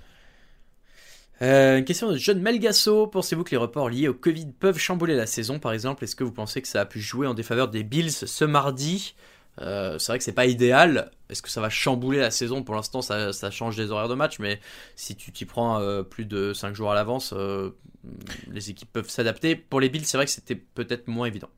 Euh, 1.40 1.78
une 1.78 1.84
question 1.84 2.10
de 2.10 2.16
John 2.16 2.40
Melgasso. 2.40 3.06
Pensez-vous 3.06 3.42
que 3.44 3.50
les 3.50 3.56
reports 3.56 3.88
liés 3.88 4.08
au 4.08 4.14
Covid 4.14 4.46
peuvent 4.58 4.78
chambouler 4.78 5.16
la 5.16 5.26
saison, 5.26 5.58
par 5.58 5.72
exemple? 5.72 6.04
Est-ce 6.04 6.14
que 6.14 6.24
vous 6.24 6.32
pensez 6.32 6.62
que 6.62 6.68
ça 6.68 6.82
a 6.82 6.84
pu 6.86 7.00
jouer 7.00 7.26
en 7.26 7.34
défaveur 7.34 7.68
des 7.68 7.82
Bills 7.82 8.12
ce 8.12 8.44
mardi? 8.44 9.14
Euh, 9.60 9.98
C'est 9.98 10.12
vrai 10.12 10.18
que 10.18 10.24
c'est 10.24 10.32
pas 10.32 10.46
idéal. 10.46 11.10
Est-ce 11.30 11.42
que 11.42 11.50
ça 11.50 11.60
va 11.60 11.68
chambouler 11.68 12.20
la 12.20 12.30
saison? 12.30 12.62
Pour 12.62 12.74
l'instant, 12.74 13.02
ça, 13.02 13.32
ça 13.32 13.50
change 13.50 13.76
les 13.76 13.90
horaires 13.90 14.08
de 14.08 14.14
match, 14.14 14.38
mais 14.38 14.60
si 14.94 15.16
tu 15.16 15.32
t'y 15.32 15.44
prends 15.44 15.80
euh, 15.80 16.02
plus 16.02 16.26
de 16.26 16.52
5 16.52 16.74
jours 16.74 16.92
à 16.92 16.94
l'avance, 16.94 17.34
les 18.50 18.70
équipes 18.70 18.92
peuvent 18.92 19.08
s'adapter. 19.10 19.56
Pour 19.56 19.80
les 19.80 19.88
Bills, 19.88 20.04
c'est 20.04 20.16
vrai 20.16 20.26
que 20.26 20.32
c'était 20.32 20.54
peut-être 20.56 21.08
moins 21.08 21.26
évident. 21.26 21.48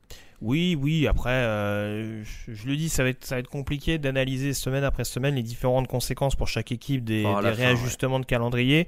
Oui, 0.41 0.77
oui. 0.79 1.07
Après, 1.07 1.29
euh, 1.29 2.23
je, 2.23 2.53
je 2.53 2.67
le 2.67 2.75
dis, 2.75 2.89
ça 2.89 3.03
va 3.03 3.09
être 3.09 3.23
ça 3.25 3.35
va 3.35 3.39
être 3.39 3.49
compliqué 3.49 3.97
d'analyser 3.97 4.53
semaine 4.53 4.83
après 4.83 5.05
semaine 5.05 5.35
les 5.35 5.43
différentes 5.43 5.87
conséquences 5.87 6.35
pour 6.35 6.47
chaque 6.47 6.71
équipe 6.71 7.03
des, 7.03 7.23
des 7.23 7.23
fin, 7.23 7.39
réajustements 7.39 8.19
de 8.19 8.25
calendrier. 8.25 8.87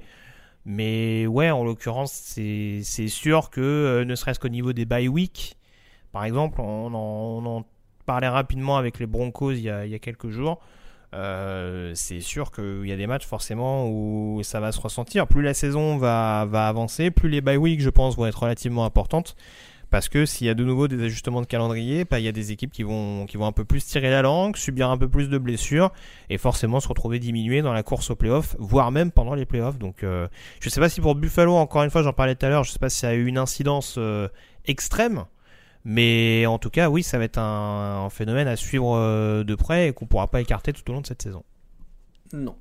Mais 0.64 1.26
ouais, 1.26 1.50
en 1.50 1.64
l'occurrence, 1.64 2.12
c'est 2.12 3.08
sûr 3.08 3.50
que 3.50 3.60
euh, 3.60 4.04
ne 4.04 4.14
serait-ce 4.14 4.38
qu'au 4.38 4.48
niveau 4.48 4.72
des 4.72 4.84
bye 4.84 5.08
week, 5.08 5.56
par 6.12 6.24
exemple, 6.24 6.60
on 6.60 6.92
en, 6.94 7.42
on 7.42 7.46
en 7.46 7.64
parlait 8.06 8.28
rapidement 8.28 8.76
avec 8.76 8.98
les 8.98 9.06
Broncos 9.06 9.52
il 9.52 9.60
y 9.60 9.70
a, 9.70 9.86
il 9.86 9.92
y 9.92 9.94
a 9.94 9.98
quelques 9.98 10.30
jours. 10.30 10.60
Euh, 11.14 11.92
c'est 11.94 12.20
sûr 12.20 12.50
qu'il 12.50 12.86
y 12.86 12.92
a 12.92 12.96
des 12.96 13.06
matchs 13.06 13.26
forcément 13.26 13.88
où 13.88 14.40
ça 14.42 14.60
va 14.60 14.72
se 14.72 14.80
ressentir. 14.80 15.26
Plus 15.26 15.42
la 15.42 15.54
saison 15.54 15.96
va, 15.96 16.46
va 16.48 16.68
avancer, 16.68 17.10
plus 17.10 17.30
les 17.30 17.40
bye 17.40 17.56
week, 17.56 17.80
je 17.80 17.90
pense, 17.90 18.16
vont 18.16 18.26
être 18.26 18.42
relativement 18.42 18.84
importantes. 18.84 19.36
Parce 19.90 20.08
que 20.08 20.26
s'il 20.26 20.46
y 20.46 20.50
a 20.50 20.54
de 20.54 20.64
nouveau 20.64 20.86
des 20.86 21.02
ajustements 21.02 21.40
de 21.40 21.46
calendrier, 21.46 22.04
bah, 22.04 22.18
il 22.18 22.24
y 22.24 22.28
a 22.28 22.32
des 22.32 22.52
équipes 22.52 22.70
qui 22.70 22.82
vont, 22.82 23.24
qui 23.26 23.36
vont 23.36 23.46
un 23.46 23.52
peu 23.52 23.64
plus 23.64 23.84
tirer 23.86 24.10
la 24.10 24.20
langue, 24.20 24.56
subir 24.56 24.90
un 24.90 24.98
peu 24.98 25.08
plus 25.08 25.28
de 25.28 25.38
blessures 25.38 25.92
et 26.28 26.36
forcément 26.36 26.80
se 26.80 26.88
retrouver 26.88 27.18
diminuées 27.18 27.62
dans 27.62 27.72
la 27.72 27.82
course 27.82 28.10
aux 28.10 28.16
playoffs, 28.16 28.54
voire 28.58 28.90
même 28.90 29.10
pendant 29.10 29.34
les 29.34 29.46
playoffs. 29.46 29.78
Donc 29.78 30.04
euh, 30.04 30.28
je 30.60 30.68
sais 30.68 30.80
pas 30.80 30.88
si 30.88 31.00
pour 31.00 31.14
Buffalo, 31.14 31.54
encore 31.54 31.82
une 31.84 31.90
fois, 31.90 32.02
j'en 32.02 32.12
parlais 32.12 32.34
tout 32.34 32.44
à 32.44 32.50
l'heure, 32.50 32.64
je 32.64 32.72
sais 32.72 32.78
pas 32.78 32.90
si 32.90 33.00
ça 33.00 33.08
a 33.08 33.14
eu 33.14 33.26
une 33.26 33.38
incidence 33.38 33.96
euh, 33.98 34.28
extrême. 34.66 35.24
Mais 35.84 36.44
en 36.44 36.58
tout 36.58 36.70
cas, 36.70 36.90
oui, 36.90 37.02
ça 37.02 37.16
va 37.16 37.24
être 37.24 37.38
un, 37.38 38.04
un 38.04 38.10
phénomène 38.10 38.48
à 38.48 38.56
suivre 38.56 38.94
euh, 38.96 39.42
de 39.42 39.54
près 39.54 39.88
et 39.88 39.92
qu'on 39.92 40.06
pourra 40.06 40.26
pas 40.28 40.42
écarter 40.42 40.74
tout 40.74 40.88
au 40.90 40.92
long 40.92 41.00
de 41.00 41.06
cette 41.06 41.22
saison. 41.22 41.44
Non. 42.32 42.56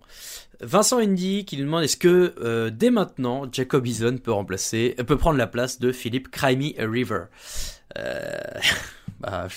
Vincent 0.61 0.97
Indy 0.99 1.45
qui 1.45 1.57
nous 1.57 1.63
demande 1.65 1.83
est-ce 1.83 1.97
que 1.97 2.33
euh, 2.41 2.69
dès 2.71 2.89
maintenant 2.89 3.45
Jacob 3.51 3.85
Eason 3.85 4.17
peut 4.17 4.31
remplacer, 4.31 4.95
euh, 4.99 5.03
peut 5.03 5.17
prendre 5.17 5.37
la 5.37 5.47
place 5.47 5.79
de 5.79 5.91
Philippe 5.91 6.29
Crimey 6.31 6.75
River? 6.79 7.25
Euh, 7.97 8.29
bah, 9.19 9.47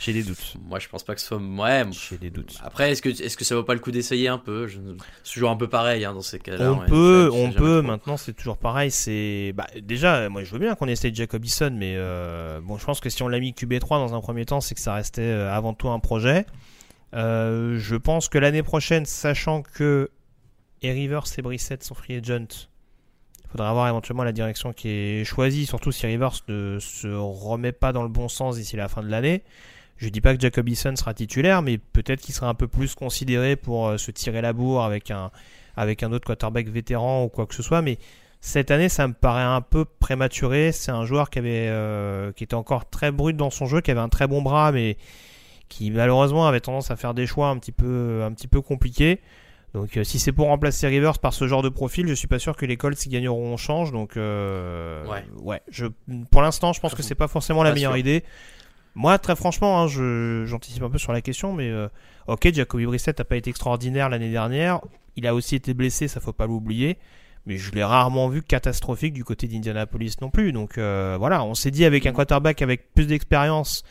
J'ai 0.00 0.12
des 0.12 0.22
doutes. 0.22 0.54
moi 0.66 0.78
je 0.78 0.88
pense 0.88 1.02
pas 1.04 1.14
que 1.14 1.20
ce 1.20 1.26
soit 1.28 1.38
ouais. 1.38 1.84
J'ai 1.92 2.16
des 2.18 2.30
doutes. 2.30 2.56
Après 2.62 2.90
est-ce 2.90 3.02
que 3.02 3.08
est-ce 3.08 3.36
que 3.36 3.44
ça 3.44 3.54
vaut 3.54 3.64
pas 3.64 3.74
le 3.74 3.80
coup 3.80 3.90
d'essayer 3.90 4.28
un 4.28 4.38
peu? 4.38 4.66
Je- 4.66 4.78
C'est 5.24 5.34
toujours 5.34 5.50
un 5.50 5.56
peu 5.56 5.68
pareil 5.68 6.04
hein, 6.04 6.14
dans 6.14 6.22
ces 6.22 6.38
cas-là. 6.38 6.72
On 6.72 6.86
peut, 6.86 7.30
on 7.32 7.52
peut. 7.52 7.82
Maintenant, 7.82 8.16
c'est 8.16 8.32
toujours 8.32 8.56
pareil. 8.58 8.90
C'est 8.90 9.52
bah, 9.54 9.66
déjà, 9.82 10.28
moi, 10.28 10.42
je 10.44 10.50
veux 10.52 10.58
bien 10.58 10.74
qu'on 10.74 10.88
essaye 10.88 11.14
Jacob 11.14 11.44
Eason, 11.44 11.70
mais 11.74 11.94
euh, 11.96 12.60
bon, 12.62 12.78
je 12.78 12.84
pense 12.84 13.00
que 13.00 13.10
si 13.10 13.22
on 13.22 13.28
l'a 13.28 13.40
mis 13.40 13.52
QB3 13.52 13.88
dans 13.90 14.14
un 14.14 14.20
premier 14.20 14.44
temps, 14.46 14.60
c'est 14.60 14.74
que 14.74 14.80
ça 14.80 14.94
restait 14.94 15.30
avant 15.30 15.74
tout 15.74 15.88
un 15.88 15.98
projet. 15.98 16.46
Euh, 17.14 17.78
je 17.78 17.96
pense 17.96 18.28
que 18.28 18.38
l'année 18.38 18.62
prochaine, 18.62 19.06
sachant 19.06 19.62
que 19.62 20.10
et 20.82 20.92
Rivers 20.92 21.24
et 21.38 21.42
Brissett 21.42 21.82
sont 21.82 21.94
free 21.94 22.16
agent, 22.16 22.68
il 23.44 23.50
faudra 23.50 23.72
voir 23.72 23.88
éventuellement 23.88 24.24
la 24.24 24.32
direction 24.32 24.72
qui 24.72 24.88
est 24.88 25.24
choisie, 25.24 25.66
surtout 25.66 25.92
si 25.92 26.06
Rivers 26.06 26.34
ne 26.48 26.78
se 26.80 27.08
remet 27.08 27.72
pas 27.72 27.92
dans 27.92 28.02
le 28.02 28.08
bon 28.08 28.28
sens 28.28 28.56
d'ici 28.56 28.76
la 28.76 28.88
fin 28.88 29.02
de 29.02 29.08
l'année. 29.08 29.42
Je 29.96 30.08
dis 30.10 30.20
pas 30.20 30.34
que 30.34 30.40
Jacob 30.40 30.68
Eason 30.68 30.94
sera 30.96 31.14
titulaire, 31.14 31.62
mais 31.62 31.78
peut-être 31.78 32.20
qu'il 32.20 32.34
sera 32.34 32.48
un 32.48 32.54
peu 32.54 32.68
plus 32.68 32.94
considéré 32.94 33.56
pour 33.56 33.88
euh, 33.88 33.96
se 33.96 34.10
tirer 34.10 34.42
la 34.42 34.52
bourre 34.52 34.84
avec 34.84 35.10
un, 35.10 35.30
avec 35.76 36.02
un 36.02 36.12
autre 36.12 36.26
quarterback 36.26 36.68
vétéran 36.68 37.24
ou 37.24 37.28
quoi 37.28 37.46
que 37.46 37.54
ce 37.54 37.62
soit. 37.62 37.80
Mais 37.80 37.98
cette 38.42 38.70
année, 38.70 38.90
ça 38.90 39.08
me 39.08 39.14
paraît 39.14 39.42
un 39.42 39.62
peu 39.62 39.86
prématuré. 39.86 40.72
C'est 40.72 40.90
un 40.90 41.06
joueur 41.06 41.30
qui, 41.30 41.38
avait, 41.38 41.68
euh, 41.68 42.30
qui 42.32 42.44
était 42.44 42.54
encore 42.54 42.90
très 42.90 43.10
brut 43.10 43.36
dans 43.36 43.50
son 43.50 43.66
jeu, 43.66 43.80
qui 43.80 43.90
avait 43.90 44.00
un 44.00 44.10
très 44.10 44.26
bon 44.26 44.42
bras, 44.42 44.70
mais 44.70 44.98
qui 45.68 45.90
malheureusement 45.90 46.46
avait 46.46 46.60
tendance 46.60 46.90
à 46.90 46.96
faire 46.96 47.14
des 47.14 47.26
choix 47.26 47.48
un 47.48 47.58
petit 47.58 47.72
peu, 47.72 48.22
un 48.24 48.32
petit 48.32 48.48
peu 48.48 48.60
compliqués. 48.60 49.20
Donc 49.74 49.96
euh, 49.96 50.04
si 50.04 50.18
c'est 50.18 50.32
pour 50.32 50.46
remplacer 50.46 50.86
Rivers 50.86 51.18
par 51.18 51.34
ce 51.34 51.46
genre 51.48 51.62
de 51.62 51.68
profil, 51.68 52.06
je 52.08 52.14
suis 52.14 52.28
pas 52.28 52.38
sûr 52.38 52.56
que 52.56 52.64
les 52.64 52.76
Colts 52.76 53.08
gagneront 53.08 53.52
au 53.54 53.56
change. 53.56 53.92
Donc 53.92 54.16
euh, 54.16 55.04
Ouais. 55.42 55.60
je, 55.70 55.86
pour 56.30 56.40
l'instant, 56.42 56.72
je 56.72 56.80
pense 56.80 56.92
que 56.92 56.98
Pas 56.98 57.02
c'est 57.02 57.14
pas 57.14 57.28
forcément 57.28 57.62
la 57.62 57.70
pas 57.70 57.74
meilleure 57.74 57.92
sûr. 57.92 57.98
idée. 57.98 58.24
Moi, 58.94 59.18
très 59.18 59.36
franchement, 59.36 59.82
hein, 59.82 59.88
je- 59.88 60.44
j'anticipe 60.46 60.82
un 60.82 60.88
peu 60.88 60.96
sur 60.96 61.12
la 61.12 61.20
question, 61.20 61.52
mais 61.52 61.68
euh, 61.68 61.88
ok, 62.28 62.50
Jacoby 62.54 62.86
Brissett 62.86 63.18
n'a 63.18 63.24
pas 63.26 63.36
été 63.36 63.50
extraordinaire 63.50 64.08
l'année 64.08 64.30
dernière. 64.30 64.80
Il 65.16 65.26
a 65.26 65.34
aussi 65.34 65.54
été 65.56 65.74
blessé, 65.74 66.08
ça 66.08 66.20
faut 66.20 66.32
pas 66.32 66.46
l'oublier. 66.46 66.96
Mais 67.44 67.58
je 67.58 67.70
l'ai 67.72 67.84
rarement 67.84 68.28
vu 68.28 68.42
catastrophique 68.42 69.12
du 69.12 69.22
côté 69.24 69.46
d'Indianapolis 69.46 70.16
non 70.22 70.30
plus. 70.30 70.52
Donc 70.52 70.78
euh, 70.78 71.16
voilà, 71.18 71.44
on 71.44 71.54
s'est 71.54 71.70
dit 71.70 71.84
avec 71.84 72.06
un 72.06 72.12
quarterback 72.12 72.62
avec 72.62 72.92
plus 72.94 73.06
d'expérience 73.06 73.82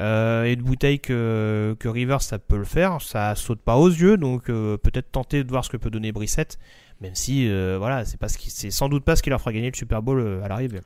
euh, 0.00 0.44
et 0.44 0.56
de 0.56 0.62
bouteille 0.62 1.00
que, 1.00 1.76
que 1.78 1.88
Rivers, 1.88 2.22
ça 2.22 2.38
peut 2.38 2.56
le 2.56 2.64
faire. 2.64 3.00
Ça 3.02 3.34
saute 3.34 3.60
pas 3.60 3.76
aux 3.76 3.88
yeux, 3.88 4.16
donc 4.16 4.48
euh, 4.48 4.76
peut-être 4.76 5.10
tenter 5.10 5.44
de 5.44 5.50
voir 5.50 5.64
ce 5.64 5.70
que 5.70 5.76
peut 5.76 5.90
donner 5.90 6.12
Brissett. 6.12 6.58
Même 7.00 7.14
si, 7.14 7.48
euh, 7.48 7.76
voilà, 7.78 8.04
c'est 8.04 8.18
c'est 8.28 8.70
sans 8.70 8.88
doute 8.88 9.04
pas 9.04 9.16
ce 9.16 9.22
qui 9.22 9.30
leur 9.30 9.40
fera 9.40 9.52
gagner 9.52 9.70
le 9.70 9.76
Super 9.76 10.02
Bowl 10.02 10.40
à 10.42 10.48
l'arrivée. 10.48 10.80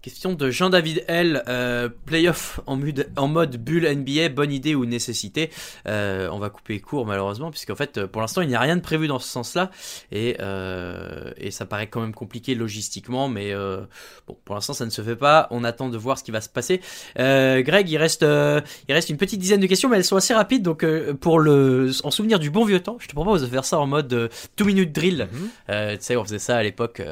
Question 0.00 0.32
de 0.32 0.48
Jean-David 0.48 1.04
L. 1.08 1.42
Euh, 1.48 1.88
playoff 2.06 2.60
en 2.66 2.76
mode, 2.76 3.08
en 3.16 3.26
mode 3.26 3.56
bulle 3.56 3.84
NBA, 3.84 4.28
bonne 4.28 4.52
idée 4.52 4.76
ou 4.76 4.86
nécessité? 4.86 5.50
Euh, 5.88 6.28
On 6.30 6.38
va 6.38 6.50
couper 6.50 6.78
court 6.78 7.04
malheureusement, 7.04 7.50
puisqu'en 7.50 7.74
fait, 7.74 8.06
pour 8.06 8.20
l'instant, 8.20 8.42
il 8.42 8.48
n'y 8.48 8.54
a 8.54 8.60
rien 8.60 8.76
de 8.76 8.80
prévu 8.80 9.08
dans 9.08 9.18
ce 9.18 9.26
sens-là. 9.26 9.72
Et, 10.12 10.36
euh, 10.38 11.32
et 11.36 11.50
ça 11.50 11.66
paraît 11.66 11.88
quand 11.88 12.00
même 12.00 12.14
compliqué 12.14 12.54
logistiquement, 12.54 13.28
mais 13.28 13.52
euh, 13.52 13.80
bon, 14.28 14.36
pour 14.44 14.54
l'instant, 14.54 14.72
ça 14.72 14.84
ne 14.84 14.90
se 14.90 15.02
fait 15.02 15.16
pas. 15.16 15.48
On 15.50 15.64
attend 15.64 15.88
de 15.88 15.98
voir 15.98 16.16
ce 16.16 16.22
qui 16.22 16.30
va 16.30 16.40
se 16.40 16.48
passer. 16.48 16.80
Euh, 17.18 17.60
Greg, 17.62 17.90
il 17.90 17.96
reste, 17.96 18.22
euh, 18.22 18.60
il 18.88 18.94
reste 18.94 19.10
une 19.10 19.16
petite 19.16 19.40
dizaine 19.40 19.60
de 19.60 19.66
questions, 19.66 19.88
mais 19.88 19.96
elles 19.96 20.04
sont 20.04 20.16
assez 20.16 20.32
rapides. 20.32 20.62
Donc, 20.62 20.84
euh, 20.84 21.12
pour 21.14 21.40
le, 21.40 21.90
en 22.04 22.12
souvenir 22.12 22.38
du 22.38 22.50
bon 22.50 22.64
vieux 22.64 22.80
temps, 22.80 22.98
je 23.00 23.08
te 23.08 23.14
propose 23.14 23.42
de 23.42 23.48
faire 23.48 23.64
ça 23.64 23.80
en 23.80 23.88
mode 23.88 24.30
2 24.56 24.64
minutes 24.64 24.92
drill. 24.92 25.26
Euh, 25.70 25.96
tu 25.96 26.04
sais, 26.04 26.16
on 26.16 26.22
faisait 26.22 26.38
ça 26.38 26.56
à 26.56 26.62
l'époque. 26.62 27.02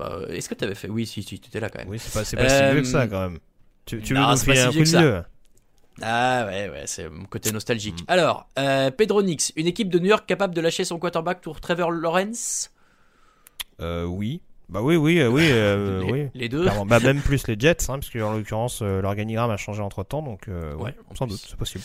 Euh, 0.00 0.26
bah, 0.26 0.34
Est-ce 0.34 0.48
que 0.48 0.54
tu 0.54 0.64
avais 0.64 0.74
fait? 0.74 0.88
Oui, 0.88 1.06
si, 1.06 1.22
si, 1.22 1.38
tu 1.40 1.48
étais 1.48 1.60
là 1.60 1.68
quand 1.68 1.78
même. 1.80 1.88
Oui, 1.88 1.98
c'est 1.98 2.12
pas, 2.12 2.24
si 2.24 2.36
Euh, 2.36 2.72
vieux 2.72 2.80
que 2.82 2.86
ça 2.86 3.06
quand 3.06 3.20
même. 3.28 3.38
Tu, 3.86 4.00
tu 4.02 4.14
veux 4.14 4.20
non, 4.20 4.30
nous 4.30 4.36
filer 4.36 4.56
si 4.56 4.62
un 4.62 4.70
vieux 4.70 4.84
coup 4.84 4.90
de 4.92 4.98
vieux 4.98 5.22
Ah 6.02 6.44
ouais, 6.46 6.68
ouais, 6.68 6.82
c'est 6.86 7.08
mon 7.08 7.24
côté 7.24 7.50
nostalgique. 7.52 8.04
Alors, 8.06 8.46
euh, 8.58 8.90
Pedro 8.90 9.22
Nix, 9.22 9.52
une 9.56 9.66
équipe 9.66 9.88
de 9.88 9.98
New 9.98 10.06
York 10.08 10.26
capable 10.26 10.54
de 10.54 10.60
lâcher 10.60 10.84
son 10.84 10.98
quarterback 10.98 11.40
pour 11.40 11.60
Trevor 11.60 11.90
Lawrence? 11.90 12.70
Euh, 13.80 14.04
oui. 14.04 14.40
Bah 14.68 14.82
oui, 14.82 14.96
oui, 14.96 15.18
euh, 15.20 15.28
oui, 15.28 15.42
euh, 15.50 16.02
Les- 16.02 16.12
oui. 16.12 16.28
les 16.34 16.48
deux. 16.50 16.62
Clairement. 16.62 16.84
Bah 16.84 17.00
même 17.00 17.20
plus 17.22 17.46
les 17.48 17.56
Jets, 17.58 17.84
hein, 17.88 17.98
parce 17.98 18.10
que 18.10 18.18
en 18.20 18.36
l'occurrence 18.36 18.80
euh, 18.82 19.00
l'organigramme 19.00 19.50
a 19.50 19.56
changé 19.56 19.80
entre 19.80 20.04
temps, 20.04 20.20
donc 20.22 20.46
euh, 20.48 20.74
ouais, 20.74 20.84
Ouais, 20.84 20.94
sans 21.16 21.26
plus. 21.26 21.34
doute, 21.36 21.46
c'est 21.48 21.56
possible. 21.56 21.84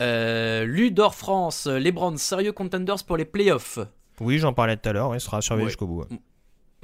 euh, 0.00 0.64
Ludor 0.64 1.14
France, 1.14 1.66
les 1.66 1.92
Browns, 1.92 2.16
sérieux 2.16 2.52
contenders 2.52 3.04
pour 3.06 3.18
les 3.18 3.26
playoffs? 3.26 3.80
Oui, 4.20 4.38
j'en 4.38 4.54
parlais 4.54 4.76
tout 4.78 4.88
à 4.88 4.92
l'heure, 4.94 5.12
ce 5.14 5.18
sera 5.18 5.42
surveillé 5.42 5.66
Ouais. 5.66 5.70
jusqu'au 5.70 5.86
bout. 5.86 6.00
ouais. 6.00 6.06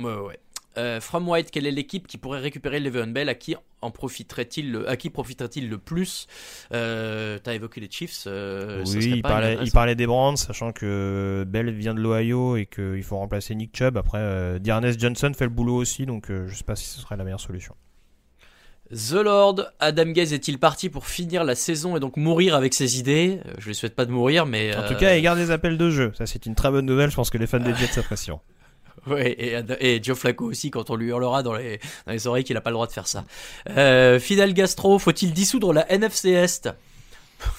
Ouais, 0.01 0.15
ouais, 0.15 0.21
ouais. 0.21 0.39
Euh, 0.79 1.01
From 1.01 1.29
White, 1.29 1.51
quelle 1.51 1.67
est 1.67 1.71
l'équipe 1.73 2.07
qui 2.07 2.17
pourrait 2.17 2.39
récupérer 2.41 2.81
Le'Veon 2.81 3.09
Bell? 3.09 3.29
À 3.29 3.35
qui 3.35 3.57
en 3.83 3.91
profiterait-il 3.91 4.73
le, 4.73 4.89
À 4.89 4.97
qui 4.97 5.11
profiterait-il 5.11 5.69
le 5.69 5.77
plus? 5.79 6.27
Euh, 6.73 7.39
T'as 7.43 7.55
évoqué 7.55 7.81
les 7.81 7.91
Chiefs. 7.91 8.25
euh, 8.27 8.85
oui, 8.87 9.11
il 9.17 9.23
pas 9.23 9.29
parlait, 9.29 9.47
il 9.47 9.51
inintéressant. 9.51 9.73
parlait 9.75 9.95
des 9.97 10.07
Browns, 10.07 10.37
sachant 10.37 10.73
que 10.73 11.45
Bell 11.47 11.71
vient 11.73 11.95
de 11.95 12.01
l'Ohio 12.01 12.57
et 12.57 12.67
qu'il 12.67 13.03
faut 13.03 13.17
remplacer 13.19 13.55
Nick 13.55 13.77
Chubb. 13.77 13.97
Après, 13.99 14.59
Dearness 14.61 14.97
Johnson 14.99 15.33
fait 15.37 15.45
le 15.45 15.51
boulot 15.51 15.77
aussi, 15.77 16.07
donc 16.07 16.27
je 16.31 16.55
sais 16.55 16.65
pas 16.65 16.77
si 16.77 16.87
ce 16.87 17.01
serait 17.01 17.17
la 17.17 17.25
meilleure 17.25 17.41
solution. 17.41 17.75
The 18.91 19.21
Lord, 19.23 19.65
Adam 19.81 20.07
Gaze 20.13 20.33
est-il 20.33 20.59
parti 20.59 20.89
pour 20.89 21.07
finir 21.07 21.45
la 21.45 21.55
saison 21.55 21.97
et 21.97 22.01
donc 22.01 22.17
mourir 22.17 22.55
avec 22.55 22.73
ses 22.73 22.99
idées? 22.99 23.41
Je 23.59 23.67
lui 23.67 23.75
souhaite 23.75 23.95
pas 23.95 24.07
de 24.07 24.11
mourir, 24.11 24.47
mais 24.47 24.75
En 24.75 24.89
tout 24.89 24.95
cas, 24.97 25.15
il 25.15 25.23
garde 25.23 25.39
des 25.39 25.51
appels 25.51 25.77
de 25.77 25.91
jeu. 25.91 26.13
Ça, 26.17 26.25
c'est 26.25 26.47
une 26.47 26.55
très 26.55 26.71
bonne 26.71 26.87
nouvelle. 26.87 27.11
Je 27.11 27.17
pense 27.17 27.29
que 27.29 27.37
les 27.37 27.47
fans 27.47 27.61
des 27.61 27.75
Jets 27.75 27.99
apprécient. 27.99 28.41
Ouais, 29.09 29.31
et, 29.33 29.57
et 29.81 30.03
Joe 30.03 30.17
Flacco 30.19 30.47
aussi, 30.47 30.71
quand 30.71 30.91
on 30.91 30.97
lui 30.97 31.09
hurlera 31.09 31.43
dans 31.43 31.55
les, 31.55 31.79
dans 32.07 32.13
les 32.13 32.27
oreilles 32.27 32.45
qu'il 32.45 32.55
n'a 32.55 32.61
pas 32.61 32.71
le 32.71 32.75
droit 32.75 32.87
de 32.87 32.93
faire 32.93 33.07
ça. 33.07 33.25
Euh, 33.71 34.19
Fidel 34.21 34.55
Gastro, 34.55 34.99
faut-il 34.99 35.33
dissoudre 35.33 35.73
la 35.73 35.91
NFC 35.93 36.31
Est? 36.31 36.69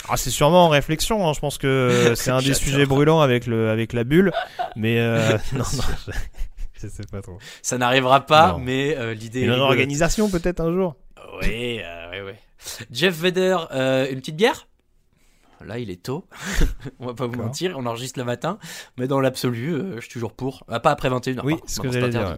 Ah, 0.09 0.17
c'est 0.17 0.29
sûrement 0.29 0.65
en 0.65 0.69
réflexion. 0.69 1.27
hein. 1.27 1.33
Je 1.33 1.39
pense 1.39 1.57
que 1.57 2.13
c'est 2.17 2.31
un 2.31 2.41
des 2.41 2.53
sujets 2.53 2.85
brûlants 2.85 3.21
avec 3.21 3.45
le 3.45 3.69
avec 3.69 3.93
la 3.93 4.03
bulle. 4.03 4.31
Mais 4.75 4.99
euh, 4.99 5.37
non, 5.53 5.59
non, 5.73 5.83
je, 6.07 6.11
je 6.81 6.87
sais 6.87 7.03
pas 7.09 7.21
trop. 7.21 7.37
Ça 7.61 7.77
n'arrivera 7.77 8.25
pas, 8.25 8.53
Non. 8.53 8.59
mais 8.59 8.95
euh, 8.97 9.13
l'idée 9.13 9.41
est 9.41 9.45
Une 9.45 9.51
organisation 9.51 10.29
peut-être 10.29 10.59
un 10.59 10.73
jour? 10.73 10.95
Oui, 11.41 11.79
oui, 12.11 12.21
ouais. 12.21 12.35
Jeff 12.91 13.15
Vedder, 13.15 13.55
euh, 13.71 14.07
une 14.11 14.19
petite 14.19 14.35
bière? 14.35 14.67
Là, 15.65 15.79
il 15.79 15.89
est 15.89 16.03
tôt. 16.03 16.25
on 16.99 17.07
va 17.07 17.13
pas 17.13 17.27
vous 17.27 17.35
mentir, 17.35 17.75
on 17.77 17.85
enregistre 17.85 18.19
le 18.19 18.25
matin. 18.25 18.57
Mais 18.97 19.07
dans 19.07 19.19
l'absolu, 19.19 19.73
euh, 19.73 19.95
je 19.95 20.01
suis 20.01 20.09
toujours 20.09 20.33
pour. 20.33 20.63
Ah, 20.69 20.79
pas 20.79 20.91
après 20.91 21.09
21h. 21.09 21.41
Oui, 21.43 21.55
ce 21.65 21.79
que 21.79 21.91
j'allais 21.91 22.09
dire. 22.09 22.37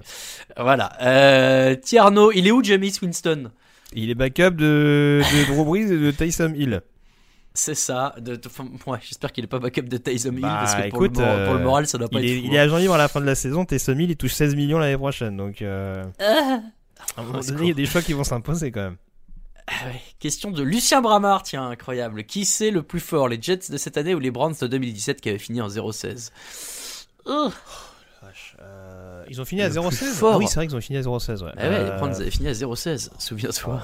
Voilà. 0.57 0.91
Euh, 1.01 1.75
Tierno, 1.75 2.31
il 2.31 2.47
est 2.47 2.51
où, 2.51 2.63
James 2.63 2.83
Winston? 3.01 3.51
Il 3.93 4.09
est 4.09 4.15
backup 4.15 4.51
de, 4.51 5.21
de 5.21 5.45
Drew 5.53 5.65
Brees 5.65 5.91
et 5.91 5.97
de 5.97 6.11
Tyson 6.11 6.53
Hill. 6.55 6.81
C'est 7.53 7.75
ça. 7.75 8.15
De, 8.17 8.35
de- 8.35 8.47
enfin, 8.47 8.65
ouais, 8.87 8.99
J'espère 9.01 9.31
qu'il 9.31 9.43
est 9.43 9.47
pas 9.47 9.59
backup 9.59 9.81
de 9.81 9.97
Tyson 9.97 10.31
Hill. 10.31 10.41
Bah, 10.41 10.59
parce 10.61 10.75
que 10.75 10.89
pour, 10.89 11.05
écoute, 11.05 11.17
le, 11.17 11.23
moral, 11.23 11.45
pour 11.45 11.53
le 11.53 11.59
euh, 11.59 11.63
moral, 11.63 11.87
ça 11.87 11.97
doit 11.97 12.07
pas 12.07 12.19
il 12.19 12.25
être 12.25 12.31
est, 12.31 12.39
fou, 12.39 12.45
il 12.47 12.55
est 12.55 12.59
hein. 12.59 12.63
agent 12.63 12.77
libre 12.77 12.93
à 12.93 12.97
la 12.97 13.07
fin 13.07 13.19
de 13.19 13.25
la 13.25 13.35
saison. 13.35 13.65
Tyson 13.65 13.97
Hill, 13.97 14.11
il 14.11 14.17
touche 14.17 14.33
16 14.33 14.55
millions 14.55 14.79
l'année 14.79 14.97
prochaine. 14.97 15.35
Donc, 15.35 15.61
euh, 15.61 16.03
à 16.19 16.61
un 17.17 17.23
moment 17.23 17.41
c'est 17.41 17.51
donné, 17.51 17.63
il 17.65 17.69
y 17.69 17.71
a 17.71 17.75
des 17.75 17.85
choix 17.85 18.01
qui 18.01 18.13
vont 18.13 18.23
s'imposer 18.23 18.71
quand 18.71 18.81
même. 18.81 18.97
Ah. 19.71 19.85
Question 20.19 20.51
de 20.51 20.61
Lucien 20.63 21.01
Bramard, 21.01 21.43
tiens, 21.43 21.69
incroyable. 21.69 22.23
Qui 22.23 22.45
c'est 22.45 22.71
le 22.71 22.83
plus 22.83 22.99
fort, 22.99 23.27
les 23.27 23.41
Jets 23.41 23.69
de 23.69 23.77
cette 23.77 23.97
année 23.97 24.13
ou 24.13 24.19
les 24.19 24.31
Browns 24.31 24.55
de 24.59 24.67
2017 24.67 25.21
qui 25.21 25.29
avaient 25.29 25.37
fini 25.39 25.61
en 25.61 25.67
0-16 25.67 26.31
Oh. 27.25 27.49
Euh, 28.61 29.23
ils 29.29 29.41
ont 29.41 29.45
fini 29.45 29.61
à 29.61 29.67
Le 29.69 29.73
plus 29.73 29.81
0-16 29.81 30.13
fort. 30.13 30.33
Ah 30.33 30.37
Oui, 30.37 30.45
c'est 30.47 30.55
vrai 30.55 30.67
qu'ils 30.67 30.75
ont 30.75 30.81
fini 30.81 30.97
à 30.97 31.01
0-16. 31.01 31.43
Ouais. 31.43 31.51
Ah 31.57 31.63
ouais, 31.63 31.69
les 31.69 31.89
Euh, 31.89 31.97
Browns 31.97 32.15
avaient 32.15 32.31
fini 32.31 32.47
à 32.47 32.53
0-16, 32.53 33.09
souviens-toi. 33.19 33.81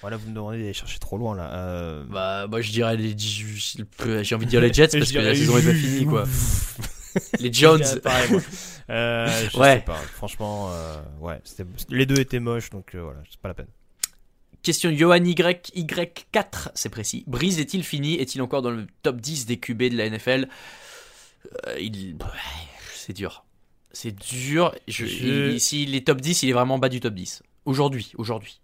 Voilà, 0.00 0.16
vous 0.16 0.28
me 0.30 0.34
demandez 0.34 0.58
d'aller 0.58 0.72
chercher 0.72 0.98
trop 1.00 1.18
loin 1.18 1.34
là. 1.36 1.52
Euh, 1.54 2.04
Bah, 2.08 2.46
moi 2.48 2.60
je 2.60 2.70
dirais 2.70 2.96
les. 2.96 3.16
J'ai 3.18 4.34
envie 4.34 4.46
de 4.46 4.50
dire 4.50 4.60
les 4.60 4.72
Jets 4.72 4.88
parce 4.98 5.10
que 5.10 5.18
la 5.18 5.34
saison 5.34 5.58
est 5.58 5.62
pas 5.66 5.74
finie, 5.74 6.06
quoi. 6.06 6.24
les 7.40 7.52
Jones. 7.52 7.82
Pareil, 8.02 8.30
moi. 8.30 8.40
Euh, 8.90 9.26
je 9.52 9.58
Ouais. 9.58 9.74
sais 9.78 9.80
pas. 9.84 9.96
Franchement, 10.14 10.70
euh, 10.72 10.96
ouais, 11.20 11.40
les 11.90 12.06
deux 12.06 12.20
étaient 12.20 12.38
moches, 12.40 12.70
donc 12.70 12.94
euh, 12.94 13.02
voilà, 13.02 13.18
c'est 13.28 13.40
pas 13.40 13.48
la 13.48 13.54
peine. 13.54 13.66
Question 14.68 14.90
Johan 14.94 15.24
Y, 15.24 15.72
Y4, 15.74 16.68
c'est 16.74 16.90
précis. 16.90 17.24
Breeze 17.26 17.58
est-il 17.58 17.82
fini? 17.82 18.16
Est-il 18.20 18.42
encore 18.42 18.60
dans 18.60 18.70
le 18.70 18.86
top 19.02 19.18
10 19.18 19.46
des 19.46 19.56
QB 19.56 19.84
de 19.84 19.96
la 19.96 20.10
NFL 20.10 20.46
Euh, 21.66 21.78
il... 21.80 22.18
C'est 22.94 23.14
dur. 23.14 23.46
C'est 23.92 24.14
dur. 24.14 24.74
Je... 24.86 25.06
Je- 25.06 25.52
il- 25.52 25.58
S'il 25.60 25.94
est 25.94 26.06
top 26.06 26.20
10, 26.20 26.42
il 26.42 26.50
est 26.50 26.52
vraiment 26.52 26.74
en 26.74 26.78
bas 26.78 26.90
du 26.90 27.00
top 27.00 27.14
10. 27.14 27.42
Aujourd'hui, 27.64 28.12
aujourd'hui. 28.18 28.60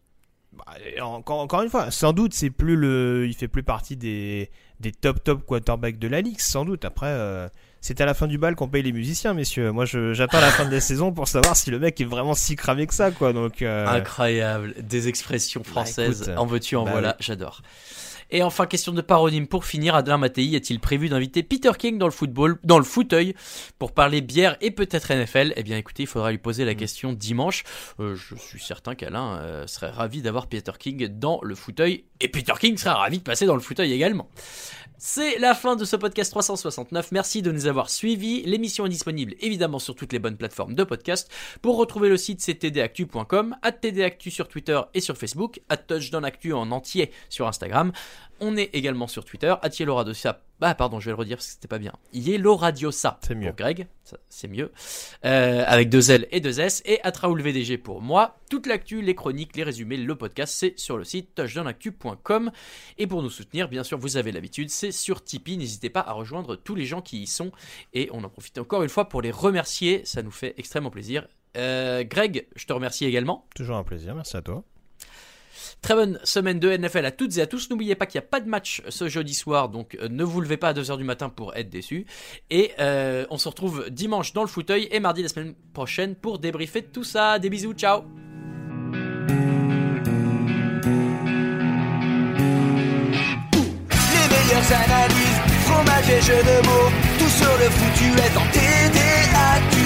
Bah, 0.53 0.65
encore 1.07 1.63
une 1.63 1.71
fois, 1.71 1.91
sans 1.91 2.13
doute, 2.13 2.35
c'est 2.35 2.51
plus 2.51 2.77
le, 2.77 3.25
il 3.27 3.33
fait 3.35 3.49
plus 3.49 3.63
partie 3.63 3.97
des, 3.97 4.51
des 4.81 4.93
top 4.93 5.25
top 5.25 5.47
quarterbacks 5.47 5.99
de 5.99 6.07
la 6.09 6.21
ligue, 6.21 6.39
sans 6.39 6.67
doute. 6.67 6.85
Après, 6.85 7.07
euh, 7.09 7.49
c'est 7.87 8.01
à 8.01 8.07
la 8.07 8.15
fin 8.15 8.27
du 8.27 8.39
bal 8.39 8.55
qu'on 8.55 8.67
paye 8.67 8.83
les 8.83 8.93
musiciens, 8.93 9.35
messieurs. 9.35 9.71
Moi, 9.71 9.85
j'attends 9.85 10.41
la 10.41 10.49
fin 10.51 10.65
de 10.65 10.73
la 10.73 10.81
saison 10.81 11.13
pour 11.13 11.29
savoir 11.29 11.55
si 11.55 11.71
le 11.71 11.79
mec 11.79 12.01
est 12.01 12.07
vraiment 12.07 12.33
si 12.33 12.57
cramé 12.57 12.87
que 12.87 12.95
ça, 12.95 13.11
quoi. 13.11 13.35
Donc, 13.35 13.61
euh, 13.61 13.87
Incroyable. 13.87 14.75
Des 14.81 15.09
expressions 15.09 15.63
françaises. 15.63 16.23
écoute, 16.23 16.39
en 16.39 16.47
veux-tu, 16.47 16.77
en 16.77 16.85
bah 16.85 16.93
voilà. 16.93 17.09
oui. 17.19 17.25
J'adore. 17.27 17.61
Et 18.31 18.43
enfin, 18.43 18.65
question 18.65 18.93
de 18.93 19.03
paronyme 19.03 19.47
pour 19.47 19.67
finir. 19.67 19.95
Adrien 19.95 20.17
Mattei 20.17 20.57
a-t-il 20.57 20.81
prévu 20.81 21.11
d'inviter 21.11 21.43
Peter 21.43 21.71
King 21.79 21.99
dans 21.99 22.07
le 22.07 22.11
football, 22.13 22.59
dans 22.65 22.79
le 22.79 22.85
fauteuil, 22.85 23.35
pour 23.79 23.93
parler 23.93 24.23
bière 24.23 24.57
et 24.63 24.71
peut-être 24.71 25.13
NFL 25.13 25.53
Eh 25.57 25.63
bien, 25.63 25.77
écoutez, 25.77 26.05
il 26.05 26.07
faudra 26.07 26.31
lui 26.31 26.39
poser 26.39 26.65
Mm. 26.65 26.67
la 26.67 26.75
question 26.75 27.13
dimanche. 27.13 27.65
Euh, 28.01 28.17
je 28.17 28.35
suis 28.35 28.61
certain 28.61 28.95
qu'Alain 28.95 29.37
euh, 29.37 29.67
serait 29.67 29.91
ravi 29.91 30.23
d'avoir 30.23 30.47
Peter 30.47 30.73
King 30.79 31.07
dans 31.09 31.39
le 31.43 31.55
fauteuil. 31.55 32.05
Et 32.21 32.29
Peter 32.29 32.55
King 32.59 32.79
serait 32.79 32.95
ravi 32.95 33.19
de 33.19 33.23
passer 33.23 33.45
dans 33.45 33.55
le 33.55 33.61
fauteuil 33.61 33.93
également. 33.93 34.31
C'est 34.97 35.39
la 35.39 35.55
fin 35.55 35.75
de 35.75 35.85
ce 35.85 35.97
podcast 35.97 36.31
369. 36.31 37.11
Merci 37.11 37.43
de 37.43 37.51
nous 37.51 37.67
avoir 37.67 37.91
suivis. 37.91 38.43
L'émission 38.43 38.87
est 38.87 38.91
disponible 38.91 39.35
évidemment 39.41 39.81
sur 39.81 39.97
toutes 39.97 40.13
les 40.13 40.21
bonnes 40.21 40.37
plateformes 40.37 40.75
de 40.75 40.85
podcast. 40.85 41.29
Pour 41.63 41.77
retrouver 41.77 42.09
le 42.09 42.17
site, 42.17 42.41
c'est 42.41 42.55
tdactu.com, 42.55 43.57
at 43.63 43.73
tdactu 43.73 44.31
sur 44.31 44.47
Twitter 44.47 44.81
et 44.95 45.01
sur 45.01 45.17
Facebook, 45.17 45.61
at 45.69 45.79
touchdownactu 45.79 46.53
en 46.53 46.71
entier 46.71 47.11
sur 47.29 47.49
Instagram. 47.49 47.91
On 48.47 48.59
est 48.59 48.69
également 48.75 49.07
sur 49.07 49.25
Twitter, 49.25 49.55
at 49.63 49.71
yelloradiosa. 49.79 50.43
Ah 50.61 50.75
pardon, 50.75 51.01
je 51.01 51.07
vais 51.07 51.13
le 51.13 51.17
redire 51.17 51.39
parce 51.39 51.47
que 51.47 51.53
c'était 51.55 51.69
pas 51.69 51.79
bien. 51.79 51.93
Yellow 52.13 52.57
Radiosa 52.57 53.19
C'est 53.27 53.35
mieux. 53.35 53.47
pour 53.49 53.57
Greg, 53.57 53.87
c'est 54.29 54.49
mieux. 54.49 54.71
Euh, 55.25 55.65
avec 55.67 55.89
deux 55.89 56.11
L 56.11 56.29
et 56.31 56.41
deux 56.41 56.61
S. 56.61 56.83
Et 56.85 57.01
at 57.03 57.13
VDG 57.23 57.79
pour 57.79 58.03
moi. 58.03 58.37
Toute 58.51 58.67
l'actu, 58.67 59.01
les 59.01 59.15
chroniques, 59.15 59.57
les 59.57 59.63
résumés, 59.63 59.97
le 59.97 60.15
podcast, 60.15 60.55
c'est 60.55 60.79
sur 60.79 60.99
le 60.99 61.05
site 61.05 61.35
touchdownactu.com. 61.35 62.51
Et 62.99 63.07
pour 63.07 63.23
nous 63.23 63.31
soutenir, 63.31 63.69
bien 63.69 63.83
sûr, 63.83 63.97
vous 63.99 64.19
avez 64.19 64.31
l'habitude, 64.31 64.69
c'est 64.69 64.93
sur 64.93 65.25
Tipeee. 65.25 65.57
N'hésitez 65.57 65.89
pas 65.89 66.01
à 66.01 66.13
rejoindre 66.13 66.55
tous 66.57 66.75
les 66.75 66.85
gens 66.85 67.01
qui 67.01 67.23
y 67.23 67.27
sont. 67.27 67.51
Et 67.95 68.11
on 68.13 68.23
en 68.25 68.29
profite 68.29 68.59
encore 68.59 68.83
une 68.83 68.91
fois 68.91 69.09
pour 69.09 69.23
les 69.23 69.31
remercier. 69.31 70.03
Ça 70.05 70.23
nous 70.23 70.31
fait 70.31 70.55
extrêmement 70.59 70.91
plaisir. 70.91 71.27
Euh, 71.57 72.05
Greg, 72.05 72.47
je 72.57 72.67
te 72.67 72.73
remercie 72.75 73.07
également. 73.07 73.47
toujours 73.55 73.77
un 73.77 73.85
plaisir. 73.85 74.15
Merci 74.15 74.37
à 74.37 74.43
toi. 74.43 74.65
Très 75.83 75.95
bonne 75.95 76.19
semaine 76.25 76.59
de 76.59 76.77
NFL 76.77 77.05
à 77.05 77.11
toutes 77.11 77.37
et 77.37 77.43
à 77.43 77.47
tous. 77.47 77.71
N'oubliez 77.71 77.95
pas 77.95 78.07
qu'il 78.07 78.21
n'y 78.21 78.25
a 78.25 78.29
pas 78.29 78.41
de 78.41 78.49
match 78.49 78.83
ce 78.89 79.09
jeudi 79.09 79.35
soir, 79.35 79.69
donc 79.69 79.97
euh, 80.01 80.09
ne 80.09 80.25
vous 80.25 80.41
levez 80.41 80.57
pas 80.57 80.69
à 80.69 80.73
2h 80.75 80.97
du 80.97 81.05
matin 81.05 81.29
pour 81.29 81.55
être 81.57 81.71
déçus. 81.71 82.07
Et 82.51 82.73
euh, 82.79 83.27
on 83.31 83.39
se 83.39 83.49
retrouve 83.49 83.91
dimanche 83.91 84.33
dans 84.33 84.43
le 84.43 84.49
fauteuil 84.49 84.89
et 84.91 85.01
mardi 85.01 85.23
la 85.23 85.29
semaine 85.29 85.55
prochaine 85.73 86.15
pour 86.15 86.39
débriefer 86.39 86.83
tout 86.83 87.05
ça. 87.05 87.39
Des 87.39 87.51
bisous, 87.51 87.75
ciao 87.75 88.05
et 96.11 96.21
jeux 96.21 96.43
de 96.43 96.67
mots, 96.67 96.91
tout 97.19 97.29
sur 97.29 97.47
foutu 97.47 98.09
est 98.25 98.37
en 98.37 98.47
TDAQ. 98.53 99.77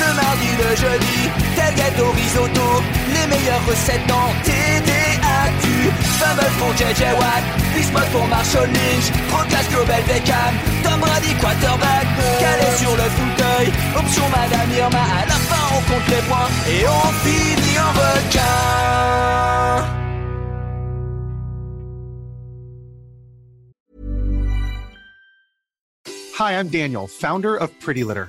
Le 0.00 0.14
mardi, 0.14 0.48
le 0.58 0.76
jeudi, 0.76 1.30
tel 1.54 1.74
gâteau 1.74 2.10
risotto, 2.12 2.82
les 3.14 3.26
meilleures 3.26 3.66
recettes 3.66 4.06
dans 4.06 4.28
TDAQ. 4.44 5.05
Fumble 6.18 6.50
pour 6.58 6.72
JJ 6.74 7.02
Watt, 7.18 7.44
Bismuth 7.74 8.10
pour 8.12 8.26
Marshall 8.26 8.66
Lynch, 8.66 9.12
Procast 9.28 9.70
Global 9.70 10.02
Beckham, 10.08 10.54
Tom 10.82 11.00
Brady 11.00 11.34
quarterback, 11.40 12.06
calé 12.40 12.76
sur 12.76 12.90
le 12.96 13.06
fauteuil, 13.16 13.68
option 13.96 14.24
Madame 14.30 14.70
Irma, 14.76 14.98
à 14.98 15.26
la 15.26 15.34
fin 15.34 15.64
on 15.76 15.80
compte 15.90 16.08
les 16.08 16.22
points 16.28 16.50
et 16.68 16.86
on 16.88 17.12
finit 17.24 17.78
en 17.78 17.92
requin. 17.92 18.96
Hi, 26.38 26.52
I'm 26.52 26.68
Daniel, 26.68 27.06
founder 27.06 27.56
of 27.56 27.70
Pretty 27.80 28.04
Litter. 28.04 28.28